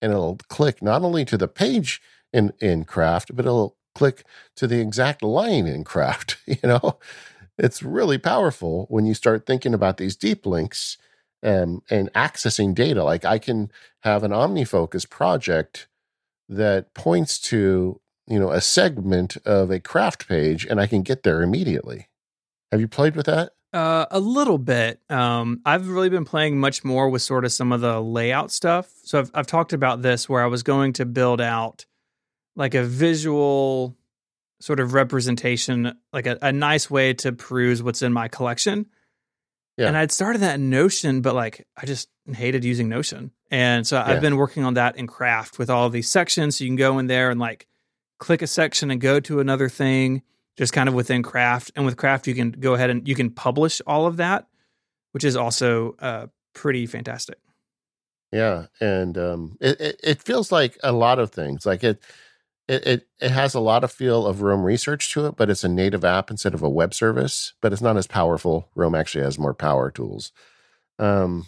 and 0.00 0.12
it'll 0.12 0.38
click 0.48 0.82
not 0.82 1.02
only 1.02 1.24
to 1.26 1.36
the 1.36 1.48
page 1.48 2.00
in, 2.32 2.52
in 2.60 2.84
craft, 2.84 3.34
but 3.34 3.44
it'll 3.44 3.76
click 3.94 4.24
to 4.56 4.66
the 4.66 4.80
exact 4.80 5.22
line 5.22 5.66
in 5.66 5.84
craft. 5.84 6.36
You 6.46 6.56
know, 6.62 6.98
it's 7.58 7.82
really 7.82 8.16
powerful 8.16 8.86
when 8.88 9.04
you 9.04 9.12
start 9.12 9.44
thinking 9.44 9.74
about 9.74 9.98
these 9.98 10.16
deep 10.16 10.46
links 10.46 10.96
um, 11.42 11.82
and 11.90 12.12
accessing 12.14 12.74
data. 12.74 13.04
Like 13.04 13.24
I 13.24 13.38
can 13.38 13.70
have 14.00 14.22
an 14.22 14.30
OmniFocus 14.30 15.08
project 15.10 15.88
that 16.48 16.94
points 16.94 17.38
to 17.38 18.00
you 18.26 18.38
know 18.38 18.50
a 18.50 18.60
segment 18.62 19.36
of 19.44 19.70
a 19.70 19.80
craft 19.80 20.26
page, 20.26 20.64
and 20.64 20.80
I 20.80 20.86
can 20.86 21.02
get 21.02 21.22
there 21.22 21.42
immediately. 21.42 22.08
Have 22.72 22.80
you 22.80 22.88
played 22.88 23.14
with 23.14 23.26
that? 23.26 23.52
Uh, 23.72 24.06
a 24.10 24.18
little 24.18 24.56
bit. 24.56 25.00
Um, 25.10 25.60
I've 25.64 25.88
really 25.88 26.08
been 26.08 26.24
playing 26.24 26.58
much 26.58 26.84
more 26.84 27.10
with 27.10 27.20
sort 27.20 27.44
of 27.44 27.52
some 27.52 27.70
of 27.70 27.82
the 27.82 28.00
layout 28.00 28.50
stuff. 28.50 28.88
So 29.04 29.18
I've 29.18 29.30
I've 29.34 29.46
talked 29.46 29.72
about 29.74 30.00
this 30.00 30.28
where 30.28 30.42
I 30.42 30.46
was 30.46 30.62
going 30.62 30.94
to 30.94 31.04
build 31.04 31.40
out 31.40 31.84
like 32.56 32.74
a 32.74 32.82
visual 32.82 33.94
sort 34.60 34.80
of 34.80 34.94
representation, 34.94 35.94
like 36.12 36.26
a, 36.26 36.38
a 36.40 36.50
nice 36.50 36.90
way 36.90 37.12
to 37.14 37.32
peruse 37.32 37.82
what's 37.82 38.02
in 38.02 38.12
my 38.12 38.28
collection. 38.28 38.86
Yeah. 39.76 39.88
And 39.88 39.96
I'd 39.96 40.10
started 40.12 40.40
that 40.40 40.56
in 40.56 40.70
Notion, 40.70 41.20
but 41.20 41.34
like 41.34 41.66
I 41.76 41.86
just 41.86 42.08
hated 42.32 42.64
using 42.64 42.88
Notion. 42.88 43.30
And 43.50 43.86
so 43.86 43.96
Yeah. 43.96 44.06
I've 44.06 44.20
been 44.20 44.36
working 44.36 44.64
on 44.64 44.74
that 44.74 44.96
in 44.96 45.06
Craft 45.06 45.58
with 45.58 45.70
all 45.70 45.88
these 45.90 46.10
sections. 46.10 46.56
So 46.56 46.64
you 46.64 46.70
can 46.70 46.76
go 46.76 46.98
in 46.98 47.06
there 47.06 47.30
and 47.30 47.38
like 47.38 47.66
click 48.18 48.42
a 48.42 48.46
section 48.46 48.90
and 48.90 49.00
go 49.00 49.20
to 49.20 49.40
another 49.40 49.68
thing 49.68 50.22
just 50.58 50.72
kind 50.72 50.88
of 50.88 50.94
within 50.94 51.22
Craft. 51.22 51.70
And 51.76 51.86
with 51.86 51.96
Craft, 51.96 52.26
you 52.26 52.34
can 52.34 52.50
go 52.50 52.74
ahead 52.74 52.90
and 52.90 53.06
you 53.06 53.14
can 53.14 53.30
publish 53.30 53.80
all 53.86 54.06
of 54.06 54.16
that, 54.16 54.48
which 55.12 55.22
is 55.24 55.36
also 55.36 55.94
uh, 56.00 56.26
pretty 56.52 56.84
fantastic. 56.84 57.38
Yeah, 58.32 58.66
and 58.80 59.16
um, 59.16 59.56
it, 59.60 59.80
it 59.80 60.00
it 60.02 60.22
feels 60.22 60.52
like 60.52 60.76
a 60.82 60.92
lot 60.92 61.18
of 61.18 61.30
things. 61.30 61.64
Like 61.64 61.82
it, 61.82 62.02
it 62.66 62.86
it 62.86 63.08
it 63.20 63.30
has 63.30 63.54
a 63.54 63.60
lot 63.60 63.84
of 63.84 63.92
feel 63.92 64.26
of 64.26 64.42
Roam 64.42 64.64
Research 64.64 65.10
to 65.12 65.26
it, 65.26 65.36
but 65.36 65.48
it's 65.48 65.64
a 65.64 65.68
native 65.68 66.04
app 66.04 66.30
instead 66.30 66.52
of 66.52 66.62
a 66.62 66.68
web 66.68 66.92
service. 66.92 67.54
But 67.62 67.72
it's 67.72 67.80
not 67.80 67.96
as 67.96 68.08
powerful. 68.08 68.68
Roam 68.74 68.94
actually 68.94 69.24
has 69.24 69.38
more 69.38 69.54
power 69.54 69.90
tools. 69.90 70.32
Um, 70.98 71.46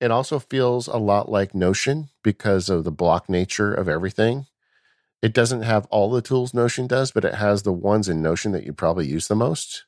it 0.00 0.10
also 0.10 0.40
feels 0.40 0.88
a 0.88 0.96
lot 0.96 1.30
like 1.30 1.54
Notion 1.54 2.08
because 2.24 2.68
of 2.68 2.82
the 2.82 2.90
block 2.90 3.30
nature 3.30 3.72
of 3.72 3.88
everything. 3.88 4.46
It 5.22 5.32
doesn't 5.32 5.62
have 5.62 5.86
all 5.86 6.10
the 6.10 6.20
tools 6.22 6.52
Notion 6.52 6.86
does, 6.88 7.12
but 7.12 7.24
it 7.24 7.34
has 7.36 7.62
the 7.62 7.72
ones 7.72 8.08
in 8.08 8.20
Notion 8.22 8.52
that 8.52 8.64
you 8.64 8.72
probably 8.72 9.06
use 9.06 9.28
the 9.28 9.36
most. 9.36 9.84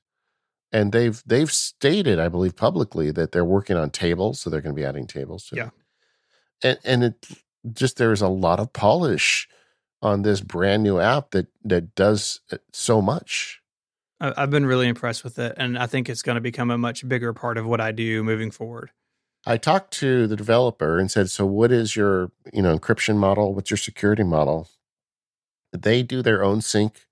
and 0.72 0.90
they've 0.92 1.22
they've 1.26 1.52
stated, 1.52 2.18
I 2.18 2.28
believe, 2.28 2.56
publicly 2.56 3.10
that 3.12 3.30
they're 3.32 3.44
working 3.44 3.76
on 3.76 3.90
tables, 3.90 4.40
so 4.40 4.50
they're 4.50 4.60
going 4.60 4.74
to 4.74 4.80
be 4.80 4.84
adding 4.86 5.06
tables. 5.06 5.46
To 5.48 5.56
Yeah. 5.56 5.66
it. 5.66 5.72
and 6.62 6.78
and 6.84 7.04
it 7.04 7.26
just 7.72 7.96
there's 7.96 8.22
a 8.22 8.28
lot 8.28 8.58
of 8.60 8.72
polish 8.72 9.48
on 10.02 10.22
this 10.22 10.40
brand 10.40 10.82
new 10.82 10.98
app 10.98 11.30
that 11.30 11.46
that 11.64 11.94
does 11.94 12.40
uh, 12.52 12.56
so 12.72 13.00
much. 13.00 13.60
I've 14.20 14.50
been 14.50 14.66
really 14.66 14.88
impressed 14.88 15.22
with 15.24 15.38
it, 15.38 15.54
and 15.58 15.78
I 15.78 15.86
think 15.86 16.08
it's 16.08 16.22
going 16.22 16.36
to 16.36 16.40
become 16.40 16.70
a 16.70 16.78
much 16.78 17.06
bigger 17.08 17.32
part 17.32 17.56
of 17.58 17.66
what 17.66 17.80
I 17.80 17.92
do 17.92 18.22
moving 18.24 18.50
forward. 18.50 18.90
I 19.46 19.56
talked 19.58 19.92
to 19.98 20.26
the 20.26 20.36
developer 20.36 20.98
and 20.98 21.10
said, 21.10 21.30
"So, 21.30 21.44
what 21.46 21.70
is 21.70 21.94
your 21.94 22.32
you 22.52 22.62
know 22.62 22.76
encryption 22.76 23.16
model? 23.16 23.54
What's 23.54 23.70
your 23.70 23.76
security 23.78 24.24
model?" 24.24 24.68
They 25.74 26.02
do 26.02 26.22
their 26.22 26.42
own 26.42 26.60
sync. 26.62 27.06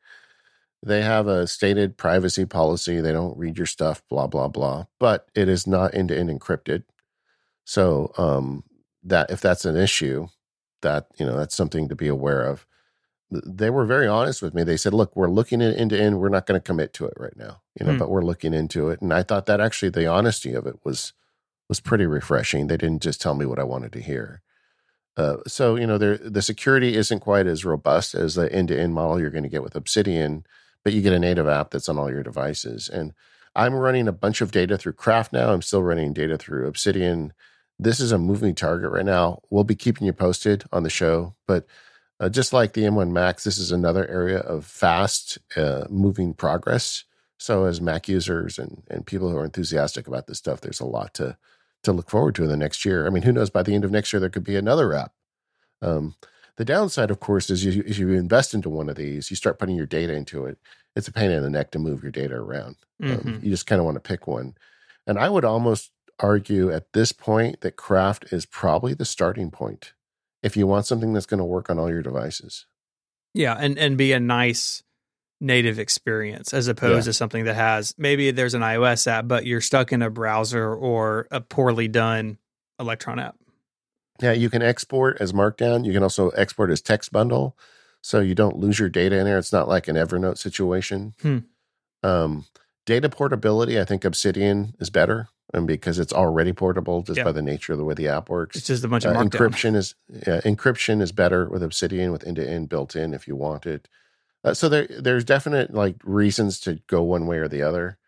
They 0.85 1.03
have 1.03 1.27
a 1.29 1.47
stated 1.47 1.97
privacy 1.97 2.45
policy. 2.47 3.01
They 3.01 3.13
don't 3.13 3.37
read 3.39 3.57
your 3.59 3.67
stuff, 3.67 4.03
blah 4.09 4.27
blah 4.27 4.49
blah. 4.49 4.87
But 4.99 5.29
it 5.35 5.49
is 5.49 5.67
not 5.67 5.95
end 5.95 6.09
to 6.09 6.19
end 6.19 6.31
encrypted. 6.31 6.85
So, 7.65 8.13
um, 8.19 8.65
that 9.05 9.31
if 9.31 9.41
that's 9.41 9.65
an 9.65 9.77
issue, 9.77 10.29
that 10.83 11.07
you 11.19 11.27
know 11.27 11.37
that's 11.37 11.55
something 11.57 11.89
to 11.89 11.95
be 11.97 12.09
aware 12.09 12.43
of. 12.43 12.67
They 13.31 13.71
were 13.71 13.87
very 13.87 14.07
honest 14.07 14.43
with 14.43 14.55
me. 14.55 14.63
They 14.65 14.77
said, 14.77 14.93
"Look, 14.93 15.17
we're 15.17 15.31
looking 15.31 15.63
at 15.63 15.77
end 15.77 15.91
to 15.91 16.01
end. 16.01 16.21
We're 16.21 16.29
not 16.29 16.47
going 16.47 16.61
to 16.61 16.65
commit 16.65 16.93
to 16.95 17.07
it 17.07 17.15
right 17.17 17.37
now, 17.37 17.63
you 17.79 17.87
know, 17.87 17.93
Hmm. 17.93 17.99
but 17.99 18.11
we're 18.11 18.23
looking 18.23 18.53
into 18.53 18.91
it." 18.91 19.01
And 19.01 19.13
I 19.15 19.23
thought 19.23 19.47
that 19.47 19.61
actually 19.61 19.89
the 19.91 20.07
honesty 20.07 20.53
of 20.55 20.67
it 20.67 20.77
was 20.85 21.13
was 21.69 21.81
pretty 21.81 22.07
refreshing. 22.07 22.67
They 22.67 22.77
didn't 22.77 23.03
just 23.03 23.21
tell 23.23 23.35
me 23.35 23.47
what 23.47 23.59
I 23.59 23.65
wanted 23.65 23.93
to 23.95 24.01
hear. 24.01 24.43
Uh, 25.17 25.37
so 25.47 25.77
you 25.77 25.87
know, 25.87 25.99
the 25.99 26.43
security 26.43 26.97
isn't 26.97 27.21
quite 27.21 27.47
as 27.47 27.65
robust 27.65 28.15
as 28.15 28.35
the 28.35 28.53
end 28.53 28.69
to 28.69 28.79
end 28.79 28.95
model 28.95 29.21
you're 29.21 29.31
going 29.31 29.43
to 29.43 29.49
get 29.49 29.63
with 29.63 29.77
Obsidian, 29.77 30.45
but 30.85 30.93
you 30.93 31.03
get 31.03 31.13
a 31.13 31.19
native 31.19 31.47
app 31.47 31.71
that's 31.71 31.89
on 31.89 31.99
all 31.99 32.11
your 32.11 32.23
devices. 32.23 32.89
And 32.89 33.13
I'm 33.55 33.75
running 33.75 34.09
a 34.09 34.13
bunch 34.13 34.41
of 34.41 34.51
data 34.51 34.79
through 34.79 34.95
Craft 34.95 35.33
now. 35.33 35.53
I'm 35.53 35.63
still 35.63 35.83
running 35.83 36.13
data 36.15 36.39
through 36.39 36.67
Obsidian. 36.67 37.35
This 37.79 38.01
is 38.01 38.13
a 38.13 38.19
moving 38.19 38.55
target 38.55 38.91
right 38.91 39.05
now. 39.05 39.41
We'll 39.51 39.65
be 39.65 39.75
keeping 39.75 40.07
you 40.07 40.13
posted 40.13 40.65
on 40.73 40.83
the 40.83 40.91
show, 40.91 41.35
but 41.47 41.67
uh, 42.21 42.29
just 42.29 42.53
like 42.53 42.73
the 42.73 42.83
M1 42.83 43.11
Macs, 43.11 43.45
this 43.45 43.59
is 43.59 43.73
another 43.73 44.07
area 44.07 44.39
of 44.39 44.65
fast 44.65 45.39
uh, 45.57 45.85
moving 45.91 46.33
progress. 46.35 47.05
So 47.37 47.65
as 47.65 47.81
Mac 47.81 48.09
users 48.09 48.59
and 48.59 48.85
and 48.89 49.05
people 49.05 49.29
who 49.29 49.37
are 49.37 49.45
enthusiastic 49.45 50.07
about 50.07 50.29
this 50.29 50.39
stuff, 50.39 50.61
there's 50.61 50.79
a 50.79 50.87
lot 50.87 51.15
to 51.15 51.37
to 51.83 51.93
look 51.93 52.11
forward 52.11 52.35
to 52.37 52.43
in 52.45 52.49
the 52.49 52.57
next 52.57 52.85
year. 52.85 53.07
I 53.07 53.11
mean, 53.11 53.22
who 53.22 53.33
knows? 53.33 53.51
By 53.51 53.62
the 53.62 53.74
end 53.74 53.85
of 53.85 53.91
next 53.91 54.12
year, 54.12 54.20
there 54.20 54.30
could 54.30 54.45
be 54.45 54.57
another 54.57 54.95
app. 54.95 55.12
Um, 55.80 56.14
the 56.57 56.64
downside, 56.64 57.11
of 57.11 57.20
course, 57.20 57.51
is 57.51 57.64
you, 57.64 57.83
if 57.87 57.99
you 57.99 58.11
invest 58.11 58.55
into 58.55 58.68
one 58.68 58.89
of 58.89 58.97
these, 58.97 59.30
you 59.30 59.37
start 59.37 59.59
putting 59.59 59.76
your 59.76 59.87
data 59.87 60.12
into 60.12 60.47
it. 60.47 60.59
It's 60.95 61.09
a 61.09 61.12
pain 61.12 61.30
in 61.30 61.43
the 61.43 61.51
neck 61.51 61.70
to 61.72 61.78
move 61.78 62.03
your 62.03 62.12
data 62.12 62.35
around. 62.35 62.76
Um, 63.03 63.09
Mhm. 63.09 63.43
you 63.43 63.51
just 63.51 63.66
kind 63.66 63.80
of 63.80 63.85
want 63.85 63.97
to 63.97 64.01
pick 64.01 64.26
one. 64.26 64.55
And 65.07 65.18
I 65.18 65.28
would 65.28 65.45
almost 65.45 65.91
argue 66.20 66.70
at 66.70 66.93
this 66.93 67.11
point 67.11 67.62
that 67.62 67.76
Craft 67.76 68.33
is 68.33 68.47
probably 68.47 68.95
the 68.95 69.05
starting 69.05 69.51
point 69.51 69.93
if 70.43 70.57
you 70.57 70.66
want 70.66 70.87
something 70.87 71.12
that's 71.12 71.26
going 71.26 71.39
to 71.39 71.45
work 71.45 71.68
on 71.70 71.78
all 71.78 71.91
your 71.91 72.03
devices. 72.03 72.66
Yeah, 73.35 73.57
and 73.59 73.78
and 73.78 73.97
be 73.97 74.12
a 74.12 74.20
nice 74.20 74.83
native 75.43 75.78
experience 75.78 76.55
as 76.55 76.68
opposed 76.68 77.07
Yeah. 77.07 77.11
to 77.11 77.12
something 77.12 77.45
that 77.45 77.55
has 77.55 77.95
maybe 77.99 78.30
there's 78.30 78.55
an 78.55 78.62
iOS 78.62 79.07
app, 79.09 79.26
but 79.26 79.45
you're 79.45 79.61
stuck 79.61 79.93
in 79.93 80.01
a 80.01 80.09
browser 80.09 80.72
or 80.72 81.26
a 81.30 81.40
poorly 81.40 81.88
done 81.88 82.38
Electron 82.78 83.18
app. 83.18 83.36
Yeah, 84.20 84.32
you 84.32 84.49
can 84.49 84.62
export 84.62 85.16
as 85.20 85.32
Markdown. 85.32 85.84
You 85.84 85.93
can 85.93 86.03
also 86.05 86.28
export 86.30 86.70
as 86.70 86.80
text 86.80 87.11
bundle, 87.12 87.57
so 88.03 88.20
you 88.20 88.34
don't 88.36 88.57
lose 88.57 88.78
your 88.78 88.88
data 88.88 89.18
in 89.18 89.24
there. 89.24 89.36
It's 89.38 89.53
not 89.53 89.68
like 89.68 89.88
an 89.88 89.97
Evernote 89.97 90.38
situation. 90.38 91.14
Hmm. 91.20 91.38
Um, 92.05 92.47
data 92.86 93.09
portability, 93.09 93.80
I 93.80 93.84
think 93.84 94.05
Obsidian 94.05 94.74
is 94.78 94.90
better, 94.90 95.28
and 95.53 95.66
because 95.66 95.99
it's 95.99 96.12
already 96.12 96.53
portable 96.53 97.03
just 97.03 97.18
Yeah. 97.18 97.24
by 97.24 97.32
the 97.32 97.43
nature 97.43 97.72
of 97.72 97.78
the 97.78 97.84
way 97.84 97.95
the 97.95 98.09
app 98.09 98.28
works. 98.28 98.57
It's 98.57 98.66
just 98.68 98.84
a 98.84 98.88
bunch 98.88 99.05
of 99.05 99.16
Uh, 99.16 99.20
encryption 99.22 99.74
is 99.74 99.95
yeah, 100.09 100.40
encryption 100.43 101.01
is 101.03 101.11
better 101.12 101.49
with 101.49 101.62
Obsidian 101.62 102.12
with 102.12 102.24
end 102.26 102.36
to 102.36 102.49
end 102.49 102.68
built 102.68 102.95
in 102.95 103.14
if 103.14 103.26
you 103.26 103.34
want 103.34 103.66
it. 103.66 103.88
Uh, 104.45 104.55
so 104.55 104.68
there 104.68 104.86
there's 104.88 105.24
definite 105.24 105.72
like 105.72 105.97
reasons 106.05 106.59
to 106.61 106.80
go 106.88 107.03
one 107.03 107.26
way 107.26 107.38
or 107.38 107.49
the 107.49 107.62
other. 107.62 107.99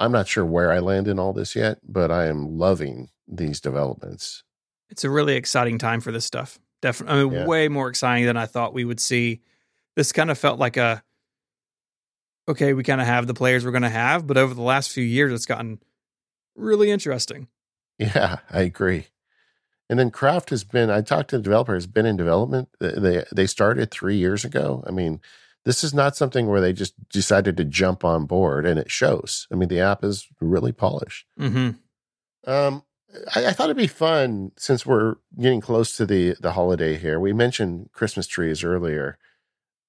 I'm 0.00 0.12
not 0.12 0.26
sure 0.28 0.44
where 0.44 0.72
I 0.72 0.78
land 0.80 1.06
in 1.06 1.18
all 1.18 1.32
this 1.32 1.54
yet, 1.54 1.78
but 1.86 2.10
I 2.10 2.26
am 2.26 2.58
loving 2.58 3.10
these 3.28 3.60
developments. 3.60 4.42
It's 4.90 5.04
a 5.04 5.10
really 5.10 5.36
exciting 5.36 5.78
time 5.78 6.00
for 6.00 6.10
this 6.12 6.24
stuff. 6.24 6.58
Definitely, 6.80 7.20
I 7.20 7.24
mean, 7.24 7.32
Yeah. 7.32 7.46
way 7.46 7.68
more 7.68 7.88
exciting 7.88 8.26
than 8.26 8.36
I 8.36 8.46
thought 8.46 8.74
we 8.74 8.84
would 8.84 9.00
see. 9.00 9.40
This 9.94 10.12
kind 10.12 10.30
of 10.30 10.38
felt 10.38 10.58
like 10.58 10.76
a 10.76 11.02
okay, 12.48 12.72
we 12.72 12.82
kind 12.82 13.00
of 13.00 13.06
have 13.06 13.26
the 13.26 13.34
players 13.34 13.64
we're 13.64 13.70
going 13.70 13.82
to 13.82 13.88
have, 13.88 14.26
but 14.26 14.36
over 14.36 14.52
the 14.54 14.62
last 14.62 14.90
few 14.90 15.04
years, 15.04 15.32
it's 15.32 15.46
gotten 15.46 15.78
really 16.56 16.90
interesting. 16.90 17.48
Yeah, 17.98 18.38
I 18.50 18.62
agree. 18.62 19.06
And 19.88 19.98
then 19.98 20.10
Craft 20.10 20.50
has 20.50 20.64
been. 20.64 20.90
I 20.90 21.02
talked 21.02 21.30
to 21.30 21.36
the 21.36 21.42
developer. 21.42 21.74
Has 21.74 21.86
been 21.86 22.06
in 22.06 22.16
development. 22.16 22.68
They- 22.80 22.98
They 22.98 23.24
they 23.32 23.46
started 23.46 23.90
three 23.90 24.16
years 24.16 24.44
ago. 24.44 24.82
I 24.86 24.90
mean, 24.90 25.20
this 25.64 25.84
is 25.84 25.94
not 25.94 26.16
something 26.16 26.46
where 26.46 26.60
they 26.60 26.72
just 26.72 26.94
decided 27.08 27.56
to 27.56 27.64
jump 27.64 28.04
on 28.04 28.26
board, 28.26 28.66
and 28.66 28.78
it 28.78 28.90
shows. 28.90 29.46
I 29.52 29.54
mean, 29.54 29.68
the 29.68 29.80
app 29.80 30.04
is 30.04 30.26
really 30.40 30.72
polished. 30.72 31.26
hmm 31.38 31.70
Um, 32.46 32.82
I, 33.34 33.46
I 33.46 33.52
thought 33.52 33.64
it'd 33.64 33.76
be 33.76 33.86
fun 33.86 34.52
since 34.56 34.86
we're 34.86 35.16
getting 35.40 35.60
close 35.60 35.96
to 35.96 36.06
the 36.06 36.34
the 36.40 36.52
holiday 36.52 36.96
here. 36.96 37.20
We 37.20 37.32
mentioned 37.32 37.90
Christmas 37.92 38.26
trees 38.26 38.64
earlier. 38.64 39.18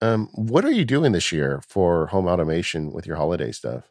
Um, 0.01 0.27
what 0.33 0.65
are 0.65 0.71
you 0.71 0.83
doing 0.83 1.13
this 1.13 1.31
year 1.31 1.61
for 1.67 2.07
home 2.07 2.27
automation 2.27 2.91
with 2.91 3.07
your 3.07 3.15
holiday 3.15 3.51
stuff? 3.53 3.89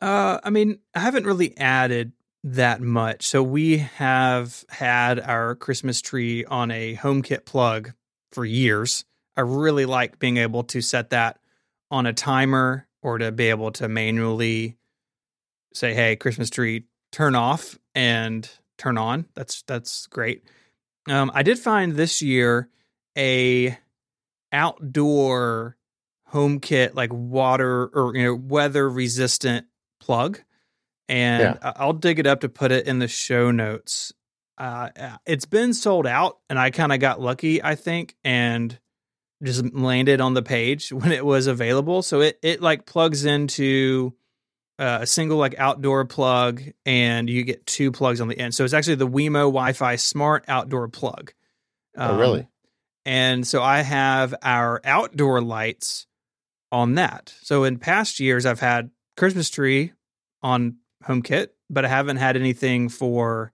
Uh, 0.00 0.40
I 0.42 0.48
mean, 0.48 0.78
I 0.94 1.00
haven't 1.00 1.26
really 1.26 1.56
added 1.58 2.12
that 2.42 2.80
much. 2.80 3.26
So 3.26 3.42
we 3.42 3.78
have 3.78 4.64
had 4.70 5.20
our 5.20 5.54
Christmas 5.54 6.00
tree 6.00 6.46
on 6.46 6.70
a 6.70 6.96
HomeKit 6.96 7.44
plug 7.44 7.92
for 8.32 8.46
years. 8.46 9.04
I 9.36 9.42
really 9.42 9.86
like 9.86 10.18
being 10.18 10.36
able 10.36 10.64
to 10.64 10.80
set 10.80 11.10
that 11.10 11.38
on 11.90 12.06
a 12.06 12.12
timer 12.12 12.86
or 13.02 13.18
to 13.18 13.32
be 13.32 13.46
able 13.46 13.72
to 13.72 13.88
manually 13.88 14.76
say, 15.74 15.94
"Hey, 15.94 16.16
Christmas 16.16 16.50
tree, 16.50 16.84
turn 17.12 17.34
off 17.34 17.78
and 17.94 18.48
turn 18.78 18.98
on." 18.98 19.26
That's 19.34 19.62
that's 19.62 20.06
great. 20.06 20.44
Um, 21.08 21.30
I 21.34 21.42
did 21.42 21.58
find 21.58 21.94
this 21.94 22.20
year 22.22 22.68
a 23.16 23.78
outdoor 24.52 25.76
HomeKit 26.32 26.94
like 26.94 27.12
water 27.12 27.86
or 27.86 28.14
you 28.14 28.24
know 28.24 28.34
weather 28.34 28.88
resistant 28.88 29.66
plug, 30.00 30.40
and 31.08 31.58
Yeah. 31.60 31.72
I'll 31.76 31.92
dig 31.92 32.18
it 32.18 32.26
up 32.26 32.40
to 32.40 32.48
put 32.48 32.72
it 32.72 32.86
in 32.86 32.98
the 32.98 33.08
show 33.08 33.50
notes. 33.50 34.12
Uh, 34.58 34.90
it's 35.24 35.46
been 35.46 35.72
sold 35.72 36.06
out, 36.06 36.38
and 36.50 36.58
I 36.58 36.70
kind 36.70 36.92
of 36.92 37.00
got 37.00 37.18
lucky, 37.20 37.62
I 37.62 37.74
think, 37.76 38.14
and 38.22 38.78
just 39.42 39.72
landed 39.74 40.20
on 40.20 40.34
the 40.34 40.42
page 40.42 40.92
when 40.92 41.12
it 41.12 41.24
was 41.24 41.46
available. 41.46 42.02
So 42.02 42.20
it 42.20 42.38
it 42.42 42.60
like 42.60 42.86
plugs 42.86 43.24
into 43.24 44.14
uh, 44.78 45.00
a 45.02 45.06
single 45.06 45.38
like 45.38 45.58
outdoor 45.58 46.04
plug, 46.06 46.62
and 46.86 47.28
you 47.28 47.42
get 47.42 47.66
two 47.66 47.92
plugs 47.92 48.20
on 48.20 48.28
the 48.28 48.38
end. 48.38 48.54
So 48.54 48.64
it's 48.64 48.74
actually 48.74 48.96
the 48.96 49.08
Wemo 49.08 49.50
Wi-Fi 49.50 49.96
Smart 49.96 50.44
Outdoor 50.48 50.88
Plug. 50.88 51.32
oh, 51.96 52.18
really? 52.18 52.40
Um, 52.40 52.48
and 53.04 53.46
so 53.46 53.62
I 53.62 53.80
have 53.80 54.34
our 54.42 54.80
outdoor 54.84 55.40
lights 55.40 56.06
on 56.70 56.94
that. 56.94 57.34
So 57.42 57.64
in 57.64 57.78
past 57.78 58.20
years, 58.20 58.46
I've 58.46 58.60
had 58.60 58.90
Christmas 59.16 59.50
tree 59.50 59.92
on 60.42 60.76
HomeKit, 61.04 61.48
but 61.68 61.84
I 61.84 61.88
haven't 61.88 62.18
had 62.18 62.36
anything 62.36 62.88
for 62.88 63.52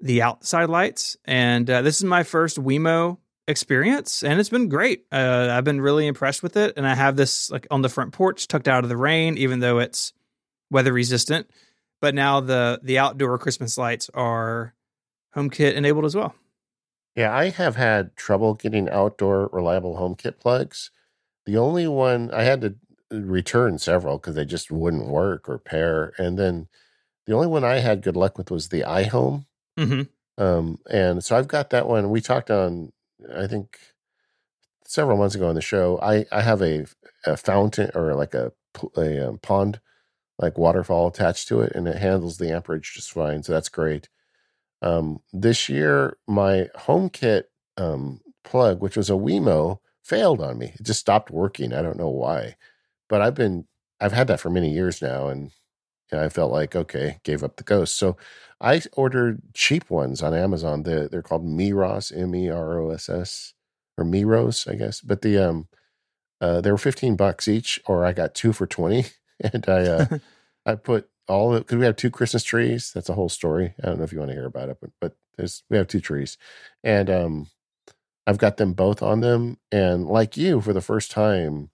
the 0.00 0.22
outside 0.22 0.68
lights. 0.68 1.16
And 1.24 1.68
uh, 1.68 1.82
this 1.82 1.96
is 1.96 2.04
my 2.04 2.22
first 2.22 2.60
Wemo 2.60 3.18
experience, 3.48 4.22
and 4.22 4.40
it's 4.40 4.48
been 4.48 4.68
great. 4.68 5.04
Uh, 5.12 5.48
I've 5.50 5.64
been 5.64 5.80
really 5.80 6.06
impressed 6.06 6.42
with 6.42 6.56
it, 6.56 6.74
and 6.76 6.86
I 6.86 6.94
have 6.94 7.16
this 7.16 7.50
like 7.50 7.66
on 7.70 7.82
the 7.82 7.88
front 7.88 8.12
porch, 8.12 8.48
tucked 8.48 8.68
out 8.68 8.84
of 8.84 8.88
the 8.88 8.96
rain, 8.96 9.38
even 9.38 9.60
though 9.60 9.78
it's 9.78 10.12
weather 10.70 10.92
resistant. 10.92 11.48
But 12.00 12.14
now 12.14 12.40
the 12.40 12.80
the 12.82 12.98
outdoor 12.98 13.38
Christmas 13.38 13.78
lights 13.78 14.10
are 14.14 14.74
HomeKit 15.34 15.74
enabled 15.74 16.04
as 16.04 16.14
well. 16.14 16.34
Yeah, 17.14 17.34
I 17.34 17.48
have 17.48 17.76
had 17.76 18.14
trouble 18.16 18.54
getting 18.54 18.90
outdoor 18.90 19.48
reliable 19.52 19.96
HomeKit 19.96 20.38
plugs. 20.38 20.90
The 21.46 21.56
only 21.56 21.86
one 21.86 22.30
I 22.32 22.42
had 22.42 22.60
to 22.60 22.74
return 23.10 23.78
several 23.78 24.18
because 24.18 24.34
they 24.34 24.44
just 24.44 24.70
wouldn't 24.70 25.08
work 25.08 25.48
or 25.48 25.58
pair. 25.58 26.12
And 26.18 26.38
then 26.38 26.68
the 27.26 27.34
only 27.34 27.46
one 27.46 27.64
I 27.64 27.78
had 27.78 28.02
good 28.02 28.16
luck 28.16 28.36
with 28.36 28.50
was 28.50 28.68
the 28.68 28.82
iHome. 28.82 29.46
Mm-hmm. 29.78 30.42
Um, 30.42 30.78
and 30.90 31.24
so 31.24 31.36
I've 31.36 31.48
got 31.48 31.70
that 31.70 31.88
one. 31.88 32.10
We 32.10 32.20
talked 32.20 32.50
on, 32.50 32.92
I 33.36 33.46
think, 33.46 33.78
several 34.86 35.16
months 35.16 35.34
ago 35.34 35.48
on 35.48 35.54
the 35.54 35.60
show. 35.60 35.98
I 36.00 36.26
I 36.32 36.42
have 36.42 36.62
a 36.62 36.86
a 37.24 37.36
fountain 37.36 37.90
or 37.94 38.14
like 38.14 38.34
a 38.34 38.52
um, 38.96 39.38
pond, 39.38 39.80
like 40.38 40.58
waterfall 40.58 41.08
attached 41.08 41.48
to 41.48 41.60
it, 41.62 41.72
and 41.74 41.88
it 41.88 41.96
handles 41.98 42.38
the 42.38 42.52
amperage 42.52 42.94
just 42.94 43.12
fine. 43.12 43.42
So 43.42 43.52
that's 43.52 43.68
great. 43.68 44.08
Um, 44.82 45.20
this 45.32 45.68
year, 45.68 46.18
my 46.28 46.68
HomeKit 46.76 47.44
um, 47.78 48.20
plug, 48.44 48.80
which 48.82 48.96
was 48.96 49.10
a 49.10 49.14
Wemo, 49.14 49.78
failed 50.04 50.40
on 50.40 50.58
me. 50.58 50.72
It 50.74 50.84
just 50.84 51.00
stopped 51.00 51.30
working. 51.30 51.72
I 51.72 51.82
don't 51.82 51.98
know 51.98 52.10
why, 52.10 52.56
but 53.08 53.22
I've 53.22 53.34
been 53.34 53.66
I've 54.00 54.12
had 54.12 54.28
that 54.28 54.40
for 54.40 54.50
many 54.50 54.70
years 54.72 55.02
now, 55.02 55.28
and 55.28 55.52
I 56.12 56.28
felt 56.28 56.52
like 56.52 56.76
okay, 56.76 57.18
gave 57.24 57.42
up 57.44 57.56
the 57.56 57.64
ghost. 57.64 57.96
So 57.96 58.16
I 58.60 58.82
ordered 58.92 59.42
cheap 59.54 59.90
ones 59.90 60.22
on 60.22 60.34
Amazon. 60.34 60.82
They're, 60.82 61.08
they're 61.08 61.22
called 61.22 61.44
Meross, 61.44 62.16
M 62.16 62.34
E 62.34 62.48
R 62.48 62.78
O 62.78 62.90
S 62.90 63.08
S, 63.08 63.54
or 63.98 64.04
Meros, 64.04 64.70
I 64.70 64.76
guess. 64.76 65.00
But 65.00 65.22
the 65.22 65.38
um, 65.38 65.68
uh, 66.40 66.60
they 66.60 66.70
were 66.70 66.78
fifteen 66.78 67.16
bucks 67.16 67.48
each, 67.48 67.80
or 67.86 68.04
I 68.04 68.12
got 68.12 68.34
two 68.34 68.52
for 68.52 68.66
twenty, 68.66 69.06
and 69.40 69.64
I 69.68 69.80
uh, 69.82 70.06
I 70.66 70.74
put 70.74 71.08
all 71.28 71.58
because 71.58 71.76
we 71.76 71.84
have 71.84 71.96
two 71.96 72.10
Christmas 72.10 72.44
trees. 72.44 72.92
That's 72.94 73.08
a 73.08 73.14
whole 73.14 73.28
story. 73.28 73.74
I 73.82 73.86
don't 73.86 73.98
know 73.98 74.04
if 74.04 74.12
you 74.12 74.18
want 74.18 74.30
to 74.30 74.36
hear 74.36 74.46
about 74.46 74.70
it, 74.70 74.78
but 74.80 74.90
but 75.00 75.16
there's 75.36 75.62
we 75.68 75.76
have 75.76 75.88
two 75.88 76.00
trees, 76.00 76.38
and 76.82 77.10
um, 77.10 77.46
I've 78.26 78.38
got 78.38 78.56
them 78.56 78.72
both 78.72 79.02
on 79.02 79.20
them. 79.20 79.58
And 79.70 80.06
like 80.06 80.36
you, 80.36 80.60
for 80.60 80.72
the 80.72 80.80
first 80.80 81.10
time, 81.10 81.70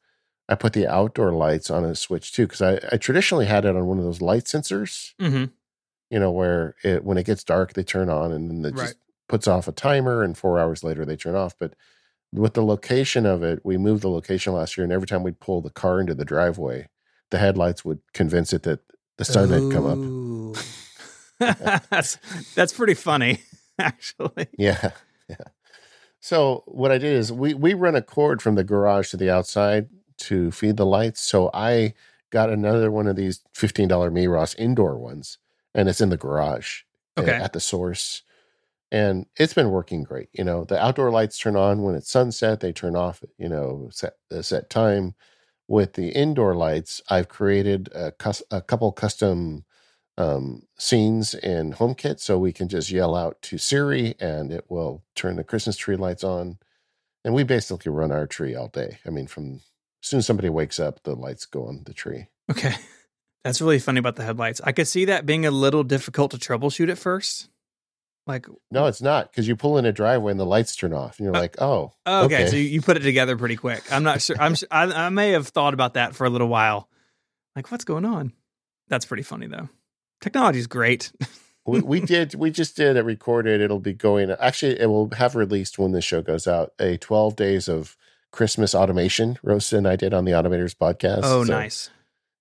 I 0.48 0.54
put 0.54 0.72
the 0.72 0.86
outdoor 0.86 1.32
lights 1.32 1.70
on 1.70 1.84
a 1.84 1.94
switch 1.94 2.32
too 2.32 2.46
because 2.46 2.62
I, 2.62 2.80
I 2.90 2.96
traditionally 2.96 3.46
had 3.46 3.64
it 3.64 3.76
on 3.76 3.86
one 3.86 3.98
of 3.98 4.04
those 4.04 4.20
light 4.20 4.44
sensors. 4.44 5.14
Mm-hmm. 5.20 5.46
You 6.12 6.20
know 6.20 6.30
where 6.30 6.74
it 6.84 7.04
when 7.04 7.16
it 7.18 7.24
gets 7.26 7.42
dark 7.42 7.72
they 7.72 7.82
turn 7.82 8.08
on 8.10 8.32
and 8.32 8.50
then 8.50 8.64
it 8.72 8.76
Right. 8.76 8.84
just 8.88 8.96
puts 9.28 9.48
off 9.48 9.66
a 9.66 9.72
timer 9.72 10.22
and 10.22 10.36
four 10.36 10.58
hours 10.58 10.84
later 10.84 11.04
they 11.06 11.16
turn 11.16 11.34
off. 11.34 11.54
But 11.58 11.74
with 12.32 12.54
the 12.54 12.62
location 12.64 13.24
of 13.26 13.42
it, 13.42 13.60
we 13.64 13.76
moved 13.78 14.02
the 14.02 14.10
location 14.10 14.52
last 14.52 14.76
year, 14.76 14.84
and 14.84 14.92
every 14.92 15.06
time 15.06 15.22
we'd 15.22 15.40
pull 15.40 15.60
the 15.62 15.70
car 15.70 16.00
into 16.00 16.14
the 16.14 16.24
driveway, 16.24 16.88
the 17.30 17.38
headlights 17.38 17.84
would 17.84 18.00
convince 18.14 18.52
it 18.52 18.62
that 18.64 18.80
the 19.18 19.24
sun 19.24 19.50
had 19.50 19.70
come 19.70 19.86
up. 19.86 19.98
That's 21.90 22.18
that's 22.54 22.72
pretty 22.72 22.94
funny, 22.94 23.40
actually. 23.78 24.48
Yeah. 24.58 24.90
Yeah. 25.28 25.36
So 26.20 26.62
what 26.66 26.92
I 26.92 26.98
did 26.98 27.14
is 27.16 27.32
we 27.32 27.54
we 27.54 27.74
run 27.74 27.94
a 27.96 28.02
cord 28.02 28.40
from 28.42 28.54
the 28.54 28.64
garage 28.64 29.10
to 29.10 29.16
the 29.16 29.30
outside 29.30 29.88
to 30.18 30.50
feed 30.50 30.76
the 30.76 30.86
lights. 30.86 31.20
So 31.20 31.50
I 31.52 31.94
got 32.30 32.48
another 32.50 32.90
one 32.90 33.06
of 33.06 33.16
these 33.16 33.40
$15 33.54 33.88
Meross 33.88 34.54
indoor 34.58 34.96
ones 34.96 35.38
and 35.74 35.88
it's 35.88 36.00
in 36.00 36.10
the 36.10 36.16
garage 36.16 36.82
Okay. 37.18 37.32
at 37.32 37.52
the 37.52 37.60
source. 37.60 38.22
And 38.90 39.26
it's 39.36 39.54
been 39.54 39.70
working 39.70 40.02
great. 40.02 40.28
You 40.32 40.44
know, 40.44 40.64
the 40.64 40.82
outdoor 40.82 41.10
lights 41.10 41.38
turn 41.38 41.56
on 41.56 41.82
when 41.82 41.94
it's 41.94 42.10
sunset, 42.10 42.60
they 42.60 42.72
turn 42.72 42.94
off, 42.94 43.22
you 43.38 43.48
know, 43.48 43.88
set 43.90 44.14
a 44.30 44.42
set 44.42 44.68
time. 44.70 45.14
With 45.68 45.94
the 45.94 46.08
indoor 46.10 46.54
lights, 46.54 47.00
I've 47.08 47.28
created 47.28 47.88
a, 47.94 48.12
cus- 48.12 48.42
a 48.50 48.60
couple 48.60 48.92
custom 48.92 49.64
um, 50.18 50.64
scenes 50.76 51.32
in 51.32 51.72
HomeKit, 51.72 52.20
so 52.20 52.38
we 52.38 52.52
can 52.52 52.68
just 52.68 52.90
yell 52.90 53.14
out 53.14 53.40
to 53.42 53.56
Siri 53.56 54.14
and 54.20 54.52
it 54.52 54.66
will 54.68 55.02
turn 55.14 55.36
the 55.36 55.44
Christmas 55.44 55.78
tree 55.78 55.96
lights 55.96 56.24
on. 56.24 56.58
And 57.24 57.32
we 57.32 57.44
basically 57.44 57.90
run 57.90 58.12
our 58.12 58.26
tree 58.26 58.54
all 58.54 58.68
day. 58.68 58.98
I 59.06 59.10
mean, 59.10 59.26
from 59.26 59.60
as 60.02 60.08
soon 60.08 60.18
as 60.18 60.26
somebody 60.26 60.50
wakes 60.50 60.78
up, 60.78 61.02
the 61.04 61.14
lights 61.14 61.46
go 61.46 61.66
on 61.66 61.84
the 61.86 61.94
tree. 61.94 62.26
Okay. 62.50 62.74
That's 63.44 63.60
really 63.60 63.78
funny 63.78 63.98
about 63.98 64.16
the 64.16 64.24
headlights. 64.24 64.60
I 64.62 64.72
could 64.72 64.86
see 64.86 65.06
that 65.06 65.26
being 65.26 65.44
a 65.46 65.50
little 65.50 65.82
difficult 65.82 66.30
to 66.30 66.36
troubleshoot 66.38 66.88
at 66.90 66.98
first. 66.98 67.48
Like, 68.26 68.46
No, 68.70 68.86
it's 68.86 69.02
not 69.02 69.32
because 69.32 69.48
you 69.48 69.56
pull 69.56 69.78
in 69.78 69.84
a 69.84 69.90
driveway 69.92 70.30
and 70.30 70.38
the 70.38 70.46
lights 70.46 70.76
turn 70.76 70.92
off, 70.92 71.18
and 71.18 71.26
you're 71.26 71.36
Uh, 71.36 71.40
like, 71.40 71.60
oh, 71.60 71.92
oh, 72.06 72.24
okay, 72.26 72.36
Okay. 72.42 72.46
so 72.46 72.56
you, 72.56 72.62
you 72.62 72.80
put 72.80 72.96
it 72.96 73.00
together 73.00 73.36
pretty 73.36 73.56
quick. 73.56 73.82
I'm 73.92 74.04
not 74.04 74.22
sure. 74.22 74.36
I'm. 74.38 74.54
I, 74.70 75.06
I 75.06 75.08
may 75.08 75.30
have 75.32 75.48
thought 75.48 75.74
about 75.74 75.94
that 75.94 76.14
for 76.14 76.24
a 76.24 76.30
little 76.30 76.46
while. 76.48 76.88
Like, 77.56 77.72
what's 77.72 77.84
going 77.84 78.04
on? 78.04 78.32
That's 78.88 79.06
pretty 79.06 79.24
funny 79.24 79.48
though. 79.48 79.68
Technology's 80.20 80.68
great. 80.68 81.10
we, 81.66 81.80
we 81.80 82.00
did 82.00 82.34
we 82.36 82.50
just 82.52 82.76
did 82.76 82.96
it 82.96 83.04
recorded 83.04 83.60
it'll 83.60 83.78
be 83.80 83.92
going 83.92 84.30
actually 84.32 84.78
it 84.80 84.86
will 84.86 85.10
have 85.10 85.34
released 85.36 85.78
when 85.78 85.92
this 85.92 86.04
show 86.04 86.20
goes 86.20 86.46
out 86.48 86.72
a 86.80 86.96
12 86.96 87.36
days 87.36 87.68
of 87.68 87.96
christmas 88.32 88.74
automation 88.74 89.38
rosa 89.44 89.76
and 89.76 89.86
i 89.86 89.94
did 89.94 90.12
on 90.12 90.24
the 90.24 90.32
automators 90.32 90.74
podcast 90.74 91.20
oh, 91.22 91.44
So 91.44 91.52
nice. 91.52 91.88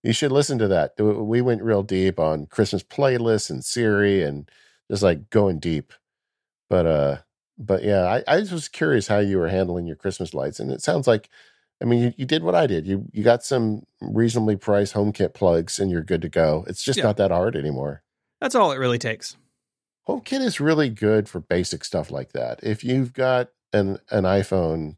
You 0.03 0.13
should 0.13 0.31
listen 0.31 0.57
to 0.59 0.67
that 0.69 0.93
we 0.99 1.41
went 1.41 1.61
real 1.63 1.83
deep 1.83 2.19
on 2.19 2.47
christmas 2.47 2.83
playlists 2.83 3.49
and 3.49 3.63
siri 3.63 4.23
and 4.23 4.49
just 4.89 5.03
like 5.03 5.29
going 5.29 5.59
deep 5.59 5.93
but 6.69 6.85
uh 6.85 7.17
but 7.57 7.83
yeah 7.83 8.03
i, 8.05 8.23
I 8.27 8.39
just 8.39 8.51
was 8.51 8.67
curious 8.67 9.07
how 9.07 9.19
you 9.19 9.37
were 9.37 9.49
handling 9.49 9.85
your 9.85 9.95
christmas 9.95 10.33
lights 10.33 10.59
and 10.59 10.71
it 10.71 10.81
sounds 10.81 11.05
like 11.07 11.29
i 11.81 11.85
mean 11.85 12.01
you, 12.01 12.13
you 12.17 12.25
did 12.25 12.43
what 12.43 12.55
i 12.55 12.65
did 12.65 12.87
you 12.87 13.05
you 13.11 13.23
got 13.23 13.43
some 13.43 13.83
reasonably 14.01 14.55
priced 14.55 14.95
HomeKit 14.95 15.33
plugs 15.35 15.79
and 15.79 15.91
you're 15.91 16.01
good 16.03 16.21
to 16.23 16.29
go 16.29 16.65
it's 16.67 16.83
just 16.83 16.97
Yeah. 16.97 17.03
not 17.05 17.17
that 17.17 17.31
hard 17.31 17.55
anymore 17.55 18.01
That's 18.41 18.55
all 18.55 18.71
it 18.71 18.77
really 18.79 18.97
takes. 18.97 19.37
HomeKit 20.07 20.41
is 20.41 20.59
really 20.59 20.89
good 20.89 21.29
for 21.29 21.39
basic 21.39 21.85
stuff 21.85 22.09
like 22.09 22.31
that. 22.33 22.59
If 22.63 22.83
you've 22.83 23.13
got 23.13 23.49
an 23.71 23.99
an 24.09 24.23
iPhone 24.23 24.95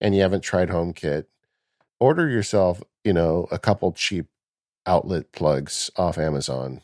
and 0.00 0.14
you 0.14 0.22
haven't 0.22 0.40
tried 0.42 0.70
HomeKit, 0.70 1.26
order 2.00 2.26
yourself, 2.26 2.82
you 3.04 3.12
know, 3.12 3.46
a 3.50 3.58
couple 3.58 3.92
cheap 3.92 4.26
outlet 4.86 5.32
plugs 5.32 5.90
off 5.96 6.18
Amazon 6.18 6.80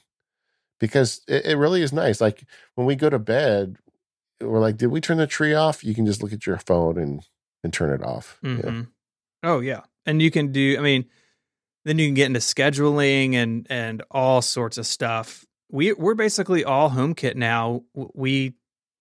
because 0.80 1.20
it, 1.28 1.46
it 1.46 1.56
really 1.56 1.82
is 1.82 1.92
nice. 1.92 2.20
Like 2.20 2.44
when 2.74 2.86
we 2.86 2.96
go 2.96 3.08
to 3.08 3.18
bed, 3.18 3.76
we're 4.40 4.60
like, 4.60 4.76
did 4.76 4.88
we 4.88 5.00
turn 5.00 5.18
the 5.18 5.26
tree 5.26 5.54
off? 5.54 5.84
You 5.84 5.94
can 5.94 6.06
just 6.06 6.22
look 6.22 6.32
at 6.32 6.46
your 6.46 6.58
phone 6.58 6.98
and 6.98 7.22
and 7.62 7.72
turn 7.72 7.90
it 7.90 8.04
off. 8.04 8.38
Yeah. 8.42 8.50
Mhm. 8.50 8.88
Oh 9.44 9.60
yeah, 9.60 9.80
and 10.04 10.20
you 10.20 10.30
can 10.30 10.52
do. 10.52 10.76
I 10.78 10.80
mean, 10.82 11.04
then 11.84 11.98
you 11.98 12.06
can 12.08 12.14
get 12.14 12.26
into 12.26 12.40
scheduling 12.40 13.34
and 13.34 13.66
and 13.70 14.02
all 14.10 14.42
sorts 14.42 14.78
of 14.78 14.86
stuff. 14.86 15.44
We 15.70 15.92
we're 15.92 16.14
basically 16.14 16.64
all 16.64 16.90
HomeKit 16.90 17.36
now. 17.36 17.82
We 17.94 18.54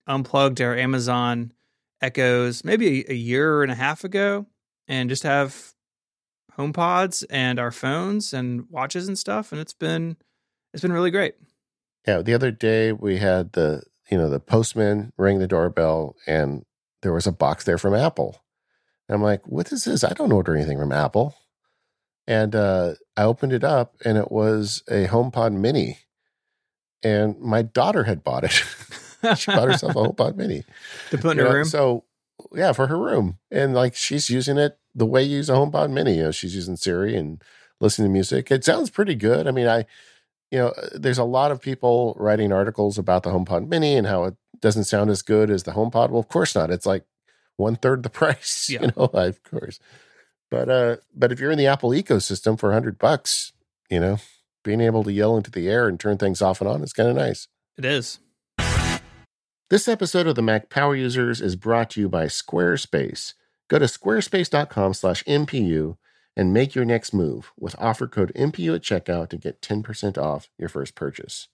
unplugged 0.08 0.62
our 0.62 0.76
Amazon 0.76 1.54
Echoes 2.02 2.64
maybe 2.64 3.02
a, 3.02 3.12
a 3.12 3.16
year 3.16 3.62
and 3.64 3.72
a 3.72 3.76
half 3.76 4.04
ago, 4.04 4.48
and 4.88 5.10
just 5.10 5.24
have 5.24 5.74
HomePods 6.58 7.24
and 7.30 7.60
our 7.60 7.72
phones 7.72 8.34
and 8.34 8.70
watches 8.70 9.08
and 9.08 9.18
stuff, 9.18 9.52
and 9.52 9.60
it's 9.62 9.74
been 9.74 10.18
it's 10.74 10.82
been 10.82 10.94
really 10.94 11.12
great. 11.12 11.36
Yeah, 12.08 12.22
the 12.22 12.34
other 12.34 12.52
day 12.52 12.92
we 12.92 13.18
had 13.18 13.54
the 13.54 13.84
you 14.10 14.18
know 14.18 14.30
the 14.30 14.40
postman 14.40 15.14
ring 15.18 15.40
the 15.40 15.48
doorbell 15.48 16.16
and 16.28 16.66
there 17.02 17.14
was 17.14 17.26
a 17.28 17.32
box 17.32 17.64
there 17.64 17.78
from 17.78 17.96
Apple. 17.96 18.42
And 19.08 19.16
I'm 19.16 19.24
like, 19.24 19.46
what 19.48 19.72
is 19.72 19.84
this? 19.86 20.04
I 20.04 20.14
don't 20.14 20.32
order 20.32 20.56
anything 20.56 20.78
from 20.78 20.92
Apple. 20.92 21.36
And 22.28 22.56
uh, 22.56 22.94
I 23.18 23.24
opened 23.24 23.54
it 23.54 23.64
up 23.64 23.96
and 24.06 24.18
it 24.18 24.32
was 24.32 24.84
a 24.88 25.08
HomePod 25.08 25.54
Mini. 25.54 25.98
And 27.04 27.40
my 27.40 27.64
daughter 27.64 28.04
had 28.04 28.24
bought 28.24 28.44
it. 28.44 28.52
she 29.38 29.52
bought 29.52 29.68
herself 29.68 29.96
a 29.96 30.00
HomePod 30.00 30.36
Mini. 30.36 30.64
to 31.10 31.18
put 31.18 31.32
in 31.32 31.38
You 31.40 31.44
her 31.44 31.50
know, 31.50 31.56
room. 31.56 31.66
So 31.66 32.06
yeah, 32.54 32.72
for 32.74 32.88
her 32.88 32.98
room. 32.98 33.40
And 33.50 33.74
like 33.74 33.96
she's 33.96 34.30
using 34.30 34.58
it 34.58 34.78
the 34.94 35.06
way 35.06 35.24
you 35.24 35.38
use 35.38 35.50
a 35.50 35.54
HomePod 35.54 35.92
Mini. 35.92 36.18
You 36.18 36.24
know, 36.24 36.32
she's 36.32 36.56
using 36.56 36.76
Siri 36.76 37.16
and 37.16 37.42
listening 37.80 38.10
to 38.10 38.14
music. 38.14 38.52
It 38.52 38.64
sounds 38.64 38.90
pretty 38.90 39.16
good. 39.16 39.48
I 39.48 39.52
mean, 39.52 39.68
I, 39.68 39.86
you 40.52 40.60
know, 40.60 40.68
uh, 40.70 40.90
there's 40.94 41.18
a 41.18 41.24
lot 41.24 41.52
of 41.52 41.62
people 41.62 42.16
writing 42.20 42.52
articles 42.52 42.98
about 42.98 43.24
the 43.24 43.32
HomePod 43.32 43.68
Mini 43.68 43.96
and 43.96 44.08
how 44.08 44.26
it 44.26 44.36
doesn't 44.60 44.84
sound 44.86 45.10
as 45.10 45.22
good 45.22 45.50
as 45.50 45.64
the 45.64 45.72
HomePod. 45.72 46.10
Well, 46.10 46.20
of 46.20 46.28
course 46.28 46.56
not. 46.56 46.70
It's 46.72 46.86
like 46.86 47.06
one 47.58 47.76
third 47.76 48.04
the 48.04 48.10
price. 48.22 48.70
Yeah. 48.70 48.82
You 48.82 48.88
know, 48.98 49.06
of 49.06 49.44
course. 49.44 49.80
But 50.50 50.70
uh, 50.70 50.98
but 51.16 51.32
if 51.32 51.40
you're 51.40 51.52
in 51.52 51.58
the 51.58 51.68
Apple 51.68 51.92
ecosystem 51.92 52.60
for 52.60 52.70
a 52.70 52.74
hundred 52.74 52.98
bucks, 53.00 53.54
you 53.90 54.00
know, 54.00 54.18
being 54.64 54.82
able 54.82 55.04
to 55.06 55.12
yell 55.12 55.38
into 55.38 55.50
the 55.50 55.70
air 55.70 55.88
and 55.88 56.00
turn 56.00 56.18
things 56.18 56.42
off 56.42 56.60
and 56.60 56.70
on 56.70 56.84
is 56.84 56.94
kind 56.94 57.10
of 57.10 57.16
nice. 57.16 57.48
it 57.78 57.86
is. 57.86 58.20
This 59.70 59.88
episode 59.88 60.28
of 60.28 60.36
the 60.36 60.42
Mac 60.42 60.70
Power 60.70 60.94
Users 60.98 61.40
is 61.40 61.56
brought 61.56 61.92
to 61.92 62.02
you 62.02 62.10
by 62.10 62.26
Squarespace. 62.26 63.34
Go 63.72 63.80
to 63.80 63.86
squarespace.com/mpu 63.86 65.98
and 66.36 66.54
make 66.54 66.76
your 66.76 66.84
next 66.84 67.14
move 67.14 67.54
with 67.58 67.74
offer 67.80 68.06
code 68.06 68.34
MPU 68.36 68.76
at 68.76 68.82
checkout 68.82 69.30
to 69.30 69.38
get 69.38 69.62
10% 69.62 70.18
off 70.18 70.50
your 70.58 70.68
first 70.68 70.94
purchase. 70.94 71.48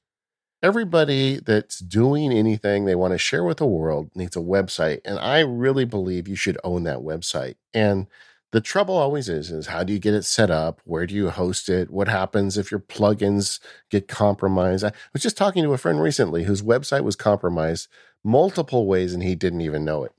Everybody 0.63 1.39
that's 1.39 1.77
doing 1.77 2.33
anything 2.33 2.85
they 2.85 2.95
want 2.95 3.11
to 3.11 3.19
share 3.19 3.43
with 3.43 3.57
the 3.57 3.67
world 3.67 4.09
needs 4.15 4.35
a 4.35 4.39
website, 4.39 5.01
and 5.05 5.19
I 5.19 5.41
really 5.41 5.85
believe 5.85 6.27
you 6.27 6.35
should 6.35 6.57
own 6.63 6.85
that 6.85 7.01
website. 7.01 7.57
And 7.71 8.07
the 8.51 8.61
trouble 8.61 8.95
always 8.95 9.29
is 9.29 9.51
is 9.51 9.67
how 9.67 9.83
do 9.83 9.93
you 9.93 9.99
get 9.99 10.15
it 10.15 10.25
set 10.25 10.49
up? 10.49 10.81
Where 10.85 11.05
do 11.05 11.13
you 11.13 11.29
host 11.29 11.69
it? 11.69 11.91
What 11.91 12.07
happens 12.07 12.57
if 12.57 12.71
your 12.71 12.79
plugins 12.79 13.59
get 13.91 14.07
compromised? 14.07 14.83
I 14.83 14.91
was 15.13 15.21
just 15.21 15.37
talking 15.37 15.63
to 15.63 15.73
a 15.73 15.77
friend 15.77 16.01
recently 16.01 16.45
whose 16.45 16.63
website 16.63 17.03
was 17.03 17.15
compromised 17.15 17.87
multiple 18.23 18.87
ways 18.87 19.13
and 19.13 19.21
he 19.21 19.35
didn't 19.35 19.61
even 19.61 19.85
know 19.85 20.03
it. 20.03 20.13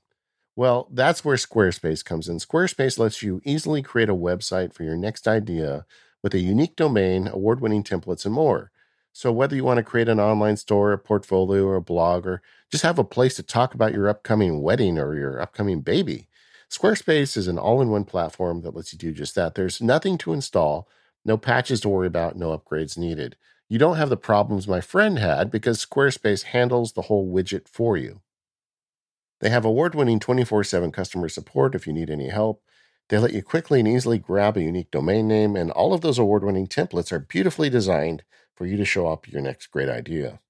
Well, 0.59 0.89
that's 0.91 1.25
where 1.25 1.37
Squarespace 1.37 2.05
comes 2.05 2.29
in. 2.29 2.39
Squarespace 2.39 2.99
lets 2.99 3.23
you 3.23 3.41
easily 3.45 3.81
create 3.81 4.09
a 4.09 4.15
website 4.15 4.73
for 4.73 4.83
your 4.83 4.97
next 4.97 5.29
idea 5.29 5.87
with 6.21 6.35
a 6.35 6.41
unique 6.41 6.75
domain, 6.75 7.29
award 7.29 7.61
winning 7.61 7.85
templates, 7.85 8.25
and 8.25 8.35
more. 8.35 8.73
So, 9.13 9.31
whether 9.31 9.55
you 9.55 9.63
want 9.63 9.77
to 9.77 9.85
create 9.85 10.09
an 10.09 10.19
online 10.19 10.57
store, 10.57 10.91
a 10.91 10.99
portfolio, 10.99 11.65
or 11.65 11.77
a 11.77 11.81
blog, 11.81 12.27
or 12.27 12.43
just 12.73 12.83
have 12.83 12.99
a 12.99 13.05
place 13.05 13.37
to 13.37 13.45
talk 13.45 13.73
about 13.73 13.93
your 13.93 14.09
upcoming 14.09 14.61
wedding 14.61 14.99
or 14.99 15.15
your 15.15 15.41
upcoming 15.41 15.81
baby, 15.81 16.27
Squarespace 16.69 17.37
is 17.37 17.47
an 17.47 17.57
all 17.57 17.81
in 17.81 17.91
one 17.91 18.05
platform 18.05 18.63
that 18.63 18.75
lets 18.75 18.93
you 18.93 18.99
do 18.99 19.13
just 19.13 19.37
that. 19.37 19.55
There's 19.55 19.81
nothing 19.81 20.19
to 20.19 20.33
install, 20.33 20.89
no 21.25 21.37
patches 21.37 21.81
to 21.83 21.89
worry 21.89 22.09
about, 22.09 22.35
no 22.35 22.59
upgrades 22.59 22.99
needed. 22.99 23.37
You 23.69 23.79
don't 23.79 23.97
have 23.97 24.09
the 24.09 24.17
problems 24.17 24.67
my 24.67 24.81
friend 24.81 25.21
had 25.21 25.53
because 25.53 25.87
Squarespace 25.87 26.43
handles 26.43 26.95
the 26.95 27.03
whole 27.03 27.33
widget 27.33 27.69
for 27.69 27.97
you. 27.97 28.23
They 29.41 29.51
have 29.51 29.65
award 29.65 29.95
winning 29.95 30.19
24 30.19 30.65
7 30.65 30.91
customer 30.93 31.29
support 31.29 31.75
if 31.75 31.87
you 31.87 31.93
need 31.93 32.11
any 32.11 32.29
help. 32.29 32.63
They 33.09 33.19
let 33.19 33.33
you 33.33 33.43
quickly 33.43 33.79
and 33.79 33.89
easily 33.89 34.19
grab 34.19 34.57
a 34.57 34.63
unique 34.63 34.91
domain 34.91 35.29
name, 35.29 35.57
and 35.57 35.71
all 35.71 35.95
of 35.95 36.03
those 36.03 36.19
award 36.19 36.45
winning 36.45 36.67
templates 36.67 37.11
are 37.11 37.19
beautifully 37.19 37.71
designed 37.71 38.23
for 38.55 38.67
you 38.67 38.77
to 38.77 38.85
show 38.85 39.09
up 39.09 39.29
your 39.29 39.41
next 39.41 39.69
great 39.69 39.89
idea. 39.89 40.41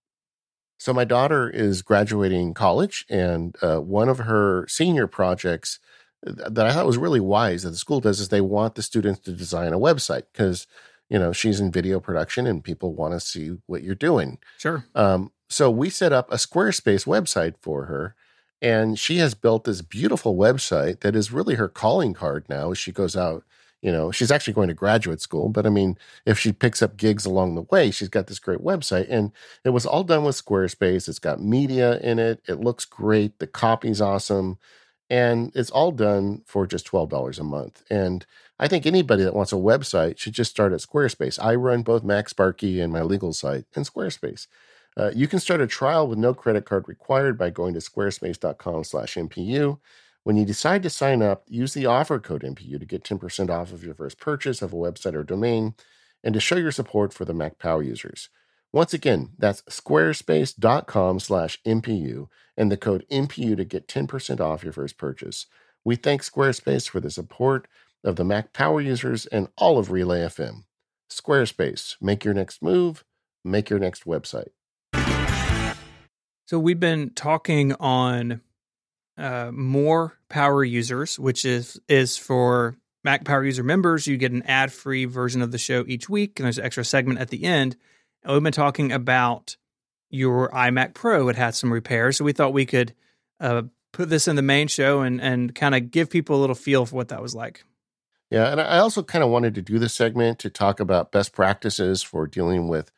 So, 0.79 0.93
my 0.93 1.05
daughter 1.05 1.49
is 1.49 1.83
graduating 1.83 2.55
college, 2.55 3.05
and 3.09 3.57
uh, 3.63 3.79
one 3.79 4.09
of 4.09 4.19
her 4.19 4.67
senior 4.69 5.07
projects 5.07 5.79
that 6.23 6.67
I 6.67 6.73
thought 6.73 6.87
was 6.87 6.99
really 6.99 7.21
wise 7.21 7.63
that 7.63 7.71
the 7.71 7.77
school 7.77 8.01
does 8.01 8.19
is 8.19 8.29
they 8.29 8.41
want 8.41 8.75
the 8.75 8.83
students 8.83 9.21
to 9.21 9.33
design 9.33 9.73
a 9.73 9.79
website 9.79 10.25
because 10.33 10.67
you 11.09 11.19
know 11.19 11.33
she's 11.33 11.61
in 11.61 11.71
video 11.71 12.01
production 12.01 12.47
and 12.47 12.65
people 12.65 12.93
want 12.93 13.15
to 13.15 13.21
see 13.21 13.53
what 13.67 13.83
you're 13.83 13.95
doing. 13.95 14.39
Sure. 14.59 14.85
Um, 14.95 15.31
so 15.49 15.71
we 15.71 15.91
set 15.91 16.13
up 16.13 16.31
a 16.33 16.37
Squarespace 16.37 17.07
website 17.07 17.55
for 17.61 17.85
her, 17.85 18.15
and 18.63 18.99
she 18.99 19.19
has 19.19 19.35
built 19.35 19.65
this 19.65 19.83
beautiful 19.83 20.37
website 20.37 21.01
that 21.01 21.17
is 21.17 21.33
really 21.33 21.55
her 21.57 21.69
calling 21.69 22.15
card 22.15 22.45
now. 22.49 22.73
As 22.73 22.79
she 22.79 22.93
goes 22.93 23.17
out, 23.17 23.45
you 23.83 23.93
know, 23.93 24.11
she's 24.11 24.31
actually 24.33 24.55
going 24.55 24.69
to 24.69 24.75
graduate 24.75 25.21
school, 25.21 25.49
but 25.49 25.67
I 25.67 25.71
mean, 25.71 25.97
if 26.27 26.39
she 26.39 26.53
picks 26.53 26.83
up 26.83 26.97
gigs 26.97 27.25
along 27.25 27.55
the 27.55 27.63
way, 27.63 27.91
she's 27.91 28.09
got 28.09 28.27
this 28.27 28.41
great 28.41 28.61
website, 28.61 29.07
and 29.09 29.33
it 29.65 29.71
was 29.71 29.87
all 29.87 30.03
done 30.05 30.25
with 30.25 30.43
Squarespace. 30.43 31.09
It's 31.09 31.21
got 31.21 31.41
media 31.41 31.99
in 32.01 32.19
it. 32.19 32.43
It 32.49 32.61
looks 32.61 32.85
great. 32.85 33.39
The 33.39 33.47
copy's 33.47 34.01
awesome 34.01 34.59
and 35.11 35.53
it's 35.55 35.71
all 35.71 35.93
done 35.93 36.43
for 36.47 36.67
just 36.67 36.87
$12 36.87 37.39
a 37.39 37.45
month. 37.45 37.83
And 37.91 38.27
I 38.59 38.69
think 38.69 38.85
anybody 38.85 39.23
that 39.25 39.35
wants 39.35 39.53
a 39.53 39.57
website 39.57 40.19
should 40.19 40.35
just 40.35 40.51
start 40.51 40.73
at 40.73 40.81
Squarespace. 40.81 41.43
I 41.43 41.55
run 41.55 41.83
both 41.83 42.03
MacSparky 42.03 42.83
and 42.83 42.93
my 42.93 43.03
legal 43.03 43.33
site 43.33 43.65
in 43.75 43.85
Squarespace. 43.85 44.47
Uh, 44.99 45.13
you 45.15 45.29
can 45.29 45.39
start 45.39 45.61
a 45.61 45.67
trial 45.67 46.09
with 46.09 46.19
no 46.19 46.35
credit 46.35 46.65
card 46.65 46.89
required 46.89 47.39
by 47.39 47.51
going 47.51 47.73
to 47.75 47.81
squarespace.com/mpu. 47.81 49.79
When 50.25 50.37
you 50.37 50.45
decide 50.45 50.83
to 50.83 50.91
sign 50.91 51.23
up, 51.23 51.45
use 51.47 51.73
the 51.73 51.87
offer 51.87 52.19
code 52.19 52.43
MPU 52.43 52.79
to 52.79 52.85
get 52.85 53.05
10% 53.05 53.49
off 53.49 53.73
of 53.73 53.85
your 53.85 53.95
first 53.95 54.19
purchase 54.19 54.61
of 54.61 54.73
a 54.73 54.77
website 54.77 55.15
or 55.15 55.23
domain 55.23 55.75
and 56.23 56.35
to 56.35 56.41
show 56.41 56.57
your 56.57 56.73
support 56.73 57.15
for 57.15 57.25
the 57.25 57.33
Mac 57.33 57.59
Power 57.59 57.83
users. 57.83 58.29
Once 58.73 58.93
again, 58.93 59.31
that's 59.39 59.63
squarespace.com 59.63 61.21
slash 61.21 61.59
MPU 61.65 62.29
and 62.57 62.71
the 62.71 62.77
code 62.77 63.07
MPU 63.11 63.57
to 63.57 63.65
get 63.65 63.89
10% 63.89 64.41
off 64.41 64.65
your 64.65 64.73
first 64.73 64.99
purchase. 64.99 65.47
We 65.85 65.97
thank 65.97 66.23
Squarespace 66.23 66.89
for 66.89 67.01
the 67.01 67.11
support 67.11 67.67
of 68.05 68.17
the 68.17 68.25
Mac 68.25 68.53
Power 68.53 68.81
users 68.81 69.25
and 69.27 69.49
all 69.57 69.79
of 69.79 69.91
Relay 69.91 70.21
FM. 70.21 70.65
Squarespace, 71.11 71.97
make 72.03 72.25
your 72.25 72.35
next 72.35 72.63
move, 72.63 73.05
make 73.43 73.71
your 73.71 73.79
next 73.79 74.05
website. 74.05 74.49
So 76.49 76.59
we've 76.59 76.81
been 76.81 77.11
talking 77.11 77.75
on 77.75 78.41
uh, 79.19 79.51
more 79.53 80.15
power 80.31 80.65
users, 80.65 81.19
which 81.19 81.45
is 81.45 81.79
is 81.91 82.17
for 82.17 82.79
Mac 83.05 83.27
Power 83.27 83.45
user 83.45 83.63
members. 83.63 84.07
You 84.07 84.17
get 84.17 84.33
an 84.33 84.45
ad 84.45 84.73
free 84.73 85.05
version 85.05 85.43
of 85.43 85.53
the 85.53 85.59
show 85.59 85.85
each 85.87 86.09
week, 86.09 86.41
and 86.41 86.47
there's 86.47 86.57
an 86.57 86.65
extra 86.65 86.87
segment 86.87 87.19
at 87.19 87.29
the 87.29 87.45
end. 87.45 87.77
And 88.23 88.33
we've 88.33 88.43
been 88.43 88.51
talking 88.51 88.93
about 88.93 89.59
your 90.09 90.49
iMac 90.49 90.95
Pro. 90.95 91.29
It 91.29 91.37
had 91.37 91.55
some 91.55 91.71
repairs, 91.71 92.17
so 92.17 92.25
we 92.25 92.33
thought 92.33 92.55
we 92.55 92.65
could 92.65 92.95
uh, 93.41 93.65
put 93.93 94.09
this 94.09 94.27
in 94.27 94.37
the 94.37 94.41
main 94.41 94.69
show 94.69 95.03
and 95.03 95.21
and 95.21 95.55
kind 95.55 95.75
of 95.75 95.91
give 95.91 96.09
people 96.09 96.37
a 96.37 96.41
little 96.41 96.57
feel 96.57 96.87
for 96.87 96.97
what 96.97 97.09
that 97.09 97.21
was 97.21 97.35
like. 97.35 97.63
Yeah, 98.31 98.51
and 98.51 98.59
I 98.59 98.79
also 98.79 99.03
kind 99.03 99.23
of 99.23 99.29
wanted 99.29 99.55
to 99.57 99.61
do 99.61 99.79
this 99.79 99.95
segment 99.95 100.39
to 100.39 100.49
talk 100.49 100.81
about 100.81 101.13
best 101.13 101.35
practices 101.35 102.03
for 102.03 102.27
dealing 102.27 102.69
with 102.69 102.91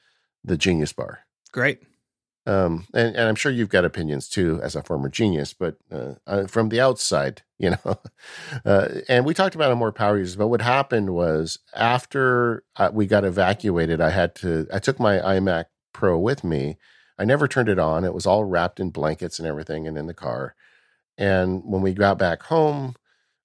the 0.44 0.56
Genius 0.56 0.92
Bar. 0.92 1.26
Great. 1.50 1.82
Um, 2.46 2.86
and, 2.94 3.14
and 3.14 3.28
I'm 3.28 3.34
sure 3.34 3.52
you've 3.52 3.68
got 3.68 3.84
opinions 3.84 4.28
too, 4.28 4.60
as 4.62 4.74
a 4.74 4.82
former 4.82 5.08
genius, 5.08 5.52
but 5.52 5.76
uh, 5.92 6.14
uh, 6.26 6.46
from 6.46 6.70
the 6.70 6.80
outside, 6.80 7.42
you 7.58 7.70
know. 7.70 8.00
Uh, 8.64 8.88
and 9.08 9.24
we 9.24 9.34
talked 9.34 9.54
about 9.54 9.70
it 9.70 9.74
more 9.76 9.92
power 9.92 10.18
users, 10.18 10.36
but 10.36 10.48
what 10.48 10.62
happened 10.62 11.10
was 11.10 11.58
after 11.74 12.64
we 12.92 13.06
got 13.06 13.24
evacuated, 13.24 14.00
I 14.00 14.10
had 14.10 14.34
to, 14.36 14.66
I 14.72 14.78
took 14.78 14.98
my 14.98 15.18
iMac 15.18 15.66
Pro 15.92 16.18
with 16.18 16.44
me. 16.44 16.78
I 17.18 17.24
never 17.24 17.46
turned 17.46 17.68
it 17.68 17.78
on. 17.78 18.04
It 18.04 18.14
was 18.14 18.26
all 18.26 18.44
wrapped 18.44 18.80
in 18.80 18.90
blankets 18.90 19.38
and 19.38 19.46
everything 19.46 19.86
and 19.86 19.98
in 19.98 20.06
the 20.06 20.14
car. 20.14 20.54
And 21.18 21.62
when 21.64 21.82
we 21.82 21.92
got 21.92 22.16
back 22.16 22.44
home, 22.44 22.94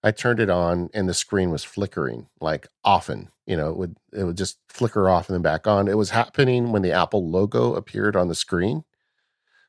I 0.05 0.11
turned 0.11 0.39
it 0.39 0.51
on 0.51 0.91
and 0.93 1.09
the 1.09 1.15
screen 1.15 1.49
was 1.49 1.63
flickering 1.63 2.27
like 2.39 2.67
often. 2.83 3.29
You 3.47 3.57
know, 3.57 3.71
it 3.71 3.77
would 3.77 3.97
it 4.13 4.23
would 4.23 4.37
just 4.37 4.59
flicker 4.69 5.09
off 5.09 5.27
and 5.27 5.33
then 5.33 5.41
back 5.41 5.65
on. 5.65 5.87
It 5.87 5.97
was 5.97 6.11
happening 6.11 6.71
when 6.71 6.83
the 6.83 6.91
Apple 6.91 7.27
logo 7.27 7.73
appeared 7.73 8.15
on 8.15 8.27
the 8.27 8.35
screen. 8.35 8.83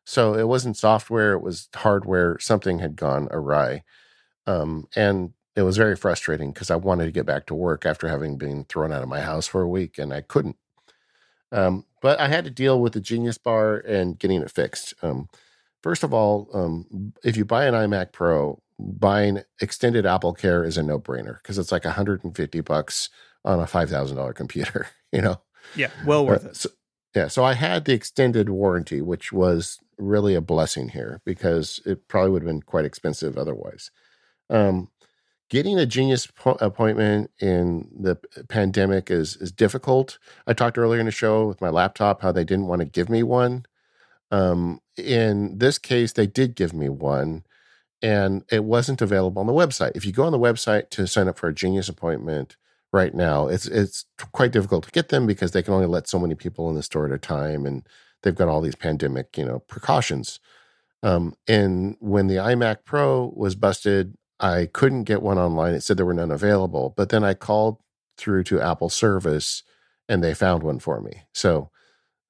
So 0.05 0.35
it 0.35 0.47
wasn't 0.47 0.77
software, 0.77 1.33
it 1.33 1.41
was 1.41 1.71
hardware. 1.75 2.39
Something 2.39 2.81
had 2.81 2.97
gone 2.97 3.29
awry. 3.31 3.83
Um, 4.47 4.89
and 4.95 5.33
it 5.57 5.63
was 5.63 5.79
very 5.79 5.97
frustrating 5.97 6.53
because 6.53 6.71
I 6.71 6.77
wanted 6.77 7.07
to 7.07 7.13
get 7.13 7.25
back 7.25 7.47
to 7.47 7.55
work 7.55 7.87
after 7.87 8.09
having 8.09 8.37
been 8.37 8.65
thrown 8.65 8.93
out 8.93 9.03
of 9.03 9.09
my 9.09 9.23
house 9.23 9.47
for 9.47 9.63
a 9.63 9.69
week 9.69 9.97
and 9.97 10.13
I 10.13 10.21
couldn't. 10.21 10.57
Um, 11.51 11.87
but 12.03 12.21
I 12.21 12.29
had 12.29 12.45
to 12.45 12.51
deal 12.51 12.79
with 12.79 12.93
the 12.93 13.01
Genius 13.01 13.39
Bar 13.39 13.79
and 13.79 14.19
getting 14.19 14.43
it 14.43 14.51
fixed. 14.51 14.93
Um, 15.01 15.31
first 15.83 16.03
of 16.03 16.13
all, 16.13 16.51
um, 16.53 17.15
if 17.25 17.39
you 17.39 17.47
buy 17.47 17.65
an 17.65 17.73
iMac 17.73 18.13
Pro, 18.13 18.61
buying 18.79 19.43
extended 19.61 20.05
AppleCare 20.05 20.67
is 20.67 20.77
a 20.77 20.83
no 20.83 20.99
brainer 20.99 21.39
because 21.43 21.59
it's 21.59 21.73
like 21.73 21.85
150 21.85 22.61
bucks 22.61 23.09
on 23.45 23.61
a 23.61 23.65
$5,000 23.65 24.35
computer, 24.35 24.89
you 25.13 25.23
know? 25.23 25.41
Yeah, 25.75 25.91
well 26.05 26.27
worth 26.27 26.45
uh, 26.45 26.49
it. 26.51 26.57
So, 26.57 26.69
yeah, 27.15 27.29
so 27.29 27.45
I 27.45 27.55
had 27.55 27.87
the 27.87 27.95
extended 27.95 28.51
warranty, 28.51 29.01
which 29.01 29.33
was 29.33 29.79
really 29.99 30.35
a 30.35 30.43
blessing 30.43 30.91
here 30.91 31.23
because 31.25 31.81
it 31.87 32.09
probably 32.09 32.31
would 32.31 32.43
have 32.43 32.49
been 32.49 32.63
quite 32.63 32.85
expensive 32.85 33.39
otherwise. 33.39 33.91
Um, 34.51 34.91
getting 35.49 35.79
a 35.79 35.87
genius 35.87 36.27
po- 36.27 36.59
appointment 36.61 37.31
in 37.41 37.89
the 37.99 38.17
pandemic 38.49 39.11
is 39.11 39.37
is 39.37 39.53
difficult. 39.53 40.19
I 40.47 40.53
talked 40.53 40.79
earlier 40.79 41.01
in 41.01 41.07
the 41.07 41.13
show 41.13 41.47
with 41.47 41.61
my 41.61 41.71
laptop 41.71 42.23
how 42.23 42.33
they 42.33 42.45
didn't 42.45 42.67
want 42.67 42.81
to 42.81 42.87
give 42.87 43.09
me 43.09 43.23
one. 43.23 43.65
Um, 44.31 44.81
in 44.97 45.59
this 45.59 45.79
case, 45.79 46.13
they 46.13 46.27
did 46.27 46.57
give 46.57 46.75
me 46.75 46.89
one, 46.89 47.45
and 48.03 48.45
it 48.51 48.65
wasn't 48.65 49.03
available 49.03 49.41
on 49.41 49.47
the 49.47 49.53
website. 49.53 49.93
If 49.95 50.05
you 50.05 50.13
go 50.13 50.25
on 50.25 50.33
the 50.33 50.39
website 50.39 50.91
to 50.91 51.07
sign 51.07 51.29
up 51.29 51.39
for 51.39 51.49
a 51.49 51.55
genius 51.55 51.89
appointment 51.89 52.57
right 52.93 53.15
now, 53.15 53.49
it's 53.49 53.67
it's 53.67 54.05
quite 54.33 54.53
difficult 54.53 54.85
to 54.85 54.91
get 54.91 55.09
them 55.09 55.27
because 55.27 55.53
they 55.53 55.63
can 55.63 55.75
only 55.75 55.87
let 55.87 56.09
so 56.09 56.19
many 56.19 56.35
people 56.35 56.69
in 56.69 56.75
the 56.75 56.83
store 56.83 57.07
at 57.07 57.13
a 57.13 57.19
time, 57.19 57.67
and 57.67 57.87
they've 58.23 58.35
got 58.35 58.49
all 58.49 58.61
these 58.61 58.77
pandemic 58.77 59.37
you 59.37 59.45
know 59.45 59.61
precautions. 59.61 60.41
Um, 61.03 61.35
and 61.47 61.97
when 62.01 62.27
the 62.27 62.37
iMac 62.37 62.79
Pro 62.85 63.33
was 63.37 63.55
busted, 63.55 64.17
I 64.41 64.69
couldn't 64.73 65.05
get 65.05 65.23
one 65.23 65.39
online. 65.39 65.75
It 65.75 65.83
said 65.83 65.97
there 65.97 66.07
were 66.07 66.15
none 66.15 66.31
available. 66.31 66.95
But 66.97 67.09
then 67.09 67.25
I 67.25 67.35
called 67.35 67.79
through 68.17 68.45
to 68.45 68.61
Apple 68.61 68.89
service 68.89 69.63
and 70.09 70.23
they 70.23 70.35
found 70.35 70.63
one 70.63 70.79
for 70.79 71.01
me. 71.01 71.23
So 71.33 71.71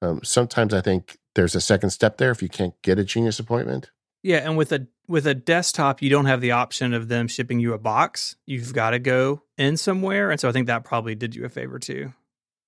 um, 0.01 0.21
sometimes 0.23 0.73
I 0.73 0.81
think 0.81 1.17
there's 1.35 1.55
a 1.55 1.61
second 1.61 1.91
step 1.91 2.17
there 2.17 2.31
if 2.31 2.41
you 2.41 2.49
can't 2.49 2.79
get 2.81 2.99
a 2.99 3.03
genius 3.03 3.39
appointment. 3.39 3.91
Yeah, 4.27 4.39
and 4.39 4.57
with 4.57 4.73
a 4.73 4.85
with 5.07 5.25
a 5.25 5.33
desktop, 5.33 6.01
you 6.01 6.09
don't 6.09 6.25
have 6.25 6.41
the 6.41 6.51
option 6.51 6.93
of 6.93 7.07
them 7.07 7.29
shipping 7.29 7.61
you 7.61 7.71
a 7.71 7.77
box. 7.77 8.35
You've 8.45 8.73
got 8.73 8.89
to 8.89 8.99
go 8.99 9.43
in 9.57 9.77
somewhere, 9.77 10.31
and 10.31 10.37
so 10.37 10.49
I 10.49 10.51
think 10.51 10.67
that 10.67 10.83
probably 10.83 11.15
did 11.15 11.33
you 11.33 11.45
a 11.45 11.49
favor 11.49 11.79
too. 11.79 12.11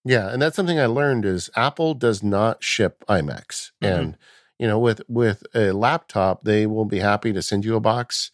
Yeah, 0.06 0.30
and 0.30 0.42
that's 0.42 0.56
something 0.56 0.80
I 0.80 0.86
learned 0.86 1.26
is 1.26 1.50
Apple 1.58 1.96
does 1.96 2.24
not 2.24 2.64
ship 2.64 3.04
iMacs, 3.10 3.72
mm-hmm. 3.82 3.86
and 3.88 4.18
you 4.58 4.68
know 4.68 4.80
with 4.80 5.02
with 5.10 5.44
a 5.54 5.74
laptop, 5.74 6.44
they 6.44 6.66
will 6.66 6.86
be 6.86 7.00
happy 7.00 7.34
to 7.34 7.42
send 7.42 7.66
you 7.66 7.76
a 7.76 7.82
box 7.82 8.32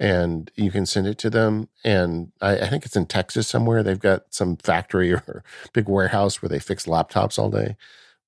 and 0.00 0.50
you 0.54 0.70
can 0.70 0.86
send 0.86 1.06
it 1.06 1.18
to 1.18 1.28
them. 1.28 1.68
And 1.84 2.32
I, 2.40 2.60
I, 2.60 2.68
think 2.68 2.86
it's 2.86 2.96
in 2.96 3.06
Texas 3.06 3.46
somewhere. 3.46 3.82
They've 3.82 3.96
got 3.96 4.24
some 4.30 4.56
factory 4.56 5.12
or 5.12 5.44
big 5.74 5.86
warehouse 5.86 6.40
where 6.40 6.48
they 6.48 6.58
fix 6.58 6.86
laptops 6.86 7.38
all 7.38 7.50
day. 7.50 7.76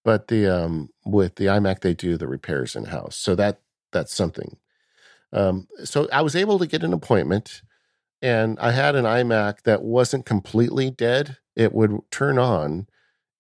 But 0.05 0.29
the 0.29 0.47
um, 0.47 0.91
with 1.07 1.37
the 1.37 1.47
iMac, 1.47 1.81
they 1.81 1.95
do 1.95 2.19
the 2.19 2.29
repairs 2.29 2.77
in 2.77 2.85
house, 2.85 3.17
so 3.17 3.35
that 3.35 3.61
that's 3.93 4.15
something. 4.15 4.57
Um, 5.33 5.69
so 5.85 6.09
I 6.13 6.23
was 6.23 6.37
able 6.37 6.59
to 6.59 6.67
get 6.67 6.85
an 6.85 6.93
appointment, 6.93 7.63
and 8.23 8.59
I 8.61 8.71
had 8.73 8.95
an 8.95 9.05
iMac 9.05 9.63
that 9.63 9.83
wasn't 9.83 10.27
completely 10.27 10.91
dead. 10.91 11.39
It 11.55 11.73
would 11.73 11.99
turn 12.11 12.39
on, 12.39 12.87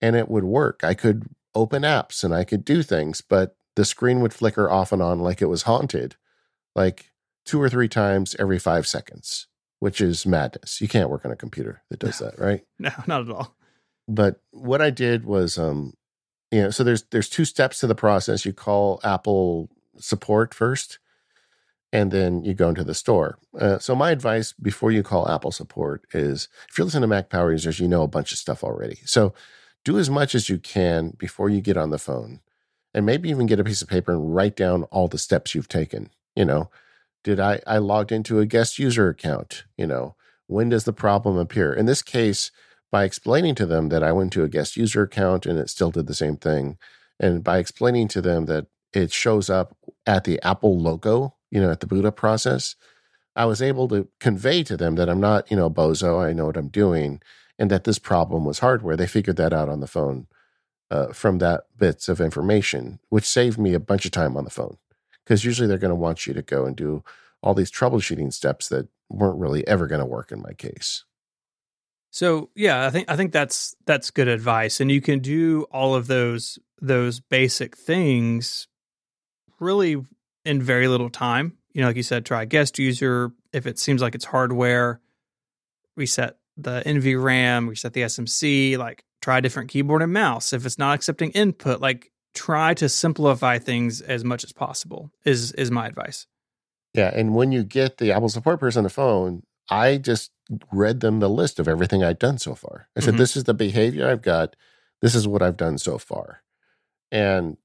and 0.00 0.16
it 0.16 0.28
would 0.28 0.44
work. 0.44 0.80
I 0.82 0.94
could 0.94 1.28
open 1.56 1.82
apps 1.82 2.22
and 2.22 2.34
I 2.34 2.44
could 2.44 2.64
do 2.64 2.82
things, 2.82 3.22
but 3.22 3.56
the 3.74 3.84
screen 3.84 4.20
would 4.20 4.34
flicker 4.34 4.70
off 4.70 4.92
and 4.92 5.02
on 5.02 5.20
like 5.20 5.40
it 5.42 5.46
was 5.46 5.62
haunted. 5.62 6.16
Like 6.74 7.10
two 7.44 7.60
or 7.60 7.68
three 7.68 7.88
times 7.88 8.36
every 8.38 8.58
five 8.58 8.86
seconds, 8.86 9.46
which 9.80 10.00
is 10.00 10.26
madness. 10.26 10.80
You 10.80 10.88
can't 10.88 11.10
work 11.10 11.24
on 11.24 11.32
a 11.32 11.36
computer 11.36 11.82
that 11.90 12.00
does 12.00 12.20
no. 12.20 12.26
that, 12.26 12.38
right? 12.38 12.60
No, 12.78 12.90
not 13.06 13.22
at 13.22 13.30
all. 13.30 13.56
But 14.06 14.40
what 14.50 14.82
I 14.82 14.90
did 14.90 15.24
was, 15.24 15.58
um, 15.58 15.94
you 16.52 16.62
know, 16.62 16.70
so 16.70 16.84
there's 16.84 17.04
there's 17.10 17.28
two 17.28 17.44
steps 17.44 17.80
to 17.80 17.86
the 17.86 17.94
process. 17.94 18.44
You 18.44 18.52
call 18.52 19.00
Apple 19.02 19.70
support 19.98 20.54
first, 20.54 20.98
and 21.92 22.10
then 22.10 22.42
you 22.44 22.54
go 22.54 22.68
into 22.68 22.84
the 22.84 22.94
store. 22.94 23.38
Uh, 23.58 23.78
so 23.78 23.94
my 23.94 24.10
advice 24.10 24.52
before 24.52 24.90
you 24.92 25.02
call 25.02 25.30
Apple 25.30 25.52
support 25.52 26.04
is, 26.12 26.48
if 26.68 26.76
you're 26.76 26.84
listening 26.84 27.02
to 27.02 27.06
Mac 27.06 27.30
Power 27.30 27.52
users, 27.52 27.80
you 27.80 27.88
know 27.88 28.02
a 28.02 28.08
bunch 28.08 28.32
of 28.32 28.38
stuff 28.38 28.64
already. 28.64 28.98
So 29.04 29.34
do 29.84 29.98
as 29.98 30.10
much 30.10 30.34
as 30.34 30.48
you 30.48 30.58
can 30.58 31.14
before 31.16 31.48
you 31.48 31.60
get 31.60 31.76
on 31.76 31.90
the 31.90 31.98
phone, 31.98 32.40
and 32.92 33.06
maybe 33.06 33.30
even 33.30 33.46
get 33.46 33.60
a 33.60 33.64
piece 33.64 33.82
of 33.82 33.88
paper 33.88 34.12
and 34.12 34.34
write 34.34 34.56
down 34.56 34.84
all 34.84 35.06
the 35.06 35.18
steps 35.18 35.54
you've 35.54 35.68
taken. 35.68 36.10
You 36.34 36.44
know, 36.44 36.70
did 37.22 37.38
I, 37.40 37.60
I 37.66 37.78
logged 37.78 38.12
into 38.12 38.40
a 38.40 38.46
guest 38.46 38.78
user 38.78 39.08
account? 39.08 39.64
You 39.76 39.86
know, 39.86 40.16
when 40.46 40.68
does 40.70 40.84
the 40.84 40.92
problem 40.92 41.36
appear? 41.38 41.72
In 41.72 41.86
this 41.86 42.02
case, 42.02 42.50
by 42.90 43.04
explaining 43.04 43.54
to 43.56 43.66
them 43.66 43.88
that 43.88 44.02
I 44.02 44.12
went 44.12 44.32
to 44.34 44.44
a 44.44 44.48
guest 44.48 44.76
user 44.76 45.02
account 45.02 45.46
and 45.46 45.58
it 45.58 45.70
still 45.70 45.90
did 45.90 46.06
the 46.06 46.14
same 46.14 46.36
thing, 46.36 46.78
and 47.18 47.44
by 47.44 47.58
explaining 47.58 48.08
to 48.08 48.20
them 48.20 48.46
that 48.46 48.66
it 48.92 49.12
shows 49.12 49.50
up 49.50 49.75
at 50.06 50.24
the 50.24 50.40
Apple 50.42 50.78
logo, 50.78 51.34
you 51.50 51.60
know, 51.60 51.70
at 51.70 51.80
the 51.80 51.86
boot 51.86 52.04
up 52.04 52.16
process, 52.16 52.76
I 53.34 53.44
was 53.44 53.60
able 53.60 53.88
to 53.88 54.08
convey 54.18 54.62
to 54.64 54.76
them 54.76 54.94
that 54.96 55.08
I'm 55.08 55.20
not, 55.20 55.50
you 55.50 55.56
know, 55.56 55.68
bozo. 55.68 56.24
I 56.24 56.32
know 56.32 56.46
what 56.46 56.56
I'm 56.56 56.68
doing, 56.68 57.20
and 57.58 57.70
that 57.70 57.84
this 57.84 57.98
problem 57.98 58.44
was 58.44 58.60
hardware. 58.60 58.96
They 58.96 59.06
figured 59.06 59.36
that 59.36 59.52
out 59.52 59.68
on 59.68 59.80
the 59.80 59.86
phone 59.86 60.26
uh, 60.90 61.08
from 61.12 61.38
that 61.38 61.64
bits 61.76 62.08
of 62.08 62.20
information, 62.20 62.98
which 63.10 63.24
saved 63.24 63.58
me 63.58 63.74
a 63.74 63.80
bunch 63.80 64.04
of 64.06 64.12
time 64.12 64.36
on 64.36 64.44
the 64.44 64.50
phone. 64.50 64.78
Because 65.24 65.44
usually 65.44 65.66
they're 65.66 65.76
going 65.76 65.90
to 65.90 65.94
want 65.94 66.26
you 66.26 66.34
to 66.34 66.42
go 66.42 66.64
and 66.66 66.76
do 66.76 67.02
all 67.42 67.52
these 67.52 67.70
troubleshooting 67.70 68.32
steps 68.32 68.68
that 68.68 68.88
weren't 69.10 69.38
really 69.38 69.66
ever 69.66 69.86
going 69.86 70.00
to 70.00 70.06
work 70.06 70.32
in 70.32 70.40
my 70.40 70.52
case. 70.52 71.04
So 72.10 72.50
yeah, 72.54 72.86
I 72.86 72.90
think 72.90 73.10
I 73.10 73.16
think 73.16 73.32
that's 73.32 73.76
that's 73.84 74.10
good 74.10 74.28
advice, 74.28 74.80
and 74.80 74.90
you 74.90 75.02
can 75.02 75.18
do 75.18 75.66
all 75.70 75.94
of 75.94 76.06
those 76.06 76.58
those 76.80 77.20
basic 77.20 77.76
things 77.76 78.68
really 79.60 80.04
in 80.44 80.62
very 80.62 80.88
little 80.88 81.10
time. 81.10 81.56
You 81.72 81.82
know, 81.82 81.88
like 81.88 81.96
you 81.96 82.02
said, 82.02 82.24
try 82.24 82.44
guest 82.44 82.78
user. 82.78 83.32
If 83.52 83.66
it 83.66 83.78
seems 83.78 84.00
like 84.02 84.14
it's 84.14 84.24
hardware, 84.24 85.00
reset 85.96 86.38
the 86.56 86.82
NVRAM, 86.86 87.68
reset 87.68 87.92
the 87.92 88.02
SMC. 88.02 88.78
Like 88.78 89.04
try 89.20 89.38
a 89.38 89.42
different 89.42 89.68
keyboard 89.70 90.02
and 90.02 90.12
mouse. 90.12 90.52
If 90.52 90.64
it's 90.66 90.78
not 90.78 90.94
accepting 90.94 91.30
input, 91.32 91.80
like 91.80 92.12
try 92.34 92.74
to 92.74 92.88
simplify 92.88 93.58
things 93.58 94.00
as 94.00 94.24
much 94.24 94.44
as 94.44 94.52
possible. 94.52 95.10
Is 95.24 95.52
is 95.52 95.70
my 95.70 95.86
advice. 95.86 96.26
Yeah, 96.94 97.10
and 97.14 97.34
when 97.34 97.52
you 97.52 97.62
get 97.62 97.98
the 97.98 98.12
Apple 98.12 98.30
support 98.30 98.58
person 98.60 98.80
on 98.80 98.84
the 98.84 98.90
phone, 98.90 99.42
I 99.68 99.98
just 99.98 100.30
read 100.72 101.00
them 101.00 101.20
the 101.20 101.28
list 101.28 101.58
of 101.58 101.68
everything 101.68 102.02
I'd 102.02 102.18
done 102.18 102.38
so 102.38 102.54
far. 102.54 102.88
I 102.96 103.00
said, 103.00 103.14
Mhm. 103.14 103.18
"This 103.18 103.36
is 103.36 103.44
the 103.44 103.52
behavior 103.52 104.08
I've 104.08 104.22
got. 104.22 104.56
This 105.02 105.14
is 105.14 105.28
what 105.28 105.42
I've 105.42 105.56
done 105.58 105.76
so 105.76 105.98
far," 105.98 106.42
and 107.10 107.58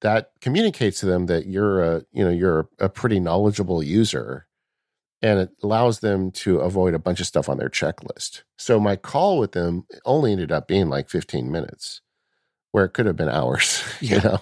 that 0.00 0.32
communicates 0.40 1.00
to 1.00 1.06
them 1.06 1.26
that 1.26 1.46
you're 1.46 1.82
a 1.82 2.04
you 2.12 2.24
know 2.24 2.30
you're 2.30 2.68
a 2.78 2.88
pretty 2.88 3.20
knowledgeable 3.20 3.82
user, 3.82 4.46
and 5.22 5.40
it 5.40 5.50
allows 5.62 6.00
them 6.00 6.30
to 6.32 6.60
avoid 6.60 6.94
a 6.94 6.98
bunch 6.98 7.20
of 7.20 7.26
stuff 7.26 7.48
on 7.48 7.58
their 7.58 7.70
checklist. 7.70 8.42
So 8.58 8.80
my 8.80 8.96
call 8.96 9.38
with 9.38 9.52
them 9.52 9.86
only 10.04 10.32
ended 10.32 10.52
up 10.52 10.68
being 10.68 10.88
like 10.88 11.10
15 11.10 11.50
minutes, 11.50 12.00
where 12.72 12.84
it 12.86 12.90
could 12.94 13.06
have 13.06 13.16
been 13.16 13.28
hours. 13.30 13.82
Yeah. 14.00 14.16
You 14.16 14.20
know. 14.22 14.40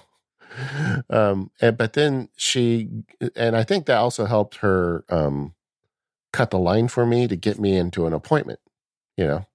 Um, 1.09 1.51
and 1.61 1.77
but 1.77 1.93
then 1.93 2.29
she, 2.37 2.89
and 3.35 3.55
I 3.55 3.63
think 3.63 3.85
that 3.85 3.97
also 3.97 4.25
helped 4.25 4.57
her 4.57 5.03
um, 5.09 5.53
cut 6.33 6.51
the 6.51 6.59
line 6.59 6.87
for 6.87 7.05
me 7.05 7.27
to 7.27 7.35
get 7.35 7.59
me 7.59 7.77
into 7.77 8.05
an 8.07 8.13
appointment, 8.13 8.59
you 9.17 9.25
know. 9.27 9.45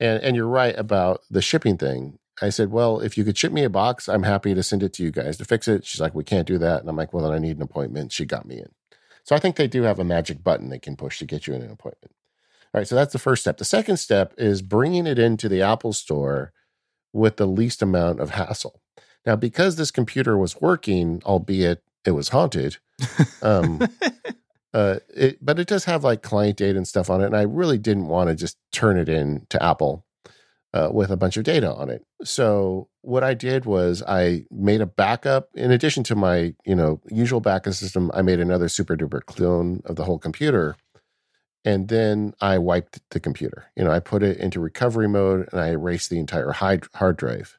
And 0.00 0.22
and 0.22 0.36
you're 0.36 0.46
right 0.48 0.76
about 0.78 1.20
the 1.30 1.42
shipping 1.42 1.76
thing. 1.78 2.18
I 2.40 2.48
said, 2.48 2.70
well, 2.70 3.00
if 3.00 3.18
you 3.18 3.24
could 3.24 3.36
ship 3.36 3.52
me 3.52 3.64
a 3.64 3.70
box, 3.70 4.08
I'm 4.08 4.22
happy 4.22 4.54
to 4.54 4.62
send 4.62 4.82
it 4.82 4.92
to 4.94 5.02
you 5.02 5.10
guys 5.10 5.36
to 5.36 5.44
fix 5.44 5.68
it. 5.68 5.84
She's 5.84 6.00
like, 6.00 6.14
we 6.14 6.24
can't 6.24 6.46
do 6.46 6.58
that, 6.58 6.80
and 6.80 6.88
I'm 6.88 6.96
like, 6.96 7.12
well, 7.12 7.24
then 7.24 7.32
I 7.32 7.38
need 7.38 7.56
an 7.56 7.62
appointment. 7.62 8.12
She 8.12 8.24
got 8.24 8.46
me 8.46 8.58
in. 8.58 8.70
So 9.24 9.36
I 9.36 9.38
think 9.38 9.56
they 9.56 9.68
do 9.68 9.82
have 9.82 9.98
a 9.98 10.04
magic 10.04 10.42
button 10.42 10.68
they 10.68 10.78
can 10.78 10.96
push 10.96 11.18
to 11.18 11.26
get 11.26 11.46
you 11.46 11.54
in 11.54 11.62
an 11.62 11.70
appointment. 11.70 12.14
All 12.74 12.80
right, 12.80 12.88
so 12.88 12.94
that's 12.94 13.12
the 13.12 13.18
first 13.18 13.42
step. 13.42 13.58
The 13.58 13.64
second 13.64 13.98
step 13.98 14.32
is 14.38 14.62
bringing 14.62 15.06
it 15.06 15.18
into 15.18 15.48
the 15.48 15.62
Apple 15.62 15.92
Store 15.92 16.52
with 17.12 17.36
the 17.36 17.46
least 17.46 17.82
amount 17.82 18.20
of 18.20 18.30
hassle. 18.30 18.80
Now, 19.26 19.36
because 19.36 19.76
this 19.76 19.90
computer 19.90 20.36
was 20.36 20.60
working, 20.60 21.22
albeit 21.24 21.82
it 22.04 22.12
was 22.12 22.30
haunted, 22.30 22.78
um, 23.42 23.80
uh, 24.74 24.96
it, 25.14 25.44
but 25.44 25.60
it 25.60 25.68
does 25.68 25.84
have 25.84 26.02
like 26.02 26.22
client 26.22 26.56
data 26.56 26.76
and 26.76 26.88
stuff 26.88 27.10
on 27.10 27.20
it, 27.20 27.26
and 27.26 27.36
I 27.36 27.42
really 27.42 27.78
didn't 27.78 28.08
want 28.08 28.30
to 28.30 28.34
just 28.34 28.56
turn 28.72 28.96
it 28.96 29.08
in 29.08 29.46
to 29.50 29.62
Apple 29.62 30.06
uh, 30.74 30.90
with 30.92 31.10
a 31.10 31.16
bunch 31.16 31.36
of 31.36 31.44
data 31.44 31.72
on 31.72 31.90
it. 31.90 32.04
So 32.24 32.88
what 33.02 33.22
I 33.22 33.34
did 33.34 33.64
was 33.64 34.02
I 34.06 34.44
made 34.50 34.80
a 34.80 34.86
backup 34.86 35.48
in 35.54 35.70
addition 35.70 36.02
to 36.04 36.14
my 36.14 36.54
you 36.64 36.74
know 36.74 37.00
usual 37.08 37.40
backup 37.40 37.74
system. 37.74 38.10
I 38.14 38.22
made 38.22 38.40
another 38.40 38.66
SuperDuper 38.66 39.26
clone 39.26 39.82
of 39.84 39.96
the 39.96 40.04
whole 40.04 40.18
computer, 40.18 40.76
and 41.64 41.88
then 41.88 42.34
I 42.40 42.58
wiped 42.58 43.00
the 43.10 43.20
computer. 43.20 43.66
You 43.76 43.84
know, 43.84 43.90
I 43.90 44.00
put 44.00 44.22
it 44.22 44.38
into 44.38 44.60
recovery 44.60 45.08
mode 45.08 45.48
and 45.52 45.60
I 45.60 45.68
erased 45.68 46.10
the 46.10 46.18
entire 46.18 46.52
hard 46.52 46.86
hard 46.94 47.16
drive, 47.16 47.58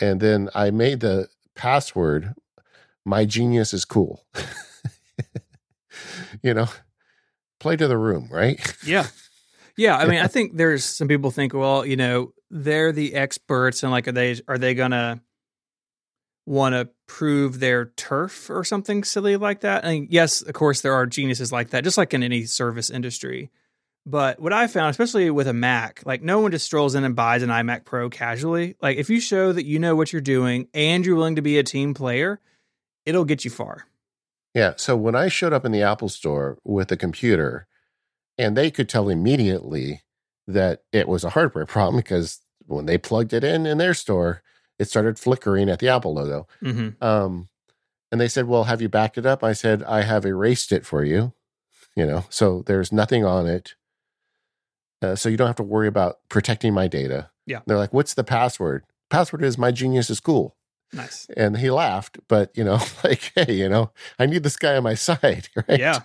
and 0.00 0.20
then 0.20 0.48
I 0.54 0.70
made 0.70 1.00
the 1.00 1.28
password. 1.54 2.34
My 3.06 3.26
genius 3.26 3.74
is 3.74 3.84
cool. 3.84 4.24
you 6.42 6.54
know, 6.54 6.68
play 7.60 7.76
to 7.76 7.86
the 7.86 7.98
room, 7.98 8.28
right? 8.30 8.58
Yeah. 8.84 9.08
Yeah, 9.76 9.96
I 9.96 10.06
mean, 10.06 10.20
I 10.20 10.28
think 10.28 10.56
there's 10.56 10.84
some 10.84 11.08
people 11.08 11.30
think, 11.30 11.52
well, 11.52 11.84
you 11.84 11.96
know, 11.96 12.32
they're 12.50 12.92
the 12.92 13.14
experts, 13.14 13.82
and 13.82 13.90
like, 13.90 14.06
are 14.06 14.12
they 14.12 14.40
are 14.46 14.58
they 14.58 14.74
gonna 14.74 15.20
want 16.46 16.74
to 16.74 16.88
prove 17.06 17.58
their 17.58 17.86
turf 17.96 18.50
or 18.50 18.64
something 18.64 19.02
silly 19.02 19.36
like 19.36 19.60
that? 19.60 19.84
I 19.84 19.92
mean, 19.92 20.08
yes, 20.10 20.42
of 20.42 20.54
course, 20.54 20.82
there 20.82 20.94
are 20.94 21.06
geniuses 21.06 21.50
like 21.50 21.70
that, 21.70 21.84
just 21.84 21.98
like 21.98 22.14
in 22.14 22.22
any 22.22 22.44
service 22.44 22.90
industry. 22.90 23.50
But 24.06 24.38
what 24.38 24.52
I 24.52 24.66
found, 24.66 24.90
especially 24.90 25.30
with 25.30 25.48
a 25.48 25.54
Mac, 25.54 26.02
like 26.04 26.22
no 26.22 26.40
one 26.40 26.50
just 26.50 26.66
strolls 26.66 26.94
in 26.94 27.04
and 27.04 27.16
buys 27.16 27.42
an 27.42 27.48
iMac 27.48 27.84
Pro 27.84 28.10
casually. 28.10 28.76
Like 28.82 28.98
if 28.98 29.08
you 29.08 29.18
show 29.18 29.52
that 29.52 29.64
you 29.64 29.78
know 29.78 29.96
what 29.96 30.12
you're 30.12 30.20
doing 30.20 30.68
and 30.74 31.06
you're 31.06 31.16
willing 31.16 31.36
to 31.36 31.42
be 31.42 31.58
a 31.58 31.62
team 31.62 31.94
player, 31.94 32.38
it'll 33.06 33.24
get 33.24 33.44
you 33.44 33.50
far. 33.50 33.86
Yeah. 34.52 34.74
So 34.76 34.94
when 34.94 35.14
I 35.14 35.28
showed 35.28 35.54
up 35.54 35.64
in 35.64 35.72
the 35.72 35.82
Apple 35.82 36.10
store 36.10 36.58
with 36.64 36.92
a 36.92 36.98
computer, 36.98 37.66
and 38.38 38.56
they 38.56 38.70
could 38.70 38.88
tell 38.88 39.08
immediately 39.08 40.02
that 40.46 40.82
it 40.92 41.08
was 41.08 41.24
a 41.24 41.30
hardware 41.30 41.66
problem 41.74 41.96
because 41.96 42.40
when 42.66 42.86
they 42.86 42.98
plugged 42.98 43.32
it 43.32 43.44
in 43.44 43.66
in 43.66 43.78
their 43.78 43.94
store, 43.94 44.42
it 44.78 44.88
started 44.88 45.18
flickering 45.18 45.68
at 45.68 45.78
the 45.78 45.88
Apple 45.88 46.14
logo. 46.14 46.46
hmm 46.60 46.90
Um, 47.00 47.48
and 48.10 48.20
they 48.20 48.28
said, 48.28 48.46
"Well, 48.46 48.64
have 48.64 48.80
you 48.80 48.88
backed 48.88 49.18
it 49.18 49.26
up?" 49.26 49.42
I 49.42 49.52
said, 49.52 49.82
"I 49.82 50.02
have 50.02 50.24
erased 50.24 50.72
it 50.72 50.86
for 50.86 51.04
you." 51.04 51.32
You 51.96 52.06
know, 52.06 52.24
so 52.28 52.62
there's 52.66 52.90
nothing 52.92 53.24
on 53.24 53.46
it, 53.46 53.74
uh, 55.02 55.14
so 55.14 55.28
you 55.28 55.36
don't 55.36 55.46
have 55.46 55.56
to 55.56 55.62
worry 55.62 55.86
about 55.88 56.18
protecting 56.28 56.74
my 56.74 56.88
data. 56.88 57.30
Yeah. 57.46 57.60
They're 57.66 57.76
like, 57.76 57.92
"What's 57.92 58.14
the 58.14 58.24
password?" 58.24 58.84
Password 59.10 59.44
is 59.44 59.58
my 59.58 59.70
genius 59.70 60.10
is 60.10 60.18
cool. 60.20 60.56
Nice. 60.92 61.26
And 61.36 61.56
he 61.56 61.70
laughed, 61.70 62.18
but 62.28 62.50
you 62.56 62.64
know, 62.64 62.78
like, 63.04 63.32
hey, 63.34 63.52
you 63.52 63.68
know, 63.68 63.90
I 64.18 64.26
need 64.26 64.42
this 64.42 64.56
guy 64.56 64.76
on 64.76 64.82
my 64.82 64.94
side, 64.94 65.48
right? 65.68 65.80
Yeah. 65.80 66.00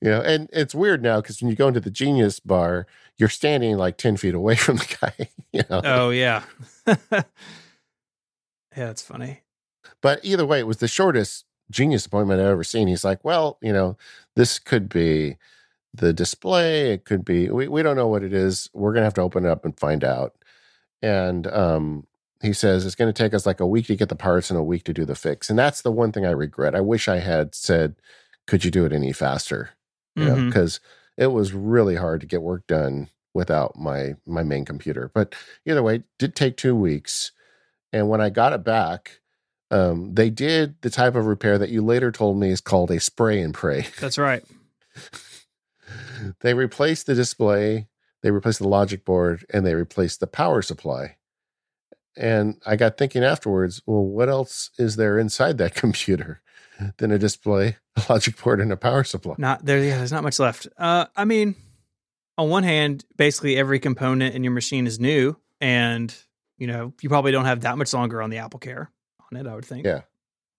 You 0.00 0.10
know, 0.10 0.20
and 0.20 0.48
it's 0.52 0.74
weird 0.74 1.02
now 1.02 1.20
because 1.20 1.40
when 1.40 1.50
you 1.50 1.56
go 1.56 1.68
into 1.68 1.80
the 1.80 1.90
genius 1.90 2.40
bar, 2.40 2.86
you're 3.16 3.28
standing 3.28 3.76
like 3.76 3.96
10 3.96 4.16
feet 4.16 4.34
away 4.34 4.56
from 4.56 4.76
the 4.76 4.96
guy, 5.00 5.28
you 5.52 5.62
know. 5.70 5.80
Oh 5.84 6.10
yeah. 6.10 6.42
yeah, 6.86 7.22
that's 8.72 9.02
funny. 9.02 9.40
But 10.00 10.20
either 10.22 10.46
way, 10.46 10.58
it 10.58 10.66
was 10.66 10.78
the 10.78 10.88
shortest 10.88 11.44
genius 11.70 12.06
appointment 12.06 12.40
I've 12.40 12.46
ever 12.46 12.64
seen. 12.64 12.88
He's 12.88 13.04
like, 13.04 13.24
well, 13.24 13.58
you 13.62 13.72
know, 13.72 13.96
this 14.36 14.58
could 14.58 14.88
be 14.88 15.36
the 15.94 16.12
display. 16.12 16.92
It 16.92 17.04
could 17.04 17.24
be, 17.24 17.48
we, 17.48 17.68
we 17.68 17.82
don't 17.82 17.96
know 17.96 18.08
what 18.08 18.22
it 18.22 18.32
is. 18.32 18.68
We're 18.74 18.92
going 18.92 19.02
to 19.02 19.06
have 19.06 19.14
to 19.14 19.22
open 19.22 19.44
it 19.44 19.50
up 19.50 19.64
and 19.64 19.78
find 19.78 20.04
out. 20.04 20.34
And 21.02 21.46
um, 21.46 22.06
he 22.44 22.52
says 22.52 22.84
it's 22.86 22.94
going 22.94 23.12
to 23.12 23.22
take 23.22 23.34
us 23.34 23.46
like 23.46 23.58
a 23.60 23.66
week 23.66 23.86
to 23.86 23.96
get 23.96 24.08
the 24.08 24.14
parts 24.16 24.50
and 24.50 24.58
a 24.58 24.62
week 24.62 24.84
to 24.84 24.92
do 24.92 25.04
the 25.04 25.14
fix. 25.14 25.48
And 25.50 25.58
that's 25.58 25.82
the 25.82 25.90
one 25.90 26.12
thing 26.12 26.26
I 26.26 26.30
regret. 26.30 26.74
I 26.74 26.80
wish 26.80 27.08
I 27.08 27.18
had 27.18 27.54
said, 27.54 27.96
could 28.46 28.64
you 28.64 28.70
do 28.70 28.84
it 28.84 28.92
any 28.92 29.12
faster? 29.12 29.70
You 30.16 30.24
know, 30.26 30.34
Mhm. 30.36 30.46
because 30.50 30.80
it 31.16 31.28
was 31.28 31.52
really 31.52 31.96
hard 31.96 32.20
to 32.20 32.26
get 32.26 32.42
work 32.42 32.66
done 32.66 33.08
without 33.32 33.76
my 33.76 34.14
my 34.26 34.42
main 34.44 34.64
computer. 34.64 35.10
But 35.12 35.34
either 35.66 35.82
way, 35.82 35.96
it 35.96 36.04
did 36.18 36.36
take 36.36 36.56
two 36.56 36.76
weeks. 36.76 37.32
And 37.92 38.08
when 38.08 38.20
I 38.20 38.30
got 38.30 38.52
it 38.52 38.62
back, 38.62 39.20
um, 39.70 40.14
they 40.14 40.30
did 40.30 40.76
the 40.82 40.90
type 40.90 41.14
of 41.16 41.26
repair 41.26 41.58
that 41.58 41.70
you 41.70 41.82
later 41.82 42.12
told 42.12 42.38
me 42.38 42.50
is 42.50 42.60
called 42.60 42.90
a 42.90 43.00
spray 43.00 43.40
and 43.40 43.52
pray. 43.54 43.86
That's 44.00 44.18
right. 44.18 44.44
they 46.40 46.54
replaced 46.54 47.06
the 47.06 47.14
display, 47.14 47.88
they 48.22 48.30
replaced 48.30 48.58
the 48.60 48.68
logic 48.68 49.04
board, 49.04 49.44
and 49.52 49.66
they 49.66 49.74
replaced 49.74 50.20
the 50.20 50.26
power 50.26 50.62
supply. 50.62 51.16
And 52.16 52.60
I 52.64 52.76
got 52.76 52.96
thinking 52.96 53.24
afterwards, 53.24 53.82
well, 53.86 54.04
what 54.04 54.28
else 54.28 54.70
is 54.78 54.96
there 54.96 55.18
inside 55.18 55.58
that 55.58 55.74
computer 55.74 56.40
than 56.98 57.10
a 57.10 57.18
display, 57.18 57.76
a 57.96 58.02
logic 58.08 58.42
board, 58.42 58.60
and 58.60 58.72
a 58.72 58.76
power 58.76 59.04
supply? 59.04 59.34
Not 59.38 59.64
there. 59.64 59.82
Yeah, 59.82 59.98
there's 59.98 60.12
not 60.12 60.22
much 60.22 60.38
left. 60.38 60.68
Uh, 60.78 61.06
I 61.16 61.24
mean, 61.24 61.54
on 62.38 62.48
one 62.48 62.62
hand, 62.62 63.04
basically 63.16 63.56
every 63.56 63.78
component 63.78 64.34
in 64.34 64.44
your 64.44 64.52
machine 64.52 64.86
is 64.86 65.00
new, 65.00 65.36
and 65.60 66.14
you 66.58 66.66
know 66.66 66.92
you 67.00 67.08
probably 67.08 67.32
don't 67.32 67.46
have 67.46 67.62
that 67.62 67.78
much 67.78 67.92
longer 67.92 68.22
on 68.22 68.30
the 68.30 68.36
AppleCare 68.36 68.88
on 69.32 69.38
it. 69.38 69.46
I 69.46 69.54
would 69.54 69.64
think. 69.64 69.86
Yeah. 69.86 70.02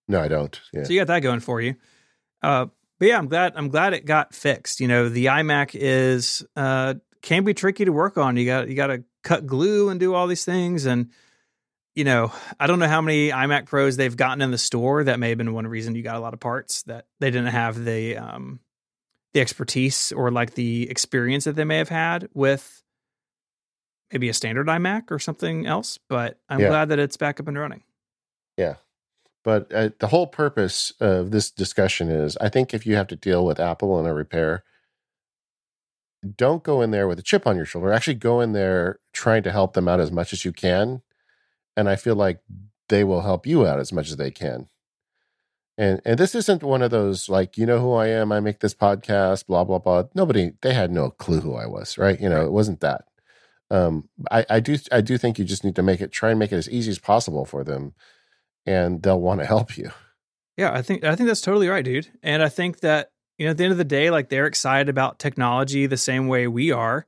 No, 0.07 0.21
I 0.21 0.27
don't. 0.27 0.59
Yeah. 0.71 0.83
So 0.83 0.93
you 0.93 0.99
got 0.99 1.07
that 1.07 1.21
going 1.21 1.39
for 1.39 1.59
you. 1.59 1.75
Uh, 2.41 2.67
but 2.99 3.07
yeah, 3.07 3.17
I'm 3.17 3.27
glad. 3.27 3.53
I'm 3.55 3.69
glad 3.69 3.93
it 3.93 4.05
got 4.05 4.33
fixed. 4.33 4.79
You 4.79 4.87
know, 4.87 5.09
the 5.09 5.25
iMac 5.25 5.71
is 5.73 6.45
uh, 6.55 6.95
can 7.21 7.43
be 7.43 7.53
tricky 7.53 7.85
to 7.85 7.91
work 7.91 8.17
on. 8.17 8.37
You 8.37 8.45
got 8.45 8.69
you 8.69 8.75
got 8.75 8.87
to 8.87 9.03
cut 9.23 9.45
glue 9.45 9.89
and 9.89 9.99
do 9.99 10.13
all 10.13 10.27
these 10.27 10.45
things, 10.45 10.85
and 10.85 11.09
you 11.95 12.03
know, 12.03 12.31
I 12.59 12.67
don't 12.67 12.79
know 12.79 12.87
how 12.87 13.01
many 13.01 13.29
iMac 13.29 13.67
Pros 13.67 13.95
they've 13.97 14.15
gotten 14.15 14.41
in 14.41 14.51
the 14.51 14.57
store. 14.57 15.05
That 15.05 15.19
may 15.19 15.29
have 15.29 15.37
been 15.37 15.53
one 15.53 15.65
reason 15.67 15.95
you 15.95 16.03
got 16.03 16.17
a 16.17 16.19
lot 16.19 16.33
of 16.33 16.39
parts 16.39 16.83
that 16.83 17.05
they 17.19 17.31
didn't 17.31 17.51
have 17.51 17.83
the 17.83 18.17
um, 18.17 18.59
the 19.33 19.41
expertise 19.41 20.11
or 20.11 20.29
like 20.31 20.55
the 20.55 20.89
experience 20.89 21.45
that 21.45 21.55
they 21.55 21.63
may 21.63 21.77
have 21.77 21.89
had 21.89 22.27
with 22.33 22.83
maybe 24.11 24.29
a 24.29 24.33
standard 24.33 24.67
iMac 24.67 25.09
or 25.09 25.19
something 25.19 25.65
else. 25.65 25.97
But 26.09 26.37
I'm 26.49 26.59
Yeah. 26.61 26.67
glad 26.67 26.89
that 26.89 26.99
it's 26.99 27.17
back 27.17 27.39
up 27.39 27.47
and 27.47 27.57
running. 27.57 27.83
Yeah, 28.57 28.75
but 29.43 29.73
uh, 29.73 29.89
the 29.99 30.07
whole 30.07 30.27
purpose 30.27 30.91
of 30.99 31.31
this 31.31 31.49
discussion 31.49 32.09
is 32.09 32.37
I 32.37 32.49
think 32.49 32.73
if 32.73 32.85
you 32.85 32.95
have 32.95 33.07
to 33.07 33.15
deal 33.15 33.45
with 33.45 33.59
Apple 33.59 33.97
and 33.99 34.07
a 34.07 34.13
repair, 34.13 34.63
don't 36.35 36.63
go 36.63 36.81
in 36.81 36.91
there 36.91 37.07
with 37.07 37.19
a 37.19 37.23
chip 37.23 37.45
on 37.45 37.55
your 37.55 37.65
shoulder. 37.65 37.91
Actually, 37.91 38.15
go 38.15 38.41
in 38.41 38.53
there 38.53 38.99
trying 39.13 39.43
to 39.43 39.51
help 39.51 39.73
them 39.73 39.87
out 39.87 39.99
as 39.99 40.11
much 40.11 40.33
as 40.33 40.43
you 40.43 40.51
can. 40.51 41.01
And 41.77 41.89
I 41.89 41.95
feel 41.95 42.15
like 42.15 42.39
they 42.89 43.03
will 43.03 43.21
help 43.21 43.45
you 43.45 43.65
out 43.65 43.79
as 43.79 43.91
much 43.91 44.09
as 44.09 44.17
they 44.17 44.31
can. 44.31 44.67
And 45.77 46.01
and 46.05 46.17
this 46.17 46.35
isn't 46.35 46.63
one 46.63 46.81
of 46.81 46.91
those 46.91 47.27
like, 47.27 47.57
you 47.57 47.65
know 47.65 47.79
who 47.79 47.93
I 47.93 48.07
am, 48.07 48.31
I 48.31 48.39
make 48.39 48.59
this 48.59 48.73
podcast, 48.73 49.45
blah, 49.45 49.63
blah, 49.63 49.79
blah. 49.79 50.03
Nobody, 50.13 50.53
they 50.61 50.73
had 50.73 50.91
no 50.91 51.09
clue 51.09 51.41
who 51.41 51.55
I 51.55 51.65
was, 51.65 51.97
right? 51.97 52.19
You 52.19 52.29
know, 52.29 52.45
it 52.45 52.51
wasn't 52.51 52.79
that. 52.79 53.05
Um, 53.69 54.07
I, 54.31 54.45
I 54.49 54.59
do 54.59 54.77
I 54.91 55.01
do 55.01 55.17
think 55.17 55.39
you 55.39 55.43
just 55.45 55.63
need 55.63 55.75
to 55.75 55.83
make 55.83 55.99
it 55.99 56.11
try 56.11 56.29
and 56.29 56.39
make 56.39 56.51
it 56.51 56.57
as 56.57 56.69
easy 56.69 56.91
as 56.91 56.99
possible 56.99 57.45
for 57.45 57.63
them 57.63 57.93
and 58.65 59.01
they'll 59.01 59.19
want 59.19 59.39
to 59.39 59.45
help 59.45 59.77
you. 59.77 59.91
Yeah, 60.57 60.71
I 60.71 60.81
think 60.81 61.03
I 61.03 61.15
think 61.15 61.27
that's 61.27 61.41
totally 61.41 61.67
right, 61.67 61.83
dude. 61.83 62.07
And 62.23 62.41
I 62.41 62.49
think 62.49 62.79
that 62.79 63.11
you 63.37 63.45
know 63.45 63.51
at 63.51 63.57
the 63.57 63.65
end 63.65 63.71
of 63.71 63.77
the 63.77 63.83
day, 63.83 64.09
like 64.09 64.29
they're 64.29 64.47
excited 64.47 64.89
about 64.89 65.19
technology 65.19 65.85
the 65.85 65.97
same 65.97 66.27
way 66.27 66.47
we 66.47 66.71
are, 66.71 67.05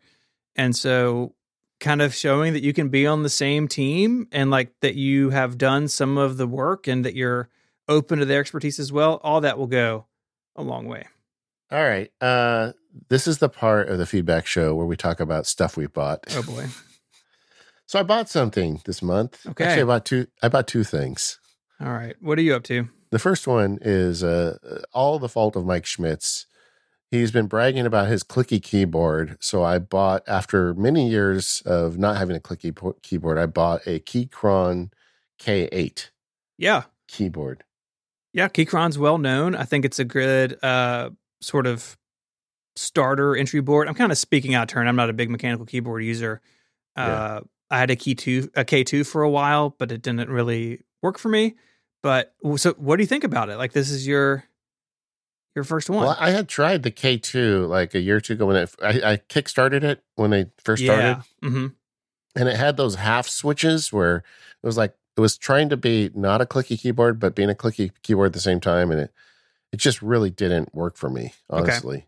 and 0.56 0.76
so 0.76 1.34
kind 1.80 2.02
of 2.02 2.14
showing 2.14 2.54
that 2.54 2.64
you 2.64 2.74
can 2.74 2.90
be 2.90 3.06
on 3.06 3.24
the 3.24 3.30
same 3.30 3.68
team 3.68 4.28
and 4.32 4.50
like 4.50 4.74
that 4.82 4.96
you 4.96 5.30
have 5.30 5.58
done 5.58 5.88
some 5.88 6.18
of 6.18 6.38
the 6.38 6.48
work 6.48 6.88
and 6.88 7.06
that 7.06 7.16
you're 7.16 7.50
open 7.88 8.20
to 8.20 8.26
their 8.26 8.40
expertise 8.42 8.80
as 8.80 8.92
well. 8.92 9.20
All 9.24 9.42
that 9.42 9.58
will 9.58 9.68
go 9.68 10.06
a 10.56 10.64
long 10.64 10.88
way. 10.88 11.06
All 11.72 11.84
right. 11.84 12.12
Uh 12.22 12.72
this 13.10 13.28
is 13.28 13.38
the 13.38 13.50
part 13.50 13.90
of 13.90 14.00
the 14.00 14.08
feedback 14.08 14.48
show 14.48 14.74
where 14.74 14.86
we 14.88 14.98
talk 14.98 15.20
about 15.20 15.46
stuff 15.46 15.78
we 15.78 15.88
bought. 15.88 16.24
Oh 16.32 16.44
boy. 16.44 16.66
So 17.90 17.98
I 17.98 18.04
bought 18.04 18.28
something 18.28 18.82
this 18.84 19.02
month. 19.02 19.48
Okay. 19.48 19.64
Actually, 19.64 19.84
I 19.84 19.86
bought 19.86 20.06
two 20.06 20.28
I 20.44 20.50
bought 20.50 20.68
two 20.68 20.84
things. 20.84 21.40
All 21.80 21.94
right. 21.94 22.18
What 22.20 22.38
are 22.38 22.42
you 22.42 22.54
up 22.54 22.64
to? 22.64 22.90
The 23.12 23.20
first 23.20 23.48
one 23.48 23.80
is 23.82 24.26
uh 24.26 24.58
all 24.92 25.20
the 25.20 25.30
fault 25.30 25.56
of 25.56 25.66
Mike 25.66 25.86
Schmitz. 25.86 26.48
He's 27.10 27.32
been 27.32 27.48
bragging 27.48 27.86
about 27.86 28.08
his 28.08 28.24
clicky 28.24 28.62
keyboard. 28.62 29.38
So 29.40 29.64
I 29.64 29.80
bought 29.80 30.24
after 30.28 30.74
many 30.74 31.10
years 31.10 31.62
of 31.66 31.98
not 31.98 32.18
having 32.18 32.36
a 32.36 32.40
clicky 32.40 32.76
po- 32.76 32.98
keyboard, 33.02 33.38
I 33.38 33.46
bought 33.46 33.82
a 33.88 34.00
Keychron 34.02 34.92
K8 35.40 36.10
Yeah. 36.58 36.84
keyboard. 37.08 37.64
Yeah, 38.34 38.50
Keychron's 38.50 38.98
well 39.00 39.18
known. 39.18 39.56
I 39.56 39.64
think 39.64 39.86
it's 39.86 40.00
a 40.00 40.06
good 40.06 40.62
uh, 40.64 41.12
sort 41.42 41.66
of 41.66 41.98
starter 42.76 43.36
entry 43.36 43.62
board. 43.62 43.88
I'm 43.88 43.96
kind 43.96 44.12
of 44.12 44.18
speaking 44.18 44.54
out 44.54 44.64
of 44.64 44.68
turn. 44.70 44.88
I'm 44.88 44.96
not 44.96 45.10
a 45.10 45.14
big 45.14 45.30
mechanical 45.30 45.66
keyboard 45.66 46.04
user. 46.04 46.42
Uh, 46.96 47.42
I 47.72 47.80
had 47.80 47.90
a 47.90 47.96
K2, 47.96 48.50
a 48.56 48.66
K2 48.66 49.06
for 49.08 49.24
a 49.24 49.30
while, 49.30 49.76
but 49.78 49.92
it 49.92 50.02
didn't 50.02 50.30
really 50.30 50.82
work 51.02 51.18
for 51.18 51.30
me. 51.30 51.56
But 52.04 52.34
so, 52.58 52.74
what 52.74 52.98
do 52.98 53.04
you 53.04 53.08
think 53.08 53.24
about 53.24 53.50
it? 53.50 53.58
Like, 53.58 53.74
this 53.74 53.90
is 53.90 54.08
your 54.08 54.44
your 55.58 55.66
first 55.66 55.90
one. 55.90 56.06
Well, 56.06 56.16
I 56.20 56.30
had 56.30 56.48
tried 56.48 56.84
the 56.84 56.92
K2 56.92 57.68
like 57.68 57.94
a 57.96 58.00
year 58.00 58.18
or 58.18 58.22
two 58.22 58.34
ago 58.34 58.46
when 58.46 58.56
it, 58.56 58.74
I, 58.82 58.90
I 59.14 59.18
kickstarted 59.18 59.84
it 59.84 60.04
when 60.16 60.30
they 60.30 60.46
first 60.64 60.84
started. 60.86 61.04
yeah. 61.04 61.22
hmm 61.50 61.68
and 62.36 62.48
it 62.48 62.56
had 62.56 62.78
those 62.78 62.96
half 62.96 63.28
switches 63.28 63.92
where 63.92 64.18
it 64.18 64.66
was 64.66 64.78
like 64.78 64.94
it 65.18 65.22
was 65.22 65.36
trying 65.38 65.70
to 65.70 65.78
be 65.78 66.12
not 66.14 66.40
a 66.40 66.46
clicky 66.46 66.80
keyboard 66.80 67.20
but 67.20 67.34
being 67.34 67.50
a 67.50 67.56
clicky 67.56 67.90
keyboard 68.04 68.28
at 68.28 68.34
the 68.34 68.40
same 68.40 68.60
time 68.60 68.92
and 68.92 69.00
it 69.02 69.12
it 69.72 69.78
just 69.78 70.04
really 70.04 70.30
didn't 70.30 70.74
work 70.76 70.96
for 70.98 71.10
me 71.10 71.34
Okay. 71.52 71.62
honestly 71.64 72.08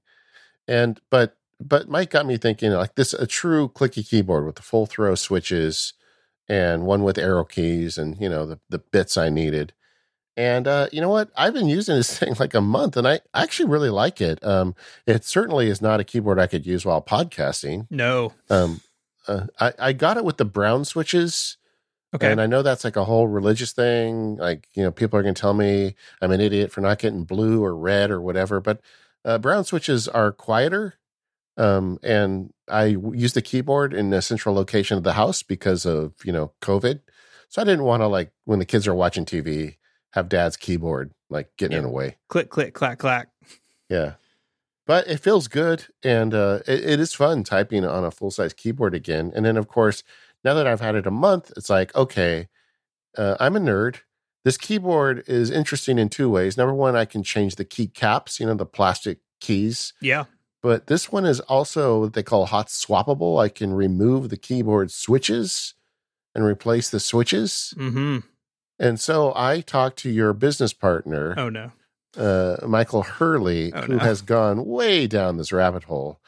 and 0.68 1.02
but 1.10 1.36
but 1.60 1.90
mike 1.90 2.12
got 2.12 2.28
me 2.28 2.38
thinking 2.38 2.72
like 2.74 2.94
this 2.94 3.14
a 3.16 3.26
true 3.26 3.68
clicky 3.70 4.08
keyboard 4.08 4.46
with 4.46 4.56
the 4.58 4.62
full 4.62 4.86
throw 4.86 5.16
switches 5.16 5.94
and 6.48 6.84
one 6.86 7.02
with 7.02 7.18
arrow 7.18 7.44
keys 7.44 7.98
and 7.98 8.16
you 8.22 8.30
know 8.30 8.46
the, 8.46 8.60
the 8.70 8.78
bits 8.80 9.18
i 9.18 9.30
needed 9.30 9.74
and 10.40 10.68
uh, 10.68 10.88
you 10.92 11.02
know 11.02 11.10
what 11.10 11.30
i've 11.36 11.54
been 11.54 11.68
using 11.68 11.96
this 11.96 12.18
thing 12.20 12.34
like 12.40 12.54
a 12.54 12.62
month 12.62 12.96
and 12.98 13.08
i 13.08 13.20
actually 13.34 13.70
really 13.70 13.90
like 13.90 14.22
it 14.22 14.44
um, 14.44 14.74
it 15.06 15.24
certainly 15.26 15.68
is 15.68 15.82
not 15.82 16.00
a 16.00 16.04
keyboard 16.04 16.40
i 16.40 16.48
could 16.48 16.66
use 16.66 16.86
while 16.86 17.02
podcasting 17.02 17.86
No. 17.92 18.34
um, 18.50 18.82
uh, 19.28 19.46
I, 19.60 19.74
I 19.80 19.94
got 19.94 20.18
it 20.18 20.24
with 20.26 20.38
the 20.38 20.46
brown 20.46 20.86
switches, 20.86 21.58
Okay. 22.16 22.32
and 22.32 22.42
I 22.42 22.48
know 22.48 22.64
that's 22.64 22.84
like 22.84 22.96
a 22.96 23.06
whole 23.06 23.28
religious 23.28 23.74
thing. 23.74 24.38
Like 24.38 24.68
you 24.74 24.82
know, 24.82 24.90
people 24.90 25.20
are 25.20 25.22
going 25.22 25.36
to 25.36 25.40
tell 25.42 25.54
me 25.54 25.94
I'm 26.22 26.32
an 26.32 26.42
idiot 26.42 26.72
for 26.72 26.82
not 26.82 26.98
getting 26.98 27.26
blue 27.26 27.64
or 27.64 27.78
red 27.78 28.10
or 28.10 28.20
whatever. 28.20 28.60
But 28.60 28.82
uh, 29.24 29.38
brown 29.38 29.66
switches 29.66 30.08
are 30.08 30.32
quieter, 30.32 30.96
um, 31.58 32.00
and 32.02 32.52
I 32.68 32.86
use 32.86 33.34
the 33.34 33.44
keyboard 33.44 33.94
in 33.94 34.12
a 34.14 34.22
central 34.24 34.56
location 34.56 34.98
of 34.98 35.04
the 35.04 35.14
house 35.14 35.44
because 35.44 35.86
of 35.86 36.14
you 36.24 36.32
know 36.32 36.54
COVID. 36.62 37.02
So 37.50 37.62
I 37.62 37.66
didn't 37.66 37.84
want 37.86 38.02
to 38.02 38.08
like 38.08 38.32
when 38.46 38.58
the 38.58 38.66
kids 38.66 38.88
are 38.88 38.96
watching 38.96 39.26
TV 39.26 39.76
have 40.14 40.30
dad's 40.30 40.58
keyboard 40.58 41.12
like 41.30 41.50
getting 41.58 41.78
in 41.78 41.84
Yeah. 41.84 41.88
the 41.90 41.94
way. 41.94 42.18
click, 42.28 42.50
click, 42.50 42.74
clack, 42.74 42.98
clack. 43.00 43.30
Yeah. 43.90 44.14
But 44.88 45.08
it 45.08 45.20
feels 45.20 45.48
good 45.48 45.86
and 46.04 46.34
uh, 46.34 46.60
it, 46.68 46.84
it 46.84 47.00
is 47.00 47.14
fun 47.14 47.44
typing 47.44 47.86
on 47.86 48.04
a 48.04 48.12
full 48.12 48.32
size 48.32 48.54
keyboard 48.54 48.96
again. 48.96 49.32
And 49.36 49.46
then, 49.46 49.56
of 49.58 49.68
course, 49.68 50.04
now 50.44 50.54
that 50.56 50.66
I've 50.66 50.82
had 50.82 50.96
it 50.96 51.06
a 51.06 51.12
month, 51.12 51.52
it's 51.56 51.70
like, 51.70 51.94
okay, 51.96 52.48
uh, 53.18 53.36
I'm 53.40 53.56
a 53.56 53.60
nerd. 53.60 53.98
This 54.46 54.58
keyboard 54.58 55.24
is 55.28 55.52
interesting 55.52 56.00
in 56.00 56.10
two 56.10 56.30
ways. 56.30 56.58
Number 56.58 56.74
one, 56.74 56.96
I 56.96 57.06
can 57.06 57.22
change 57.24 57.56
the 57.58 57.66
key 57.66 57.88
caps, 57.88 58.40
you 58.40 58.46
know, 58.48 58.56
the 58.56 58.66
plastic 58.66 59.20
keys. 59.42 59.94
Yeah. 60.02 60.26
But 60.64 60.88
this 60.88 61.12
one 61.12 61.26
is 61.26 61.40
also 61.42 62.02
what 62.02 62.14
they 62.14 62.24
call 62.24 62.48
hot 62.48 62.68
swappable. 62.68 63.42
I 63.42 63.50
can 63.50 63.74
remove 63.74 64.30
the 64.30 64.38
keyboard 64.38 64.92
switches 64.92 65.74
and 66.34 66.44
replace 66.44 66.90
the 66.90 67.00
switches. 67.00 67.74
hmm 67.78 68.20
And 68.80 69.00
so 69.00 69.34
I 69.36 69.62
talked 69.62 69.98
to 70.00 70.10
your 70.10 70.34
business 70.34 70.74
partner 70.74 71.36
Oh 71.38 71.50
no. 71.50 71.72
uh, 72.18 72.66
Michael 72.66 73.04
Hurley, 73.04 73.74
Oh, 73.74 73.82
who 73.82 73.94
no. 73.94 74.00
has 74.00 74.22
gone 74.22 74.66
way 74.66 75.06
down 75.08 75.38
this 75.38 75.52
rabbit 75.52 75.84
hole. 75.84 76.20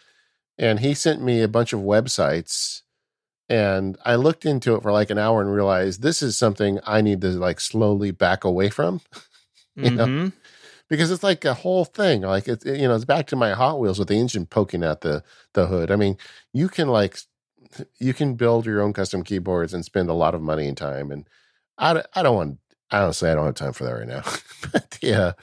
And 0.57 0.80
he 0.82 0.94
sent 0.94 1.22
me 1.22 1.41
a 1.41 1.48
bunch 1.48 1.73
of 1.73 1.80
websites. 1.80 2.82
And 3.49 3.98
I 4.06 4.15
looked 4.15 4.45
into 4.45 4.76
it 4.76 4.82
for 4.84 4.91
like 4.91 5.10
an 5.10 5.18
hour 5.18 5.41
and 5.41 5.52
realized 5.53 6.02
this 6.02 6.22
is 6.22 6.38
something 6.38 6.80
I 6.86 7.02
need 7.02 7.22
to 7.22 7.30
like 7.30 7.60
slowly 7.60 8.11
back 8.11 8.44
away 8.44 8.69
from 8.69 9.02
You 9.76 9.91
know? 9.91 10.06
hmm 10.06 10.28
because 10.90 11.10
it's 11.10 11.23
like 11.23 11.45
a 11.45 11.53
whole 11.53 11.86
thing. 11.86 12.22
Like 12.23 12.49
it's 12.49 12.65
you 12.65 12.86
know 12.86 12.95
it's 12.95 13.06
back 13.06 13.26
to 13.28 13.38
my 13.38 13.52
Hot 13.53 13.80
Wheels 13.80 13.98
with 13.98 14.10
the 14.10 14.15
engine 14.19 14.45
poking 14.45 14.84
out 14.84 14.99
the 14.99 15.23
the 15.53 15.68
hood. 15.68 15.90
I 15.90 15.95
mean, 15.95 16.18
you 16.52 16.68
can 16.68 16.90
like 16.90 17.18
you 17.98 18.14
can 18.14 18.36
build 18.36 18.65
your 18.65 18.82
own 18.82 18.91
custom 18.91 19.23
keyboards 19.23 19.73
and 19.73 19.86
spend 19.86 20.10
a 20.10 20.14
lot 20.14 20.36
of 20.36 20.41
money 20.41 20.68
and 20.68 20.76
time. 20.76 21.10
And 21.10 21.26
I 21.82 21.94
don't- 21.94 21.95
want 21.95 22.08
I 22.16 22.24
don't 22.24 22.36
want 22.36 22.58
honestly 22.91 23.30
I 23.30 23.36
don't 23.36 23.45
have 23.45 23.56
time 23.56 23.74
for 23.74 23.84
that 23.84 23.91
right 23.94 24.08
now. 24.08 24.22
but 24.72 24.98
yeah, 25.02 25.34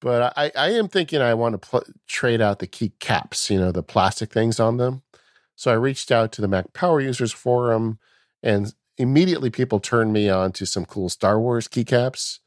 but 0.00 0.32
I 0.36 0.52
I 0.56 0.70
am 0.70 0.86
thinking 0.88 1.20
I 1.20 1.34
want 1.34 1.54
to 1.54 1.58
pl- 1.68 1.84
trade 2.06 2.40
out 2.40 2.58
the 2.60 2.66
key 2.66 2.92
caps. 3.00 3.50
You 3.50 3.58
know 3.58 3.72
the 3.72 3.82
plastic 3.82 4.32
things 4.32 4.60
on 4.60 4.76
them. 4.76 5.02
So 5.56 5.70
I 5.70 5.74
reached 5.74 6.10
out 6.12 6.32
to 6.32 6.40
the 6.40 6.48
Mac 6.48 6.72
Power 6.72 7.00
Users 7.00 7.32
Forum, 7.32 7.98
and 8.42 8.72
immediately 8.98 9.50
people 9.50 9.80
turned 9.80 10.12
me 10.12 10.28
on 10.28 10.52
to 10.52 10.66
some 10.66 10.84
cool 10.84 11.08
Star 11.08 11.40
Wars 11.40 11.66
keycaps 11.68 12.38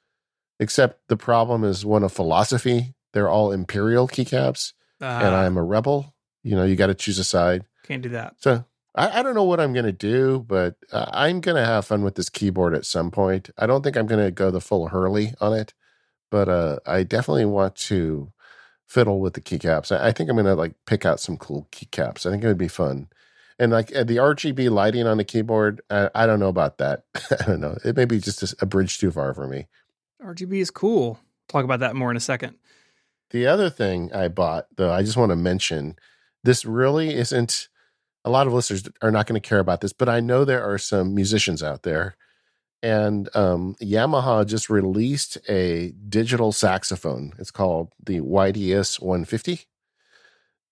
except 0.60 1.08
the 1.10 1.18
problem 1.18 1.64
is 1.66 1.86
one 1.86 2.04
of 2.04 2.12
philosophy. 2.14 2.94
They're 3.14 3.30
all 3.30 3.52
imperial 3.52 4.08
keycaps, 4.08 4.74
and 5.00 5.10
Ah, 5.36 5.42
I'm 5.42 5.58
a 5.58 5.64
rebel. 5.64 6.14
You 6.44 6.56
know, 6.56 6.64
you 6.64 6.76
got 6.76 6.88
to 6.88 6.94
choose 6.96 7.18
a 7.20 7.24
side. 7.24 7.64
can't 7.84 8.02
do 8.04 8.10
that. 8.10 8.36
So 8.40 8.64
I, 8.96 9.20
I 9.20 9.24
don't 9.24 9.36
know 9.36 9.44
what 9.44 9.60
I'm 9.60 9.74
going 9.74 9.86
to 9.86 9.92
do, 9.92 10.46
but 10.48 10.76
uh, 10.92 11.06
I'm 11.12 11.42
going 11.42 11.58
to 11.58 11.66
have 11.66 11.86
fun 11.86 12.04
with 12.04 12.16
this 12.16 12.30
keyboard 12.30 12.74
at 12.74 12.86
some 12.86 13.12
point. 13.12 13.50
I 13.58 13.68
don't 13.68 13.84
think 13.84 13.98
I'm 13.98 14.08
going 14.08 14.24
to 14.24 14.32
go 14.32 14.52
the 14.52 14.62
full 14.62 14.88
Hurley 14.88 15.34
on 15.40 15.54
it, 15.54 15.74
but 16.32 16.50
uh, 16.50 16.80
I 16.86 17.04
definitely 17.04 17.46
want 17.46 17.76
to 17.76 18.32
fiddle 18.88 19.20
with 19.20 19.34
the 19.34 19.42
keycaps. 19.42 19.96
I, 19.96 20.08
I 20.08 20.12
think 20.12 20.30
I'm 20.30 20.36
going 20.36 20.46
to 20.46 20.56
like 20.56 20.74
pick 20.86 21.06
out 21.06 21.20
some 21.20 21.38
cool 21.38 21.68
keycaps. 21.72 22.26
I 22.26 22.32
think 22.32 22.44
it 22.44 22.48
would 22.48 22.58
be 22.58 22.68
fun. 22.68 23.10
And 23.58 23.72
like 23.72 23.96
uh, 23.96 24.04
the 24.04 24.18
RGB 24.18 24.70
lighting 24.70 25.08
on 25.08 25.18
the 25.18 25.24
keyboard, 25.24 25.82
I, 25.90 26.10
I 26.16 26.26
don't 26.26 26.40
know 26.40 26.50
about 26.50 26.78
that. 26.78 27.04
I 27.40 27.46
don't 27.46 27.62
know. 27.62 27.78
It 27.84 27.96
may 27.96 28.06
be 28.06 28.20
just 28.20 28.44
a, 28.44 28.56
a 28.62 28.66
bridge 28.66 28.98
too 28.98 29.12
far 29.12 29.34
for 29.34 29.48
me. 29.48 29.68
RGB 30.24 30.56
is 30.56 30.72
cool. 30.72 31.20
Talk 31.48 31.64
about 31.64 31.80
that 31.82 31.96
more 31.96 32.12
in 32.12 32.18
a 32.18 32.22
second. 32.22 32.56
The 33.32 33.48
other 33.48 33.70
thing 33.70 34.14
I 34.14 34.28
bought, 34.28 34.68
though, 34.76 34.92
I 34.92 35.04
just 35.04 35.18
want 35.18 35.32
to 35.32 35.36
mention 35.36 35.96
this 36.44 36.64
really 36.64 37.14
isn't 37.16 37.70
a 38.26 38.30
lot 38.30 38.48
of 38.48 38.54
listeners 38.54 38.84
are 39.02 39.12
not 39.12 39.28
going 39.28 39.40
to 39.40 39.48
care 39.48 39.60
about 39.60 39.82
this, 39.82 39.94
but 39.94 40.10
I 40.10 40.20
know 40.20 40.44
there 40.44 40.64
are 40.64 40.80
some 40.80 41.16
musicians 41.16 41.64
out 41.64 41.84
there. 41.84 42.18
And 42.84 43.34
um, 43.36 43.76
Yamaha 43.82 44.46
just 44.46 44.70
released 44.70 45.38
a 45.48 45.94
digital 46.10 46.52
saxophone. 46.52 47.34
It's 47.40 47.52
called 47.52 47.94
the 48.04 48.20
YDS 48.20 49.00
150. 49.00 49.66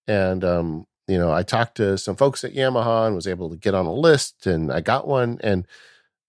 And, 0.07 0.43
um, 0.43 0.85
you 1.07 1.17
know, 1.17 1.31
I 1.31 1.43
talked 1.43 1.77
to 1.77 1.97
some 1.97 2.15
folks 2.15 2.43
at 2.43 2.53
Yamaha 2.53 3.07
and 3.07 3.15
was 3.15 3.27
able 3.27 3.49
to 3.49 3.55
get 3.55 3.73
on 3.73 3.85
a 3.85 3.93
list, 3.93 4.47
and 4.47 4.71
I 4.71 4.81
got 4.81 5.07
one. 5.07 5.39
And 5.43 5.67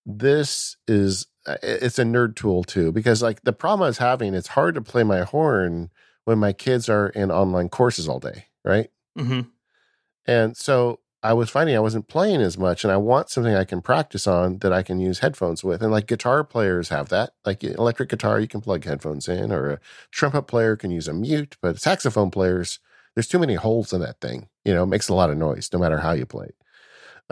this 0.06 0.76
is 0.86 1.26
uh, 1.46 1.56
it's 1.62 1.98
a 1.98 2.04
nerd 2.04 2.36
tool 2.36 2.64
too 2.64 2.92
because 2.92 3.22
like 3.22 3.42
the 3.42 3.52
problem 3.52 3.84
I 3.84 3.88
was 3.88 3.98
having, 3.98 4.34
it's 4.34 4.48
hard 4.48 4.74
to 4.74 4.82
play 4.82 5.04
my 5.04 5.22
horn 5.22 5.90
when 6.24 6.38
my 6.38 6.52
kids 6.52 6.88
are 6.88 7.08
in 7.08 7.30
online 7.30 7.68
courses 7.68 8.08
all 8.08 8.20
day, 8.20 8.46
right? 8.64 8.90
hmm 9.16 9.40
And 10.26 10.56
so 10.56 11.00
I 11.24 11.32
was 11.32 11.48
finding 11.48 11.74
I 11.74 11.80
wasn't 11.80 12.06
playing 12.06 12.42
as 12.42 12.58
much 12.58 12.84
and 12.84 12.92
I 12.92 12.98
want 12.98 13.30
something 13.30 13.54
I 13.54 13.64
can 13.64 13.80
practice 13.80 14.26
on 14.26 14.58
that 14.58 14.74
I 14.74 14.82
can 14.82 15.00
use 15.00 15.20
headphones 15.20 15.64
with. 15.64 15.82
And 15.82 15.90
like 15.90 16.06
guitar 16.06 16.44
players 16.44 16.90
have 16.90 17.08
that. 17.08 17.30
Like 17.46 17.64
electric 17.64 18.10
guitar, 18.10 18.38
you 18.40 18.46
can 18.46 18.60
plug 18.60 18.84
headphones 18.84 19.26
in, 19.26 19.50
or 19.50 19.70
a 19.70 19.80
trumpet 20.12 20.42
player 20.42 20.76
can 20.76 20.90
use 20.90 21.08
a 21.08 21.14
mute, 21.14 21.56
but 21.62 21.80
saxophone 21.80 22.30
players, 22.30 22.78
there's 23.16 23.26
too 23.28 23.38
many 23.38 23.54
holes 23.54 23.92
in 23.94 24.02
that 24.02 24.20
thing. 24.20 24.48
You 24.66 24.74
know, 24.74 24.84
it 24.84 24.88
makes 24.88 25.08
a 25.08 25.14
lot 25.14 25.30
of 25.30 25.38
noise 25.38 25.70
no 25.72 25.78
matter 25.78 25.98
how 25.98 26.12
you 26.12 26.26
play 26.26 26.46
it. 26.48 26.56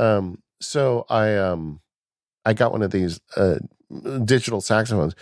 Um, 0.02 0.42
so 0.60 1.06
I 1.10 1.36
um 1.36 1.80
I 2.44 2.54
got 2.54 2.72
one 2.72 2.82
of 2.82 2.92
these 2.92 3.20
uh 3.36 3.58
digital 4.24 4.60
saxophones 4.62 5.14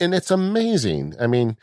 and 0.00 0.14
it's 0.14 0.30
amazing. 0.30 1.14
I 1.20 1.26
mean, 1.26 1.56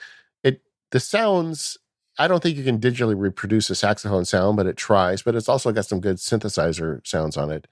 it 0.44 0.62
the 0.92 1.00
sounds 1.00 1.78
I 2.18 2.28
don't 2.28 2.42
think 2.42 2.58
you 2.58 2.64
can 2.64 2.80
digitally 2.80 3.18
reproduce 3.18 3.70
a 3.70 3.76
saxophone 3.76 4.26
sound, 4.26 4.58
but 4.58 4.68
it 4.68 4.78
tries. 4.78 5.22
But 5.22 5.36
it's 5.36 5.50
also 5.50 5.72
got 5.72 5.86
some 5.86 6.00
good 6.00 6.18
synthesizer 6.18 7.06
sounds 7.06 7.38
on 7.38 7.52
it. 7.52 7.68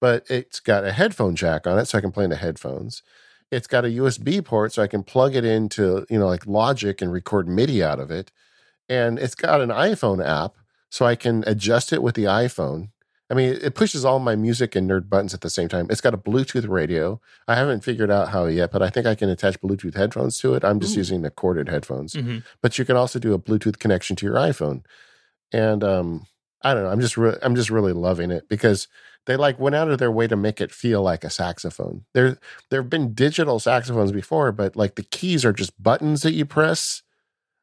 But 0.00 0.24
it's 0.30 0.60
got 0.60 0.84
a 0.84 0.92
headphone 0.92 1.36
jack 1.36 1.66
on 1.66 1.78
it, 1.78 1.86
so 1.86 1.98
I 1.98 2.00
can 2.00 2.12
play 2.12 2.24
in 2.24 2.30
the 2.30 2.36
headphones. 2.36 3.02
It's 3.50 3.66
got 3.66 3.84
a 3.84 3.88
USB 3.88 4.44
port, 4.44 4.72
so 4.72 4.82
I 4.82 4.86
can 4.86 5.02
plug 5.02 5.34
it 5.34 5.44
into 5.44 6.06
you 6.08 6.18
know 6.18 6.26
like 6.28 6.46
Logic 6.46 7.00
and 7.02 7.12
record 7.12 7.48
MIDI 7.48 7.82
out 7.82 8.00
of 8.00 8.10
it. 8.10 8.30
And 8.88 9.18
it's 9.18 9.34
got 9.34 9.60
an 9.60 9.70
iPhone 9.70 10.24
app, 10.24 10.56
so 10.90 11.06
I 11.06 11.16
can 11.16 11.44
adjust 11.46 11.92
it 11.92 12.02
with 12.02 12.14
the 12.14 12.24
iPhone 12.24 12.90
I 13.30 13.34
mean, 13.34 13.58
it 13.62 13.76
pushes 13.76 14.04
all 14.04 14.18
my 14.18 14.34
music 14.34 14.74
and 14.74 14.90
nerd 14.90 15.08
buttons 15.08 15.32
at 15.34 15.40
the 15.40 15.50
same 15.50 15.68
time. 15.68 15.86
It's 15.88 16.00
got 16.00 16.14
a 16.14 16.18
Bluetooth 16.18 16.68
radio. 16.68 17.20
I 17.46 17.54
haven't 17.54 17.84
figured 17.84 18.10
out 18.10 18.30
how 18.30 18.46
yet, 18.46 18.72
but 18.72 18.82
I 18.82 18.90
think 18.90 19.06
I 19.06 19.14
can 19.14 19.28
attach 19.28 19.60
Bluetooth 19.60 19.94
headphones 19.94 20.36
to 20.38 20.54
it. 20.54 20.64
I'm 20.64 20.80
just 20.80 20.96
Ooh. 20.96 21.00
using 21.00 21.22
the 21.22 21.30
corded 21.30 21.68
headphones. 21.68 22.14
Mm-hmm. 22.14 22.38
But 22.60 22.76
you 22.76 22.84
can 22.84 22.96
also 22.96 23.20
do 23.20 23.32
a 23.32 23.38
Bluetooth 23.38 23.78
connection 23.78 24.16
to 24.16 24.26
your 24.26 24.34
iPhone. 24.34 24.82
And 25.52 25.84
um, 25.84 26.26
I 26.62 26.74
don't 26.74 26.82
know. 26.82 26.90
I'm 26.90 27.00
just 27.00 27.16
re- 27.16 27.38
I'm 27.40 27.54
just 27.54 27.70
really 27.70 27.92
loving 27.92 28.32
it 28.32 28.48
because 28.48 28.88
they 29.26 29.36
like 29.36 29.60
went 29.60 29.76
out 29.76 29.90
of 29.90 29.98
their 29.98 30.10
way 30.10 30.26
to 30.26 30.36
make 30.36 30.60
it 30.60 30.72
feel 30.72 31.02
like 31.02 31.22
a 31.22 31.30
saxophone. 31.30 32.04
There 32.14 32.38
there 32.70 32.82
have 32.82 32.90
been 32.90 33.14
digital 33.14 33.60
saxophones 33.60 34.10
before, 34.10 34.50
but 34.50 34.74
like 34.74 34.96
the 34.96 35.04
keys 35.04 35.44
are 35.44 35.52
just 35.52 35.80
buttons 35.80 36.22
that 36.22 36.32
you 36.32 36.44
press. 36.44 37.02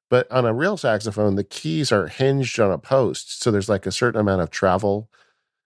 But 0.09 0.31
on 0.31 0.45
a 0.45 0.53
real 0.53 0.77
saxophone, 0.77 1.35
the 1.35 1.43
keys 1.43 1.91
are 1.91 2.07
hinged 2.07 2.57
on 2.61 2.71
a 2.71 2.77
post, 2.77 3.41
so 3.41 3.51
there's 3.51 3.67
like 3.67 3.85
a 3.85 3.91
certain 3.91 4.21
amount 4.21 4.41
of 4.41 4.49
travel 4.49 5.09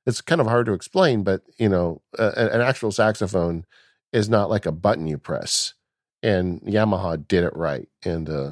it's 0.06 0.22
kind 0.22 0.42
of 0.42 0.48
hard 0.48 0.66
to 0.66 0.74
explain, 0.74 1.24
but 1.24 1.42
you 1.58 1.70
know, 1.70 2.02
an 2.18 2.62
actual 2.62 2.92
saxophone 2.92 3.66
is 4.12 4.30
not 4.30 4.50
like 4.50 4.66
a 4.66 4.72
button 4.72 5.08
you 5.08 5.18
press. 5.18 5.74
And 6.24 6.62
Yamaha 6.62 7.28
did 7.28 7.44
it 7.44 7.56
right. 7.56 7.88
And 8.04 8.30
uh, 8.30 8.52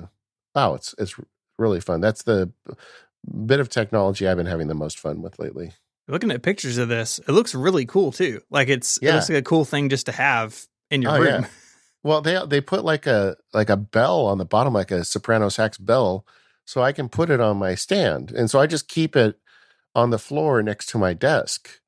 wow, 0.55 0.73
it's 0.73 0.95
it's 0.97 1.15
really 1.57 1.81
fun. 1.81 2.01
That's 2.01 2.23
the 2.23 2.51
bit 3.45 3.59
of 3.59 3.69
technology 3.69 4.27
I've 4.27 4.37
been 4.37 4.45
having 4.45 4.67
the 4.67 4.73
most 4.73 4.99
fun 4.99 5.21
with 5.21 5.39
lately. 5.39 5.73
Looking 6.07 6.31
at 6.31 6.41
pictures 6.41 6.79
of 6.79 6.89
this, 6.89 7.19
it 7.19 7.31
looks 7.31 7.53
really 7.53 7.85
cool 7.85 8.11
too. 8.11 8.41
Like 8.49 8.69
it's 8.69 8.97
yeah. 9.01 9.11
it 9.11 9.15
looks 9.15 9.29
like 9.29 9.37
a 9.37 9.43
cool 9.43 9.65
thing 9.65 9.89
just 9.89 10.07
to 10.07 10.11
have 10.11 10.65
in 10.89 11.01
your 11.01 11.11
oh, 11.11 11.19
room. 11.19 11.41
Yeah. 11.43 11.47
Well, 12.01 12.21
they 12.21 12.41
they 12.47 12.61
put 12.61 12.85
like 12.85 13.05
a 13.05 13.35
like 13.53 13.69
a 13.69 13.77
bell 13.77 14.25
on 14.25 14.37
the 14.37 14.45
bottom, 14.45 14.73
like 14.73 14.89
a 14.89 15.03
soprano 15.03 15.49
sax 15.49 15.77
bell, 15.77 16.25
so 16.65 16.81
I 16.81 16.93
can 16.93 17.09
put 17.09 17.29
it 17.29 17.41
on 17.41 17.57
my 17.57 17.75
stand, 17.75 18.31
and 18.31 18.49
so 18.49 18.59
I 18.59 18.67
just 18.67 18.87
keep 18.87 19.15
it 19.15 19.37
on 19.99 20.09
the 20.09 20.19
floor 20.19 20.63
next 20.63 20.87
to 20.89 20.97
my 20.97 21.13
desk. 21.13 21.79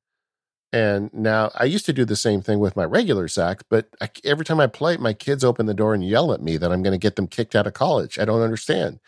And 0.72 1.12
now 1.12 1.50
I 1.54 1.64
used 1.64 1.84
to 1.86 1.92
do 1.92 2.04
the 2.04 2.16
same 2.16 2.40
thing 2.40 2.58
with 2.58 2.76
my 2.76 2.84
regular 2.84 3.28
sax, 3.28 3.62
but 3.68 3.88
I, 4.00 4.08
every 4.24 4.44
time 4.44 4.60
I 4.60 4.66
play, 4.66 4.94
it, 4.94 5.00
my 5.00 5.12
kids 5.12 5.44
open 5.44 5.66
the 5.66 5.74
door 5.74 5.92
and 5.92 6.06
yell 6.06 6.32
at 6.32 6.40
me 6.40 6.56
that 6.56 6.72
I'm 6.72 6.82
going 6.82 6.92
to 6.92 6.98
get 6.98 7.16
them 7.16 7.26
kicked 7.26 7.54
out 7.54 7.66
of 7.66 7.74
college. 7.74 8.18
I 8.18 8.24
don't 8.24 8.40
understand. 8.40 9.00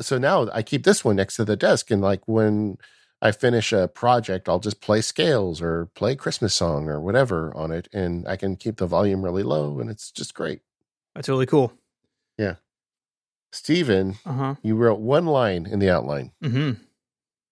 So 0.00 0.18
now 0.18 0.48
I 0.52 0.62
keep 0.62 0.82
this 0.82 1.04
one 1.04 1.16
next 1.16 1.36
to 1.36 1.44
the 1.44 1.56
desk. 1.56 1.90
And 1.92 2.02
like 2.02 2.26
when 2.26 2.78
I 3.20 3.30
finish 3.30 3.72
a 3.72 3.86
project, 3.86 4.48
I'll 4.48 4.58
just 4.58 4.80
play 4.80 5.00
scales 5.00 5.62
or 5.62 5.86
play 5.94 6.16
Christmas 6.16 6.54
song 6.54 6.88
or 6.88 7.00
whatever 7.00 7.56
on 7.56 7.70
it. 7.70 7.88
And 7.92 8.26
I 8.26 8.36
can 8.36 8.56
keep 8.56 8.78
the 8.78 8.86
volume 8.86 9.22
really 9.22 9.44
low. 9.44 9.78
And 9.78 9.90
it's 9.90 10.10
just 10.10 10.34
great. 10.34 10.60
That's 11.14 11.28
really 11.28 11.46
cool. 11.46 11.72
Yeah. 12.36 12.56
Stephen, 13.52 14.16
uh-huh. 14.26 14.56
you 14.62 14.74
wrote 14.74 14.98
one 14.98 15.26
line 15.26 15.66
in 15.66 15.78
the 15.78 15.90
outline. 15.90 16.32
Mm-hmm. 16.42 16.82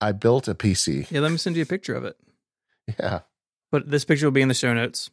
I 0.00 0.12
built 0.12 0.48
a 0.48 0.54
PC. 0.54 1.10
Yeah, 1.10 1.20
let 1.20 1.30
me 1.30 1.38
send 1.38 1.56
you 1.56 1.62
a 1.62 1.66
picture 1.66 1.94
of 1.94 2.04
it. 2.04 2.16
Yeah. 2.98 3.20
But 3.70 3.88
this 3.90 4.04
picture 4.04 4.26
will 4.26 4.32
be 4.32 4.42
in 4.42 4.48
the 4.48 4.54
show 4.54 4.74
notes. 4.74 5.10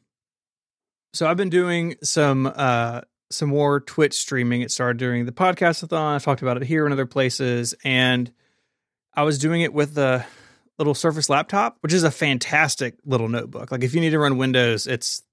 So 1.13 1.27
I've 1.27 1.37
been 1.37 1.49
doing 1.49 1.95
some 2.03 2.51
uh 2.55 3.01
some 3.29 3.49
more 3.49 3.81
Twitch 3.81 4.15
streaming. 4.15 4.61
It 4.61 4.71
started 4.71 4.97
during 4.97 5.25
the 5.25 5.31
podcastathon. 5.31 6.15
I've 6.15 6.23
talked 6.23 6.41
about 6.41 6.57
it 6.57 6.63
here 6.63 6.85
and 6.85 6.93
other 6.93 7.05
places. 7.05 7.75
And 7.83 8.31
I 9.13 9.23
was 9.23 9.37
doing 9.37 9.61
it 9.61 9.73
with 9.73 9.95
the 9.95 10.25
little 10.77 10.93
Surface 10.95 11.29
laptop, 11.29 11.77
which 11.81 11.93
is 11.93 12.03
a 12.03 12.11
fantastic 12.11 12.95
little 13.05 13.27
notebook. 13.27 13.71
Like 13.71 13.83
if 13.83 13.93
you 13.93 14.01
need 14.01 14.11
to 14.11 14.19
run 14.19 14.37
Windows, 14.37 14.87
it's 14.87 15.23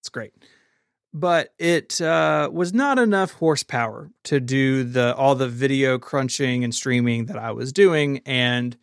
it's 0.00 0.08
great 0.08 0.32
but 1.14 1.52
it 1.58 2.00
uh, 2.00 2.48
was 2.52 2.72
not 2.72 2.98
enough 2.98 3.32
horsepower 3.32 4.10
to 4.24 4.40
do 4.40 4.84
the 4.84 5.14
all 5.14 5.34
the 5.34 5.48
video 5.48 5.98
crunching 5.98 6.64
and 6.64 6.74
streaming 6.74 7.26
that 7.26 7.38
I 7.38 7.52
was 7.52 7.72
doing, 7.72 8.22
and 8.24 8.76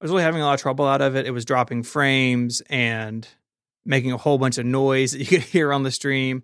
I 0.00 0.04
was 0.04 0.10
really 0.10 0.22
having 0.22 0.40
a 0.40 0.44
lot 0.44 0.54
of 0.54 0.60
trouble 0.60 0.86
out 0.86 1.02
of 1.02 1.16
it. 1.16 1.26
It 1.26 1.32
was 1.32 1.44
dropping 1.44 1.82
frames 1.82 2.62
and 2.70 3.26
making 3.84 4.12
a 4.12 4.16
whole 4.16 4.38
bunch 4.38 4.58
of 4.58 4.66
noise 4.66 5.12
that 5.12 5.18
you 5.18 5.26
could 5.26 5.42
hear 5.42 5.72
on 5.72 5.82
the 5.82 5.90
stream. 5.90 6.42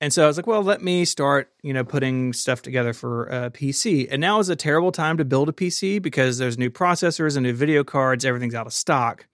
And 0.00 0.12
so 0.12 0.22
I 0.22 0.26
was 0.28 0.36
like, 0.36 0.46
well, 0.46 0.62
let 0.62 0.80
me 0.80 1.04
start, 1.04 1.50
you 1.62 1.72
know, 1.72 1.82
putting 1.82 2.32
stuff 2.32 2.62
together 2.62 2.92
for 2.92 3.26
a 3.26 3.50
PC. 3.50 4.06
And 4.08 4.20
now 4.20 4.38
is 4.38 4.48
a 4.48 4.54
terrible 4.54 4.92
time 4.92 5.16
to 5.16 5.24
build 5.24 5.48
a 5.48 5.52
PC 5.52 6.00
because 6.00 6.38
there's 6.38 6.56
new 6.56 6.70
processors 6.70 7.36
and 7.36 7.44
new 7.44 7.52
video 7.52 7.82
cards, 7.82 8.24
everything's 8.24 8.54
out 8.54 8.68
of 8.68 8.72
stock. 8.72 9.26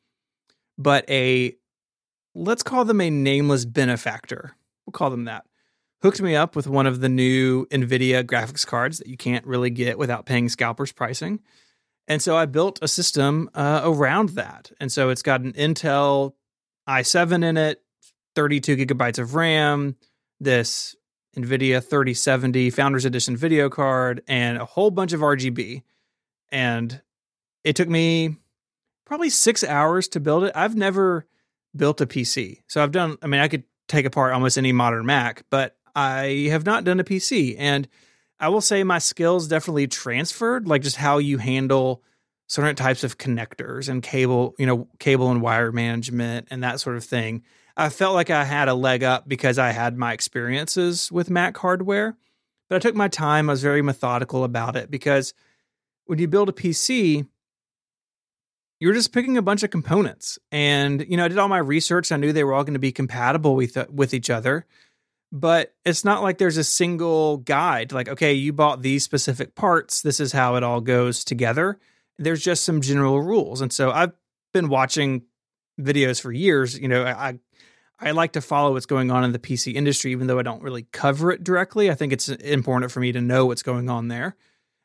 But 0.78 1.09
a 1.10 1.55
let's 2.34 2.62
call 2.62 2.86
them 2.86 3.02
a 3.02 3.10
nameless 3.10 3.66
benefactor 3.66 4.56
we'll 4.86 4.93
call 4.93 5.11
them 5.11 5.24
that, 5.24 5.44
hooked 6.02 6.20
me 6.20 6.36
up 6.36 6.55
with 6.56 6.66
one 6.66 6.86
of 6.86 7.01
the 7.01 7.09
new 7.09 7.66
NVIDIA 7.66 8.24
graphics 8.24 8.66
cards 8.66 8.98
that 8.98 9.06
you 9.06 9.16
can't 9.16 9.47
really 9.47 9.70
get 9.70 9.98
without 9.98 10.27
paying 10.27 10.48
scalpers 10.48 10.93
pricing. 10.93 11.40
And 12.06 12.20
so 12.20 12.36
I 12.36 12.47
built 12.47 12.78
a 12.82 12.89
system 12.89 13.48
uh, 13.55 13.81
around 13.85 14.31
that. 14.31 14.70
And 14.78 14.93
so 14.93 15.09
it's 15.09 15.23
got 15.23 15.40
an 15.40 15.52
Intel 15.55 16.35
i7 16.86 17.44
in 17.44 17.56
it, 17.56 17.82
32 18.35 18.77
gigabytes 18.77 19.19
of 19.19 19.35
RAM, 19.35 19.97
this 20.39 20.94
NVIDIA 21.36 21.82
3070 21.82 22.70
Founders 22.70 23.05
Edition 23.05 23.36
video 23.36 23.70
card, 23.70 24.23
and 24.28 24.59
a 24.59 24.65
whole 24.65 24.90
bunch 24.90 25.12
of 25.12 25.20
RGB. 25.20 25.82
And 26.51 27.01
it 27.65 27.77
took 27.77 27.89
me 27.89 28.36
probably 29.06 29.31
six 29.31 29.65
hours 29.65 30.09
to 30.09 30.20
build 30.20 30.44
it. 30.44 30.52
I've 30.55 30.77
never 30.77 31.27
built 31.74 32.01
a 32.01 32.06
PC. 32.06 32.62
So 32.69 32.82
I've 32.82 32.93
done, 32.93 33.16
I 33.23 33.27
mean, 33.27 33.40
I 33.40 33.48
could 33.48 33.65
take 33.89 34.06
apart 34.06 34.32
almost 34.32 34.59
any 34.59 34.73
modern 34.73 35.06
Mac, 35.06 35.44
but 35.51 35.77
I 35.94 36.48
have 36.51 36.66
not 36.66 36.85
done 36.85 37.01
a 37.01 37.05
PC. 37.05 37.56
And 37.59 37.89
I 38.40 38.48
will 38.48 38.61
say 38.61 38.82
my 38.85 38.98
skills 38.98 39.48
definitely 39.48 39.86
transferred, 39.86 40.66
like 40.66 40.82
just 40.82 40.97
how 40.97 41.19
you 41.19 41.39
handle 41.39 42.02
certain 42.47 42.77
types 42.77 43.05
of 43.05 43.19
connectors 43.19 43.89
and 43.89 44.02
cable, 44.02 44.55
you 44.59 44.66
know, 44.66 44.89
cable 44.98 45.31
and 45.31 45.40
wire 45.40 45.73
management 45.73 46.48
and 46.51 46.62
that 46.62 46.81
sort 46.81 46.97
of 46.97 47.05
thing. 47.05 47.43
I 47.77 47.89
felt 47.89 48.15
like 48.15 48.31
I 48.31 48.44
had 48.44 48.69
a 48.69 48.74
leg 48.74 49.02
up 49.02 49.28
because 49.28 49.59
I 49.59 49.70
had 49.70 49.97
my 49.97 50.12
experiences 50.12 51.11
with 51.11 51.31
Mac 51.31 51.56
hardware, 51.56 52.16
but 52.69 52.77
I 52.77 52.78
took 52.78 52.94
my 52.94 53.09
time. 53.09 53.48
I 53.48 53.52
was 53.52 53.62
very 53.62 53.82
methodical 53.82 54.44
about 54.44 54.77
it 54.77 54.90
because 54.90 55.35
when 56.06 56.19
you 56.19 56.28
build 56.28 56.48
a 56.48 56.52
PC, 56.52 57.27
you're 58.80 58.94
just 58.94 59.12
picking 59.12 59.36
a 59.36 59.42
bunch 59.42 59.62
of 59.62 59.70
components. 59.70 60.38
And, 60.51 61.05
you 61.09 61.16
know, 61.16 61.24
I 61.24 61.28
did 61.28 61.38
all 61.38 61.48
my 61.48 61.59
research. 61.59 62.12
I 62.12 62.16
knew 62.16 62.32
they 62.32 62.44
were 62.44 62.52
all 62.52 62.64
going 62.64 62.74
to 62.74 62.80
be 62.80 62.92
compatible 62.92 63.55
with, 63.55 63.76
uh, 63.76 63.86
with 63.90 64.14
each 64.14 64.30
other. 64.30 64.66
But 65.32 65.74
it's 65.84 66.05
not 66.05 66.22
like 66.22 66.38
there's 66.38 66.59
a 66.59 66.64
single 66.64 67.38
guide, 67.38 67.92
like, 67.92 68.09
okay, 68.09 68.32
you 68.32 68.52
bought 68.52 68.82
these 68.82 69.02
specific 69.02 69.56
parts. 69.56 70.01
This 70.01 70.20
is 70.20 70.32
how 70.32 70.55
it 70.55 70.62
all 70.62 70.80
goes 70.80 71.24
together. 71.24 71.78
There's 72.18 72.42
just 72.42 72.64
some 72.64 72.80
general 72.80 73.20
rules. 73.20 73.60
And 73.60 73.72
so 73.72 73.90
I've 73.90 74.12
been 74.52 74.68
watching 74.68 75.22
videos 75.80 76.20
for 76.20 76.30
years. 76.30 76.78
You 76.78 76.86
know, 76.86 77.05
I, 77.05 77.40
I 77.98 78.12
like 78.12 78.32
to 78.32 78.40
follow 78.40 78.72
what's 78.74 78.86
going 78.86 79.10
on 79.10 79.24
in 79.24 79.32
the 79.32 79.38
PC 79.38 79.74
industry, 79.74 80.12
even 80.12 80.26
though 80.26 80.38
I 80.38 80.42
don't 80.42 80.62
really 80.62 80.86
cover 80.92 81.32
it 81.32 81.42
directly. 81.42 81.90
I 81.90 81.94
think 81.94 82.12
it's 82.12 82.28
important 82.28 82.92
for 82.92 83.01
me 83.01 83.12
to 83.12 83.20
know 83.20 83.46
what's 83.46 83.62
going 83.62 83.90
on 83.90 84.09
there. 84.09 84.36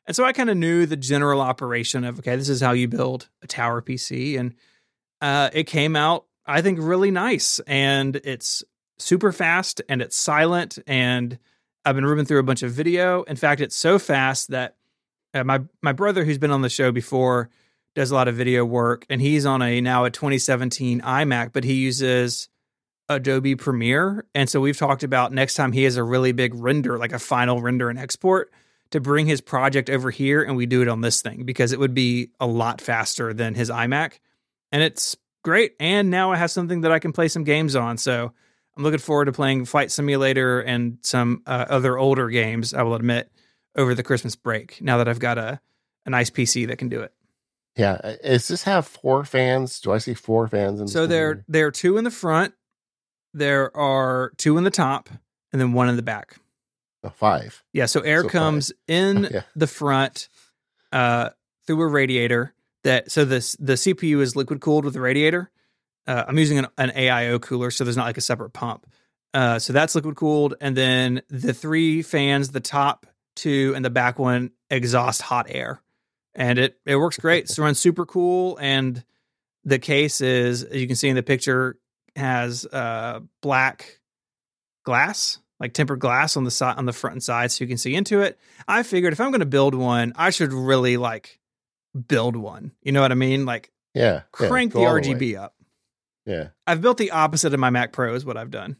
And 0.06 0.16
so 0.16 0.24
I 0.24 0.32
kind 0.32 0.50
of 0.50 0.56
knew 0.56 0.86
the 0.86 0.96
general 0.96 1.40
operation 1.40 2.04
of 2.04 2.18
okay, 2.18 2.36
this 2.36 2.48
is 2.48 2.60
how 2.60 2.72
you 2.72 2.88
build 2.88 3.28
a 3.42 3.46
tower 3.46 3.80
PC, 3.82 4.38
and 4.38 4.54
uh, 5.20 5.50
it 5.52 5.64
came 5.64 5.96
out 5.96 6.26
I 6.50 6.62
think 6.62 6.80
really 6.82 7.12
nice, 7.12 7.60
and 7.60 8.16
it's 8.16 8.64
super 8.98 9.30
fast 9.30 9.80
and 9.88 10.02
it's 10.02 10.16
silent, 10.16 10.78
and 10.86 11.38
I've 11.84 11.94
been 11.94 12.04
ripping 12.04 12.24
through 12.24 12.40
a 12.40 12.44
bunch 12.44 12.62
of 12.62 12.72
video. 12.72 13.22
In 13.22 13.36
fact, 13.36 13.60
it's 13.60 13.76
so 13.76 13.98
fast 14.00 14.48
that 14.50 14.74
uh, 15.32 15.44
my 15.44 15.60
my 15.80 15.92
brother, 15.92 16.24
who's 16.24 16.38
been 16.38 16.50
on 16.50 16.62
the 16.62 16.68
show 16.68 16.90
before, 16.90 17.50
does 17.94 18.10
a 18.10 18.14
lot 18.14 18.26
of 18.26 18.34
video 18.34 18.64
work, 18.64 19.06
and 19.08 19.20
he's 19.20 19.46
on 19.46 19.62
a 19.62 19.80
now 19.80 20.04
a 20.04 20.10
2017 20.10 21.00
iMac, 21.02 21.52
but 21.52 21.62
he 21.62 21.74
uses 21.74 22.48
Adobe 23.08 23.54
Premiere, 23.54 24.26
and 24.34 24.50
so 24.50 24.60
we've 24.60 24.78
talked 24.78 25.04
about 25.04 25.32
next 25.32 25.54
time 25.54 25.70
he 25.70 25.84
has 25.84 25.96
a 25.96 26.02
really 26.02 26.32
big 26.32 26.54
render, 26.56 26.98
like 26.98 27.12
a 27.12 27.18
final 27.20 27.60
render 27.60 27.90
and 27.90 27.98
export 27.98 28.50
to 28.90 29.00
bring 29.00 29.26
his 29.26 29.40
project 29.40 29.88
over 29.88 30.10
here 30.10 30.42
and 30.42 30.56
we 30.56 30.66
do 30.66 30.82
it 30.82 30.88
on 30.88 31.00
this 31.00 31.22
thing 31.22 31.44
because 31.44 31.72
it 31.72 31.78
would 31.78 31.94
be 31.94 32.30
a 32.40 32.46
lot 32.46 32.80
faster 32.80 33.32
than 33.32 33.54
his 33.54 33.70
iMac. 33.70 34.18
And 34.72 34.82
it's 34.82 35.16
great. 35.44 35.74
And 35.78 36.10
now 36.10 36.32
I 36.32 36.36
have 36.36 36.50
something 36.50 36.82
that 36.82 36.92
I 36.92 36.98
can 36.98 37.12
play 37.12 37.28
some 37.28 37.44
games 37.44 37.76
on. 37.76 37.96
So 37.98 38.32
I'm 38.76 38.82
looking 38.82 38.98
forward 38.98 39.26
to 39.26 39.32
playing 39.32 39.64
Flight 39.64 39.90
Simulator 39.90 40.60
and 40.60 40.98
some 41.02 41.42
uh, 41.46 41.66
other 41.68 41.98
older 41.98 42.28
games. 42.28 42.74
I 42.74 42.82
will 42.82 42.94
admit 42.94 43.30
over 43.76 43.94
the 43.94 44.02
Christmas 44.02 44.36
break. 44.36 44.80
Now 44.80 44.98
that 44.98 45.08
I've 45.08 45.18
got 45.18 45.38
a 45.38 45.60
a 46.06 46.10
nice 46.10 46.30
PC 46.30 46.66
that 46.68 46.78
can 46.78 46.88
do 46.88 47.00
it. 47.00 47.12
Yeah, 47.76 47.98
uh, 48.02 48.16
does 48.22 48.48
this 48.48 48.62
have 48.64 48.86
four 48.86 49.24
fans? 49.24 49.80
Do 49.80 49.92
I 49.92 49.98
see 49.98 50.14
four 50.14 50.48
fans? 50.48 50.80
In 50.80 50.88
so 50.88 51.06
there 51.06 51.44
there 51.48 51.66
are 51.66 51.70
two 51.70 51.96
in 51.98 52.04
the 52.04 52.10
front, 52.10 52.54
there 53.32 53.74
are 53.76 54.32
two 54.36 54.58
in 54.58 54.64
the 54.64 54.70
top, 54.70 55.08
and 55.52 55.60
then 55.60 55.72
one 55.72 55.88
in 55.88 55.96
the 55.96 56.02
back. 56.02 56.36
Oh, 57.02 57.10
five. 57.10 57.62
Yeah, 57.72 57.86
so 57.86 58.00
air 58.00 58.22
so 58.22 58.28
comes 58.28 58.68
five. 58.68 58.96
in 58.96 59.28
yeah. 59.32 59.42
the 59.56 59.66
front 59.66 60.28
uh, 60.92 61.30
through 61.66 61.82
a 61.82 61.86
radiator. 61.86 62.54
That 62.82 63.10
so 63.10 63.26
this 63.26 63.56
the 63.60 63.74
CPU 63.74 64.20
is 64.20 64.36
liquid 64.36 64.60
cooled 64.60 64.84
with 64.84 64.94
the 64.94 65.00
radiator. 65.00 65.50
Uh, 66.06 66.24
I'm 66.26 66.38
using 66.38 66.58
an, 66.58 66.66
an, 66.78 66.90
AIO 66.90 67.40
cooler, 67.40 67.70
so 67.70 67.84
there's 67.84 67.96
not 67.96 68.06
like 68.06 68.16
a 68.16 68.22
separate 68.22 68.54
pump. 68.54 68.86
Uh, 69.34 69.58
so 69.58 69.74
that's 69.74 69.94
liquid 69.94 70.16
cooled, 70.16 70.54
and 70.62 70.74
then 70.74 71.20
the 71.28 71.52
three 71.52 72.00
fans, 72.00 72.50
the 72.50 72.60
top 72.60 73.06
two 73.36 73.74
and 73.76 73.84
the 73.84 73.90
back 73.90 74.18
one, 74.18 74.50
exhaust 74.70 75.20
hot 75.20 75.46
air, 75.50 75.82
and 76.34 76.58
it 76.58 76.80
it 76.86 76.96
works 76.96 77.18
great. 77.18 77.44
It's 77.44 77.58
runs 77.58 77.78
super 77.78 78.06
cool, 78.06 78.58
and 78.60 79.04
the 79.64 79.78
case 79.78 80.22
is, 80.22 80.64
as 80.64 80.80
you 80.80 80.86
can 80.86 80.96
see 80.96 81.10
in 81.10 81.16
the 81.16 81.22
picture, 81.22 81.78
has 82.16 82.64
uh, 82.64 83.20
black 83.42 84.00
glass 84.84 85.38
like 85.60 85.74
tempered 85.74 86.00
glass 86.00 86.36
on 86.36 86.44
the 86.44 86.50
side 86.50 86.78
on 86.78 86.86
the 86.86 86.92
front 86.92 87.14
and 87.14 87.22
side 87.22 87.52
so 87.52 87.62
you 87.62 87.68
can 87.68 87.76
see 87.76 87.94
into 87.94 88.20
it. 88.20 88.38
I 88.66 88.82
figured 88.82 89.12
if 89.12 89.20
I'm 89.20 89.30
going 89.30 89.40
to 89.40 89.46
build 89.46 89.74
one, 89.74 90.14
I 90.16 90.30
should 90.30 90.52
really 90.52 90.96
like 90.96 91.38
build 92.08 92.34
one. 92.34 92.72
You 92.82 92.92
know 92.92 93.02
what 93.02 93.12
I 93.12 93.16
mean? 93.16 93.44
Like 93.44 93.70
yeah, 93.94 94.22
crank 94.32 94.74
yeah, 94.74 94.80
the 94.80 94.86
RGB 94.86 95.38
up. 95.38 95.54
Yeah. 96.26 96.48
I've 96.66 96.80
built 96.80 96.98
the 96.98 97.10
opposite 97.10 97.52
of 97.52 97.60
my 97.60 97.70
Mac 97.70 97.92
Pro 97.92 98.14
is 98.14 98.24
what 98.24 98.36
I've 98.36 98.50
done. 98.50 98.76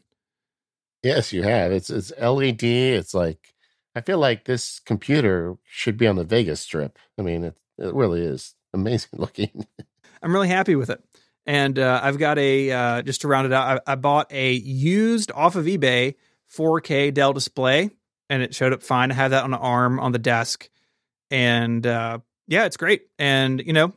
Yes, 1.03 1.33
you 1.33 1.43
have. 1.43 1.71
It's 1.71 1.89
it's 1.89 2.11
LED. 2.19 2.63
It's 2.63 3.13
like 3.13 3.53
I 3.95 4.01
feel 4.01 4.19
like 4.19 4.45
this 4.45 4.79
computer 4.79 5.57
should 5.63 5.97
be 5.97 6.07
on 6.07 6.15
the 6.15 6.23
Vegas 6.23 6.61
Strip. 6.61 6.97
I 7.17 7.21
mean, 7.21 7.43
it 7.43 7.57
it 7.77 7.93
really 7.93 8.21
is 8.21 8.55
amazing 8.73 9.11
looking. 9.13 9.65
I'm 10.21 10.33
really 10.33 10.47
happy 10.47 10.75
with 10.75 10.89
it. 10.89 11.03
And 11.47 11.79
uh, 11.79 11.99
I've 12.03 12.19
got 12.19 12.37
a 12.37 12.71
uh, 12.71 13.01
just 13.01 13.21
to 13.21 13.27
round 13.27 13.47
it 13.47 13.53
out. 13.53 13.81
I, 13.87 13.93
I 13.93 13.95
bought 13.95 14.31
a 14.31 14.51
used 14.51 15.31
off 15.31 15.55
of 15.55 15.65
eBay 15.65 16.15
4K 16.55 17.13
Dell 17.13 17.33
display, 17.33 17.89
and 18.29 18.41
it 18.41 18.53
showed 18.55 18.73
up 18.73 18.83
fine. 18.83 19.11
I 19.11 19.15
have 19.15 19.31
that 19.31 19.43
on 19.43 19.53
an 19.53 19.59
arm 19.59 19.99
on 19.99 20.11
the 20.11 20.19
desk, 20.19 20.69
and 21.29 21.85
uh, 21.85 22.19
yeah, 22.47 22.65
it's 22.65 22.77
great. 22.77 23.03
And 23.19 23.61
you 23.65 23.73
know, 23.73 23.93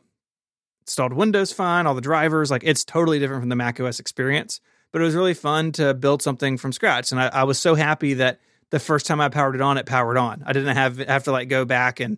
installed 0.81 1.13
Windows 1.13 1.51
fine, 1.51 1.87
all 1.87 1.95
the 1.95 2.01
drivers, 2.01 2.51
like 2.51 2.63
it's 2.63 2.83
totally 2.83 3.19
different 3.19 3.41
from 3.41 3.49
the 3.49 3.55
Mac 3.55 3.79
OS 3.79 3.99
experience. 3.99 4.61
But 4.91 5.01
it 5.01 5.05
was 5.05 5.15
really 5.15 5.33
fun 5.33 5.73
to 5.73 5.93
build 5.93 6.21
something 6.21 6.57
from 6.57 6.71
scratch, 6.71 7.11
and 7.11 7.19
I, 7.19 7.27
I 7.27 7.43
was 7.43 7.59
so 7.59 7.75
happy 7.75 8.15
that 8.15 8.39
the 8.69 8.79
first 8.79 9.05
time 9.05 9.21
I 9.21 9.29
powered 9.29 9.55
it 9.55 9.61
on, 9.61 9.77
it 9.77 9.85
powered 9.85 10.17
on. 10.17 10.43
I 10.45 10.53
didn't 10.53 10.75
have 10.75 10.97
have 10.97 11.23
to 11.25 11.31
like 11.31 11.49
go 11.49 11.65
back 11.65 11.99
and 11.99 12.17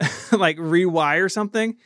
like 0.32 0.56
rewire 0.58 1.30
something. 1.30 1.76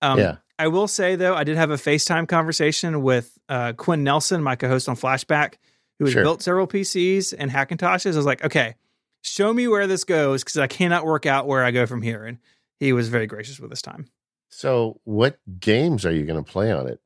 Um, 0.00 0.18
yeah. 0.18 0.36
I 0.58 0.68
will 0.68 0.88
say 0.88 1.16
though, 1.16 1.34
I 1.34 1.44
did 1.44 1.56
have 1.56 1.70
a 1.70 1.76
FaceTime 1.76 2.28
conversation 2.28 3.02
with 3.02 3.36
uh, 3.48 3.72
Quinn 3.72 4.04
Nelson, 4.04 4.42
my 4.42 4.56
co-host 4.56 4.88
on 4.88 4.96
Flashback, 4.96 5.54
who 6.02 6.06
has 6.06 6.14
sure. 6.14 6.22
built 6.24 6.42
several 6.42 6.66
PCs 6.66 7.32
and 7.38 7.48
Hackintoshes. 7.48 8.14
I 8.14 8.16
was 8.16 8.26
like, 8.26 8.44
okay, 8.44 8.74
show 9.22 9.52
me 9.52 9.68
where 9.68 9.86
this 9.86 10.02
goes 10.02 10.42
because 10.42 10.58
I 10.58 10.66
cannot 10.66 11.06
work 11.06 11.26
out 11.26 11.46
where 11.46 11.64
I 11.64 11.70
go 11.70 11.86
from 11.86 12.02
here. 12.02 12.24
And 12.24 12.38
he 12.80 12.92
was 12.92 13.08
very 13.08 13.28
gracious 13.28 13.60
with 13.60 13.70
his 13.70 13.80
time. 13.80 14.06
So, 14.48 15.00
what 15.04 15.38
games 15.60 16.04
are 16.04 16.12
you 16.12 16.24
going 16.26 16.42
to 16.42 16.50
play 16.50 16.72
on 16.72 16.88
it? 16.88 17.00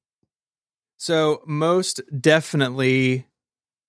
So, 0.97 1.43
most 1.47 2.01
definitely 2.19 3.27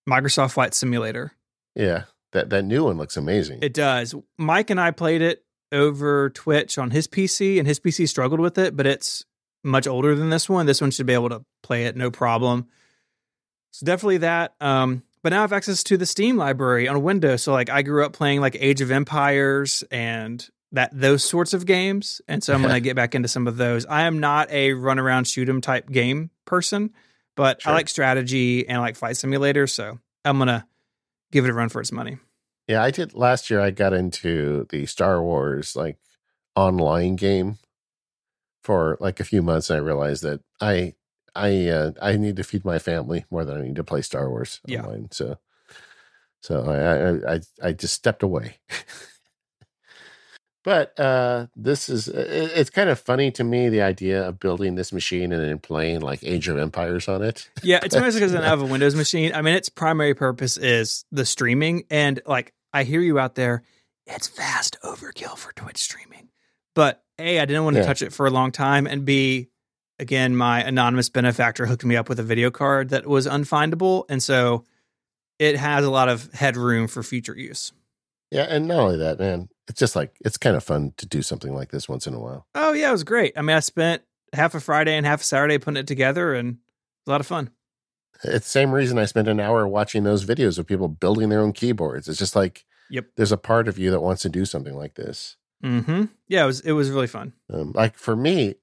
Microsoft 0.08 0.52
Flight 0.52 0.74
Simulator. 0.74 1.32
Yeah, 1.74 2.04
that 2.34 2.50
that 2.50 2.66
new 2.66 2.84
one 2.84 2.98
looks 2.98 3.16
amazing. 3.16 3.60
It 3.62 3.74
does. 3.74 4.14
Mike 4.38 4.70
and 4.70 4.80
I 4.80 4.92
played 4.92 5.22
it 5.22 5.46
over 5.72 6.30
Twitch 6.30 6.78
on 6.78 6.92
his 6.92 7.08
PC, 7.08 7.58
and 7.58 7.68
his 7.68 7.80
PC 7.80 8.08
struggled 8.10 8.42
with 8.42 8.58
it, 8.58 8.76
but 8.76 8.86
it's 8.86 9.26
much 9.64 9.88
older 9.88 10.14
than 10.16 10.30
this 10.30 10.50
one. 10.50 10.66
This 10.66 10.82
one 10.82 10.92
should 10.92 11.08
be 11.08 11.14
able 11.14 11.30
to 11.30 11.44
play 11.64 11.86
it 11.86 11.96
no 11.96 12.12
problem. 12.12 12.68
So 13.78 13.86
definitely 13.86 14.18
that. 14.18 14.56
Um, 14.60 15.04
but 15.22 15.30
now 15.30 15.38
I 15.38 15.42
have 15.42 15.54
access 15.54 15.84
to 15.84 15.98
the 15.98 16.08
Steam 16.08 16.36
library 16.36 16.88
on 16.88 17.04
Windows. 17.04 17.44
So 17.44 17.54
like 17.54 17.70
I 17.70 17.84
grew 17.84 18.04
up 18.04 18.12
playing 18.12 18.42
like 18.42 18.58
Age 18.60 18.82
of 18.82 18.90
Empires 18.90 19.84
and 19.92 20.44
that 20.72 20.90
those 21.00 21.24
sorts 21.24 21.54
of 21.54 21.68
games, 21.68 22.20
and 22.28 22.44
so 22.44 22.56
I'm 22.56 22.64
gonna 22.64 22.80
get 22.82 22.96
back 22.96 23.14
into 23.14 23.28
some 23.28 23.46
of 23.46 23.58
those. 23.58 23.86
I 23.86 24.04
am 24.04 24.20
not 24.20 24.50
a 24.50 24.74
run 24.74 24.98
around 24.98 25.28
shoot 25.28 25.48
'em 25.48 25.62
type 25.62 25.92
game 25.92 26.32
person, 26.46 26.90
but 27.36 27.62
sure. 27.62 27.72
I 27.72 27.76
like 27.76 27.88
strategy 27.88 28.68
and 28.68 28.80
I 28.80 28.82
like 28.82 28.96
flight 28.96 29.16
simulators. 29.16 29.70
So 29.70 30.00
I'm 30.26 30.40
gonna 30.40 30.66
give 31.32 31.46
it 31.46 31.52
a 31.52 31.54
run 31.54 31.70
for 31.70 31.80
its 31.80 31.92
money. 31.92 32.18
Yeah, 32.68 32.82
I 32.82 32.90
did 32.90 33.14
last 33.14 33.52
year. 33.52 33.60
I 33.60 33.70
got 33.70 33.94
into 33.94 34.66
the 34.70 34.88
Star 34.88 35.22
Wars 35.22 35.76
like 35.76 35.98
online 36.56 37.16
game 37.16 37.60
for 38.64 38.98
like 39.00 39.20
a 39.20 39.24
few 39.24 39.44
months, 39.44 39.70
and 39.70 39.78
I 39.78 39.84
realized 39.84 40.24
that 40.24 40.42
I 40.60 40.96
I 41.36 41.68
uh, 41.68 41.92
I 42.02 42.18
need 42.18 42.36
to 42.38 42.44
feed 42.44 42.66
my 42.66 42.80
family 42.80 43.26
more 43.30 43.46
than 43.46 43.58
I 43.58 43.62
need 43.62 43.76
to 43.76 43.84
play 43.84 44.02
Star 44.02 44.30
Wars 44.30 44.60
yeah. 44.66 44.82
online. 44.82 45.10
So 45.12 45.38
so 46.42 46.64
I 46.66 47.32
I 47.32 47.36
I, 47.36 47.70
I 47.70 47.74
just 47.74 47.94
stepped 47.94 48.24
away. 48.24 48.58
but 50.64 51.00
uh, 51.00 51.48
this 51.56 51.90
is 51.90 52.08
it, 52.08 52.52
it's 52.56 52.70
kind 52.70 52.90
of 52.90 53.00
funny 53.00 53.32
to 53.32 53.44
me 53.44 53.70
the 53.70 53.82
idea 53.82 54.28
of 54.28 54.40
building 54.40 54.76
this 54.76 54.92
machine 54.92 55.32
and 55.32 55.44
then 55.44 55.60
playing 55.60 56.02
like 56.02 56.24
Age 56.24 56.48
of 56.48 56.58
Empires 56.58 57.08
on 57.08 57.22
it. 57.22 57.50
Yeah, 57.64 57.80
it's 57.84 57.96
nice 57.96 58.14
because 58.14 58.36
I 58.36 58.44
have 58.44 58.62
a 58.62 58.66
Windows 58.66 58.96
machine. 58.96 59.32
I 59.34 59.42
mean, 59.42 59.56
its 59.56 59.70
primary 59.70 60.14
purpose 60.14 60.58
is 60.58 61.06
the 61.12 61.26
streaming, 61.26 61.86
and 61.90 62.22
like 62.26 62.54
I 62.74 62.84
hear 62.84 63.02
you 63.02 63.20
out 63.20 63.36
there, 63.36 63.64
it's 64.06 64.28
fast 64.28 64.78
overkill 64.84 65.38
for 65.38 65.54
Twitch 65.54 65.78
streaming. 65.78 66.30
But 66.76 67.04
a, 67.20 67.40
I 67.40 67.46
didn't 67.46 67.64
want 67.64 67.76
to 67.76 67.82
yeah. 67.82 67.88
touch 67.88 68.02
it 68.02 68.14
for 68.14 68.28
a 68.28 68.30
long 68.30 68.52
time, 68.52 68.88
and 68.88 69.04
b, 69.04 69.50
again, 70.00 70.36
my 70.36 70.62
anonymous 70.62 71.10
benefactor 71.10 71.66
hooked 71.66 71.86
me 71.86 71.96
up 71.96 72.10
with 72.10 72.20
a 72.20 72.24
video 72.24 72.52
card 72.52 72.90
that 72.90 73.08
was 73.08 73.28
unfindable. 73.28 74.06
And 74.10 74.22
so 74.22 74.66
it 75.40 75.56
has 75.58 75.86
a 75.86 75.92
lot 75.92 76.10
of 76.10 76.32
headroom 76.34 76.88
for 76.88 77.04
future 77.04 77.38
use. 77.38 77.72
Yeah. 78.32 78.48
And 78.50 78.68
not 78.68 78.80
only 78.80 78.98
that, 78.98 79.20
man, 79.20 79.50
it's 79.68 79.80
just 79.80 79.96
like, 79.96 80.16
it's 80.24 80.38
kind 80.38 80.56
of 80.56 80.64
fun 80.64 80.94
to 80.98 81.06
do 81.06 81.22
something 81.22 81.54
like 81.54 81.72
this 81.72 81.88
once 81.88 82.08
in 82.08 82.14
a 82.14 82.20
while. 82.20 82.48
Oh, 82.56 82.74
yeah. 82.74 82.90
It 82.90 82.94
was 82.94 83.04
great. 83.04 83.34
I 83.38 83.42
mean, 83.42 83.56
I 83.56 83.62
spent 83.62 84.02
half 84.34 84.56
a 84.56 84.60
Friday 84.60 84.96
and 84.96 85.06
half 85.06 85.22
a 85.22 85.24
Saturday 85.24 85.58
putting 85.58 85.78
it 85.80 85.88
together 85.88 86.34
and 86.34 86.58
a 87.06 87.10
lot 87.10 87.22
of 87.22 87.28
fun. 87.28 87.52
It's 88.24 88.48
the 88.48 88.52
same 88.52 88.72
reason 88.72 88.98
I 88.98 89.06
spent 89.06 89.28
an 89.28 89.40
hour 89.40 89.68
watching 89.68 90.04
those 90.04 90.26
videos 90.26 90.58
of 90.58 90.66
people 90.66 90.88
building 90.88 91.30
their 91.30 91.40
own 91.40 91.54
keyboards. 91.54 92.08
It's 92.08 92.18
just 92.18 92.36
like, 92.36 92.66
yep, 92.90 93.06
there's 93.16 93.32
a 93.32 93.38
part 93.38 93.68
of 93.68 93.78
you 93.78 93.92
that 93.92 94.02
wants 94.02 94.24
to 94.24 94.30
do 94.30 94.44
something 94.44 94.76
like 94.76 94.96
this. 94.96 95.38
Mm-hmm. 95.64 96.06
Yeah, 96.28 96.44
it 96.44 96.48
was. 96.48 96.60
It 96.62 96.72
was 96.72 96.90
really 96.90 97.08
fun. 97.08 97.34
Um, 97.54 97.74
like 97.74 97.96
for 97.96 98.16
me, 98.16 98.56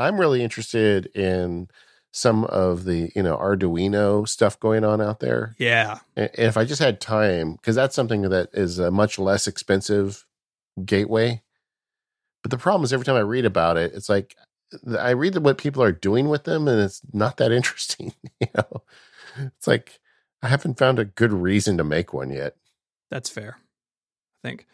I'm 0.00 0.18
really 0.18 0.42
interested 0.42 1.06
in 1.14 1.68
some 2.12 2.44
of 2.44 2.84
the 2.84 3.10
you 3.14 3.22
know 3.22 3.36
Arduino 3.36 4.26
stuff 4.28 4.58
going 4.58 4.84
on 4.84 5.00
out 5.00 5.20
there. 5.20 5.54
Yeah, 5.58 6.00
and 6.16 6.30
if 6.34 6.56
I 6.56 6.64
just 6.64 6.82
had 6.82 7.00
time, 7.00 7.52
because 7.52 7.76
that's 7.76 7.94
something 7.94 8.22
that 8.22 8.50
is 8.52 8.78
a 8.78 8.90
much 8.90 9.18
less 9.18 9.46
expensive 9.46 10.26
gateway. 10.84 11.42
But 12.42 12.50
the 12.50 12.58
problem 12.58 12.84
is 12.84 12.92
every 12.92 13.04
time 13.04 13.16
I 13.16 13.20
read 13.20 13.44
about 13.44 13.76
it, 13.76 13.92
it's 13.94 14.08
like 14.08 14.34
I 14.98 15.10
read 15.10 15.36
what 15.38 15.58
people 15.58 15.82
are 15.82 15.92
doing 15.92 16.28
with 16.28 16.44
them, 16.44 16.66
and 16.66 16.80
it's 16.80 17.02
not 17.12 17.36
that 17.36 17.52
interesting. 17.52 18.14
You 18.40 18.48
know, 18.54 18.82
it's 19.38 19.66
like 19.66 20.00
I 20.42 20.48
haven't 20.48 20.78
found 20.78 20.98
a 20.98 21.04
good 21.04 21.32
reason 21.32 21.76
to 21.76 21.84
make 21.84 22.12
one 22.12 22.30
yet. 22.30 22.56
That's 23.10 23.28
fair, 23.28 23.58
I 24.42 24.48
think. 24.48 24.66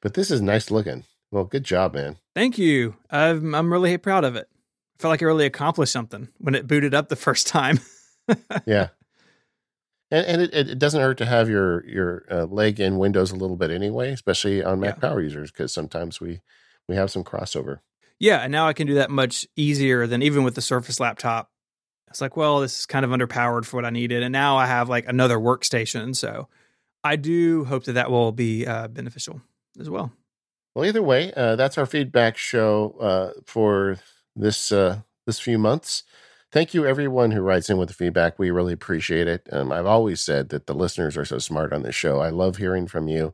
But 0.00 0.14
this 0.14 0.30
is 0.30 0.40
nice 0.40 0.70
looking. 0.70 1.04
Well, 1.30 1.44
good 1.44 1.64
job, 1.64 1.94
man. 1.94 2.16
Thank 2.34 2.56
you. 2.56 2.96
I'm 3.10 3.54
I'm 3.54 3.72
really 3.72 3.96
proud 3.98 4.24
of 4.24 4.36
it 4.36 4.48
felt 5.00 5.10
like 5.10 5.22
I 5.22 5.26
really 5.26 5.46
accomplished 5.46 5.92
something 5.92 6.28
when 6.38 6.54
it 6.54 6.66
booted 6.66 6.94
up 6.94 7.08
the 7.08 7.16
first 7.16 7.46
time. 7.46 7.80
yeah. 8.66 8.88
And, 10.10 10.26
and 10.26 10.42
it, 10.42 10.70
it 10.70 10.78
doesn't 10.78 11.00
hurt 11.00 11.18
to 11.18 11.26
have 11.26 11.48
your 11.48 11.86
your 11.86 12.24
uh, 12.30 12.44
leg 12.44 12.80
in 12.80 12.98
Windows 12.98 13.30
a 13.30 13.36
little 13.36 13.56
bit 13.56 13.70
anyway, 13.70 14.10
especially 14.10 14.62
on 14.62 14.80
Mac 14.80 14.96
yeah. 14.96 15.08
Power 15.08 15.20
users, 15.20 15.50
because 15.50 15.72
sometimes 15.72 16.20
we 16.20 16.40
we 16.88 16.96
have 16.96 17.10
some 17.10 17.24
crossover. 17.24 17.78
Yeah, 18.18 18.38
and 18.38 18.52
now 18.52 18.68
I 18.68 18.72
can 18.72 18.86
do 18.86 18.94
that 18.94 19.10
much 19.10 19.46
easier 19.56 20.06
than 20.06 20.22
even 20.22 20.42
with 20.44 20.54
the 20.54 20.60
Surface 20.60 21.00
laptop. 21.00 21.50
It's 22.08 22.20
like, 22.20 22.36
well, 22.36 22.60
this 22.60 22.80
is 22.80 22.86
kind 22.86 23.04
of 23.04 23.12
underpowered 23.12 23.64
for 23.64 23.76
what 23.76 23.84
I 23.84 23.90
needed, 23.90 24.22
and 24.22 24.32
now 24.32 24.56
I 24.56 24.66
have 24.66 24.88
like 24.88 25.06
another 25.06 25.38
workstation. 25.38 26.14
So 26.14 26.48
I 27.04 27.16
do 27.16 27.64
hope 27.64 27.84
that 27.84 27.92
that 27.92 28.10
will 28.10 28.32
be 28.32 28.66
uh, 28.66 28.88
beneficial 28.88 29.40
as 29.78 29.88
well. 29.88 30.12
Well, 30.74 30.84
either 30.84 31.02
way, 31.02 31.32
uh, 31.36 31.56
that's 31.56 31.78
our 31.78 31.86
feedback 31.86 32.36
show 32.36 32.96
uh, 33.00 33.40
for 33.46 33.98
this 34.36 34.72
uh, 34.72 35.00
this 35.26 35.38
few 35.40 35.58
months. 35.58 36.02
Thank 36.52 36.74
you, 36.74 36.84
everyone 36.84 37.30
who 37.30 37.42
writes 37.42 37.70
in 37.70 37.78
with 37.78 37.88
the 37.88 37.94
feedback. 37.94 38.38
We 38.38 38.50
really 38.50 38.72
appreciate 38.72 39.28
it. 39.28 39.48
Um, 39.52 39.70
I've 39.70 39.86
always 39.86 40.20
said 40.20 40.48
that 40.48 40.66
the 40.66 40.74
listeners 40.74 41.16
are 41.16 41.24
so 41.24 41.38
smart 41.38 41.72
on 41.72 41.82
this 41.82 41.94
show. 41.94 42.18
I 42.20 42.30
love 42.30 42.56
hearing 42.56 42.88
from 42.88 43.06
you 43.06 43.32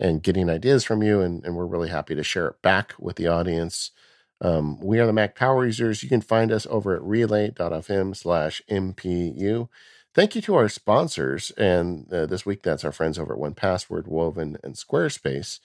and 0.00 0.22
getting 0.22 0.50
ideas 0.50 0.84
from 0.84 1.02
you, 1.02 1.20
and, 1.20 1.44
and 1.44 1.54
we're 1.54 1.66
really 1.66 1.90
happy 1.90 2.16
to 2.16 2.24
share 2.24 2.48
it 2.48 2.62
back 2.62 2.94
with 2.98 3.16
the 3.16 3.28
audience. 3.28 3.92
Um, 4.40 4.80
we 4.80 4.98
are 4.98 5.06
the 5.06 5.12
Mac 5.12 5.34
Power 5.36 5.64
Users. 5.64 6.02
You 6.02 6.08
can 6.08 6.20
find 6.20 6.50
us 6.52 6.66
over 6.68 6.94
at 6.94 7.02
relay.fm 7.02 8.16
slash 8.16 8.60
MPU. 8.68 9.68
Thank 10.14 10.34
you 10.34 10.42
to 10.42 10.54
our 10.54 10.68
sponsors. 10.68 11.50
And 11.52 12.12
uh, 12.12 12.26
this 12.26 12.44
week, 12.44 12.62
that's 12.62 12.84
our 12.84 12.92
friends 12.92 13.18
over 13.18 13.34
at 13.34 13.40
1Password, 13.40 14.06
Woven, 14.06 14.58
and 14.62 14.74
Squarespace. 14.74 15.60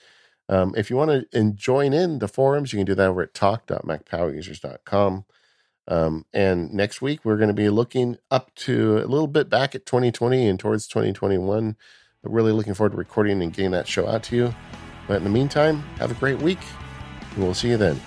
Um, 0.51 0.73
if 0.75 0.89
you 0.89 0.97
want 0.97 1.31
to 1.31 1.51
join 1.53 1.93
in 1.93 2.19
the 2.19 2.27
forums, 2.27 2.73
you 2.73 2.79
can 2.79 2.85
do 2.85 2.93
that 2.95 3.07
over 3.07 3.23
at 3.23 3.33
talk.macpowerusers.com. 3.33 5.25
Um, 5.87 6.25
and 6.33 6.73
next 6.73 7.01
week, 7.01 7.21
we're 7.23 7.37
going 7.37 7.47
to 7.47 7.53
be 7.53 7.69
looking 7.69 8.17
up 8.29 8.53
to 8.55 8.97
a 8.97 9.07
little 9.07 9.27
bit 9.27 9.49
back 9.49 9.73
at 9.75 9.85
2020 9.85 10.47
and 10.47 10.59
towards 10.59 10.87
2021. 10.87 11.77
But 12.21 12.31
really 12.31 12.51
looking 12.51 12.73
forward 12.73 12.91
to 12.91 12.97
recording 12.97 13.41
and 13.41 13.53
getting 13.53 13.71
that 13.71 13.87
show 13.87 14.07
out 14.07 14.23
to 14.23 14.35
you. 14.35 14.53
But 15.07 15.17
in 15.17 15.23
the 15.23 15.29
meantime, 15.29 15.79
have 15.97 16.11
a 16.11 16.15
great 16.15 16.39
week. 16.39 16.59
We'll 17.37 17.53
see 17.53 17.69
you 17.69 17.77
then. 17.77 17.99